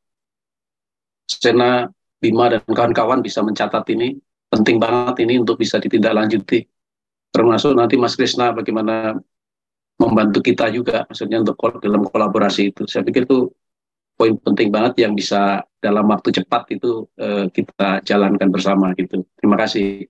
Sena 1.29 1.87
Bima 2.19 2.51
dan 2.51 2.65
kawan-kawan 2.67 3.23
bisa 3.23 3.39
mencatat 3.39 3.87
ini 3.95 4.19
penting 4.49 4.81
banget 4.81 5.23
ini 5.23 5.39
untuk 5.39 5.61
bisa 5.61 5.77
ditindaklanjuti 5.77 6.65
termasuk 7.29 7.77
nanti 7.77 7.95
Mas 7.95 8.17
Krisna 8.17 8.51
bagaimana 8.51 9.15
membantu 10.01 10.41
kita 10.41 10.73
juga 10.73 11.05
maksudnya 11.05 11.45
untuk 11.45 11.55
dalam 11.79 12.03
kolaborasi 12.09 12.73
itu 12.73 12.89
saya 12.89 13.05
pikir 13.05 13.29
itu 13.29 13.53
poin 14.17 14.35
penting 14.35 14.73
banget 14.73 15.05
yang 15.05 15.13
bisa 15.13 15.63
dalam 15.79 16.09
waktu 16.09 16.41
cepat 16.41 16.75
itu 16.75 17.07
uh, 17.21 17.47
kita 17.53 18.03
jalankan 18.03 18.49
bersama 18.49 18.91
gitu 18.97 19.23
terima 19.37 19.55
kasih 19.55 20.09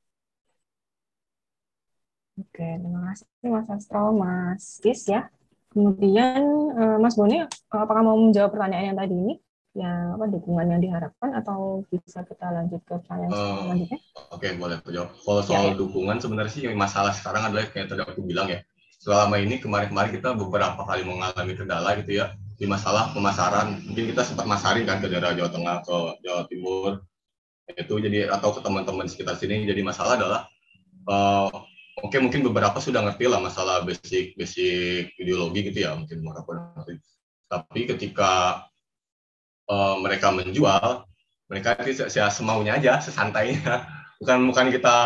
Oke, 2.39 2.63
terima 2.63 3.11
kasih 3.11 3.27
Mas 3.51 3.67
Astro, 3.67 4.15
Mas 4.15 4.79
Is 4.87 5.03
ya. 5.11 5.27
Kemudian 5.69 6.41
uh, 6.73 6.97
Mas 6.97 7.13
Boni, 7.13 7.45
apakah 7.69 8.01
mau 8.01 8.17
menjawab 8.17 8.51
pertanyaan 8.53 8.93
yang 8.93 8.99
tadi 8.99 9.15
ini? 9.15 9.35
ya 9.77 10.17
apa 10.17 10.25
dukungan 10.25 10.65
yang 10.65 10.81
diharapkan 10.81 11.29
atau 11.37 11.85
bisa 11.93 12.25
kita 12.25 12.49
lanjut 12.49 12.81
ke 12.83 12.93
pertanyaan 12.97 13.31
uh, 13.31 13.57
selanjutnya? 13.63 13.99
Oke, 14.33 14.49
okay, 14.49 14.51
boleh 14.57 14.75
aku 14.81 14.89
jawab. 14.89 15.09
Kalau 15.13 15.41
soal 15.45 15.65
ya, 15.69 15.71
ya. 15.71 15.77
dukungan 15.77 16.17
sebenarnya 16.17 16.51
sih 16.51 16.63
masalah 16.73 17.13
sekarang 17.13 17.47
adalah 17.49 17.69
kayak 17.69 17.87
tadi 17.87 18.01
aku 18.01 18.25
bilang 18.25 18.49
ya. 18.49 18.65
Selama 18.99 19.39
ini 19.39 19.63
kemarin-kemarin 19.63 20.11
kita 20.11 20.35
beberapa 20.35 20.83
kali 20.83 21.07
mengalami 21.07 21.53
kendala 21.55 21.95
gitu 22.03 22.19
ya 22.19 22.35
di 22.59 22.67
masalah 22.67 23.15
pemasaran. 23.15 23.79
Mungkin 23.87 24.11
kita 24.11 24.27
sempat 24.27 24.43
masarin 24.43 24.83
kan 24.83 24.99
ke 24.99 25.07
daerah 25.07 25.31
Jawa 25.31 25.47
Tengah, 25.53 25.75
ke 25.87 25.97
Jawa 26.27 26.41
Timur. 26.51 26.91
Itu 27.69 27.95
jadi 28.01 28.27
atau 28.27 28.51
ke 28.51 28.59
teman-teman 28.59 29.07
sekitar 29.07 29.39
sini 29.39 29.63
jadi 29.63 29.79
masalah 29.85 30.19
adalah 30.19 30.41
uh, 31.07 31.47
oke 32.03 32.17
mungkin 32.19 32.41
beberapa 32.45 32.77
sudah 32.81 33.05
ngerti 33.05 33.25
lah 33.29 33.39
masalah 33.39 33.83
basic 33.83 34.35
basic 34.39 35.13
ideologi 35.19 35.71
gitu 35.71 35.85
ya 35.87 35.95
mungkin 35.95 36.23
beberapa 36.23 36.69
tapi 37.49 37.89
ketika 37.89 38.63
uh, 39.65 39.95
mereka 39.97 40.29
menjual, 40.29 41.05
mereka 41.49 41.77
itu 41.81 42.05
ya 42.13 42.29
semaunya 42.29 42.77
aja, 42.77 43.01
sesantainya. 43.01 43.59
Bukan 44.19 44.51
bukan 44.51 44.67
kita 44.67 44.97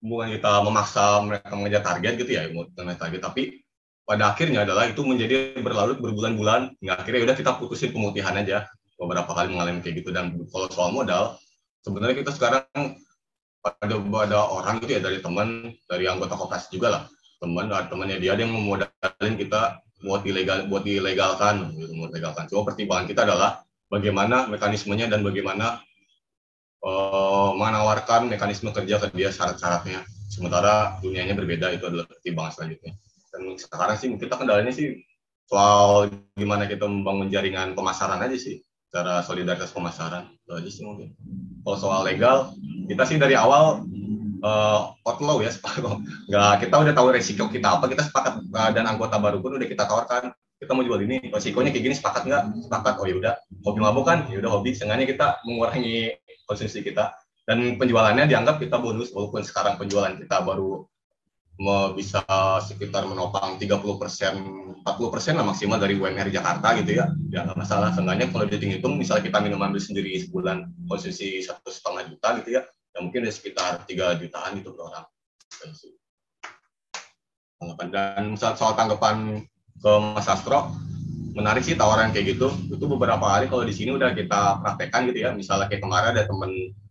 bukan 0.00 0.32
kita 0.32 0.64
memaksa 0.64 1.20
mereka 1.20 1.52
mengejar 1.52 1.84
target 1.84 2.16
gitu 2.16 2.32
ya, 2.32 2.48
mengejar 2.48 2.96
target, 2.96 3.20
tapi 3.20 3.60
pada 4.08 4.32
akhirnya 4.32 4.64
adalah 4.64 4.88
itu 4.88 5.04
menjadi 5.04 5.60
berlarut 5.60 6.00
berbulan-bulan 6.00 6.72
hingga 6.80 6.96
akhirnya 6.96 7.28
udah 7.28 7.36
kita 7.36 7.60
putusin 7.60 7.92
pemutihan 7.92 8.32
aja. 8.40 8.72
Beberapa 8.96 9.36
kali 9.36 9.52
mengalami 9.52 9.84
kayak 9.84 10.00
gitu. 10.00 10.16
Dan 10.16 10.48
kalau 10.48 10.72
soal 10.72 10.96
modal 10.96 11.36
sebenarnya 11.84 12.24
kita 12.24 12.32
sekarang 12.32 12.64
ada 13.62 13.94
ada 13.98 14.38
orang 14.50 14.82
gitu 14.82 14.98
ya 14.98 15.02
dari 15.02 15.22
teman 15.22 15.70
dari 15.86 16.04
anggota 16.10 16.34
koperasi 16.34 16.74
juga 16.74 16.88
lah 16.90 17.02
teman 17.38 17.70
temannya 17.70 18.18
dia 18.18 18.34
yang 18.34 18.50
memodalin 18.50 19.34
kita 19.38 19.82
buat 20.02 20.26
ilegal 20.26 20.66
buat 20.66 20.82
dilegalkan 20.82 21.74
gitu 21.78 21.94
buat 21.94 22.10
legalkan 22.10 22.50
cuma 22.50 22.66
pertimbangan 22.66 23.06
kita 23.06 23.22
adalah 23.22 23.62
bagaimana 23.92 24.48
mekanismenya 24.48 25.06
dan 25.12 25.20
bagaimana 25.20 25.84
uh, 26.80 27.50
menawarkan 27.52 28.32
mekanisme 28.32 28.72
kerja 28.74 28.96
ke 28.96 29.12
dia 29.12 29.28
syarat-syaratnya. 29.28 30.00
Sementara 30.32 30.96
dunianya 31.04 31.36
berbeda 31.36 31.68
itu 31.76 31.84
adalah 31.84 32.08
pertimbangan 32.08 32.52
selanjutnya. 32.56 32.92
Dan 33.28 33.42
sekarang 33.56 33.96
sih 34.00 34.08
kita 34.16 34.34
kendalanya 34.40 34.72
sih 34.72 35.04
soal 35.44 36.08
gimana 36.32 36.64
kita 36.64 36.88
membangun 36.88 37.28
jaringan 37.28 37.76
pemasaran 37.76 38.20
aja 38.24 38.36
sih, 38.36 38.64
cara 38.88 39.20
solidaritas 39.20 39.72
pemasaran 39.72 40.32
itu 40.52 40.60
aja 40.60 40.68
sih 40.68 40.82
mungkin. 40.84 41.08
Kalau 41.64 41.78
soal 41.80 42.04
legal, 42.04 42.52
kita 42.84 43.08
sih 43.08 43.16
dari 43.16 43.32
awal 43.32 43.88
uh, 44.44 44.92
outlaw 45.08 45.40
ya, 45.40 45.48
nggak 46.28 46.68
kita 46.68 46.74
udah 46.76 46.92
tahu 46.92 47.08
resiko 47.08 47.48
kita 47.48 47.80
apa, 47.80 47.88
kita 47.88 48.04
sepakat 48.04 48.44
uh, 48.52 48.70
dan 48.76 48.84
anggota 48.84 49.16
baru 49.16 49.40
pun 49.40 49.56
udah 49.56 49.64
kita 49.64 49.88
tawarkan. 49.88 50.36
Kita 50.60 50.78
mau 50.78 50.86
jual 50.86 51.02
ini 51.08 51.32
resikonya 51.32 51.74
kayak 51.74 51.84
gini 51.90 51.94
sepakat 51.96 52.22
nggak? 52.28 52.42
Sepakat. 52.68 52.94
Oh 53.02 53.06
ya 53.08 53.18
udah. 53.18 53.34
Hobi 53.66 53.82
mabuk 53.82 54.06
kan? 54.06 54.30
Ya 54.30 54.38
udah 54.38 54.50
hobi. 54.54 54.78
Sengaja 54.78 55.02
kita 55.02 55.42
mengurangi 55.42 56.14
konsumsi 56.46 56.86
kita. 56.86 57.18
Dan 57.42 57.74
penjualannya 57.74 58.30
dianggap 58.30 58.62
kita 58.62 58.78
bonus 58.78 59.10
walaupun 59.10 59.42
sekarang 59.42 59.74
penjualan 59.74 60.14
kita 60.14 60.38
baru 60.46 60.86
bisa 61.94 62.24
sekitar 62.64 63.06
menopang 63.06 63.60
30 63.60 64.00
persen 64.00 64.34
40 64.82 65.14
persen 65.14 65.38
lah 65.38 65.46
maksimal 65.46 65.78
dari 65.78 65.94
UMR 65.94 66.32
Jakarta 66.32 66.74
gitu 66.80 66.98
ya. 66.98 67.06
Ya 67.30 67.46
nggak 67.46 67.58
masalah. 67.58 67.94
Seenggaknya 67.94 68.30
kalau 68.32 68.48
dihitung 68.48 68.72
hitung 68.72 68.94
misalnya 68.98 69.28
kita 69.30 69.38
minuman 69.38 69.72
sendiri 69.78 70.16
sebulan 70.26 70.70
konsumsi 70.90 71.44
satu 71.44 71.70
setengah 71.70 72.10
juta 72.10 72.28
gitu 72.42 72.50
ya 72.58 72.62
ya 72.92 72.98
mungkin 73.00 73.24
ada 73.24 73.32
sekitar 73.32 73.72
3 73.88 74.20
jutaan 74.20 74.52
itu 74.60 74.68
per 74.72 74.82
orang. 74.84 75.04
Dan 77.92 78.36
soal, 78.36 78.54
soal 78.58 78.74
tanggapan 78.76 79.46
ke 79.78 79.92
Mas 80.12 80.28
Astro 80.28 80.74
menarik 81.32 81.64
sih 81.64 81.78
tawaran 81.78 82.12
kayak 82.12 82.36
gitu. 82.36 82.52
Itu 82.68 82.84
beberapa 82.84 83.22
kali 83.22 83.48
kalau 83.48 83.64
di 83.64 83.72
sini 83.72 83.96
udah 83.96 84.12
kita 84.12 84.60
praktekkan 84.60 85.08
gitu 85.08 85.24
ya. 85.24 85.30
Misalnya 85.32 85.72
kayak 85.72 85.80
kemarin 85.80 86.08
ada 86.12 86.22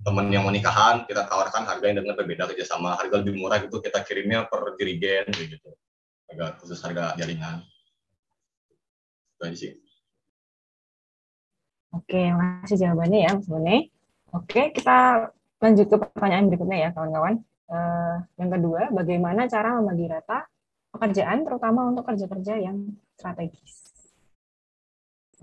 temen-temen 0.01 0.33
yang 0.33 0.43
menikahan 0.49 1.05
kita 1.05 1.29
tawarkan 1.29 1.61
harga 1.69 1.85
yang 1.85 2.01
dengan 2.01 2.17
berbeda 2.17 2.49
kerjasama 2.49 2.97
harga 2.97 3.21
lebih 3.21 3.37
murah 3.37 3.61
gitu 3.61 3.77
kita 3.77 4.01
kirimnya 4.01 4.49
per 4.49 4.73
dirigen 4.73 5.29
gitu 5.29 5.77
agak 6.33 6.57
khusus 6.57 6.81
harga 6.81 7.13
jaringan 7.21 7.61
itu 9.37 9.45
sih 9.57 9.73
Oke, 11.91 12.31
masih 12.31 12.79
jawabannya 12.79 13.19
ya 13.27 13.35
Mas 13.35 13.51
Bone. 13.51 13.91
Oke, 14.31 14.71
kita 14.71 15.27
lanjut 15.59 15.91
ke 15.91 15.97
pertanyaan 15.99 16.47
berikutnya 16.47 16.87
ya 16.87 16.89
kawan-kawan. 16.95 17.43
Uh, 17.67 18.23
yang 18.39 18.47
kedua, 18.47 18.87
bagaimana 18.95 19.51
cara 19.51 19.75
membagi 19.75 20.07
rata 20.07 20.47
pekerjaan 20.95 21.43
terutama 21.43 21.91
untuk 21.91 22.07
kerja-kerja 22.07 22.63
yang 22.63 22.95
strategis? 23.19 23.91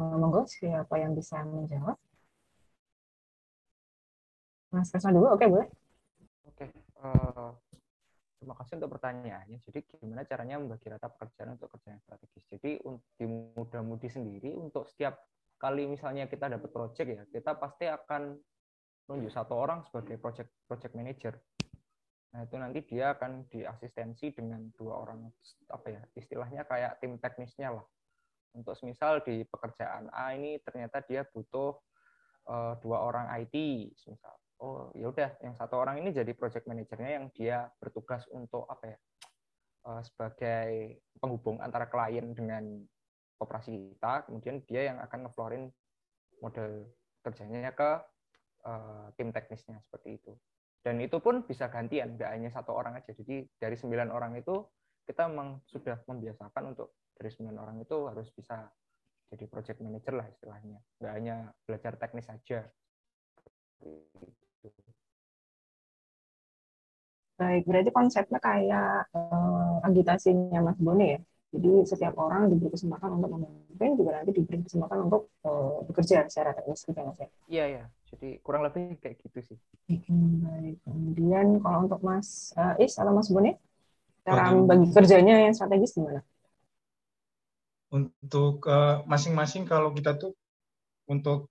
Uh, 0.00 0.16
monggo 0.16 0.48
siapa 0.48 0.96
yang 0.96 1.12
bisa 1.12 1.36
menjawab? 1.44 2.00
Mas 4.68 4.92
Kesma 4.92 5.10
dulu, 5.10 5.32
oke 5.32 5.44
boleh? 5.48 5.68
Oke, 6.44 6.68
uh, 7.00 7.56
terima 8.36 8.54
kasih 8.60 8.76
untuk 8.76 9.00
pertanyaannya. 9.00 9.58
Jadi 9.64 9.80
gimana 9.96 10.28
caranya 10.28 10.60
membagi 10.60 10.92
rata 10.92 11.08
pekerjaan 11.08 11.56
untuk 11.56 11.72
kerja 11.72 11.96
yang 11.96 12.02
strategis? 12.04 12.44
Jadi 12.52 12.70
di 13.16 13.26
muda-mudi 13.26 14.08
sendiri 14.12 14.52
untuk 14.60 14.84
setiap 14.92 15.16
kali 15.56 15.88
misalnya 15.88 16.28
kita 16.28 16.52
dapat 16.52 16.68
project 16.68 17.08
ya, 17.08 17.22
kita 17.32 17.56
pasti 17.56 17.88
akan 17.88 18.36
menunjuk 19.08 19.32
satu 19.32 19.56
orang 19.56 19.88
sebagai 19.88 20.20
project 20.20 20.52
project 20.68 20.92
manager. 20.92 21.34
Nah, 22.28 22.44
itu 22.44 22.56
nanti 22.60 22.84
dia 22.84 23.16
akan 23.16 23.48
diasistensi 23.48 24.36
dengan 24.36 24.68
dua 24.76 25.00
orang 25.00 25.32
apa 25.72 25.86
ya, 25.88 26.02
istilahnya 26.12 26.68
kayak 26.68 27.00
tim 27.00 27.16
teknisnya 27.16 27.72
lah 27.72 27.86
untuk 28.52 28.76
semisal 28.76 29.24
di 29.24 29.44
pekerjaan 29.48 30.12
A 30.12 30.36
ini 30.36 30.60
ternyata 30.60 31.00
dia 31.04 31.24
butuh 31.24 31.76
uh, 32.48 32.74
dua 32.80 33.04
orang 33.04 33.32
IT, 33.40 33.56
misal. 34.08 34.36
Oh, 34.58 34.90
ya 34.98 35.06
udah, 35.14 35.38
yang 35.38 35.54
satu 35.54 35.78
orang 35.78 36.02
ini 36.02 36.10
jadi 36.10 36.34
project 36.34 36.66
manajernya 36.66 37.10
yang 37.22 37.26
dia 37.30 37.70
bertugas 37.78 38.26
untuk 38.34 38.66
apa 38.66 38.94
ya? 38.94 38.98
Uh, 39.86 40.02
sebagai 40.02 40.98
penghubung 41.22 41.62
antara 41.62 41.86
klien 41.86 42.34
dengan 42.34 42.82
operasi 43.38 43.94
kita, 43.94 44.26
kemudian 44.26 44.60
dia 44.66 44.90
yang 44.90 44.98
akan 44.98 45.30
ngeflorin 45.30 45.70
model 46.42 46.90
kerjanya 47.22 47.70
ke 47.70 47.90
uh, 48.66 49.14
tim 49.14 49.30
teknisnya 49.30 49.78
seperti 49.86 50.18
itu. 50.18 50.34
Dan 50.82 50.98
itu 50.98 51.22
pun 51.22 51.46
bisa 51.46 51.70
gantian, 51.70 52.18
nggak 52.18 52.30
hanya 52.34 52.50
satu 52.50 52.74
orang 52.74 52.98
aja. 52.98 53.14
Jadi 53.14 53.46
dari 53.62 53.78
sembilan 53.78 54.10
orang 54.10 54.34
itu 54.42 54.66
kita 55.06 55.30
memang 55.30 55.62
sudah 55.64 56.02
membiasakan 56.04 56.74
untuk 56.74 56.98
dari 57.14 57.30
sembilan 57.30 57.58
orang 57.62 57.76
itu 57.80 57.96
harus 58.10 58.28
bisa 58.34 58.66
jadi 59.28 59.44
project 59.48 59.80
manager 59.80 60.14
lah 60.16 60.26
istilahnya 60.28 60.78
nggak 61.00 61.12
hanya 61.16 61.36
belajar 61.64 61.92
teknis 62.00 62.28
saja 62.28 62.64
baik 67.38 67.70
berarti 67.70 67.90
konsepnya 67.94 68.42
kayak 68.42 69.14
uh, 69.14 69.78
agitasinya 69.86 70.58
Mas 70.58 70.78
Bone 70.82 71.06
ya? 71.06 71.20
Jadi 71.48 71.86
setiap 71.86 72.18
orang 72.20 72.50
diberi 72.50 72.74
kesempatan 72.74 73.14
untuk 73.14 73.30
memimpin 73.38 73.94
juga 73.94 74.20
nanti 74.20 74.36
diberi 74.36 74.60
kesempatan 74.66 75.06
untuk 75.06 75.32
uh, 75.46 75.80
bekerja 75.86 76.26
secara 76.26 76.52
teknis 76.52 76.82
gitu 76.82 76.98
Mas 76.98 77.18
ya? 77.22 77.28
Iya 77.46 77.64
ya 77.70 77.84
jadi 78.08 78.40
kurang 78.40 78.64
lebih 78.64 78.96
kayak 78.98 79.20
gitu 79.20 79.38
sih. 79.52 79.58
Baik. 80.08 80.80
Kemudian 80.84 81.60
kalau 81.60 81.84
untuk 81.84 82.00
Mas 82.00 82.56
uh, 82.56 82.74
Is 82.80 82.96
atau 82.96 83.12
Mas 83.12 83.28
Bone 83.28 83.60
cara 84.24 84.52
bagi 84.52 84.88
kerjanya 84.92 85.48
yang 85.48 85.54
strategis 85.56 85.96
gimana? 85.96 86.20
Untuk 87.88 88.60
eh, 88.68 89.00
masing-masing 89.08 89.64
uh, 89.64 89.68
kalau 89.72 89.96
kita 89.96 90.20
tuh 90.20 90.36
untuk 91.08 91.48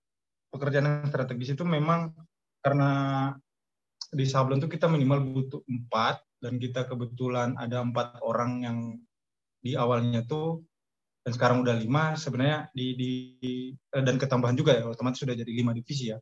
pekerjaan 0.54 0.86
yang 1.02 1.10
strategis 1.10 1.58
itu 1.58 1.66
memang 1.66 2.14
karena 2.64 2.90
di 4.08 4.24
sablon 4.24 4.58
tuh 4.58 4.72
kita 4.72 4.88
minimal 4.88 5.20
butuh 5.20 5.60
empat 5.68 6.24
dan 6.40 6.56
kita 6.56 6.88
kebetulan 6.88 7.58
ada 7.60 7.84
empat 7.84 8.22
orang 8.24 8.64
yang 8.64 8.78
di 9.60 9.74
awalnya 9.74 10.24
tuh 10.24 10.62
dan 11.26 11.36
sekarang 11.36 11.60
udah 11.60 11.76
lima 11.76 12.16
sebenarnya 12.16 12.72
di, 12.72 12.96
di 12.96 13.12
eh, 13.74 14.02
dan 14.02 14.16
ketambahan 14.16 14.56
juga 14.56 14.78
ya 14.78 14.88
otomatis 14.88 15.20
sudah 15.20 15.36
jadi 15.36 15.50
lima 15.50 15.76
divisi 15.76 16.14
ya. 16.14 16.18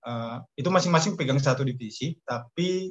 Uh, 0.00 0.40
itu 0.56 0.72
masing-masing 0.72 1.12
pegang 1.12 1.36
satu 1.36 1.60
divisi 1.60 2.16
tapi 2.24 2.88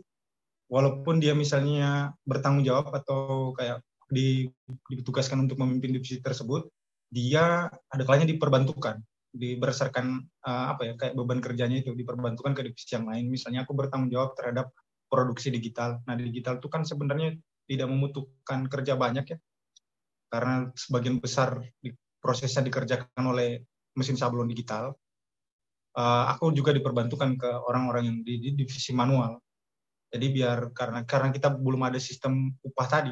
walaupun 0.69 1.17
dia 1.17 1.33
misalnya 1.33 2.13
bertanggung 2.21 2.61
jawab 2.61 2.93
atau 2.93 3.51
kayak 3.57 3.81
di, 4.09 4.49
ditugaskan 4.89 5.45
untuk 5.45 5.57
memimpin 5.61 5.93
divisi 5.93 6.21
tersebut, 6.21 6.69
dia 7.09 7.69
ada 7.69 8.03
kalanya 8.05 8.29
diperbantukan, 8.29 9.01
di 9.29 9.55
berdasarkan 9.57 10.25
uh, 10.45 10.65
apa 10.73 10.81
ya 10.89 10.93
kayak 10.97 11.13
beban 11.13 11.39
kerjanya 11.39 11.81
itu 11.85 11.93
diperbantukan 11.93 12.53
ke 12.57 12.61
divisi 12.65 12.97
yang 12.97 13.05
lain. 13.05 13.29
Misalnya 13.29 13.63
aku 13.63 13.77
bertanggung 13.77 14.09
jawab 14.09 14.33
terhadap 14.33 14.73
produksi 15.09 15.53
digital. 15.53 16.01
Nah, 16.05 16.17
digital 16.17 16.57
itu 16.57 16.67
kan 16.69 16.85
sebenarnya 16.85 17.37
tidak 17.69 17.87
membutuhkan 17.89 18.65
kerja 18.65 18.97
banyak 18.97 19.25
ya, 19.29 19.37
karena 20.33 20.73
sebagian 20.73 21.21
besar 21.21 21.61
di, 21.81 21.93
prosesnya 22.17 22.65
dikerjakan 22.65 23.23
oleh 23.25 23.61
mesin 23.93 24.17
sablon 24.17 24.49
digital. 24.49 24.97
Uh, 25.93 26.29
aku 26.29 26.53
juga 26.53 26.69
diperbantukan 26.73 27.37
ke 27.37 27.49
orang-orang 27.49 28.03
yang 28.09 28.17
di, 28.21 28.37
di 28.37 28.49
divisi 28.53 28.93
manual. 28.93 29.41
Jadi 30.09 30.25
biar 30.33 30.73
karena 30.73 31.05
karena 31.05 31.29
kita 31.29 31.53
belum 31.53 31.85
ada 31.85 32.01
sistem 32.01 32.53
upah 32.65 32.87
tadi, 32.89 33.11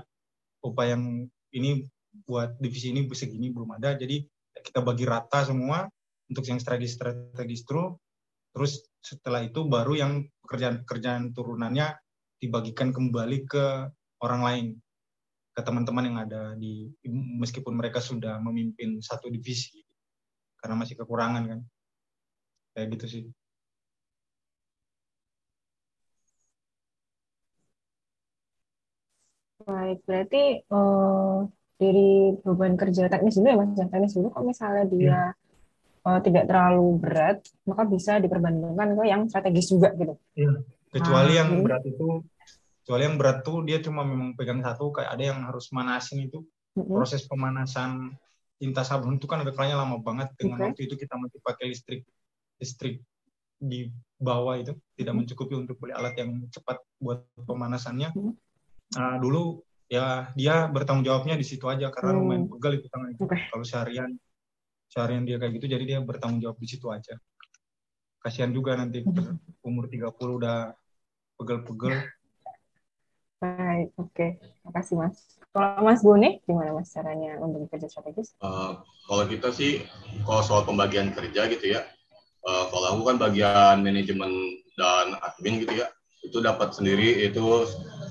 upah 0.65 0.85
yang 0.85 1.29
ini 1.53 1.85
buat 2.25 2.57
divisi 2.57 2.89
ini 2.89 3.05
segini 3.13 3.53
belum 3.53 3.77
ada 3.77 3.93
jadi 3.93 4.25
kita 4.57 4.81
bagi 4.81 5.05
rata 5.05 5.45
semua 5.45 5.85
untuk 6.27 6.43
yang 6.47 6.59
strategi 6.59 6.91
strategi 6.91 7.55
terus 8.51 8.81
setelah 8.99 9.45
itu 9.45 9.63
baru 9.69 9.93
yang 9.93 10.11
pekerjaan-pekerjaan 10.43 11.31
turunannya 11.31 11.93
dibagikan 12.41 12.89
kembali 12.93 13.45
ke 13.45 13.65
orang 14.23 14.41
lain 14.41 14.67
ke 15.57 15.61
teman-teman 15.65 16.05
yang 16.05 16.17
ada 16.21 16.41
di 16.53 16.85
meskipun 17.41 17.73
mereka 17.73 17.97
sudah 17.97 18.37
memimpin 18.37 19.01
satu 19.01 19.25
divisi 19.33 19.81
karena 20.61 20.77
masih 20.77 20.93
kekurangan 21.01 21.43
kan. 21.49 21.59
Kayak 22.77 22.87
gitu 22.93 23.05
sih. 23.09 23.23
Baik, 29.65 29.99
berarti 30.05 30.63
uh, 30.69 31.43
dari 31.81 32.37
beban 32.39 32.77
kerja 32.77 33.09
teknis 33.11 33.35
dulu 33.35 33.47
ya 33.51 33.57
Mas, 33.57 33.73
teknis 33.75 34.13
dulu 34.15 34.27
kalau 34.31 34.45
misalnya 34.47 34.85
dia 34.87 35.17
hmm. 35.33 35.46
Uh, 36.07 36.19
tidak 36.23 36.47
terlalu 36.47 36.87
berat, 37.03 37.43
maka 37.67 37.83
bisa 37.83 38.23
diperbandingkan 38.23 38.95
ke 38.95 39.03
yang 39.03 39.21
strategis 39.27 39.67
juga 39.67 39.91
gitu. 39.99 40.15
Iya. 40.39 40.63
Kecuali 40.87 41.35
ah, 41.35 41.37
yang 41.43 41.49
ini. 41.59 41.63
berat 41.67 41.83
itu, 41.83 42.23
kecuali 42.81 43.03
yang 43.03 43.17
berat 43.19 43.37
tuh 43.43 43.57
dia 43.67 43.83
cuma 43.83 44.07
memang 44.07 44.39
pegang 44.39 44.63
satu, 44.63 44.95
kayak 44.95 45.11
ada 45.11 45.23
yang 45.35 45.39
harus 45.43 45.67
manasin 45.75 46.23
itu. 46.23 46.47
Mm-hmm. 46.79 46.95
Proses 46.95 47.27
pemanasan 47.27 48.15
tinta 48.55 48.87
sabun 48.87 49.19
itu 49.19 49.27
kan 49.27 49.43
ada 49.43 49.51
kalanya 49.51 49.83
lama 49.83 49.99
banget 49.99 50.33
dengan 50.39 50.63
okay. 50.63 50.65
waktu 50.71 50.81
itu 50.89 50.95
kita 50.97 51.13
masih 51.13 51.37
pakai 51.45 51.69
listrik 51.69 52.01
listrik 52.57 53.05
di 53.61 53.93
bawah 54.17 54.57
itu 54.57 54.73
tidak 54.97 55.13
mm-hmm. 55.13 55.17
mencukupi 55.21 55.53
untuk 55.53 55.75
beli 55.77 55.93
alat 55.93 56.15
yang 56.17 56.47
cepat 56.49 56.79
buat 56.97 57.27
pemanasannya. 57.35 58.15
Mm-hmm 58.15 58.47
uh, 58.95 59.17
dulu 59.19 59.59
ya 59.91 60.31
dia 60.35 60.67
bertanggung 60.71 61.03
jawabnya 61.03 61.35
di 61.35 61.43
situ 61.47 61.67
aja 61.67 61.91
karena 61.91 62.15
hmm. 62.15 62.19
lumayan 62.19 62.43
pegel 62.47 62.73
itu 62.79 62.87
tangan 62.87 63.09
itu. 63.11 63.21
Okay. 63.27 63.41
Kalau 63.51 63.65
seharian 63.65 64.11
seharian 64.87 65.23
dia 65.27 65.37
kayak 65.37 65.59
gitu 65.59 65.67
jadi 65.71 65.83
dia 65.83 65.99
bertanggung 66.03 66.41
jawab 66.43 66.57
di 66.59 66.67
situ 66.67 66.87
aja. 66.91 67.15
Kasihan 68.23 68.51
juga 68.51 68.75
nanti 68.75 69.03
hmm. 69.05 69.63
umur 69.63 69.87
30 69.87 70.11
udah 70.11 70.73
pegel-pegel. 71.37 72.07
Baik, 73.37 73.93
oke. 74.01 74.11
Okay. 74.11 74.29
Makasih 74.65 74.95
Mas. 74.97 75.15
Kalau 75.53 75.85
Mas 75.85 76.01
Bone, 76.01 76.41
gimana 76.43 76.73
Mas 76.73 76.89
caranya 76.89 77.37
untuk 77.37 77.69
bekerja 77.69 77.87
strategis? 77.87 78.33
Uh, 78.41 78.81
kalau 79.05 79.29
kita 79.29 79.53
sih, 79.53 79.85
kalau 80.25 80.41
soal 80.41 80.65
pembagian 80.65 81.13
kerja 81.13 81.45
gitu 81.45 81.77
ya, 81.77 81.85
uh, 82.49 82.65
kalau 82.73 82.97
aku 82.97 83.01
kan 83.13 83.17
bagian 83.21 83.85
manajemen 83.85 84.33
dan 84.73 85.13
admin 85.21 85.61
gitu 85.61 85.85
ya, 85.85 85.87
itu 86.27 86.37
dapat 86.43 86.75
sendiri 86.75 87.23
itu 87.23 87.45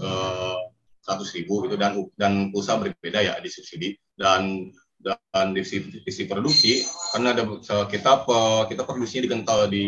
eh, 0.00 0.58
seratus 1.04 1.30
ribu 1.36 1.68
gitu 1.68 1.76
dan 1.78 1.92
dan 2.18 2.50
pulsa 2.50 2.80
berbeda 2.80 3.22
ya 3.22 3.34
di 3.38 3.50
subsidi 3.52 3.94
dan 4.18 4.72
dan 5.02 5.52
di 5.52 5.62
sisi, 5.62 5.92
di 5.92 6.00
sisi 6.00 6.24
produksi 6.24 6.80
karena 7.12 7.36
ada 7.36 7.44
kita 7.86 8.24
kita 8.66 8.82
produksinya 8.88 9.22
di 9.22 9.30
kental 9.30 9.58
di 9.68 9.84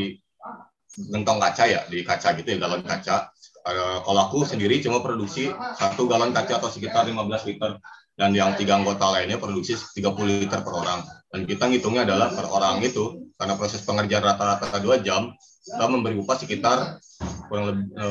gentong 0.88 1.38
kaca 1.38 1.64
ya 1.68 1.80
di 1.86 2.02
kaca 2.02 2.34
gitu 2.36 2.48
ya 2.54 2.58
galon 2.60 2.82
kaca. 2.82 3.30
E, 3.62 3.72
kalau 4.02 4.20
aku 4.28 4.44
sendiri 4.44 4.80
cuma 4.82 5.00
produksi 5.04 5.52
satu 5.78 6.08
galon 6.10 6.34
kaca 6.34 6.58
atau 6.58 6.70
sekitar 6.72 7.06
15 7.08 7.48
liter. 7.48 7.78
Dan 8.18 8.34
yang 8.34 8.58
tiga 8.58 8.74
anggota 8.74 9.14
lainnya 9.14 9.38
produksi 9.38 9.78
30 9.78 10.02
liter 10.26 10.58
per 10.66 10.74
orang. 10.74 11.06
Dan 11.30 11.46
kita 11.46 11.70
ngitungnya 11.70 12.02
adalah 12.02 12.34
per 12.34 12.50
orang 12.50 12.82
itu 12.82 13.30
karena 13.38 13.54
proses 13.54 13.78
pengerjaan 13.86 14.26
rata-rata 14.26 14.82
dua 14.82 14.98
jam 14.98 15.30
kita 15.62 15.86
memberi 15.86 16.18
upah 16.18 16.36
sekitar 16.40 16.98
kurang 17.46 17.64
lebih 17.70 17.86
e, 17.94 18.06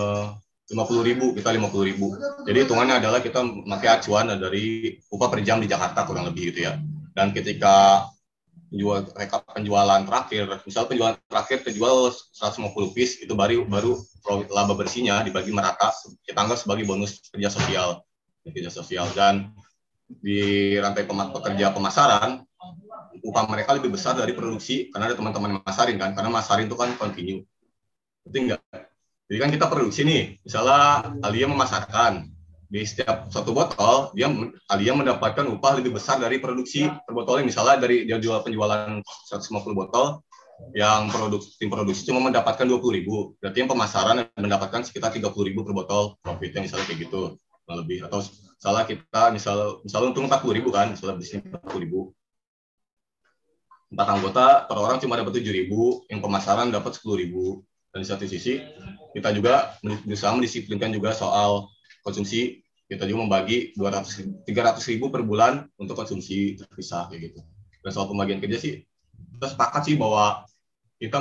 50 0.68 1.07
ribu, 1.07 1.31
kita 1.31 1.56
50 1.56 1.89
ribu. 1.89 2.11
Jadi 2.44 2.57
hitungannya 2.68 2.99
adalah 2.99 3.23
kita 3.23 3.39
memakai 3.39 3.88
acuan 3.99 4.27
dari 4.35 4.99
upah 5.07 5.27
per 5.31 5.39
jam 5.39 5.64
di 5.64 5.68
Jakarta 5.72 6.03
kurang 6.03 6.27
lebih 6.27 6.52
gitu 6.52 6.68
ya. 6.68 6.76
Dan 7.15 7.31
ketika 7.31 8.07
penjual 8.68 9.07
rekap 9.15 9.48
penjualan 9.56 10.03
terakhir, 10.03 10.44
misal 10.68 10.84
penjualan 10.91 11.15
terakhir 11.31 11.64
terjual 11.64 12.11
150 12.11 12.91
piece 12.91 13.23
itu 13.23 13.31
baru 13.31 13.64
baru 13.64 13.95
laba 14.52 14.76
bersihnya 14.76 15.23
dibagi 15.23 15.56
merata 15.56 15.95
kita 16.27 16.44
anggap 16.44 16.60
sebagai 16.60 16.84
bonus 16.84 17.23
kerja 17.31 17.48
sosial 17.48 18.03
kerja 18.44 18.72
sosial 18.72 19.07
dan 19.15 19.56
di 20.07 20.76
rantai 20.80 21.03
pekerja 21.07 21.72
pemasaran 21.72 22.44
upah 23.23 23.44
mereka 23.48 23.76
lebih 23.76 23.91
besar 23.91 24.15
dari 24.15 24.31
produksi 24.31 24.88
karena 24.91 25.11
ada 25.11 25.15
teman-teman 25.19 25.60
masarin 25.64 25.99
kan 25.99 26.15
karena 26.15 26.31
masarin 26.31 26.68
itu 26.68 26.77
kan 26.80 26.95
continue. 26.95 27.44
Itu 28.23 28.35
enggak? 28.39 28.61
Jadi 29.28 29.38
kan 29.44 29.52
kita 29.52 29.66
produksi 29.68 30.08
nih 30.08 30.40
misalnya 30.44 31.12
Alia 31.24 31.48
memasarkan. 31.52 32.32
Di 32.68 32.84
setiap 32.84 33.32
satu 33.32 33.56
botol 33.56 34.12
dia 34.12 34.28
Alia 34.68 34.91
mendapatkan 34.91 35.48
upah 35.48 35.80
lebih 35.80 35.95
besar 35.95 36.20
dari 36.20 36.40
produksi 36.40 36.88
per 36.88 37.12
botolnya. 37.16 37.48
Misalnya 37.48 37.80
dari 37.80 38.08
dia 38.08 38.20
jual 38.20 38.44
penjualan 38.44 38.99
150 39.04 39.72
botol 39.72 40.24
yang 40.74 41.08
produk 41.08 41.40
tim 41.60 41.70
produksi 41.70 42.08
cuma 42.08 42.24
mendapatkan 42.24 42.68
20 42.68 42.80
ribu. 43.04 43.36
Berarti 43.40 43.58
yang 43.64 43.72
pemasaran 43.72 44.28
mendapatkan 44.36 44.84
sekitar 44.84 45.16
30 45.16 45.32
ribu 45.48 45.64
per 45.64 45.76
botol 45.76 46.20
profitnya 46.24 46.64
misalnya 46.64 46.88
kayak 46.88 47.08
gitu 47.08 47.40
lebih. 47.68 48.08
Atau 48.08 48.24
salah 48.60 48.88
kita 48.88 49.32
misal 49.32 49.84
misalnya 49.84 50.16
untung 50.16 50.28
40 50.32 50.58
ribu 50.60 50.70
kan 50.72 50.91
misalnya 50.91 51.20
bisnis 51.20 51.44
40 51.44 51.84
ribu. 51.84 52.12
Empat 53.88 54.08
anggota 54.12 54.68
per 54.68 54.76
orang 54.76 54.99
cuma 54.99 55.16
dapat 55.16 55.40
tujuh 55.40 55.54
ribu, 55.56 56.04
yang 56.12 56.20
pemasaran 56.20 56.68
dapat 56.68 56.99
sepuluh 56.99 57.24
ribu. 57.24 57.64
Di 57.98 58.07
satu 58.07 58.24
sisi 58.30 58.61
kita 59.11 59.34
juga 59.34 59.76
berusaha 59.82 60.32
mendisiplinkan 60.38 60.94
juga 60.94 61.14
soal 61.14 61.68
konsumsi. 62.06 62.61
Kita 62.88 63.03
juga 63.03 63.28
membagi 63.28 63.76
200 63.76 64.48
300 64.48 64.80
ribu 64.95 65.11
per 65.11 65.19
bulan 65.19 65.68
untuk 65.76 65.99
konsumsi 65.99 66.56
terpisah 66.56 67.11
kayak 67.11 67.34
gitu. 67.34 67.40
Dan 67.84 67.91
soal 67.91 68.07
pembagian 68.07 68.40
kerja 68.40 68.56
sih 68.56 68.74
kita 69.38 69.53
sepakat 69.53 69.82
sih 69.91 69.95
bahwa 69.99 70.48
kita 70.98 71.19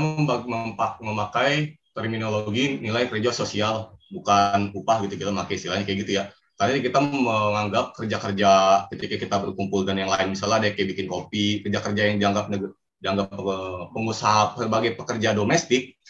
memakai 1.03 1.77
terminologi 1.93 2.81
nilai 2.81 3.09
kerja 3.11 3.33
sosial 3.33 3.99
bukan 4.13 4.73
upah 4.73 5.05
gitu 5.05 5.19
kita 5.21 5.35
memakai 5.35 5.59
istilahnya 5.59 5.85
kayak 5.85 5.99
gitu 6.07 6.13
ya 6.23 6.25
Tadi 6.57 6.81
kita 6.81 7.05
menganggap 7.05 7.93
kerja-kerja 7.93 8.51
ketika 8.89 9.15
kita 9.21 9.37
berkumpul 9.45 9.85
dan 9.85 10.01
yang 10.01 10.09
lain, 10.09 10.33
misalnya 10.33 10.65
ada 10.65 10.69
kayak 10.73 10.97
bikin 10.97 11.05
kopi, 11.05 11.61
kerja-kerja 11.61 12.03
yang 12.09 12.17
dianggap 12.17 12.49
dianggap 12.97 13.29
eh, 13.29 13.83
pengusaha 13.93 14.57
sebagai 14.57 14.97
pekerja 14.97 15.37
domestik, 15.37 16.01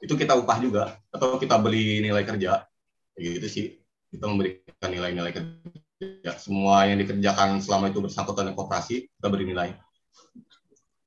itu 0.00 0.14
kita 0.14 0.36
upah 0.36 0.58
juga 0.60 0.84
atau 1.08 1.40
kita 1.40 1.56
beli 1.56 2.04
nilai 2.04 2.24
kerja, 2.24 2.68
gitu 3.16 3.48
sih. 3.48 3.66
Kita 4.12 4.28
memberikan 4.28 4.88
nilai-nilai 4.88 5.32
kerja. 5.32 6.32
Semua 6.36 6.84
yang 6.84 7.00
dikerjakan 7.00 7.58
selama 7.64 7.88
itu 7.88 8.04
bersangkutan 8.04 8.48
dengan 8.48 8.56
kooperasi, 8.56 9.08
kita 9.08 9.28
beri 9.32 9.44
nilai. 9.48 9.68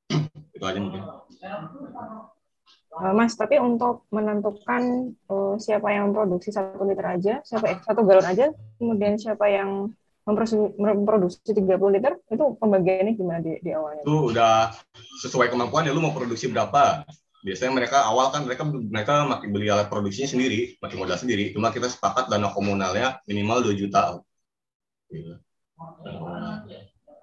itu 0.57 0.66
aja 0.66 0.80
mungkin. 0.82 1.02
Uh, 2.90 3.14
Mas, 3.14 3.38
tapi 3.38 3.61
untuk 3.61 4.10
menentukan 4.10 5.14
uh, 5.30 5.56
siapa 5.61 5.94
yang 5.94 6.10
memproduksi 6.11 6.49
satu 6.49 6.84
liter 6.84 7.06
aja, 7.06 7.34
siapa 7.45 7.66
eh, 7.70 7.78
satu 7.86 8.02
galon 8.03 8.26
aja, 8.26 8.49
kemudian 8.82 9.16
siapa 9.16 9.45
yang 9.48 9.94
memproduksi, 10.28 11.41
30 11.41 11.95
liter, 11.95 12.14
itu 12.30 12.45
pembagiannya 12.60 13.14
gimana 13.18 13.40
di, 13.41 13.57
di 13.61 13.72
awalnya? 13.74 14.03
Itu 14.06 14.34
udah 14.34 14.74
sesuai 15.26 15.49
kemampuan 15.49 15.90
ya, 15.90 15.95
lu 15.95 16.03
mau 16.03 16.14
produksi 16.14 16.49
berapa. 16.49 17.06
Biasanya 17.40 17.72
mereka 17.72 18.03
awal 18.03 18.36
kan 18.36 18.44
mereka 18.44 18.68
mereka 18.68 19.14
makin 19.24 19.49
beli 19.56 19.72
alat 19.72 19.88
produksinya 19.88 20.28
sendiri, 20.28 20.76
makin 20.84 20.98
modal 20.99 21.16
sendiri. 21.16 21.56
Cuma 21.56 21.72
kita 21.72 21.88
sepakat 21.88 22.28
dana 22.28 22.52
komunalnya 22.52 23.24
minimal 23.24 23.64
2 23.64 23.80
juta. 23.80 24.20
Gitu. 25.07 25.40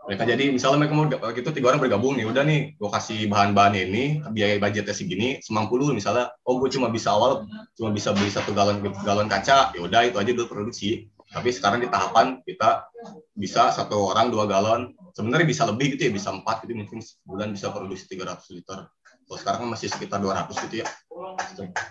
Mereka 0.06 0.22
jadi 0.22 0.44
misalnya 0.54 0.86
mereka 0.86 0.94
mau 0.94 1.06
gitu 1.34 1.50
tiga 1.50 1.74
orang 1.74 1.82
bergabung 1.82 2.14
nih 2.14 2.30
udah 2.30 2.46
nih 2.46 2.78
gue 2.78 2.90
kasih 2.94 3.26
bahan-bahan 3.26 3.74
ini 3.74 4.22
biaya 4.30 4.56
budgetnya 4.62 4.94
segini 4.94 5.42
semampu 5.42 5.76
lu 5.76 5.92
misalnya. 5.92 6.32
Oh 6.46 6.62
gue 6.62 6.70
cuma 6.70 6.88
bisa 6.88 7.12
awal 7.12 7.44
cuma 7.74 7.90
bisa 7.90 8.14
beli 8.14 8.30
satu 8.30 8.54
galon 8.54 8.80
galon 9.02 9.26
kaca 9.26 9.74
ya 9.74 9.80
udah 9.82 10.00
itu 10.06 10.16
aja 10.16 10.30
dulu 10.32 10.46
produksi. 10.48 11.10
Tapi 11.26 11.50
sekarang 11.50 11.82
di 11.82 11.90
tahapan 11.90 12.38
kita 12.46 12.86
bisa 13.34 13.74
satu 13.74 14.14
orang 14.14 14.30
dua 14.30 14.46
galon. 14.46 14.94
Sebenarnya 15.12 15.44
bisa 15.44 15.66
lebih 15.66 15.98
gitu 15.98 16.08
ya 16.08 16.12
bisa 16.14 16.30
empat 16.30 16.64
gitu 16.64 16.78
mungkin 16.78 17.02
sebulan 17.02 17.50
bisa 17.50 17.74
produksi 17.74 18.06
300 18.14 18.56
liter 18.56 18.86
kalau 19.26 19.38
sekarang 19.42 19.62
masih 19.66 19.90
sekitar 19.90 20.22
200 20.22 20.54
gitu 20.70 20.86
ya 20.86 20.88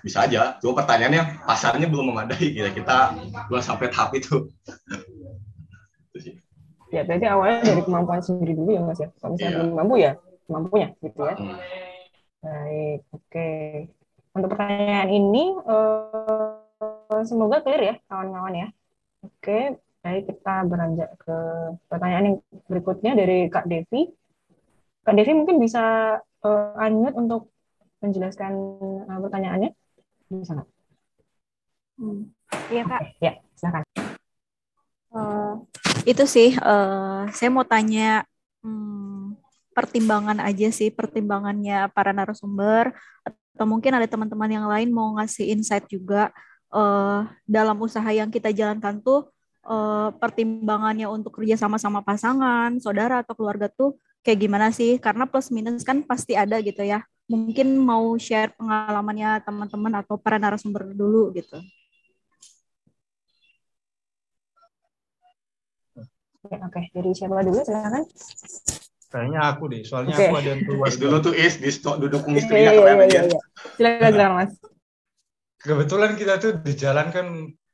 bisa 0.02 0.24
aja 0.24 0.56
cuma 0.64 0.80
pertanyaannya 0.80 1.44
pasarnya 1.44 1.88
belum 1.91 2.16
memadai 2.16 2.56
kita 2.56 2.72
kita 2.72 2.98
belum 3.52 3.62
sampai 3.62 3.91
tahap 3.91 4.16
itu 4.16 4.48
ya 6.95 7.03
berarti 7.03 7.26
awalnya 7.28 7.60
dari 7.68 7.82
kemampuan 7.84 8.22
sendiri 8.24 8.56
dulu 8.56 8.72
ya 8.72 8.82
mas 8.82 8.99
ya 9.03 9.10
kalau 9.20 9.36
misalnya 9.36 9.52
yeah. 9.52 9.60
belum 9.60 9.76
mampu 9.76 9.95
ya 9.99 10.12
mampunya 10.48 10.88
gitu 11.03 11.20
ya 11.28 11.36
hmm. 11.36 11.57
baik 12.40 12.99
oke 13.12 13.26
okay. 13.28 13.66
untuk 14.32 14.49
pertanyaan 14.56 15.10
ini 15.12 15.44
uh, 15.68 16.56
semoga 17.28 17.60
clear 17.66 17.82
ya 17.84 17.95
kawan-kawan 18.07 18.56
ya 18.56 18.68
oke 19.28 19.36
okay. 19.44 19.64
baik 20.06 20.24
kita 20.32 20.56
beranjak 20.70 21.10
ke 21.20 21.38
pertanyaan 21.91 22.26
yang 22.32 22.38
berikutnya 22.72 23.12
dari 23.18 23.52
kak 23.52 23.68
Devi 23.68 24.07
kak 25.03 25.16
Devi 25.20 25.34
mungkin 25.36 25.57
bisa 25.60 26.16
uh, 26.45 26.77
unmute 26.85 27.17
untuk 27.17 27.49
menjelaskan 28.05 28.53
uh, 29.09 29.19
pertanyaannya 29.26 29.73
bisa 30.30 30.53
nggak? 30.53 30.69
Hmm. 31.97 32.22
Iya 32.69 32.84
kak. 32.85 33.01
Okay. 33.01 33.23
Ya 33.26 33.34
silakan. 33.57 33.84
Uh, 35.15 35.53
itu 36.05 36.23
sih 36.27 36.53
uh, 36.59 37.26
saya 37.31 37.49
mau 37.49 37.63
tanya 37.65 38.27
hmm, 38.61 39.39
pertimbangan 39.72 40.43
aja 40.43 40.69
sih 40.69 40.91
pertimbangannya 40.91 41.88
para 41.95 42.11
narasumber 42.11 42.91
atau 43.23 43.65
mungkin 43.65 43.95
ada 43.95 44.05
teman-teman 44.05 44.51
yang 44.51 44.67
lain 44.67 44.91
mau 44.91 45.15
ngasih 45.15 45.55
insight 45.55 45.88
juga 45.88 46.35
uh, 46.76 47.23
dalam 47.47 47.80
usaha 47.80 48.05
yang 48.11 48.27
kita 48.27 48.51
jalankan 48.51 48.99
tuh 48.99 49.31
uh, 49.63 50.11
pertimbangannya 50.19 51.07
untuk 51.07 51.39
kerja 51.41 51.55
sama-sama 51.55 52.03
pasangan, 52.03 52.76
saudara 52.84 53.23
atau 53.23 53.34
keluarga 53.34 53.72
tuh 53.72 53.95
kayak 54.26 54.39
gimana 54.41 54.73
sih? 54.73 54.97
Karena 54.97 55.30
plus 55.30 55.53
minus 55.53 55.85
kan 55.85 56.02
pasti 56.02 56.34
ada 56.34 56.57
gitu 56.65 56.81
ya. 56.81 57.06
Mungkin 57.30 57.77
mau 57.77 58.18
share 58.18 58.57
pengalamannya 58.57 59.45
teman-teman 59.45 60.02
atau 60.02 60.18
para 60.18 60.41
narasumber 60.41 60.89
dulu 60.97 61.30
gitu. 61.38 61.61
Oke, 66.45 66.57
oke. 66.61 66.81
Jadi 66.93 67.10
siapa 67.14 67.41
dulu 67.45 67.61
silakan. 67.61 68.03
Kayaknya 69.10 69.41
aku 69.47 69.64
deh, 69.72 69.81
soalnya 69.85 70.18
okay. 70.18 70.27
aku 70.27 70.35
ada 70.38 70.49
yang 70.53 70.61
keluar. 70.65 70.89
dulu 70.91 71.18
tuh 71.23 71.34
is 71.34 71.56
di 71.61 71.69
stok 71.72 72.03
duduk 72.03 72.22
iya, 72.27 72.35
istrinya 72.35 72.72
iya, 72.73 72.81
iya, 72.81 72.93
iya, 73.06 73.22
iya. 73.30 73.41
Silakan, 73.77 74.11
silakan 74.11 74.31
Mas. 74.35 74.52
Kebetulan 75.56 76.11
kita 76.19 76.34
tuh 76.38 76.52
di 76.61 76.73
jalan 76.77 77.07
kan 77.10 77.27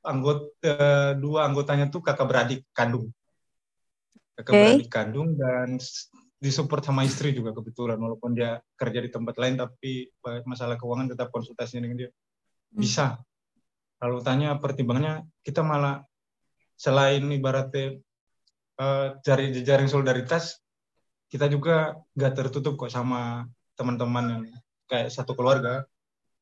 anggota 0.05 0.47
eh, 0.63 1.11
dua 1.17 1.49
anggotanya 1.49 1.89
tuh 1.89 1.99
kakak 1.99 2.27
beradik 2.29 2.61
kandung. 2.71 3.09
Kakak 4.37 4.53
okay. 4.53 4.61
beradik 4.63 4.89
kandung 4.91 5.35
dan 5.35 5.81
disupport 6.41 6.81
sama 6.81 7.05
istri 7.05 7.37
juga 7.37 7.53
kebetulan 7.53 8.01
walaupun 8.01 8.33
dia 8.33 8.57
kerja 8.73 8.97
di 8.97 9.13
tempat 9.13 9.37
lain 9.37 9.61
tapi 9.61 10.09
masalah 10.49 10.73
keuangan 10.73 11.13
tetap 11.13 11.29
konsultasinya 11.29 11.85
dengan 11.85 11.97
dia. 12.05 12.09
Hmm. 12.09 12.81
Bisa. 12.81 13.05
Lalu 14.01 14.17
tanya 14.25 14.57
pertimbangannya 14.57 15.29
kita 15.45 15.61
malah 15.61 16.01
selain 16.73 17.21
ibaratnya 17.29 18.01
eh, 18.81 19.07
jejaring 19.53 19.85
solidaritas 19.85 20.57
kita 21.29 21.45
juga 21.45 21.95
nggak 22.17 22.33
tertutup 22.33 22.75
kok 22.75 22.89
sama 22.89 23.45
teman-teman 23.77 24.25
yang 24.25 24.43
kayak 24.89 25.13
satu 25.13 25.37
keluarga 25.37 25.85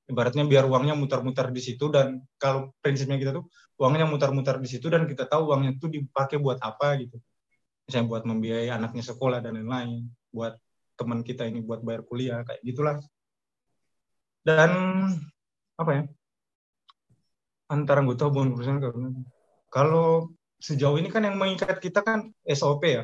ibaratnya 0.10 0.42
biar 0.48 0.66
uangnya 0.66 0.98
mutar-mutar 0.98 1.54
di 1.54 1.62
situ 1.62 1.92
dan 1.94 2.26
kalau 2.42 2.74
prinsipnya 2.82 3.22
kita 3.22 3.32
tuh 3.38 3.46
uangnya 3.78 4.10
mutar-mutar 4.10 4.58
di 4.58 4.66
situ 4.66 4.90
dan 4.90 5.06
kita 5.06 5.30
tahu 5.30 5.54
uangnya 5.54 5.78
itu 5.78 5.86
dipakai 5.86 6.42
buat 6.42 6.58
apa 6.58 6.98
gitu 6.98 7.22
misalnya 7.90 8.08
buat 8.08 8.24
membiayai 8.30 8.70
anaknya 8.70 9.02
sekolah 9.02 9.42
dan 9.42 9.58
lain-lain 9.58 10.06
buat 10.30 10.54
teman 10.94 11.26
kita 11.26 11.50
ini 11.50 11.66
buat 11.66 11.82
bayar 11.82 12.06
kuliah 12.06 12.46
kayak 12.46 12.62
gitulah 12.62 13.02
dan 14.46 14.72
apa 15.76 15.92
ya 15.92 16.04
antara 17.74 18.06
anggota 18.06 18.30
hubungan 18.30 18.54
perusahaan 18.54 18.82
kalau 19.70 20.30
sejauh 20.60 21.00
ini 21.00 21.08
kan 21.08 21.24
yang 21.24 21.40
mengikat 21.40 21.80
kita 21.80 22.04
kan 22.04 22.30
SOP 22.44 22.84
ya. 22.84 23.04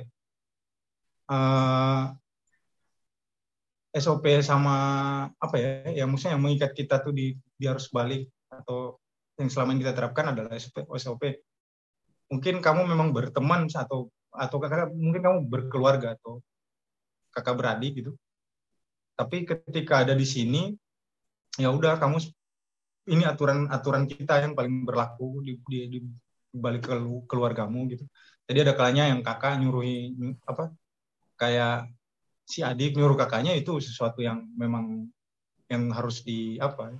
Uh, 1.26 2.14
eh, 3.96 4.02
SOP 4.04 4.28
sama 4.44 4.76
apa 5.40 5.56
ya, 5.56 6.04
yang 6.04 6.12
maksudnya 6.12 6.36
yang 6.36 6.44
mengikat 6.44 6.76
kita 6.76 7.00
tuh 7.02 7.16
di, 7.16 7.34
di 7.56 7.66
harus 7.66 7.88
balik 7.90 8.28
atau 8.52 9.00
yang 9.40 9.50
selama 9.50 9.74
ini 9.74 9.82
kita 9.88 9.96
terapkan 9.96 10.36
adalah 10.36 10.52
SOP. 10.60 10.84
SOP. 11.00 11.24
Mungkin 12.30 12.60
kamu 12.60 12.90
memang 12.92 13.16
berteman 13.16 13.72
atau 13.72 14.12
atau 14.36 14.58
kakak 14.62 14.92
mungkin 14.92 15.22
kamu 15.24 15.40
berkeluarga 15.48 16.16
atau 16.20 16.44
kakak 17.32 17.56
beradik 17.56 17.92
gitu. 18.00 18.12
Tapi 19.16 19.48
ketika 19.48 20.04
ada 20.04 20.12
di 20.12 20.28
sini, 20.28 20.76
ya 21.56 21.72
udah 21.72 21.96
kamu 21.96 22.20
ini 23.12 23.24
aturan-aturan 23.24 24.10
kita 24.10 24.44
yang 24.44 24.58
paling 24.58 24.84
berlaku 24.84 25.40
di, 25.46 25.56
di, 25.68 25.80
di 25.88 26.00
balik 26.56 26.88
ke 26.88 26.96
keluargamu 27.28 27.88
gitu. 27.92 28.04
Jadi 28.46 28.58
ada 28.66 28.74
kalanya 28.78 29.10
yang 29.12 29.22
kakak 29.26 29.58
nyuruhi 29.60 30.16
apa 30.46 30.72
kayak 31.36 31.90
si 32.46 32.62
adik 32.62 32.96
nyuruh 32.96 33.18
kakaknya 33.18 33.58
itu 33.58 33.82
sesuatu 33.82 34.22
yang 34.22 34.46
memang 34.54 35.10
yang 35.66 35.90
harus 35.90 36.22
di 36.22 36.62
apa 36.62 36.94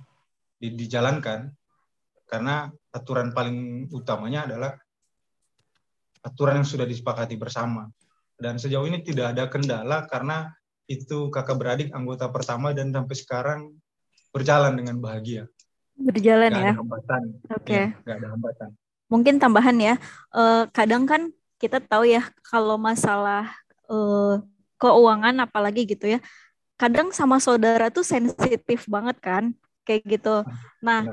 di, 0.58 0.74
dijalankan 0.74 1.54
karena 2.26 2.66
aturan 2.90 3.30
paling 3.30 3.86
utamanya 3.94 4.50
adalah 4.50 4.74
aturan 6.26 6.58
yang 6.62 6.68
sudah 6.68 6.82
disepakati 6.82 7.38
bersama. 7.38 7.86
Dan 8.36 8.58
sejauh 8.58 8.84
ini 8.84 9.00
tidak 9.00 9.32
ada 9.32 9.46
kendala 9.46 10.04
karena 10.10 10.50
itu 10.90 11.30
kakak 11.30 11.56
beradik 11.56 11.88
anggota 11.94 12.26
pertama 12.28 12.74
dan 12.74 12.90
sampai 12.90 13.16
sekarang 13.16 13.60
berjalan 14.34 14.74
dengan 14.74 14.98
bahagia. 14.98 15.46
Berjalan 15.96 16.50
gak 16.52 16.60
ya? 16.60 16.72
ada 16.74 16.78
hambatan. 16.82 17.22
Oke. 17.54 17.62
Okay. 17.62 17.84
ya, 18.04 18.14
ada 18.18 18.28
hambatan. 18.34 18.70
Mungkin 19.06 19.34
tambahan 19.38 19.76
ya 19.78 19.94
uh, 20.34 20.66
kadang 20.74 21.06
kan 21.06 21.30
kita 21.56 21.78
tahu 21.80 22.10
ya 22.10 22.26
kalau 22.44 22.76
masalah 22.76 23.48
uh, 23.88 24.42
keuangan 24.76 25.40
apalagi 25.40 25.88
gitu 25.88 26.18
ya 26.18 26.20
kadang 26.76 27.08
sama 27.08 27.40
saudara 27.40 27.88
tuh 27.88 28.04
sensitif 28.04 28.84
banget 28.84 29.16
kan 29.24 29.56
kayak 29.88 30.04
gitu. 30.04 30.44
Nah 30.84 31.08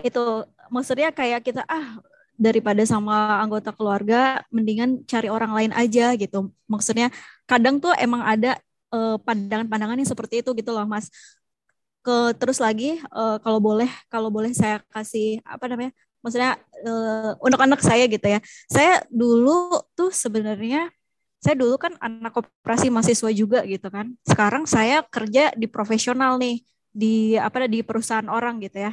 itu 0.00 0.24
maksudnya 0.72 1.14
kayak 1.14 1.46
kita 1.46 1.62
ah 1.70 2.02
daripada 2.36 2.84
sama 2.84 3.40
anggota 3.40 3.72
keluarga 3.72 4.44
mendingan 4.52 5.02
cari 5.08 5.32
orang 5.32 5.52
lain 5.56 5.72
aja 5.72 6.12
gitu. 6.14 6.52
Maksudnya 6.68 7.08
kadang 7.48 7.80
tuh 7.80 7.92
emang 7.96 8.22
ada 8.22 8.60
uh, 8.92 9.16
pandangan-pandangan 9.20 9.96
yang 9.98 10.08
seperti 10.08 10.44
itu 10.44 10.52
gitu 10.52 10.70
loh 10.70 10.84
mas. 10.84 11.08
Ke 12.04 12.36
terus 12.38 12.62
lagi 12.62 13.00
uh, 13.10 13.40
kalau 13.42 13.58
boleh 13.58 13.90
kalau 14.12 14.30
boleh 14.30 14.54
saya 14.54 14.78
kasih 14.94 15.42
apa 15.42 15.66
namanya 15.66 15.90
maksudnya 16.22 16.54
uh, 16.86 17.34
untuk 17.42 17.60
anak 17.64 17.80
saya 17.82 18.04
gitu 18.06 18.26
ya. 18.28 18.38
Saya 18.70 19.02
dulu 19.10 19.82
tuh 19.96 20.12
sebenarnya 20.12 20.92
saya 21.40 21.54
dulu 21.58 21.78
kan 21.78 21.94
anak 22.02 22.36
koperasi 22.36 22.92
mahasiswa 22.92 23.30
juga 23.32 23.64
gitu 23.64 23.88
kan. 23.88 24.12
Sekarang 24.28 24.68
saya 24.68 25.02
kerja 25.08 25.50
di 25.56 25.66
profesional 25.66 26.38
nih 26.38 26.62
di 26.96 27.36
apa 27.36 27.68
di 27.68 27.80
perusahaan 27.80 28.28
orang 28.28 28.60
gitu 28.60 28.86
ya. 28.86 28.92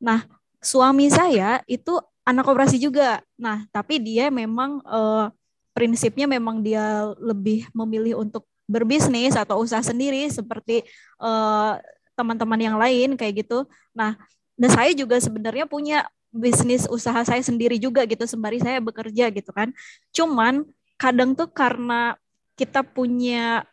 Nah 0.00 0.24
suami 0.64 1.12
saya 1.12 1.60
itu 1.68 2.00
anak 2.24 2.44
koperasi 2.44 2.80
juga. 2.80 3.20
Nah, 3.36 3.68
tapi 3.70 4.00
dia 4.00 4.32
memang 4.32 4.80
uh, 4.84 5.28
prinsipnya 5.76 6.24
memang 6.24 6.64
dia 6.64 7.12
lebih 7.20 7.68
memilih 7.76 8.24
untuk 8.24 8.48
berbisnis 8.64 9.36
atau 9.36 9.60
usaha 9.60 9.84
sendiri 9.84 10.24
seperti 10.32 10.88
eh, 11.20 11.72
teman-teman 12.16 12.56
yang 12.56 12.76
lain 12.80 13.18
kayak 13.18 13.44
gitu. 13.44 13.68
Nah, 13.92 14.16
dan 14.54 14.70
saya 14.70 14.90
juga 14.94 15.18
sebenarnya 15.20 15.66
punya 15.68 16.06
bisnis 16.34 16.86
usaha 16.90 17.22
saya 17.22 17.42
sendiri 17.42 17.78
juga 17.78 18.02
gitu 18.06 18.24
sembari 18.26 18.62
saya 18.62 18.80
bekerja 18.80 19.28
gitu 19.34 19.50
kan. 19.52 19.70
Cuman 20.14 20.66
kadang 20.98 21.34
tuh 21.34 21.50
karena 21.50 22.16
kita 22.54 22.86
punya 22.86 23.66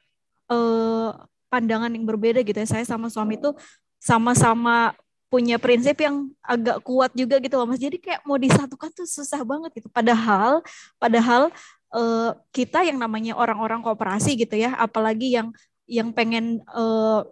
uh, 0.50 1.14
pandangan 1.50 1.94
yang 1.94 2.06
berbeda 2.06 2.42
gitu 2.42 2.58
ya. 2.58 2.68
Saya 2.70 2.86
sama 2.86 3.10
suami 3.10 3.38
tuh 3.38 3.54
sama-sama 4.02 4.98
punya 5.32 5.56
prinsip 5.56 5.96
yang 6.04 6.28
agak 6.44 6.84
kuat 6.84 7.16
juga 7.16 7.40
gitu 7.40 7.56
loh 7.56 7.64
Mas. 7.64 7.80
Jadi 7.80 8.04
kayak 8.04 8.28
mau 8.28 8.36
disatukan 8.36 8.92
tuh 8.92 9.08
susah 9.08 9.40
banget 9.48 9.72
gitu. 9.80 9.88
Padahal 9.88 10.60
padahal 11.00 11.48
uh, 11.96 12.36
kita 12.52 12.84
yang 12.84 13.00
namanya 13.00 13.40
orang-orang 13.40 13.80
kooperasi 13.80 14.36
gitu 14.36 14.60
ya, 14.60 14.76
apalagi 14.76 15.40
yang 15.40 15.56
yang 15.88 16.12
pengen 16.12 16.60
uh, 16.76 17.24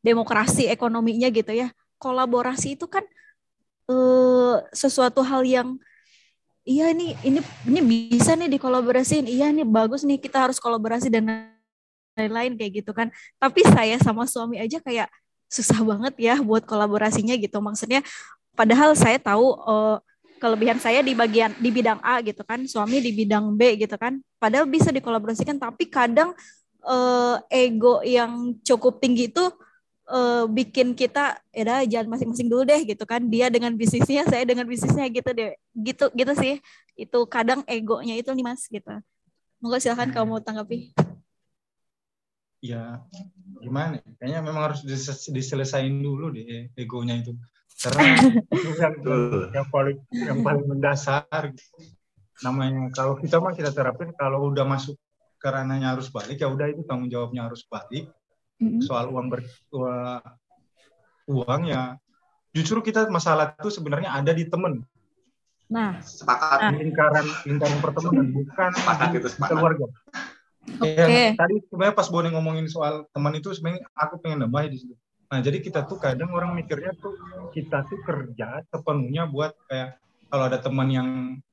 demokrasi 0.00 0.72
ekonominya 0.72 1.28
gitu 1.28 1.52
ya. 1.52 1.68
Kolaborasi 2.00 2.80
itu 2.80 2.88
kan 2.88 3.04
uh, 3.92 4.64
sesuatu 4.72 5.20
hal 5.20 5.44
yang 5.44 5.76
iya 6.64 6.88
ini 6.88 7.12
ini 7.20 7.44
ini 7.68 7.80
bisa 7.84 8.32
nih 8.32 8.48
dikolaborasiin. 8.48 9.28
Iya 9.28 9.52
nih 9.52 9.68
bagus 9.68 10.08
nih 10.08 10.16
kita 10.16 10.48
harus 10.48 10.56
kolaborasi 10.56 11.12
dan 11.12 11.52
lain-lain 12.16 12.56
kayak 12.56 12.80
gitu 12.80 12.96
kan. 12.96 13.12
Tapi 13.36 13.60
saya 13.68 14.00
sama 14.00 14.24
suami 14.24 14.56
aja 14.56 14.80
kayak 14.80 15.12
susah 15.50 15.82
banget 15.82 16.14
ya 16.16 16.34
buat 16.38 16.62
kolaborasinya 16.62 17.34
gitu. 17.34 17.58
Maksudnya 17.58 18.06
padahal 18.54 18.94
saya 18.94 19.18
tahu 19.18 19.58
uh, 19.66 19.98
kelebihan 20.38 20.78
saya 20.78 21.02
di 21.02 21.12
bagian 21.12 21.52
di 21.58 21.68
bidang 21.74 21.98
A 22.00 22.22
gitu 22.22 22.46
kan, 22.46 22.62
suami 22.64 23.02
di 23.02 23.10
bidang 23.10 23.58
B 23.58 23.76
gitu 23.82 23.98
kan. 23.98 24.22
Padahal 24.38 24.64
bisa 24.70 24.94
dikolaborasikan 24.94 25.58
tapi 25.58 25.90
kadang 25.90 26.32
uh, 26.86 27.36
ego 27.50 28.00
yang 28.06 28.56
cukup 28.62 29.02
tinggi 29.02 29.28
itu 29.28 29.44
uh, 30.08 30.46
bikin 30.48 30.96
kita 30.96 31.36
ya 31.52 31.84
jangan 31.84 32.16
masing-masing 32.16 32.48
dulu 32.48 32.62
deh 32.64 32.80
gitu 32.86 33.02
kan. 33.02 33.20
Dia 33.26 33.50
dengan 33.50 33.74
bisnisnya, 33.74 34.24
saya 34.30 34.46
dengan 34.46 34.64
bisnisnya 34.64 35.10
gitu 35.10 35.30
deh. 35.34 35.58
Gitu 35.74 36.04
gitu 36.14 36.32
sih. 36.38 36.62
Itu 36.94 37.26
kadang 37.26 37.66
egonya 37.66 38.14
itu 38.16 38.30
nih 38.30 38.46
Mas 38.46 38.64
gitu. 38.70 38.94
Monggo 39.60 39.76
silahkan 39.76 40.08
kamu 40.08 40.24
mau 40.24 40.40
tanggapi 40.40 40.96
ya 42.60 43.00
gimana? 43.60 44.00
Ya? 44.00 44.12
kayaknya 44.20 44.40
memang 44.44 44.62
harus 44.72 44.80
diselesain 45.28 45.92
dulu 46.00 46.32
deh 46.32 46.72
egonya 46.76 47.20
itu. 47.20 47.36
Karena 47.80 48.00
itu 48.56 48.70
yang, 48.76 48.94
yang 49.56 49.68
paling 49.72 49.98
yang 50.12 50.38
paling 50.44 50.64
mendasar. 50.68 51.52
Namanya 52.40 52.88
kalau 52.92 53.20
kita 53.20 53.40
mah 53.40 53.52
kita 53.52 53.72
terapin 53.72 54.12
kalau 54.16 54.52
udah 54.52 54.64
masuk 54.64 54.96
ke 55.40 55.48
ranahnya 55.48 55.96
harus 55.96 56.12
balik 56.12 56.36
ya 56.36 56.48
udah 56.52 56.68
itu 56.68 56.84
tanggung 56.84 57.08
jawabnya 57.08 57.48
harus 57.48 57.64
balik. 57.68 58.12
Soal 58.84 59.08
uang 59.08 59.32
ber 59.32 59.40
uang 61.24 61.62
ya 61.64 61.96
justru 62.52 62.84
kita 62.84 63.08
masalah 63.08 63.56
itu 63.56 63.72
sebenarnya 63.72 64.12
ada 64.12 64.36
di 64.36 64.44
temen. 64.44 64.84
Nah. 65.70 66.02
Sepakat. 66.02 66.76
Lingkaran 66.76 67.26
lingkaran 67.46 67.78
pertemanan 67.80 68.26
bukan 68.34 68.70
sepakat 68.74 69.08
itu 69.16 69.28
sepakat. 69.32 69.50
keluarga. 69.56 69.86
Okay. 70.78 71.34
Ya, 71.34 71.38
tadi 71.38 71.58
sebenarnya 71.66 71.94
pas 71.96 72.08
Bone 72.12 72.28
ngomongin 72.30 72.66
soal 72.70 73.08
teman 73.10 73.34
itu 73.34 73.50
sebenarnya 73.50 73.82
aku 73.98 74.22
pengen 74.22 74.46
nambah 74.46 74.70
di 74.70 74.78
situ. 74.78 74.94
Nah, 75.30 75.38
jadi 75.42 75.58
kita 75.62 75.86
tuh 75.86 75.98
kadang 75.98 76.30
orang 76.34 76.54
mikirnya 76.58 76.94
tuh 76.98 77.14
kita 77.54 77.86
tuh 77.86 77.98
kerja 78.02 78.62
sepenuhnya 78.70 79.30
buat 79.30 79.54
kayak 79.70 79.98
kalau 80.30 80.44
ada 80.46 80.58
teman 80.58 80.88
yang 80.90 81.08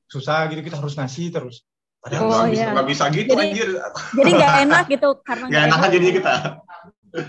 susah 0.10 0.49
gitu 0.49 0.61
kita 0.61 0.77
harus 0.77 0.98
ngasih 0.98 1.30
terus. 1.30 1.65
Padahal 2.02 2.23
oh, 2.26 2.30
nggak 2.30 2.53
iya. 2.53 2.69
bisa, 2.73 2.81
bisa 2.85 3.03
gitu 3.14 3.31
jadi, 3.34 3.44
anjir. 3.49 3.69
Jadi 4.18 4.31
nggak 4.34 4.53
enak 4.69 4.84
gitu 4.89 5.10
karena 5.26 5.45
nggak 5.49 5.64
enak 5.69 5.80
aja 5.81 5.98
jadi 5.98 6.14
kita. 6.14 6.34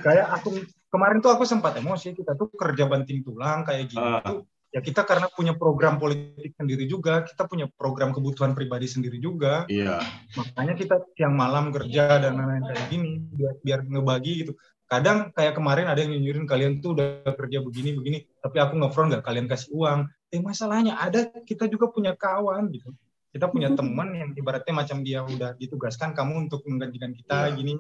Kayak 0.05 0.27
aku 0.41 0.49
kemarin 0.89 1.19
tuh 1.21 1.31
aku 1.33 1.45
sempat 1.45 1.77
emosi 1.81 2.17
kita 2.17 2.33
tuh 2.37 2.49
kerja 2.53 2.85
banting 2.89 3.25
tulang 3.25 3.65
kayak 3.65 3.89
gitu. 3.89 4.01
Uh 4.01 4.45
ya 4.69 4.81
kita 4.85 5.05
karena 5.09 5.33
punya 5.33 5.57
program 5.57 5.97
politik 5.97 6.53
sendiri 6.57 6.85
juga, 6.85 7.25
kita 7.25 7.49
punya 7.49 7.67
program 7.73 8.13
kebutuhan 8.13 8.53
pribadi 8.53 8.85
sendiri 8.85 9.17
juga. 9.17 9.65
Iya. 9.67 10.05
Makanya 10.37 10.75
kita 10.77 10.97
siang 11.17 11.35
malam 11.37 11.73
kerja 11.73 12.21
dan 12.21 12.37
lain-lain 12.37 12.65
kayak 12.69 12.85
gini 12.93 13.11
biar 13.33 13.55
biar 13.65 13.81
ngebagi 13.89 14.33
gitu. 14.45 14.53
Kadang 14.89 15.33
kayak 15.37 15.53
kemarin 15.57 15.85
ada 15.85 16.01
yang 16.01 16.17
nyuruhin 16.17 16.49
kalian 16.49 16.81
tuh 16.81 16.97
udah 16.97 17.21
kerja 17.37 17.61
begini 17.61 17.93
begini, 17.97 18.19
tapi 18.41 18.57
aku 18.57 18.81
ngefront 18.81 19.13
nggak 19.13 19.25
kalian 19.25 19.49
kasih 19.49 19.69
uang. 19.73 20.09
Eh 20.33 20.41
masalahnya 20.41 20.97
ada 20.97 21.29
kita 21.45 21.69
juga 21.69 21.93
punya 21.93 22.17
kawan 22.17 22.73
gitu. 22.73 22.93
Kita 23.33 23.49
punya 23.53 23.73
teman 23.79 24.13
yang 24.17 24.31
ibaratnya 24.37 24.73
macam 24.73 25.05
dia 25.05 25.25
udah 25.25 25.57
ditugaskan 25.57 26.13
kamu 26.17 26.49
untuk 26.49 26.65
menggantikan 26.69 27.13
kita 27.13 27.53
iya. 27.53 27.57
gini. 27.57 27.75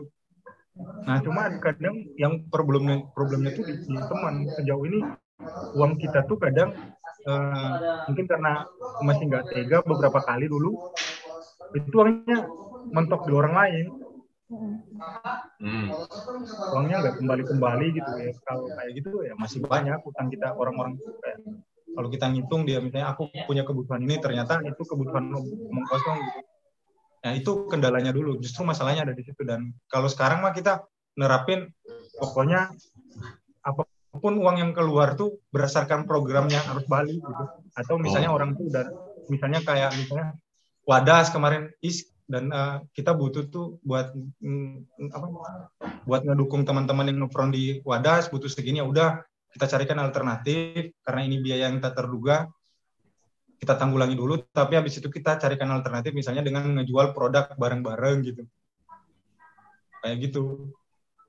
Nah 0.78 1.18
cuma 1.24 1.48
kadang 1.58 2.06
yang 2.16 2.46
problemnya 2.48 3.02
problemnya 3.10 3.50
tuh 3.56 3.66
di, 3.66 3.74
di 3.82 3.96
teman 3.98 4.46
sejauh 4.46 4.84
ini 4.86 5.00
uang 5.78 5.92
kita 6.02 6.26
tuh 6.26 6.38
kadang 6.38 6.74
uh, 7.26 8.04
mungkin 8.10 8.26
karena 8.26 8.66
masih 9.06 9.30
nggak 9.30 9.46
tega 9.54 9.78
beberapa 9.86 10.18
kali 10.18 10.50
dulu 10.50 10.74
itu 11.76 11.94
uangnya 11.94 12.48
mentok 12.90 13.28
di 13.28 13.32
orang 13.34 13.54
lain. 13.54 13.86
Hmm. 14.48 15.92
uangnya 16.72 17.04
nggak 17.04 17.16
kembali 17.20 17.42
kembali 17.44 17.86
gitu 18.00 18.10
ya. 18.16 18.32
Kalau 18.48 18.64
kayak 18.72 18.92
gitu 18.96 19.10
ya 19.20 19.36
masih 19.36 19.60
banyak 19.60 20.00
utang 20.00 20.32
kita 20.32 20.56
orang-orang. 20.56 20.96
Kayak 20.96 21.38
kalau 21.92 22.08
kita 22.08 22.26
ngitung 22.32 22.62
dia 22.64 22.80
misalnya 22.80 23.12
aku 23.12 23.28
punya 23.44 23.68
kebutuhan 23.68 24.00
ini 24.00 24.16
ternyata 24.16 24.64
itu 24.64 24.80
kebutuhan 24.88 25.28
omong 25.36 25.86
kosong 25.92 26.16
gitu. 26.24 26.40
Nah 27.28 27.32
itu 27.36 27.50
kendalanya 27.68 28.08
dulu. 28.14 28.40
Justru 28.40 28.64
masalahnya 28.64 29.04
ada 29.04 29.12
di 29.12 29.20
situ. 29.20 29.44
Dan 29.44 29.76
kalau 29.92 30.08
sekarang 30.08 30.40
mah 30.40 30.56
kita 30.56 30.88
nerapin 31.18 31.68
pokoknya 32.16 32.72
apa 33.60 33.82
pun 34.16 34.34
uang 34.40 34.56
yang 34.56 34.72
keluar 34.72 35.14
tuh 35.14 35.38
berdasarkan 35.52 36.08
programnya 36.08 36.58
harus 36.64 36.88
balik 36.88 37.20
gitu. 37.20 37.44
Atau 37.76 38.00
misalnya 38.00 38.32
oh. 38.32 38.40
orang 38.40 38.56
tuh 38.56 38.72
udah 38.72 38.84
misalnya 39.28 39.60
kayak 39.62 39.92
misalnya 39.94 40.34
Wadas 40.88 41.28
kemarin 41.28 41.68
is 41.84 42.08
dan 42.28 42.48
uh, 42.52 42.80
kita 42.96 43.12
butuh 43.12 43.48
tuh 43.48 43.80
buat 43.84 44.12
mm, 44.40 45.12
apa 45.12 45.26
buat 46.04 46.24
ngedukung 46.24 46.64
teman-teman 46.64 47.08
yang 47.08 47.24
ngefront 47.24 47.52
di 47.52 47.80
Wadas 47.84 48.28
butuh 48.32 48.48
segini 48.48 48.80
ya 48.80 48.88
udah 48.88 49.20
kita 49.52 49.64
carikan 49.64 50.00
alternatif 50.00 50.92
karena 51.04 51.20
ini 51.24 51.40
biaya 51.40 51.72
yang 51.72 51.80
tak 51.80 51.96
terduga 51.96 52.48
kita 53.58 53.74
tanggulangi 53.80 54.12
dulu 54.12 54.44
tapi 54.52 54.76
habis 54.76 55.00
itu 55.00 55.08
kita 55.08 55.40
carikan 55.40 55.72
alternatif 55.72 56.12
misalnya 56.12 56.44
dengan 56.44 56.68
ngejual 56.68 57.16
produk 57.16 57.52
bareng-bareng 57.56 58.16
gitu 58.28 58.42
kayak 60.04 60.16
gitu 60.28 60.68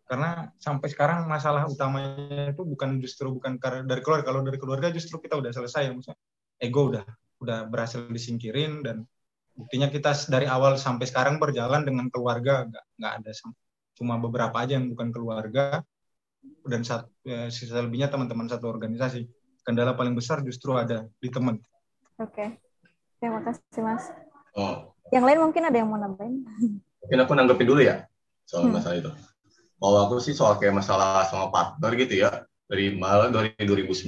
karena 0.09 0.49
sampai 0.57 0.89
sekarang 0.89 1.29
masalah 1.29 1.69
utamanya 1.69 2.49
itu 2.49 2.65
bukan 2.65 2.97
justru 2.97 3.29
bukan 3.29 3.61
karena 3.61 3.85
dari 3.85 4.01
keluarga. 4.01 4.33
Kalau 4.33 4.41
dari 4.41 4.57
keluarga 4.57 4.89
justru 4.89 5.21
kita 5.21 5.37
udah 5.37 5.53
selesai 5.53 5.85
ya 5.85 5.91
maksudnya. 5.93 6.17
Ego 6.57 6.89
udah 6.89 7.05
udah 7.39 7.69
berhasil 7.69 8.09
disingkirin 8.09 8.81
dan 8.81 9.05
buktinya 9.53 9.85
kita 9.93 10.17
dari 10.25 10.49
awal 10.49 10.81
sampai 10.81 11.05
sekarang 11.05 11.37
berjalan 11.37 11.85
dengan 11.85 12.09
keluarga. 12.09 12.65
Nggak 12.65 12.83
nggak 12.97 13.13
ada 13.21 13.31
cuma 13.93 14.17
beberapa 14.17 14.57
aja 14.57 14.81
yang 14.81 14.89
bukan 14.89 15.13
keluarga 15.13 15.85
dan 16.65 16.81
satu, 16.81 17.05
ya, 17.21 17.51
sisa 17.53 17.77
lebihnya 17.77 18.09
teman-teman 18.09 18.49
satu 18.49 18.65
organisasi. 18.65 19.29
Kendala 19.61 19.93
paling 19.93 20.17
besar 20.17 20.41
justru 20.41 20.73
ada 20.73 21.05
di 21.21 21.29
teman. 21.29 21.61
Oke. 22.17 22.33
Okay. 22.33 22.49
terima 23.21 23.45
kasih 23.45 23.85
mas. 23.85 24.09
Oh. 24.57 24.89
Yang 25.13 25.23
lain 25.29 25.39
mungkin 25.45 25.63
ada 25.69 25.77
yang 25.77 25.89
mau 25.93 26.01
nambahin? 26.01 26.41
Mungkin 27.05 27.19
aku 27.21 27.31
nanggepin 27.37 27.69
dulu 27.69 27.81
ya 27.85 28.09
soal 28.49 28.65
hmm. 28.65 28.81
masalah 28.81 28.97
itu 28.97 29.11
kalau 29.79 29.99
aku 30.05 30.19
sih 30.19 30.35
soal 30.35 30.59
kayak 30.59 30.75
masalah 30.75 31.23
sama 31.31 31.47
partner 31.49 31.91
gitu 31.95 32.27
ya, 32.27 32.43
dari 32.67 32.93
malah 32.93 33.31
dari 33.31 33.55
2019, 33.57 34.05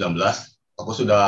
aku 0.77 0.91
sudah 0.91 1.25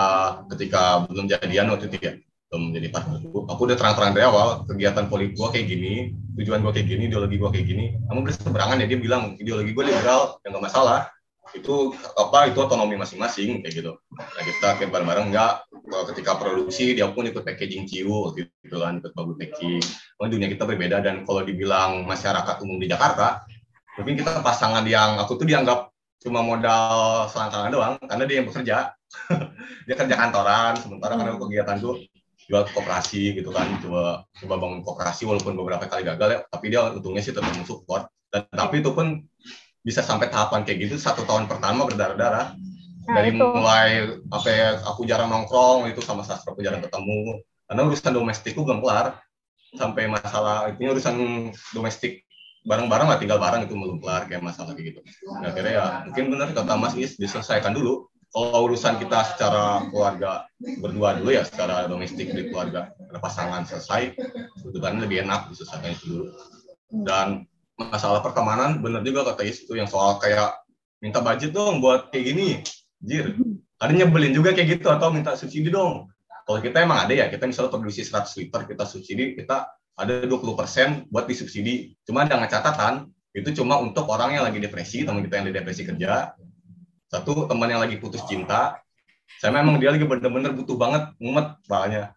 ketika 0.51 1.07
belum 1.07 1.31
jadian 1.31 1.71
waktu 1.71 1.87
itu 1.87 1.97
ya, 1.97 2.13
belum 2.51 2.75
jadi 2.75 2.87
partner 2.91 3.23
aku, 3.23 3.61
udah 3.65 3.77
terang-terang 3.79 4.11
dari 4.13 4.27
awal, 4.27 4.67
kegiatan 4.67 5.07
politik 5.07 5.39
gua 5.39 5.49
kayak 5.49 5.71
gini, 5.71 6.13
tujuan 6.37 6.59
gua 6.59 6.75
kayak 6.75 6.91
gini, 6.91 7.07
ideologi 7.07 7.35
gua 7.39 7.49
kayak 7.49 7.65
gini. 7.65 7.85
Namun 8.11 8.21
berseberangan 8.27 8.83
ya, 8.83 8.85
dia 8.85 8.99
bilang 8.99 9.39
ideologi 9.39 9.71
gua 9.71 9.85
liberal, 9.87 10.21
ya 10.43 10.47
nggak 10.51 10.65
masalah. 10.67 11.07
Itu 11.53 11.91
apa, 12.17 12.49
itu 12.49 12.57
otonomi 12.59 12.95
masing-masing, 12.99 13.63
kayak 13.63 13.73
gitu. 13.79 13.91
Nah 14.15 14.43
kita 14.43 14.79
kayak 14.79 14.89
bareng-bareng, 14.91 15.31
enggak, 15.31 15.63
ketika 16.13 16.39
produksi 16.39 16.95
dia 16.97 17.11
pun 17.11 17.27
ikut 17.27 17.43
packaging 17.43 17.85
ciu 17.85 18.33
gitu 18.33 18.75
kan 18.79 18.97
ikut 18.97 19.13
bagus 19.13 19.35
packing. 19.37 19.83
Oh, 20.17 20.25
dunia 20.25 20.49
kita 20.49 20.63
berbeda 20.65 21.03
dan 21.03 21.27
kalau 21.27 21.43
dibilang 21.45 22.07
masyarakat 22.07 22.63
umum 22.63 22.79
di 22.79 22.87
Jakarta 22.89 23.43
mungkin 23.97 24.15
kita 24.17 24.41
pasangan 24.41 24.85
yang 24.89 25.21
aku 25.21 25.37
tuh 25.37 25.45
dianggap 25.45 25.93
cuma 26.23 26.39
modal 26.39 27.27
selangkangan 27.27 27.69
doang 27.69 27.93
karena 27.99 28.23
dia 28.25 28.35
yang 28.39 28.47
bekerja. 28.47 28.77
Dia 29.85 29.93
kerja 29.93 30.15
kantoran 30.17 30.73
sementara 30.73 31.13
karena 31.13 31.37
hmm. 31.37 31.43
kegiatan 31.45 31.77
tuh 31.77 32.01
jual 32.49 32.65
koperasi 32.73 33.37
gitu 33.37 33.53
kan 33.53 33.77
coba 33.77 34.25
coba 34.25 34.55
bangun 34.57 34.81
koperasi 34.81 35.29
walaupun 35.29 35.53
beberapa 35.53 35.85
kali 35.85 36.03
gagal 36.03 36.29
ya 36.33 36.39
tapi 36.49 36.65
dia 36.73 36.89
untungnya 36.89 37.21
sih 37.21 37.29
tetap 37.29 37.53
support. 37.61 38.09
Dan 38.33 38.49
tapi 38.49 38.81
itu 38.81 38.89
pun 38.89 39.21
bisa 39.85 40.01
sampai 40.01 40.33
tahapan 40.33 40.65
kayak 40.65 40.89
gitu 40.89 40.95
satu 40.97 41.27
tahun 41.29 41.45
pertama 41.45 41.85
berdarah-darah. 41.85 42.57
Nah, 43.03 43.13
dari 43.13 43.35
itu. 43.35 43.43
mulai 43.43 44.17
apa 44.31 44.49
ya 44.49 44.81
aku 44.87 45.05
jarang 45.05 45.29
nongkrong 45.29 45.91
itu 45.91 46.01
sama 46.01 46.25
sastra 46.25 46.55
aku 46.55 46.65
jarang 46.65 46.81
ketemu. 46.81 47.43
Karena 47.69 47.81
urusan 47.85 48.13
domestikku 48.17 48.65
belum 48.65 48.81
kelar. 48.81 49.19
Sampai 49.77 50.09
masalah 50.09 50.73
itu 50.73 50.89
urusan 50.89 51.49
domestik 51.75 52.25
bareng-bareng 52.63 53.07
lah 53.11 53.17
tinggal 53.19 53.39
bareng 53.39 53.67
itu 53.67 53.75
belum 53.75 53.99
kelar 53.99 54.27
kayak 54.31 54.43
masalah 54.43 54.71
kayak 54.75 54.95
gitu. 54.95 54.99
Nah, 55.39 55.51
akhirnya 55.51 55.73
ya 55.75 55.85
mungkin 56.07 56.25
benar 56.31 56.47
kata 56.55 56.73
Mas 56.79 56.95
Is 56.95 57.19
diselesaikan 57.19 57.75
dulu. 57.75 58.07
Kalau 58.33 58.65
urusan 58.65 58.97
kita 58.97 59.19
secara 59.29 59.85
keluarga 59.93 60.49
berdua 60.57 61.21
dulu 61.21 61.37
ya, 61.37 61.45
secara 61.45 61.85
domestik 61.85 62.33
di 62.33 62.49
keluarga 62.49 62.89
ada 62.89 63.19
pasangan 63.21 63.61
selesai, 63.61 64.17
itu 64.65 64.77
kan 64.81 64.97
lebih 64.97 65.21
enak 65.21 65.53
diselesaikan 65.53 65.93
dulu. 66.01 66.33
Dan 67.05 67.45
masalah 67.77 68.25
pertemanan 68.25 68.81
benar 68.81 69.05
juga 69.05 69.21
kata 69.33 69.45
Is 69.45 69.61
itu 69.61 69.77
yang 69.77 69.85
soal 69.85 70.17
kayak 70.17 70.57
minta 70.97 71.21
budget 71.21 71.53
dong 71.53 71.77
buat 71.77 72.09
kayak 72.09 72.25
gini, 72.33 72.47
jir. 73.03 73.37
Ada 73.77 73.91
nyebelin 73.91 74.31
juga 74.33 74.55
kayak 74.55 74.79
gitu 74.79 74.87
atau 74.87 75.11
minta 75.11 75.35
subsidi 75.35 75.67
dong. 75.69 76.07
Kalau 76.47 76.59
kita 76.63 76.81
emang 76.81 77.03
ada 77.03 77.13
ya, 77.13 77.27
kita 77.27 77.45
misalnya 77.45 77.69
produksi 77.69 78.01
100 78.07 78.39
liter, 78.39 78.61
kita 78.65 78.83
subsidi, 78.87 79.35
kita 79.35 79.67
ada 79.93 80.25
20% 80.25 81.09
buat 81.09 81.25
disubsidi. 81.29 81.93
Cuma 82.05 82.25
dengan 82.25 82.49
catatan 82.49 83.13
itu 83.33 83.49
cuma 83.61 83.81
untuk 83.81 84.09
orang 84.09 84.37
yang 84.37 84.43
lagi 84.45 84.61
depresi, 84.61 85.05
teman 85.05 85.25
kita 85.25 85.41
yang 85.41 85.47
di 85.49 85.55
depresi 85.55 85.81
kerja. 85.85 86.33
Satu 87.09 87.45
teman 87.45 87.69
yang 87.69 87.81
lagi 87.81 87.97
putus 88.01 88.25
cinta. 88.25 88.81
Saya 89.41 89.53
memang 89.53 89.81
dia 89.81 89.93
lagi 89.93 90.05
bener-bener 90.05 90.53
butuh 90.53 90.77
banget 90.77 91.13
mumet 91.17 91.57
soalnya. 91.65 92.13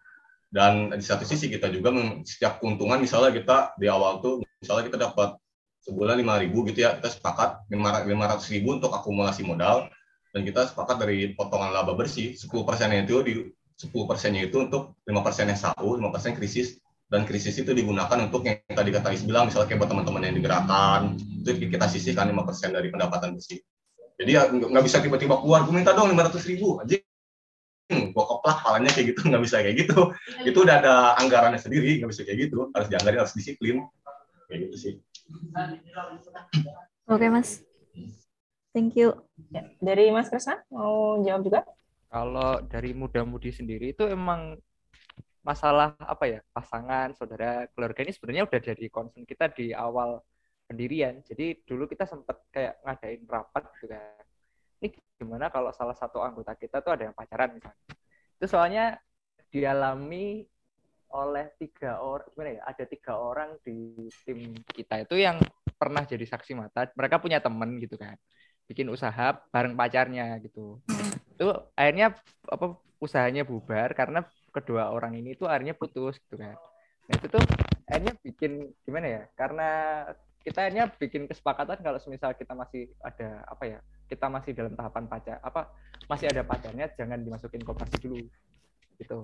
Dan 0.47 0.93
di 0.93 1.03
satu 1.03 1.27
sisi 1.27 1.51
kita 1.51 1.67
juga 1.73 1.91
setiap 2.23 2.63
keuntungan 2.63 2.97
misalnya 3.01 3.35
kita 3.35 3.57
di 3.75 3.89
awal 3.91 4.23
tuh 4.23 4.41
misalnya 4.63 4.83
kita 4.87 4.97
dapat 5.11 5.35
sebulan 5.83 6.19
lima 6.19 6.39
ribu 6.39 6.67
gitu 6.67 6.83
ya 6.87 6.99
kita 6.99 7.19
sepakat 7.19 7.67
lima 7.71 8.25
ratus 8.27 8.47
ribu 8.51 8.75
untuk 8.79 8.91
akumulasi 8.91 9.43
modal 9.43 9.91
dan 10.35 10.41
kita 10.43 10.67
sepakat 10.71 10.99
dari 10.99 11.31
potongan 11.35 11.71
laba 11.71 11.95
bersih 11.95 12.35
10 12.35 12.47
persennya 12.67 13.07
itu 13.07 13.15
di 13.23 13.33
10 13.77 13.89
persennya 14.09 14.45
itu 14.49 14.57
untuk 14.61 14.97
lima 15.05 15.21
persennya 15.21 15.57
SAU, 15.57 15.97
lima 15.97 16.09
persen 16.09 16.33
krisis, 16.33 16.81
dan 17.07 17.23
krisis 17.23 17.55
itu 17.55 17.71
digunakan 17.71 18.17
untuk 18.19 18.43
yang 18.43 18.59
tadi 18.67 18.89
kata 18.91 19.15
Is 19.15 19.23
bilang 19.23 19.47
misalnya 19.47 19.67
kayak 19.71 19.79
buat 19.83 19.89
teman-teman 19.91 20.21
yang 20.27 20.35
digerakkan 20.35 21.01
itu 21.15 21.71
kita 21.71 21.87
sisihkan 21.87 22.27
5% 22.35 22.75
dari 22.75 22.91
pendapatan 22.91 23.35
bersih 23.39 23.63
jadi 24.17 24.31
ya 24.33 24.41
nggak 24.49 24.83
bisa 24.83 24.99
tiba-tiba 24.99 25.39
keluar 25.39 25.63
gue 25.63 25.73
minta 25.73 25.93
dong 25.93 26.11
500 26.11 26.49
ribu 26.49 26.81
aja 26.83 26.97
hmm, 27.87 28.11
gue 28.11 28.23
keplak 28.23 28.57
palanya 28.63 28.91
kayak 28.91 29.15
gitu 29.15 29.21
nggak 29.29 29.43
bisa 29.43 29.55
kayak 29.63 29.77
gitu. 29.87 29.99
Itu 30.43 30.57
udah 30.63 30.75
ada 30.83 30.95
anggarannya 31.19 31.59
sendiri 31.59 31.99
nggak 32.01 32.11
bisa 32.11 32.23
kayak 32.27 32.49
gitu. 32.49 32.69
Harus 32.75 32.87
dianggarin 32.91 33.19
harus 33.23 33.35
disiplin. 33.35 33.87
Kayak 34.47 34.59
gitu 34.67 34.75
sih. 34.75 34.93
Oke 37.07 37.27
mas. 37.31 37.63
Thank 38.75 38.99
you. 38.99 39.15
Ya, 39.49 39.73
dari 39.81 40.11
mas 40.13 40.29
Krisna 40.29 40.61
mau 40.69 41.19
jawab 41.23 41.41
juga? 41.43 41.61
Kalau 42.07 42.63
dari 42.63 42.95
muda-mudi 42.95 43.51
sendiri 43.51 43.91
itu 43.91 44.07
emang 44.07 44.55
masalah 45.47 45.95
apa 45.95 46.27
ya 46.27 46.39
pasangan 46.51 47.15
saudara 47.15 47.71
keluarga 47.71 48.03
ini 48.03 48.11
sebenarnya 48.11 48.43
udah 48.51 48.59
jadi 48.59 48.85
concern 48.91 49.23
kita 49.23 49.47
di 49.55 49.71
awal 49.71 50.19
pendirian. 50.67 51.23
Jadi 51.23 51.63
dulu 51.63 51.87
kita 51.87 52.03
sempat 52.03 52.43
kayak 52.51 52.83
ngadain 52.83 53.23
rapat 53.23 53.63
juga 53.79 54.03
ini 54.83 54.91
gimana 55.15 55.47
kalau 55.47 55.71
salah 55.71 55.95
satu 55.95 56.19
anggota 56.19 56.51
kita 56.59 56.83
tuh 56.83 56.91
ada 56.99 57.07
yang 57.07 57.15
pacaran 57.15 57.55
misalnya? 57.55 57.95
Itu 58.35 58.45
soalnya 58.51 58.85
dialami 59.47 60.43
oleh 61.07 61.55
tiga 61.55 62.03
orang 62.03 62.27
gimana 62.35 62.51
ya 62.59 62.61
ada 62.67 62.83
tiga 62.83 63.13
orang 63.15 63.49
di 63.63 64.11
tim 64.27 64.51
kita 64.67 65.07
itu 65.07 65.15
yang 65.15 65.39
pernah 65.79 66.03
jadi 66.03 66.27
saksi 66.27 66.59
mata. 66.59 66.91
Mereka 66.91 67.23
punya 67.23 67.39
temen 67.39 67.79
gitu 67.79 67.95
kan 67.95 68.19
bikin 68.67 68.91
usaha 68.91 69.31
bareng 69.47 69.79
pacarnya 69.79 70.35
gitu. 70.43 70.83
Itu 71.39 71.55
akhirnya 71.71 72.19
apa 72.51 72.75
usahanya 72.99 73.47
bubar 73.47 73.95
karena 73.95 74.27
kedua 74.61 74.89
orang 74.89 75.13
ini 75.17 75.37
tuh 75.37 75.45
akhirnya 75.45 75.77
putus 75.77 76.17
gitu 76.17 76.35
kan. 76.41 76.57
Nah 77.07 77.13
itu 77.15 77.27
tuh 77.29 77.43
akhirnya 77.87 78.13
bikin 78.19 78.51
gimana 78.83 79.07
ya 79.07 79.21
karena 79.37 79.69
kita 80.43 80.57
akhirnya 80.63 80.85
bikin 80.95 81.27
kesepakatan 81.27 81.79
kalau 81.83 81.99
semisal 81.99 82.31
kita 82.35 82.55
masih 82.55 82.87
ada 83.03 83.43
apa 83.47 83.63
ya 83.67 83.79
kita 84.07 84.31
masih 84.31 84.51
dalam 84.55 84.73
tahapan 84.75 85.03
pacar 85.11 85.37
apa 85.43 85.67
masih 86.07 86.31
ada 86.31 86.41
pacarnya 86.47 86.87
jangan 86.95 87.19
dimasukin 87.19 87.63
koperasi 87.63 87.97
dulu 87.99 88.23
gitu. 88.97 89.23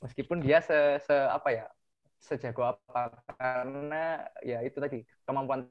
Meskipun 0.00 0.40
dia 0.40 0.64
se, 0.64 0.98
se 1.04 1.12
apa 1.12 1.48
ya 1.52 1.66
sejago 2.20 2.68
apa 2.68 3.16
karena 3.36 4.28
ya 4.44 4.60
itu 4.60 4.76
tadi 4.76 5.00
kemampuan 5.24 5.68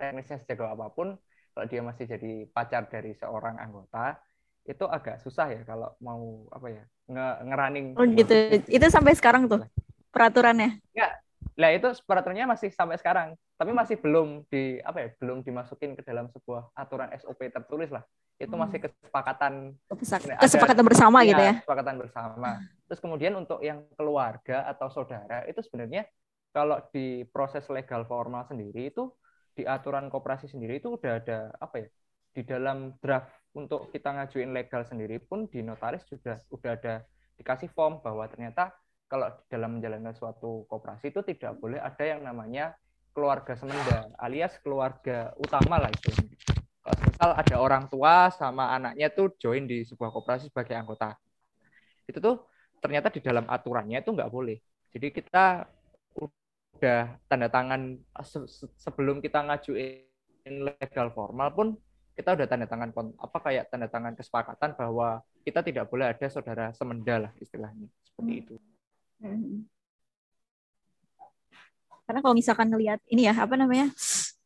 teknisnya 0.00 0.40
sejago 0.40 0.66
apa 0.66 0.88
pun 0.90 1.14
kalau 1.52 1.66
dia 1.68 1.84
masih 1.84 2.08
jadi 2.08 2.48
pacar 2.48 2.88
dari 2.88 3.12
seorang 3.12 3.60
anggota 3.60 4.16
itu 4.62 4.84
agak 4.86 5.18
susah 5.22 5.50
ya 5.50 5.62
kalau 5.66 5.90
mau 5.98 6.46
apa 6.54 6.66
ya 6.70 6.84
nge 7.10 7.28
ngerunning 7.50 7.86
oh 7.98 8.06
gitu. 8.14 8.34
Itu 8.70 8.86
sampai 8.88 9.18
sekarang 9.18 9.50
tuh 9.50 9.66
peraturannya? 10.14 10.78
Ya 10.94 11.18
lah 11.58 11.70
itu 11.74 11.88
peraturannya 12.06 12.48
masih 12.48 12.72
sampai 12.72 12.96
sekarang 12.96 13.34
tapi 13.58 13.70
masih 13.74 13.98
belum 13.98 14.46
di 14.50 14.82
apa 14.82 14.98
ya 15.06 15.08
belum 15.22 15.46
dimasukin 15.46 15.94
ke 15.94 16.02
dalam 16.02 16.26
sebuah 16.30 16.74
aturan 16.74 17.10
SOP 17.18 17.46
tertulis 17.50 17.90
lah. 17.90 18.02
Itu 18.40 18.58
masih 18.58 18.82
hmm. 18.82 18.86
kesepakatan. 18.90 19.52
Kesepakatan 20.42 20.82
bersama 20.82 21.22
ya, 21.22 21.30
gitu 21.30 21.42
ya? 21.42 21.54
kesepakatan 21.62 21.94
bersama. 21.98 22.50
Terus 22.90 22.98
kemudian 22.98 23.34
untuk 23.38 23.62
yang 23.62 23.86
keluarga 23.94 24.66
atau 24.66 24.90
saudara 24.90 25.46
itu 25.46 25.62
sebenarnya 25.62 26.10
kalau 26.50 26.78
di 26.90 27.22
proses 27.30 27.66
legal 27.70 28.02
formal 28.06 28.42
sendiri 28.46 28.90
itu 28.90 29.14
di 29.52 29.62
aturan 29.68 30.08
koperasi 30.08 30.48
sendiri 30.48 30.80
itu 30.80 30.96
udah 30.96 31.12
ada 31.20 31.38
apa 31.60 31.86
ya 31.86 31.88
di 32.32 32.42
dalam 32.42 32.96
draft 32.98 33.30
untuk 33.52 33.92
kita 33.92 34.16
ngajuin 34.16 34.50
legal 34.52 34.82
sendiri 34.88 35.20
pun 35.20 35.44
di 35.48 35.60
notaris 35.60 36.04
sudah 36.08 36.40
udah 36.48 36.70
ada 36.72 36.94
dikasih 37.36 37.68
form 37.72 38.00
bahwa 38.00 38.24
ternyata 38.28 38.72
kalau 39.12 39.28
dalam 39.52 39.76
menjalankan 39.76 40.16
suatu 40.16 40.64
koperasi 40.72 41.12
itu 41.12 41.20
tidak 41.20 41.60
boleh 41.60 41.76
ada 41.76 42.00
yang 42.00 42.24
namanya 42.24 42.72
keluarga 43.12 43.52
semenda 43.52 44.08
alias 44.16 44.56
keluarga 44.64 45.36
utama 45.36 45.76
lah 45.76 45.92
itu. 45.92 46.08
Kalau 46.82 46.98
misal 47.04 47.30
ada 47.36 47.56
orang 47.60 47.84
tua 47.92 48.32
sama 48.32 48.72
anaknya 48.72 49.12
tuh 49.12 49.36
join 49.36 49.68
di 49.68 49.84
sebuah 49.84 50.10
koperasi 50.10 50.48
sebagai 50.48 50.74
anggota, 50.74 51.14
itu 52.08 52.18
tuh 52.18 52.42
ternyata 52.82 53.12
di 53.12 53.20
dalam 53.22 53.46
aturannya 53.46 54.00
itu 54.02 54.10
nggak 54.10 54.32
boleh. 54.32 54.58
Jadi 54.90 55.12
kita 55.14 55.68
udah 56.16 57.00
tanda 57.30 57.46
tangan 57.52 58.00
sebelum 58.80 59.22
kita 59.22 59.44
ngajuin 59.44 60.56
legal 60.66 61.14
formal 61.14 61.48
pun 61.54 61.68
kita 62.12 62.36
udah 62.36 62.46
tanda 62.46 62.66
tangan 62.68 62.92
apa 62.92 63.38
kayak 63.40 63.64
tanda 63.72 63.88
tangan 63.88 64.12
kesepakatan 64.12 64.76
bahwa 64.76 65.24
kita 65.42 65.64
tidak 65.64 65.88
boleh 65.88 66.12
ada 66.12 66.26
saudara 66.28 66.70
semenda 66.76 67.28
lah 67.28 67.32
istilahnya 67.40 67.88
seperti 68.04 68.32
itu. 68.44 68.54
Hmm. 69.22 69.64
Karena 72.04 72.20
kalau 72.20 72.34
misalkan 72.36 72.68
ngelihat 72.68 73.00
ini 73.08 73.24
ya 73.30 73.34
apa 73.34 73.54
namanya 73.56 73.88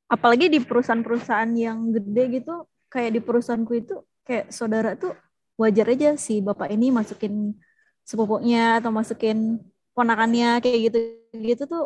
apalagi 0.07 0.47
di 0.47 0.63
perusahaan-perusahaan 0.63 1.51
yang 1.59 1.91
gede 1.91 2.43
gitu 2.43 2.71
kayak 2.87 3.19
di 3.19 3.21
perusahaanku 3.21 3.73
itu 3.75 3.97
kayak 4.23 4.55
saudara 4.55 4.95
tuh 4.95 5.19
wajar 5.59 5.91
aja 5.91 6.15
si 6.15 6.39
bapak 6.39 6.71
ini 6.71 6.95
masukin 6.95 7.57
sepupunya 8.07 8.79
atau 8.79 8.95
masukin 8.95 9.59
ponakannya 9.97 10.63
kayak 10.63 10.79
gitu 10.93 10.99
gitu 11.35 11.63
tuh 11.67 11.85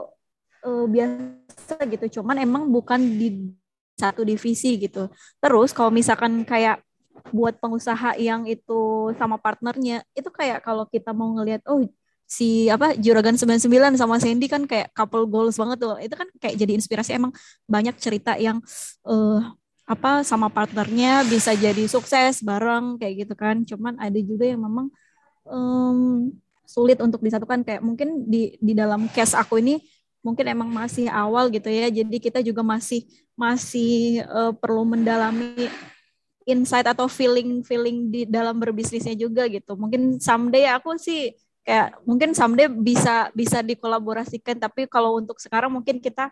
uh, 0.66 0.84
biasa 0.84 1.80
gitu 1.88 2.20
cuman 2.20 2.44
emang 2.44 2.68
bukan 2.68 3.00
di 3.00 3.54
satu 4.00 4.24
divisi 4.24 4.80
gitu 4.80 5.12
terus 5.36 5.76
kalau 5.76 5.92
misalkan 5.92 6.40
kayak 6.48 6.80
buat 7.28 7.60
pengusaha 7.60 8.16
yang 8.16 8.48
itu 8.48 9.12
sama 9.20 9.36
partnernya 9.36 10.00
itu 10.16 10.32
kayak 10.32 10.64
kalau 10.64 10.88
kita 10.88 11.12
mau 11.12 11.28
ngelihat 11.36 11.60
oh 11.68 11.84
si 12.30 12.70
apa 12.70 12.94
Juragan 12.94 13.34
99 13.34 13.98
sama 13.98 14.22
Sandy 14.22 14.46
kan 14.46 14.62
kayak 14.62 14.94
couple 14.94 15.26
goals 15.26 15.58
banget 15.58 15.82
tuh. 15.82 15.98
Itu 15.98 16.14
kan 16.14 16.30
kayak 16.38 16.54
jadi 16.54 16.72
inspirasi 16.78 17.18
emang 17.18 17.34
banyak 17.66 17.98
cerita 17.98 18.38
yang 18.38 18.62
uh, 19.02 19.42
apa 19.90 20.22
sama 20.22 20.46
partnernya 20.46 21.26
bisa 21.26 21.50
jadi 21.58 21.82
sukses 21.90 22.38
bareng 22.46 23.02
kayak 23.02 23.26
gitu 23.26 23.34
kan. 23.34 23.66
Cuman 23.66 23.98
ada 23.98 24.16
juga 24.22 24.46
yang 24.46 24.62
memang 24.62 24.86
um, 25.42 26.30
sulit 26.62 27.02
untuk 27.02 27.18
disatukan 27.18 27.66
kayak 27.66 27.82
mungkin 27.82 28.30
di 28.30 28.54
di 28.62 28.78
dalam 28.78 29.10
case 29.10 29.34
aku 29.34 29.58
ini 29.58 29.82
mungkin 30.20 30.44
emang 30.48 30.68
masih 30.68 31.08
awal 31.08 31.48
gitu 31.48 31.68
ya. 31.68 31.88
Jadi 31.88 32.16
kita 32.20 32.40
juga 32.44 32.60
masih 32.60 33.04
masih 33.36 34.24
uh, 34.28 34.52
perlu 34.52 34.84
mendalami 34.84 35.68
insight 36.44 36.88
atau 36.88 37.08
feeling 37.08 37.64
feeling 37.64 38.12
di 38.12 38.24
dalam 38.28 38.56
berbisnisnya 38.60 39.16
juga 39.16 39.48
gitu. 39.48 39.76
Mungkin 39.76 40.20
someday 40.20 40.68
aku 40.68 40.96
sih 41.00 41.32
kayak 41.64 42.00
mungkin 42.04 42.36
someday 42.36 42.68
bisa 42.68 43.32
bisa 43.32 43.64
dikolaborasikan. 43.64 44.60
Tapi 44.60 44.88
kalau 44.88 45.16
untuk 45.16 45.40
sekarang 45.40 45.72
mungkin 45.72 46.00
kita 46.00 46.28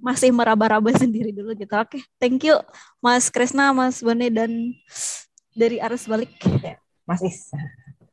masih 0.00 0.32
meraba-raba 0.32 0.92
sendiri 1.02 1.32
dulu 1.32 1.56
gitu. 1.56 1.72
Oke 1.76 2.04
thank 2.20 2.44
you 2.44 2.56
Mas 3.00 3.28
Kresna 3.32 3.72
Mas 3.72 4.04
Bone 4.04 4.28
dan 4.28 4.76
dari 5.56 5.80
arus 5.80 6.04
balik. 6.04 6.32
Mas 7.08 7.24
Is. 7.24 7.52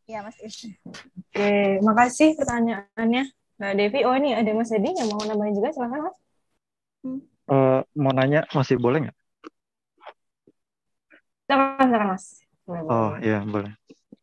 Ya 0.07 0.23
Mas 0.23 0.39
Is. 0.39 0.71
Oke 0.87 1.83
makasih 1.83 2.35
pertanyaannya 2.39 3.36
Mbak 3.57 3.73
Devi 3.73 3.99
oh 4.05 4.15
ini 4.17 4.29
ada 4.37 4.51
Mas 4.53 4.69
Edi 4.69 4.93
yang 4.93 5.09
mau 5.09 5.25
nambahin 5.25 5.53
juga 5.57 5.69
silakan 5.73 5.99
Mas 6.09 6.17
hmm. 7.03 7.19
uh, 7.49 7.81
mau 7.97 8.13
nanya 8.13 8.45
masih 8.53 8.77
boleh 8.77 9.09
nggak 9.09 9.17
silakan 11.49 11.87
Mas 12.13 12.25
oh 12.67 13.17
iya 13.21 13.41
boleh 13.41 13.73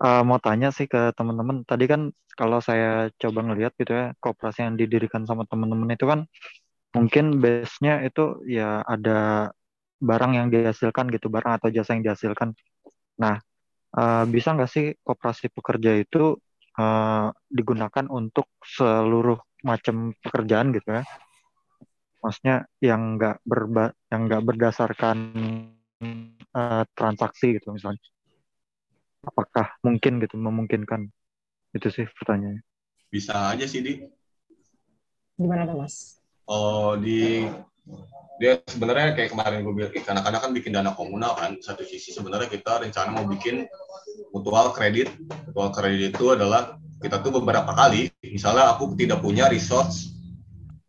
uh, 0.02 0.23
mau 0.27 0.39
tanya 0.43 0.69
sih 0.74 0.86
ke 0.90 1.15
teman-teman. 1.15 1.62
Tadi 1.69 1.85
kan 1.86 2.11
kalau 2.35 2.59
saya 2.59 3.12
coba 3.20 3.40
ngelihat 3.47 3.73
gitu 3.78 3.93
ya, 3.94 4.06
kooperasi 4.19 4.66
yang 4.66 4.74
didirikan 4.81 5.23
sama 5.28 5.47
teman-teman 5.47 5.94
itu 5.94 6.06
kan 6.09 6.20
mungkin 6.94 7.43
base-nya 7.43 8.06
itu 8.06 8.43
ya 8.47 8.82
ada 8.86 9.51
barang 10.02 10.32
yang 10.39 10.47
dihasilkan 10.52 11.11
gitu, 11.15 11.27
barang 11.31 11.52
atau 11.59 11.69
jasa 11.70 11.94
yang 11.94 12.05
dihasilkan. 12.06 12.55
Nah, 13.23 13.39
uh, 13.97 14.24
bisa 14.28 14.55
nggak 14.55 14.70
sih 14.70 14.86
kooperasi 15.06 15.51
pekerja 15.55 15.97
itu 15.98 16.39
uh, 16.78 17.28
digunakan 17.51 18.06
untuk 18.10 18.51
seluruh 18.62 19.38
macam 19.64 20.12
pekerjaan 20.20 20.74
gitu 20.74 21.01
ya? 21.01 21.05
Maksudnya 22.20 22.56
yang 22.80 23.20
nggak 23.20 23.44
berba 23.44 23.92
yang 24.09 24.28
nggak 24.28 24.42
berdasarkan 24.44 25.16
uh, 26.56 26.84
transaksi 26.96 27.60
gitu 27.60 27.74
misalnya. 27.74 28.01
Apakah 29.24 29.76
mungkin 29.80 30.20
gitu 30.20 30.36
memungkinkan? 30.36 31.09
Itu 31.74 31.90
sih 31.90 32.06
pertanyaannya. 32.06 32.62
Bisa 33.10 33.55
aja 33.55 33.66
sih 33.66 33.80
di. 33.82 33.92
Gimana 35.34 35.66
tuh 35.66 35.76
mas? 35.80 36.22
Oh 36.46 36.94
di 36.94 37.48
dia 38.43 38.59
sebenarnya 38.66 39.15
kayak 39.15 39.31
kemarin 39.31 39.62
gue 39.62 39.74
bilang 39.77 39.93
kadang-kadang 39.94 40.40
kan 40.43 40.51
bikin 40.51 40.73
dana 40.74 40.90
komunal 40.97 41.39
kan. 41.39 41.55
Satu 41.62 41.86
sisi 41.86 42.11
sebenarnya 42.11 42.51
kita 42.51 42.82
rencana 42.82 43.15
mau 43.15 43.28
bikin 43.28 43.69
mutual 44.35 44.74
kredit 44.74 45.11
mutual 45.51 45.70
kredit 45.70 46.15
itu 46.15 46.27
adalah 46.35 46.78
kita 46.98 47.23
tuh 47.23 47.43
beberapa 47.43 47.70
kali 47.74 48.11
misalnya 48.27 48.74
aku 48.74 48.94
tidak 48.98 49.23
punya 49.23 49.51
resource 49.51 50.15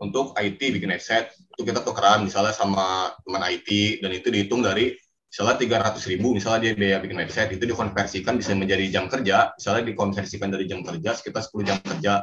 untuk 0.01 0.33
IT 0.37 0.57
bikin 0.57 0.91
headset 0.93 1.33
itu 1.55 1.61
kita 1.61 1.81
tukeran 1.81 2.25
misalnya 2.25 2.51
sama 2.51 3.15
teman 3.23 3.43
IT 3.47 4.01
dan 4.03 4.11
itu 4.11 4.27
dihitung 4.33 4.61
dari 4.65 4.97
misalnya 5.29 5.55
tiga 5.59 5.77
ratus 5.81 6.03
ribu 6.07 6.35
misalnya 6.35 6.71
dia 6.71 6.73
biaya 6.73 6.97
bikin 7.01 7.17
website 7.19 7.51
itu 7.55 7.63
dikonversikan 7.69 8.35
bisa 8.39 8.57
menjadi 8.57 8.85
jam 8.91 9.05
kerja 9.07 9.55
misalnya 9.55 9.83
dikonversikan 9.93 10.49
dari 10.51 10.65
jam 10.67 10.81
kerja 10.83 11.09
sekitar 11.15 11.41
10 11.43 11.69
jam 11.69 11.77
kerja 11.81 12.13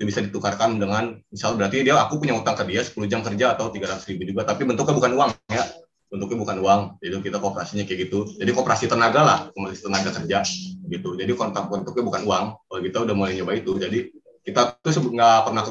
itu 0.00 0.08
bisa 0.08 0.24
ditukarkan 0.24 0.80
dengan 0.80 1.14
misal 1.28 1.54
berarti 1.54 1.84
dia 1.84 1.94
aku 2.00 2.18
punya 2.18 2.34
utang 2.34 2.56
ke 2.56 2.64
dia 2.66 2.82
10 2.82 2.96
jam 3.06 3.20
kerja 3.22 3.54
atau 3.54 3.70
tiga 3.70 3.92
ratus 3.92 4.08
ribu 4.08 4.24
juga 4.26 4.48
tapi 4.48 4.64
bentuknya 4.64 4.94
bukan 4.96 5.12
uang 5.14 5.30
ya. 5.52 5.64
Bentuknya 6.12 6.38
bukan 6.44 6.56
uang 6.60 6.80
jadi 7.00 7.14
kita 7.22 7.38
kooperasinya 7.40 7.84
kayak 7.86 8.08
gitu. 8.08 8.28
Jadi 8.36 8.50
kooperasi 8.52 8.84
tenaga 8.90 9.20
lah 9.22 9.38
kooperasi 9.52 9.82
tenaga 9.86 10.10
kerja 10.12 10.38
gitu. 10.90 11.10
Jadi 11.16 11.32
kontak 11.38 11.70
bentuknya 11.70 12.04
bukan 12.04 12.22
uang 12.26 12.44
kalau 12.68 12.80
kita 12.82 12.98
udah 13.04 13.14
mulai 13.14 13.32
nyoba 13.38 13.52
itu. 13.56 13.72
Jadi 13.78 13.98
kita 14.42 14.76
tuh 14.82 14.92
nggak 14.92 15.38
pernah 15.46 15.62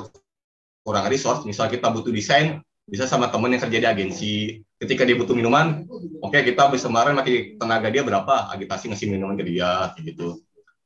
kurang 0.82 1.06
resource. 1.12 1.44
Misal 1.44 1.68
kita 1.68 1.92
butuh 1.92 2.10
desain 2.10 2.64
bisa 2.88 3.06
sama 3.06 3.30
temen 3.30 3.54
yang 3.54 3.62
kerja 3.62 3.78
di 3.84 3.88
agensi. 3.88 4.34
Ketika 4.82 5.06
dia 5.06 5.14
butuh 5.14 5.38
minuman 5.38 5.86
oke 6.24 6.34
okay, 6.34 6.42
kita 6.48 6.72
bisa 6.74 6.90
kemarin 6.90 7.14
pakai 7.20 7.60
tenaga 7.60 7.88
dia 7.94 8.02
berapa 8.02 8.50
agitasi 8.50 8.96
ngasih 8.96 9.08
minuman 9.12 9.36
ke 9.36 9.44
dia 9.44 9.92
gitu. 10.02 10.42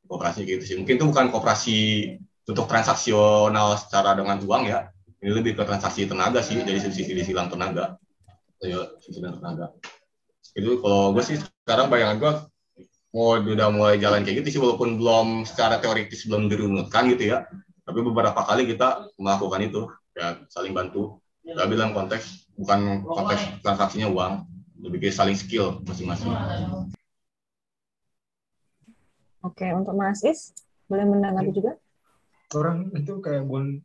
Kooperasi 0.10 0.44
gitu 0.50 0.64
sih. 0.66 0.76
Mungkin 0.82 0.98
itu 0.98 1.06
bukan 1.08 1.30
kooperasi 1.30 1.80
untuk 2.46 2.66
transaksional 2.70 3.76
secara 3.78 4.14
dengan 4.14 4.38
uang 4.42 4.64
ya 4.70 4.90
ini 5.22 5.32
lebih 5.34 5.58
ke 5.58 5.64
transaksi 5.66 6.06
tenaga 6.06 6.42
sih 6.46 6.62
dari 6.62 6.78
sisi 6.78 7.06
di 7.06 7.24
silang 7.26 7.50
tenaga 7.50 7.98
sisi 9.02 9.20
tenaga 9.22 9.74
itu 10.56 10.80
kalau 10.80 11.12
gue 11.12 11.24
sih 11.26 11.38
sekarang 11.66 11.92
bayangan 11.92 12.18
gue 12.22 12.34
mau 13.16 13.40
udah 13.40 13.70
mulai 13.72 13.96
jalan 13.98 14.24
kayak 14.24 14.44
gitu 14.44 14.60
sih 14.60 14.62
walaupun 14.62 15.00
belum 15.00 15.48
secara 15.48 15.80
teoritis 15.82 16.28
belum 16.28 16.48
dirunutkan 16.48 17.10
gitu 17.12 17.36
ya 17.36 17.48
tapi 17.86 18.00
beberapa 18.02 18.42
kali 18.44 18.70
kita 18.70 19.10
melakukan 19.20 19.62
itu 19.66 19.82
ya 20.16 20.40
saling 20.50 20.72
bantu 20.72 21.20
Gak 21.46 21.70
bilang 21.70 21.94
konteks, 21.94 22.50
bukan 22.58 23.06
konteks 23.06 23.62
transaksinya 23.62 24.10
uang, 24.10 24.50
lebih 24.82 24.98
ke 25.06 25.14
saling 25.14 25.38
skill 25.38 25.78
masing-masing. 25.86 26.34
Oke, 29.46 29.70
untuk 29.70 29.94
Mas 29.94 30.26
Is, 30.26 30.58
boleh 30.90 31.06
menanggapi 31.06 31.54
juga? 31.54 31.78
Orang 32.54 32.94
itu 32.94 33.18
kayak 33.24 33.44
bon, 33.50 33.82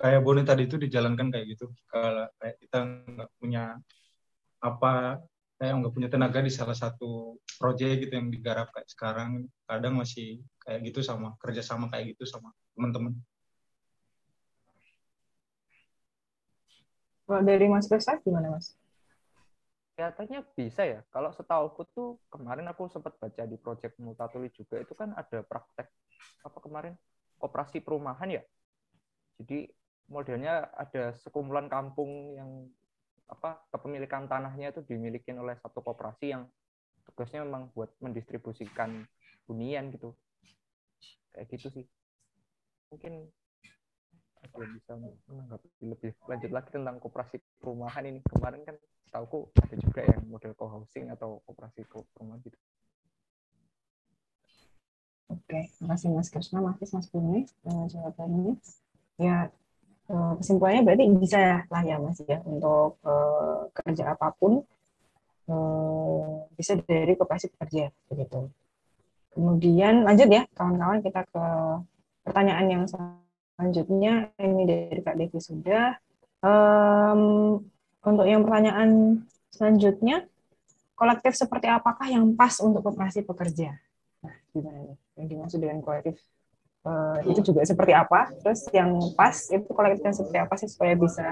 kayak 0.00 0.20
Boni 0.24 0.42
tadi 0.46 0.64
itu 0.64 0.80
dijalankan 0.80 1.28
kayak 1.28 1.46
gitu. 1.52 1.68
Kalau 1.90 2.24
kayak 2.40 2.56
kita 2.62 2.78
nggak 2.86 3.30
punya 3.36 3.76
apa, 4.64 5.20
kayak 5.58 5.74
nggak 5.82 5.92
punya 5.92 6.08
tenaga 6.08 6.40
di 6.40 6.48
salah 6.54 6.74
satu 6.74 7.36
proyek 7.58 8.06
gitu 8.06 8.14
yang 8.16 8.30
digarap 8.30 8.70
kayak 8.72 8.88
sekarang, 8.88 9.44
kadang 9.66 9.98
masih 9.98 10.40
kayak 10.62 10.86
gitu 10.88 11.02
sama 11.04 11.34
kerja 11.42 11.60
sama 11.60 11.90
kayak 11.90 12.16
gitu 12.16 12.24
sama 12.24 12.54
teman-teman. 12.78 13.12
Kalau 17.28 17.44
dari 17.44 17.68
Mas 17.68 17.84
Krista 17.84 18.16
gimana 18.24 18.56
Mas? 18.56 18.72
Kelihatannya 19.98 20.40
bisa 20.56 20.86
ya. 20.86 21.04
Kalau 21.12 21.28
setahu 21.34 21.74
tuh 21.92 22.16
kemarin 22.32 22.64
aku 22.70 22.88
sempat 22.88 23.18
baca 23.20 23.44
di 23.44 23.58
project 23.60 24.00
Multatuli 24.00 24.48
juga 24.54 24.80
itu 24.80 24.94
kan 24.96 25.12
ada 25.12 25.44
praktek 25.44 25.90
apa 26.46 26.58
kemarin 26.62 26.94
operasi 27.42 27.82
perumahan 27.82 28.40
ya. 28.40 28.42
Jadi 29.38 29.70
modelnya 30.10 30.66
ada 30.74 31.14
sekumpulan 31.20 31.70
kampung 31.70 32.34
yang 32.34 32.50
apa 33.28 33.60
kepemilikan 33.70 34.24
tanahnya 34.24 34.72
itu 34.72 34.80
dimiliki 34.88 35.30
oleh 35.36 35.54
satu 35.60 35.84
koperasi 35.84 36.32
yang 36.32 36.48
tugasnya 37.04 37.44
memang 37.44 37.68
buat 37.76 37.92
mendistribusikan 38.00 39.04
hunian 39.46 39.92
gitu. 39.92 40.16
Kayak 41.36 41.46
gitu 41.54 41.68
sih. 41.80 41.84
Mungkin 42.88 43.28
ada 44.38 44.64
bisa 44.70 44.92
menanggapi 45.28 45.68
lebih 45.82 46.10
lanjut 46.24 46.50
lagi 46.54 46.70
tentang 46.72 46.96
koperasi 47.02 47.36
perumahan 47.60 48.06
ini 48.06 48.20
kemarin 48.32 48.62
kan 48.64 48.76
tahu 49.10 49.50
ada 49.56 49.76
juga 49.76 50.04
yang 50.06 50.22
model 50.30 50.52
co-housing 50.54 51.10
atau 51.10 51.42
koperasi 51.44 51.84
perumahan 51.90 52.40
gitu 52.46 52.56
Oke, 55.28 55.68
terima 55.76 55.92
kasih 55.92 56.08
Mas 56.08 56.32
Krishna, 56.32 56.64
Mas 56.64 56.80
Mas 56.80 57.06
Bumi, 57.12 57.44
uh, 57.68 57.84
jawabannya. 57.92 58.56
Ya, 59.20 59.52
uh, 60.08 60.32
kesimpulannya 60.40 60.80
berarti 60.88 61.04
bisa 61.20 61.68
lah 61.68 61.82
ya 61.84 62.00
Mas 62.00 62.16
ya 62.24 62.40
untuk 62.48 62.96
uh, 63.04 63.68
kerja 63.76 64.16
apa 64.16 64.32
pun 64.32 64.64
uh, 65.52 66.48
bisa 66.56 66.80
dari 66.80 67.12
koperasi 67.12 67.52
pekerja 67.52 67.92
begitu. 68.08 68.48
Kemudian 69.36 70.08
lanjut 70.08 70.32
ya 70.32 70.48
kawan-kawan 70.56 71.04
kita 71.04 71.20
ke 71.28 71.44
pertanyaan 72.24 72.66
yang 72.72 72.82
selanjutnya 72.88 74.32
ini 74.40 74.64
dari 74.64 75.00
Kak 75.04 75.16
Devi 75.20 75.40
sudah. 75.44 75.92
Um, 76.40 77.60
untuk 78.00 78.24
yang 78.24 78.48
pertanyaan 78.48 79.20
selanjutnya, 79.52 80.24
kolektif 80.96 81.36
seperti 81.36 81.68
apakah 81.68 82.08
yang 82.08 82.32
pas 82.32 82.56
untuk 82.64 82.80
koperasi 82.80 83.26
pekerja? 83.28 83.76
Nah, 84.24 84.34
gimana 84.54 84.88
nih? 84.88 84.98
Yang 85.18 85.26
dimaksud 85.34 85.58
dengan 85.58 85.78
kolektif 85.82 86.16
uh, 86.86 87.18
itu 87.26 87.40
juga 87.42 87.66
seperti 87.66 87.92
apa? 87.92 88.30
Terus 88.40 88.60
yang 88.70 88.96
pas 89.18 89.34
itu 89.34 89.68
kolektifnya 89.68 90.14
seperti 90.14 90.38
apa 90.38 90.54
sih 90.56 90.68
supaya 90.70 90.94
bisa 90.94 91.26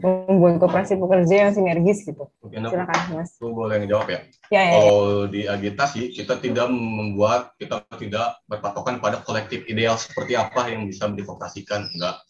membuat 0.00 0.58
koperasi 0.58 0.98
pekerja 0.98 1.34
yang 1.48 1.52
sinergis 1.54 2.02
gitu? 2.02 2.28
Silakan, 2.42 3.00
Mas. 3.14 3.38
aku 3.38 3.52
boleh 3.54 3.76
ngejawab 3.82 4.08
ya. 4.10 4.20
Ya, 4.50 4.60
ya, 4.60 4.60
ya. 4.60 4.72
Kalau 4.74 5.06
di 5.30 5.40
agitasi 5.46 6.00
kita 6.12 6.34
tidak 6.42 6.66
membuat, 6.68 7.54
kita 7.56 7.84
tidak 7.96 8.42
berpatokan 8.50 8.98
pada 8.98 9.22
kolektif 9.22 9.64
ideal 9.70 9.96
seperti 9.96 10.36
apa 10.36 10.68
yang 10.68 10.84
bisa 10.88 11.08
dikoperasikan. 11.08 11.88
Enggak. 11.94 12.20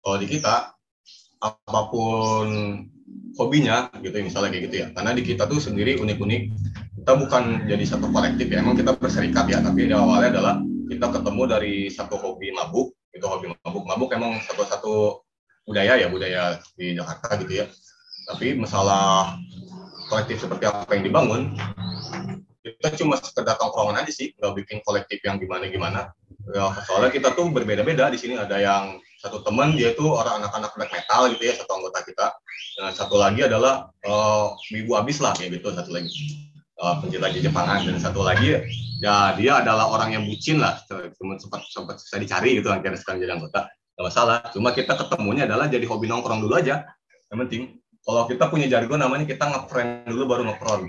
Kalau 0.00 0.16
di 0.16 0.26
kita 0.26 0.72
apa 1.38 1.80
pun 1.92 2.48
hobinya 3.38 3.86
gitu 4.02 4.18
misalnya 4.24 4.50
kayak 4.50 4.64
gitu 4.70 4.76
ya. 4.82 4.86
Karena 4.90 5.10
di 5.14 5.22
kita 5.22 5.46
tuh 5.46 5.62
sendiri 5.62 6.00
unik-unik. 6.00 6.42
Kita 6.98 7.12
bukan 7.14 7.70
jadi 7.70 7.84
satu 7.86 8.10
kolektif 8.10 8.46
ya. 8.50 8.60
Emang 8.60 8.74
kita 8.74 8.94
berserikat 8.98 9.46
ya, 9.46 9.62
tapi 9.62 9.86
awalnya 9.94 10.34
adalah 10.34 10.54
kita 10.88 11.06
ketemu 11.14 11.42
dari 11.46 11.74
satu 11.92 12.16
hobi 12.18 12.50
mabuk, 12.50 12.96
itu 13.14 13.26
hobi 13.28 13.52
mabuk. 13.52 13.84
Mabuk 13.86 14.10
emang 14.16 14.42
satu-satu 14.44 15.22
budaya 15.68 16.00
ya, 16.00 16.08
budaya 16.10 16.58
di 16.74 16.96
Jakarta 16.96 17.38
gitu 17.44 17.62
ya. 17.62 17.66
Tapi 18.28 18.58
masalah 18.58 19.36
kolektif 20.08 20.44
seperti 20.44 20.68
apa 20.68 20.90
yang 20.96 21.04
dibangun, 21.04 21.56
kita 22.64 22.92
cuma 23.00 23.16
sekedar 23.20 23.56
tongkrongan 23.56 24.00
aja 24.04 24.12
sih, 24.12 24.32
nggak 24.36 24.52
bikin 24.64 24.78
kolektif 24.84 25.20
yang 25.24 25.40
gimana-gimana. 25.40 26.12
Ya, 26.48 26.72
soalnya 26.88 27.12
kita 27.12 27.36
tuh 27.36 27.52
berbeda-beda 27.52 28.08
di 28.08 28.16
sini 28.16 28.40
ada 28.40 28.56
yang 28.56 28.96
satu 29.18 29.42
teman 29.42 29.74
dia 29.74 29.92
itu 29.92 30.06
orang 30.06 30.40
anak-anak 30.40 30.70
black 30.78 30.90
metal 30.94 31.26
gitu 31.34 31.42
ya 31.42 31.54
satu 31.58 31.74
anggota 31.74 32.06
kita 32.06 32.26
dan 32.78 32.94
satu 32.94 33.18
lagi 33.18 33.42
adalah 33.42 33.90
uh, 34.06 34.54
ibu 34.70 34.94
abis 34.94 35.18
lah 35.18 35.34
kayak 35.34 35.58
gitu 35.58 35.74
satu 35.74 35.90
lagi 35.90 36.08
uh, 36.78 36.94
pencinta 37.02 37.28
Jepangan 37.30 37.84
dan 37.84 37.98
satu 37.98 38.22
lagi 38.22 38.58
ya 38.98 39.34
dia 39.38 39.62
adalah 39.62 39.90
orang 39.94 40.18
yang 40.18 40.24
bucin 40.26 40.58
lah. 40.58 40.78
Cuma 40.88 41.38
sempat 41.38 41.62
sempat 41.70 42.02
bisa 42.02 42.18
dicari 42.18 42.58
gitu 42.58 42.70
akhirnya 42.70 42.98
sekarang 42.98 43.22
jadi 43.22 43.32
anggota. 43.38 43.70
Nggak 43.94 44.04
masalah 44.10 44.38
cuma 44.54 44.70
kita 44.74 44.94
ketemunya 44.94 45.46
adalah 45.46 45.66
jadi 45.70 45.86
hobi 45.86 46.06
nongkrong 46.10 46.42
dulu 46.42 46.54
aja. 46.58 46.86
Yang 47.30 47.38
penting 47.46 47.62
kalau 48.02 48.22
kita 48.26 48.44
punya 48.50 48.66
jargon 48.66 48.98
namanya 48.98 49.26
kita 49.28 49.44
ngefriend 49.46 50.08
dulu 50.08 50.24
baru 50.24 50.42
ngefront 50.48 50.88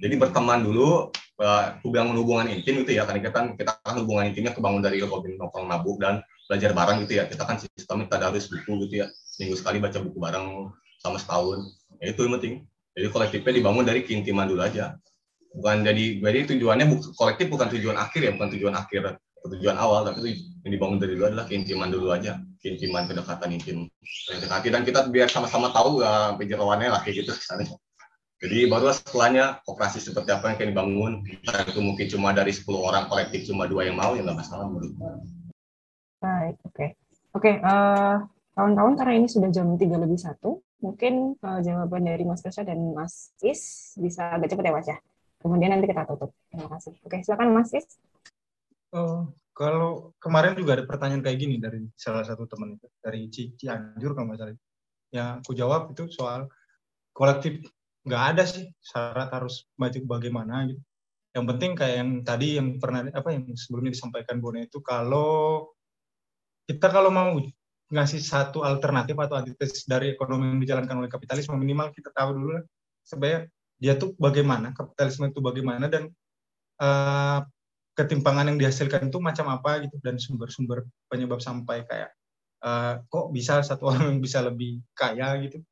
jadi 0.00 0.14
berteman 0.20 0.60
dulu 0.64 1.08
hubungan 1.80 2.12
hubungan 2.20 2.46
intim 2.52 2.84
gitu 2.84 3.00
ya 3.00 3.08
karena 3.08 3.24
kita 3.24 3.38
kita 3.56 3.72
kan 3.80 3.96
hubungan 3.96 4.28
intimnya 4.28 4.52
kebangun 4.52 4.84
dari 4.84 5.00
hobi 5.00 5.40
nongkrong 5.40 5.64
mabuk 5.64 5.96
dan 5.96 6.20
belajar 6.48 6.76
bareng 6.76 7.08
gitu 7.08 7.16
ya. 7.16 7.24
Kita 7.24 7.48
kan 7.48 7.56
sistemnya 7.56 8.04
kita 8.08 8.28
harus 8.28 8.44
buku 8.52 8.72
gitu 8.88 8.94
ya. 9.04 9.06
Seminggu 9.24 9.56
sekali 9.56 9.80
baca 9.80 9.98
buku 10.04 10.18
bareng 10.20 10.68
sama 11.00 11.16
setahun. 11.16 11.64
Ya 12.04 12.12
itu 12.12 12.20
yang 12.28 12.36
penting. 12.36 12.54
Jadi 12.92 13.06
kolektifnya 13.08 13.52
dibangun 13.56 13.84
dari 13.88 14.04
keintiman 14.04 14.50
dulu 14.50 14.60
aja 14.60 15.00
bukan 15.56 15.76
jadi 15.82 16.04
jadi 16.22 16.38
tujuannya 16.54 16.86
bu, 16.86 16.96
kolektif 17.18 17.46
bukan 17.50 17.68
tujuan 17.74 17.96
akhir 17.98 18.20
ya 18.22 18.32
bukan 18.36 18.50
tujuan 18.54 18.74
akhir 18.76 19.18
tujuan 19.40 19.76
awal 19.80 20.04
tapi 20.04 20.18
itu 20.20 20.28
yang 20.62 20.72
dibangun 20.76 20.98
dari 21.00 21.16
dulu 21.16 21.26
adalah 21.32 21.46
keintiman 21.48 21.88
dulu 21.88 22.12
aja 22.12 22.38
keintiman 22.60 23.08
kedekatan 23.08 23.50
intim 23.56 23.88
kedekatan 24.28 24.70
dan 24.76 24.82
kita 24.84 25.00
biar 25.08 25.28
sama-sama 25.32 25.72
tahu 25.72 26.04
ya 26.04 26.36
penjelawannya 26.36 26.92
lah 26.92 27.00
kayak 27.00 27.24
gitu 27.24 27.32
kesannya 27.32 27.72
jadi 28.40 28.72
baru 28.72 28.92
setelahnya 28.92 29.60
operasi 29.68 30.00
seperti 30.00 30.32
apa 30.32 30.52
yang 30.52 30.56
akan 30.56 30.68
dibangun 30.72 31.12
itu 31.44 31.80
mungkin 31.80 32.06
cuma 32.08 32.32
dari 32.32 32.52
10 32.52 32.68
orang 32.72 33.04
kolektif 33.08 33.48
cuma 33.48 33.68
dua 33.68 33.88
yang 33.88 33.96
mau 33.96 34.12
ya 34.16 34.24
nggak 34.24 34.38
masalah 34.44 34.68
menurut 34.68 34.92
Baik, 36.20 36.60
oke. 36.68 36.86
Oke, 37.32 37.52
eh, 37.56 38.16
kawan-kawan 38.52 38.92
karena 39.00 39.24
ini 39.24 39.28
sudah 39.32 39.48
jam 39.48 39.72
3 39.72 39.96
lebih 39.96 40.20
satu, 40.20 40.60
mungkin 40.84 41.32
eh, 41.40 41.60
jawaban 41.64 42.04
dari 42.04 42.28
Mas 42.28 42.44
Kesha 42.44 42.60
dan 42.60 42.92
Mas 42.92 43.32
Is 43.40 43.96
bisa 43.96 44.36
agak 44.36 44.52
cepat 44.52 44.68
ya 44.68 44.72
Mas 44.76 44.88
ya. 44.92 44.98
Kemudian 45.40 45.72
nanti 45.72 45.88
kita 45.88 46.04
tutup. 46.04 46.30
Terima 46.52 46.68
kasih. 46.76 46.92
Oke, 47.00 47.16
silakan 47.24 47.56
Mas 47.56 47.72
Is. 47.72 47.88
Oh, 48.92 49.32
kalau 49.56 50.12
kemarin 50.20 50.52
juga 50.52 50.76
ada 50.76 50.84
pertanyaan 50.84 51.24
kayak 51.24 51.38
gini 51.40 51.56
dari 51.56 51.88
salah 51.96 52.26
satu 52.26 52.44
teman 52.44 52.76
itu 52.76 52.86
dari 53.00 53.26
Ci- 53.32 53.56
Cianjur 53.56 54.12
kalau 54.12 54.36
salah. 54.36 54.56
Yang 55.10 55.28
aku 55.42 55.52
jawab 55.56 55.82
itu 55.96 56.04
soal 56.12 56.46
kolektif 57.16 57.64
nggak 58.04 58.22
ada 58.36 58.44
sih 58.48 58.68
syarat 58.80 59.32
harus 59.32 59.64
maju 59.80 59.98
bagaimana 60.06 60.68
gitu. 60.68 60.82
Yang 61.30 61.44
penting 61.54 61.70
kayak 61.78 61.96
yang 62.02 62.10
tadi 62.26 62.48
yang 62.58 62.68
pernah 62.82 63.06
apa 63.06 63.28
yang 63.30 63.46
sebelumnya 63.54 63.94
disampaikan 63.94 64.42
Bone 64.42 64.66
itu 64.66 64.82
kalau 64.82 65.70
kita 66.66 66.90
kalau 66.90 67.10
mau 67.10 67.38
ngasih 67.90 68.22
satu 68.22 68.62
alternatif 68.62 69.18
atau 69.18 69.38
antitesis 69.38 69.82
dari 69.86 70.14
ekonomi 70.14 70.54
yang 70.54 70.60
dijalankan 70.62 71.02
oleh 71.02 71.10
kapitalisme 71.10 71.58
minimal 71.58 71.90
kita 71.90 72.14
tahu 72.14 72.38
dulu 72.38 72.50
lah 72.58 72.64
sebenarnya 73.02 73.50
dia 73.80 73.96
tuh 73.96 74.12
bagaimana 74.20 74.76
kapitalisme 74.76 75.32
itu 75.32 75.40
bagaimana 75.40 75.88
dan 75.88 76.12
uh, 76.84 77.40
ketimpangan 77.96 78.52
yang 78.52 78.58
dihasilkan 78.60 79.08
itu 79.08 79.18
macam 79.18 79.48
apa 79.48 79.88
gitu 79.88 79.96
dan 80.04 80.20
sumber-sumber 80.20 80.84
penyebab 81.08 81.40
sampai 81.40 81.84
kayak 81.88 82.12
uh, 82.64 83.00
kok 83.08 83.32
bisa 83.32 83.64
satu 83.64 83.88
orang 83.90 84.16
yang 84.16 84.20
bisa 84.20 84.44
lebih 84.44 84.84
kaya 84.92 85.36
gitu. 85.44 85.64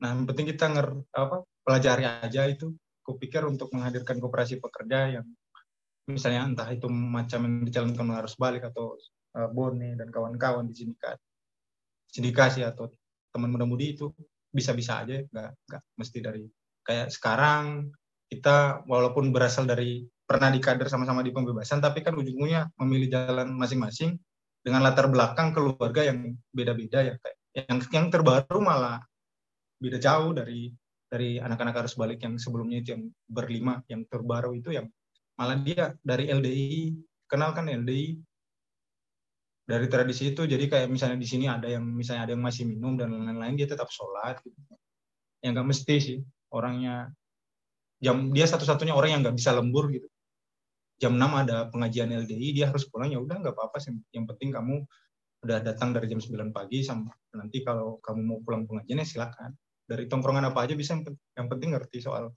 Nah 0.00 0.16
yang 0.16 0.24
penting 0.24 0.48
kita 0.48 0.72
nger 0.72 0.88
apa 1.12 1.44
pelajari 1.62 2.04
aja 2.08 2.48
itu. 2.48 2.72
Kupikir 3.00 3.42
untuk 3.48 3.72
menghadirkan 3.74 4.22
kooperasi 4.22 4.60
pekerja 4.60 5.18
yang 5.18 5.26
misalnya 6.06 6.46
entah 6.46 6.68
itu 6.70 6.86
macam 6.86 7.42
yang 7.42 7.64
dijalankan 7.66 8.06
oleh 8.06 8.18
arus 8.22 8.36
balik 8.36 8.68
atau 8.70 8.94
uh, 9.34 9.48
Bone 9.50 9.98
dan 9.98 10.08
kawan-kawan 10.12 10.68
di 10.68 10.74
sindikat 10.74 11.16
sindikasi 12.10 12.66
atau 12.66 12.90
teman 13.30 13.50
muda-mudi 13.50 13.94
itu 13.94 14.10
bisa-bisa 14.50 15.06
aja 15.06 15.22
nggak 15.22 15.50
nggak 15.70 15.82
mesti 15.94 16.18
dari 16.18 16.42
kayak 16.86 17.12
sekarang 17.12 17.90
kita 18.30 18.86
walaupun 18.86 19.34
berasal 19.34 19.66
dari 19.66 20.06
pernah 20.24 20.48
di 20.54 20.62
kader 20.62 20.86
sama-sama 20.86 21.26
di 21.26 21.34
pembebasan 21.34 21.82
tapi 21.82 22.06
kan 22.06 22.14
ujungnya 22.14 22.70
memilih 22.78 23.10
jalan 23.10 23.50
masing-masing 23.58 24.14
dengan 24.62 24.86
latar 24.86 25.10
belakang 25.10 25.50
keluarga 25.50 26.06
yang 26.06 26.38
beda-beda 26.54 27.02
ya 27.02 27.14
kayak 27.18 27.38
yang 27.50 27.78
yang 27.90 28.06
terbaru 28.12 28.62
malah 28.62 29.02
beda 29.82 29.98
jauh 29.98 30.30
dari 30.30 30.70
dari 31.10 31.42
anak-anak 31.42 31.82
arus 31.82 31.98
balik 31.98 32.22
yang 32.22 32.38
sebelumnya 32.38 32.78
itu 32.78 32.94
yang 32.94 33.04
berlima 33.26 33.82
yang 33.90 34.06
terbaru 34.06 34.54
itu 34.54 34.70
yang 34.70 34.86
malah 35.34 35.58
dia 35.58 35.90
dari 36.06 36.30
LDI 36.30 36.94
kenal 37.26 37.50
kan 37.50 37.66
LDI 37.66 38.22
dari 39.66 39.86
tradisi 39.90 40.30
itu 40.30 40.46
jadi 40.46 40.62
kayak 40.70 40.86
misalnya 40.86 41.18
di 41.18 41.26
sini 41.26 41.50
ada 41.50 41.66
yang 41.66 41.82
misalnya 41.82 42.30
ada 42.30 42.32
yang 42.38 42.44
masih 42.46 42.70
minum 42.70 42.94
dan 42.94 43.10
lain-lain 43.10 43.58
dia 43.58 43.66
tetap 43.66 43.90
sholat 43.90 44.38
gitu. 44.46 44.54
yang 45.42 45.58
nggak 45.58 45.68
mesti 45.74 45.96
sih 45.98 46.18
orangnya. 46.54 47.10
Jam 48.00 48.32
dia 48.32 48.48
satu-satunya 48.48 48.96
orang 48.96 49.10
yang 49.12 49.20
nggak 49.20 49.36
bisa 49.36 49.52
lembur 49.52 49.92
gitu. 49.92 50.08
Jam 51.00 51.16
6 51.16 51.42
ada 51.46 51.68
pengajian 51.72 52.12
LDI 52.12 52.56
dia 52.56 52.68
harus 52.68 52.88
pulang. 52.88 53.12
Ya 53.12 53.20
udah 53.20 53.40
nggak 53.40 53.54
apa-apa 53.56 53.80
sih. 53.80 53.92
Yang 54.12 54.36
penting 54.36 54.52
kamu 54.52 54.84
udah 55.40 55.58
datang 55.64 55.96
dari 55.96 56.08
jam 56.08 56.20
9 56.20 56.52
pagi 56.52 56.84
sampai 56.84 57.16
nanti 57.36 57.64
kalau 57.64 57.96
kamu 58.04 58.20
mau 58.24 58.38
pulang 58.44 58.64
pengajiannya 58.68 59.06
silakan. 59.06 59.52
Dari 59.90 60.06
tongkrongan 60.06 60.54
apa 60.54 60.70
aja 60.70 60.78
bisa 60.78 60.94
yang, 61.34 61.48
penting 61.50 61.74
ngerti 61.74 61.98
soal 61.98 62.30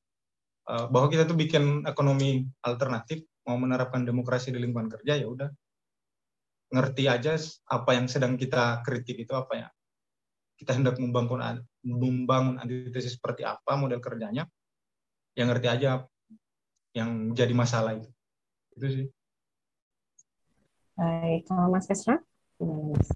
uh, 0.65 0.85
bahwa 0.89 1.05
kita 1.05 1.29
tuh 1.29 1.37
bikin 1.37 1.85
ekonomi 1.85 2.49
alternatif 2.65 3.21
mau 3.45 3.61
menerapkan 3.61 4.01
demokrasi 4.01 4.49
di 4.49 4.57
lingkungan 4.57 4.89
kerja 4.89 5.19
ya 5.19 5.27
udah. 5.29 5.49
Ngerti 6.73 7.03
aja 7.05 7.37
apa 7.69 7.91
yang 7.93 8.09
sedang 8.09 8.33
kita 8.39 8.81
kritik 8.81 9.21
itu 9.21 9.33
apa 9.37 9.53
ya 9.53 9.67
kita 10.57 10.77
hendak 10.77 10.95
membangun 11.01 11.63
membangun 11.83 12.55
antitesis 12.61 13.19
seperti 13.19 13.43
apa 13.43 13.75
model 13.75 13.99
kerjanya 13.99 14.47
yang 15.33 15.49
ngerti 15.49 15.67
aja 15.67 16.05
yang 16.93 17.33
jadi 17.33 17.53
masalah 17.57 17.97
itu. 17.97 18.09
Itu 18.77 18.87
sih. 18.89 19.07
Baik, 20.93 21.49
kalau 21.49 21.73
Mas 21.73 21.89
Kesra, 21.89 22.21
gimana 22.61 22.93
Mas? 22.93 23.09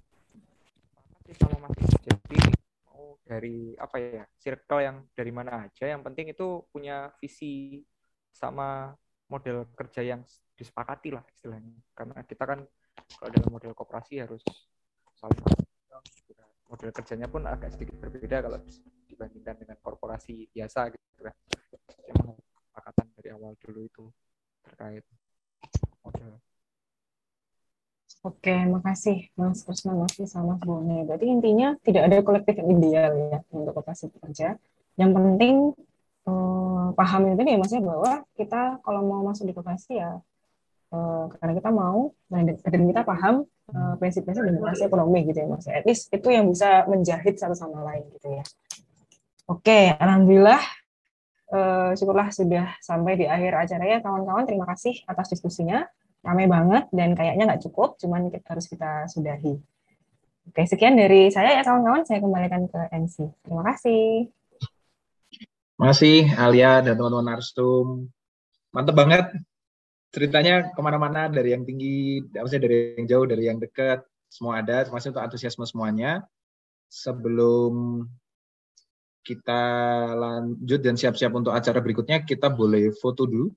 sama 1.38 1.56
Mas 1.62 1.76
jadi 2.02 2.40
mau 2.88 3.20
dari 3.22 3.76
apa 3.78 3.96
ya 4.02 4.24
circle 4.34 4.82
yang 4.82 4.96
dari 5.14 5.30
mana 5.30 5.70
aja. 5.70 5.86
Yang 5.86 6.02
penting 6.10 6.26
itu 6.34 6.66
punya 6.74 7.14
visi 7.22 7.84
sama 8.34 8.90
model 9.30 9.68
kerja 9.78 10.02
yang 10.02 10.26
disepakati 10.58 11.14
lah 11.14 11.22
istilahnya. 11.30 11.78
Karena 11.94 12.18
kita 12.26 12.42
kan 12.42 12.66
kalau 13.14 13.30
dalam 13.30 13.50
model 13.54 13.72
koperasi 13.78 14.18
harus 14.26 14.42
saling 15.14 15.38
model 16.68 16.90
kerjanya 16.92 17.26
pun 17.26 17.42
agak 17.48 17.72
sedikit 17.72 17.96
berbeda 17.96 18.44
kalau 18.44 18.58
dibandingkan 19.08 19.56
dengan 19.56 19.76
korporasi 19.80 20.52
biasa 20.52 20.92
gitu 20.92 21.20
kan 21.24 21.34
memang 22.12 22.36
kesepakatan 22.36 23.06
dari 23.16 23.28
awal 23.32 23.52
dulu 23.58 23.80
itu 23.88 24.04
terkait 24.64 25.04
model 26.04 26.38
Oke, 28.26 28.50
makasih 28.50 29.30
Mas 29.38 29.62
Krisna, 29.62 29.94
Mas 29.94 30.10
sama 30.26 30.58
Mas 30.58 30.60
Bone. 30.66 31.06
Berarti 31.06 31.30
intinya 31.30 31.78
tidak 31.86 32.10
ada 32.10 32.18
kolektif 32.26 32.58
yang 32.58 32.68
ideal 32.74 33.12
ya 33.14 33.38
untuk 33.54 33.78
koperasi 33.78 34.10
pekerja. 34.10 34.58
Yang 34.98 35.10
penting 35.14 35.54
eh, 36.26 36.86
paham 36.98 37.22
itu 37.30 37.42
nih 37.46 37.56
maksudnya 37.62 37.84
bahwa 37.86 38.12
kita 38.34 38.82
kalau 38.82 39.00
mau 39.06 39.22
masuk 39.22 39.46
di 39.46 39.54
koperasi 39.54 40.02
ya 40.02 40.18
eh, 40.92 41.24
karena 41.38 41.52
kita 41.56 41.70
mau 41.72 42.12
dan 42.28 42.84
kita 42.88 43.02
paham 43.04 43.44
eh, 43.72 43.94
prinsip-prinsip 44.00 44.42
demokrasi 44.44 44.82
ekonomi 44.86 45.28
gitu 45.28 45.38
ya 45.44 45.46
Mas. 45.48 45.66
At 45.68 45.84
least 45.84 46.12
itu 46.12 46.28
yang 46.28 46.48
bisa 46.48 46.84
menjahit 46.88 47.36
satu 47.36 47.56
sama 47.56 47.84
lain 47.84 48.08
gitu 48.16 48.28
ya. 48.32 48.44
Oke, 49.48 49.96
alhamdulillah 49.96 50.60
eh, 51.52 51.90
syukurlah 51.96 52.28
sudah 52.32 52.76
sampai 52.84 53.16
di 53.16 53.24
akhir 53.24 53.52
acara 53.68 53.84
ya 53.84 53.98
kawan-kawan. 54.04 54.44
Terima 54.44 54.68
kasih 54.68 55.00
atas 55.08 55.32
diskusinya 55.32 55.88
ramai 56.20 56.50
banget 56.50 56.90
dan 56.90 57.14
kayaknya 57.14 57.44
nggak 57.48 57.62
cukup, 57.70 57.96
cuman 57.96 58.28
kita, 58.28 58.46
harus 58.52 58.66
kita 58.66 59.06
sudahi. 59.08 59.54
Oke, 60.48 60.64
sekian 60.64 60.96
dari 60.96 61.28
saya 61.28 61.60
ya 61.60 61.62
kawan-kawan, 61.64 62.08
saya 62.08 62.24
kembalikan 62.24 62.64
ke 62.68 62.80
MC. 62.88 63.28
Terima 63.44 63.62
kasih. 63.68 64.32
Masih 65.78 66.26
Alia 66.34 66.80
dan 66.82 66.96
teman-teman 66.98 67.36
Narsum. 67.36 68.10
Mantep 68.72 68.96
banget. 68.96 69.30
Ceritanya 70.08 70.72
ke 70.72 70.80
mana-mana 70.80 71.28
dari 71.28 71.52
yang 71.52 71.68
tinggi, 71.68 72.24
maksudnya 72.32 72.64
dari 72.64 72.76
yang 72.96 73.06
jauh, 73.12 73.26
dari 73.28 73.44
yang 73.44 73.58
dekat, 73.60 74.00
semua 74.32 74.60
ada. 74.64 74.80
Termasuk 74.84 75.12
untuk 75.12 75.24
antusiasme 75.24 75.64
semuanya. 75.68 76.24
Sebelum 76.88 78.04
kita 79.20 79.62
lanjut 80.16 80.80
dan 80.80 80.96
siap-siap 80.96 81.32
untuk 81.36 81.52
acara 81.52 81.84
berikutnya, 81.84 82.24
kita 82.24 82.48
boleh 82.48 82.88
foto 82.96 83.28
dulu. 83.28 83.52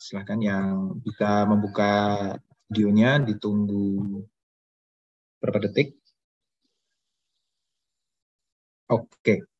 Silahkan 0.00 0.40
yang 0.40 0.96
bisa 1.04 1.44
membuka 1.44 1.92
videonya, 2.72 3.20
ditunggu 3.20 4.24
berapa 5.40 5.58
detik. 5.68 5.98
Oke. 8.88 9.55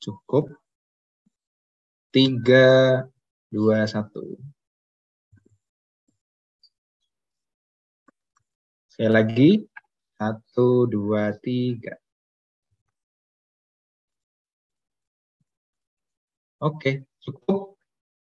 Cukup. 0.00 0.52
Tiga, 2.12 3.04
dua, 3.52 3.84
satu. 3.84 4.40
Sekali 8.88 9.12
lagi. 9.12 9.50
Satu, 10.16 10.88
dua, 10.88 11.36
tiga. 11.36 12.00
Oke, 16.56 17.04
cukup. 17.20 17.76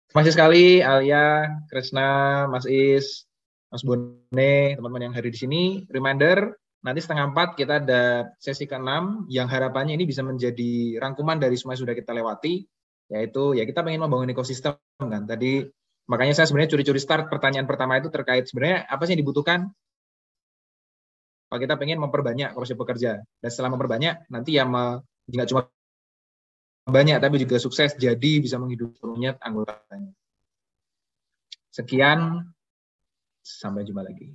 Terima 0.06 0.22
kasih 0.22 0.36
sekali 0.38 0.66
Alia, 0.86 1.50
Krisna, 1.74 2.46
Mas 2.46 2.70
Is, 2.70 3.26
Mas 3.74 3.82
Bone, 3.82 4.78
teman-teman 4.78 5.10
yang 5.10 5.16
hari 5.18 5.34
di 5.34 5.40
sini. 5.42 5.64
Reminder, 5.90 6.61
nanti 6.82 7.00
setengah 7.02 7.34
empat 7.34 7.54
kita 7.58 7.82
ada 7.82 8.34
sesi 8.42 8.66
ke-6 8.66 9.30
yang 9.30 9.46
harapannya 9.46 9.94
ini 9.94 10.10
bisa 10.10 10.26
menjadi 10.26 10.98
rangkuman 10.98 11.38
dari 11.38 11.54
semua 11.58 11.78
yang 11.78 11.86
sudah 11.86 11.96
kita 11.98 12.12
lewati, 12.14 12.66
yaitu 13.14 13.54
ya 13.54 13.64
kita 13.66 13.86
pengen 13.86 14.02
membangun 14.06 14.34
ekosistem 14.34 14.78
kan. 14.98 15.24
Tadi 15.30 15.66
makanya 16.10 16.42
saya 16.42 16.50
sebenarnya 16.50 16.74
curi-curi 16.76 17.00
start 17.00 17.30
pertanyaan 17.30 17.70
pertama 17.70 18.02
itu 18.02 18.10
terkait 18.10 18.50
sebenarnya 18.50 18.90
apa 18.90 19.06
sih 19.06 19.14
yang 19.16 19.22
dibutuhkan 19.22 19.70
kalau 21.48 21.60
kita 21.60 21.76
pengen 21.76 22.00
memperbanyak 22.00 22.56
korupsi 22.56 22.80
pekerja 22.80 23.22
dan 23.22 23.50
setelah 23.52 23.76
memperbanyak 23.76 24.24
nanti 24.32 24.56
ya 24.56 24.64
nggak 24.66 25.48
cuma 25.52 25.68
banyak 26.88 27.18
tapi 27.22 27.36
juga 27.40 27.62
sukses 27.62 27.94
jadi 27.96 28.32
bisa 28.42 28.58
menghidupi 28.58 29.00
anggotanya. 29.40 30.12
Sekian, 31.72 32.52
sampai 33.40 33.88
jumpa 33.88 34.04
lagi. 34.04 34.28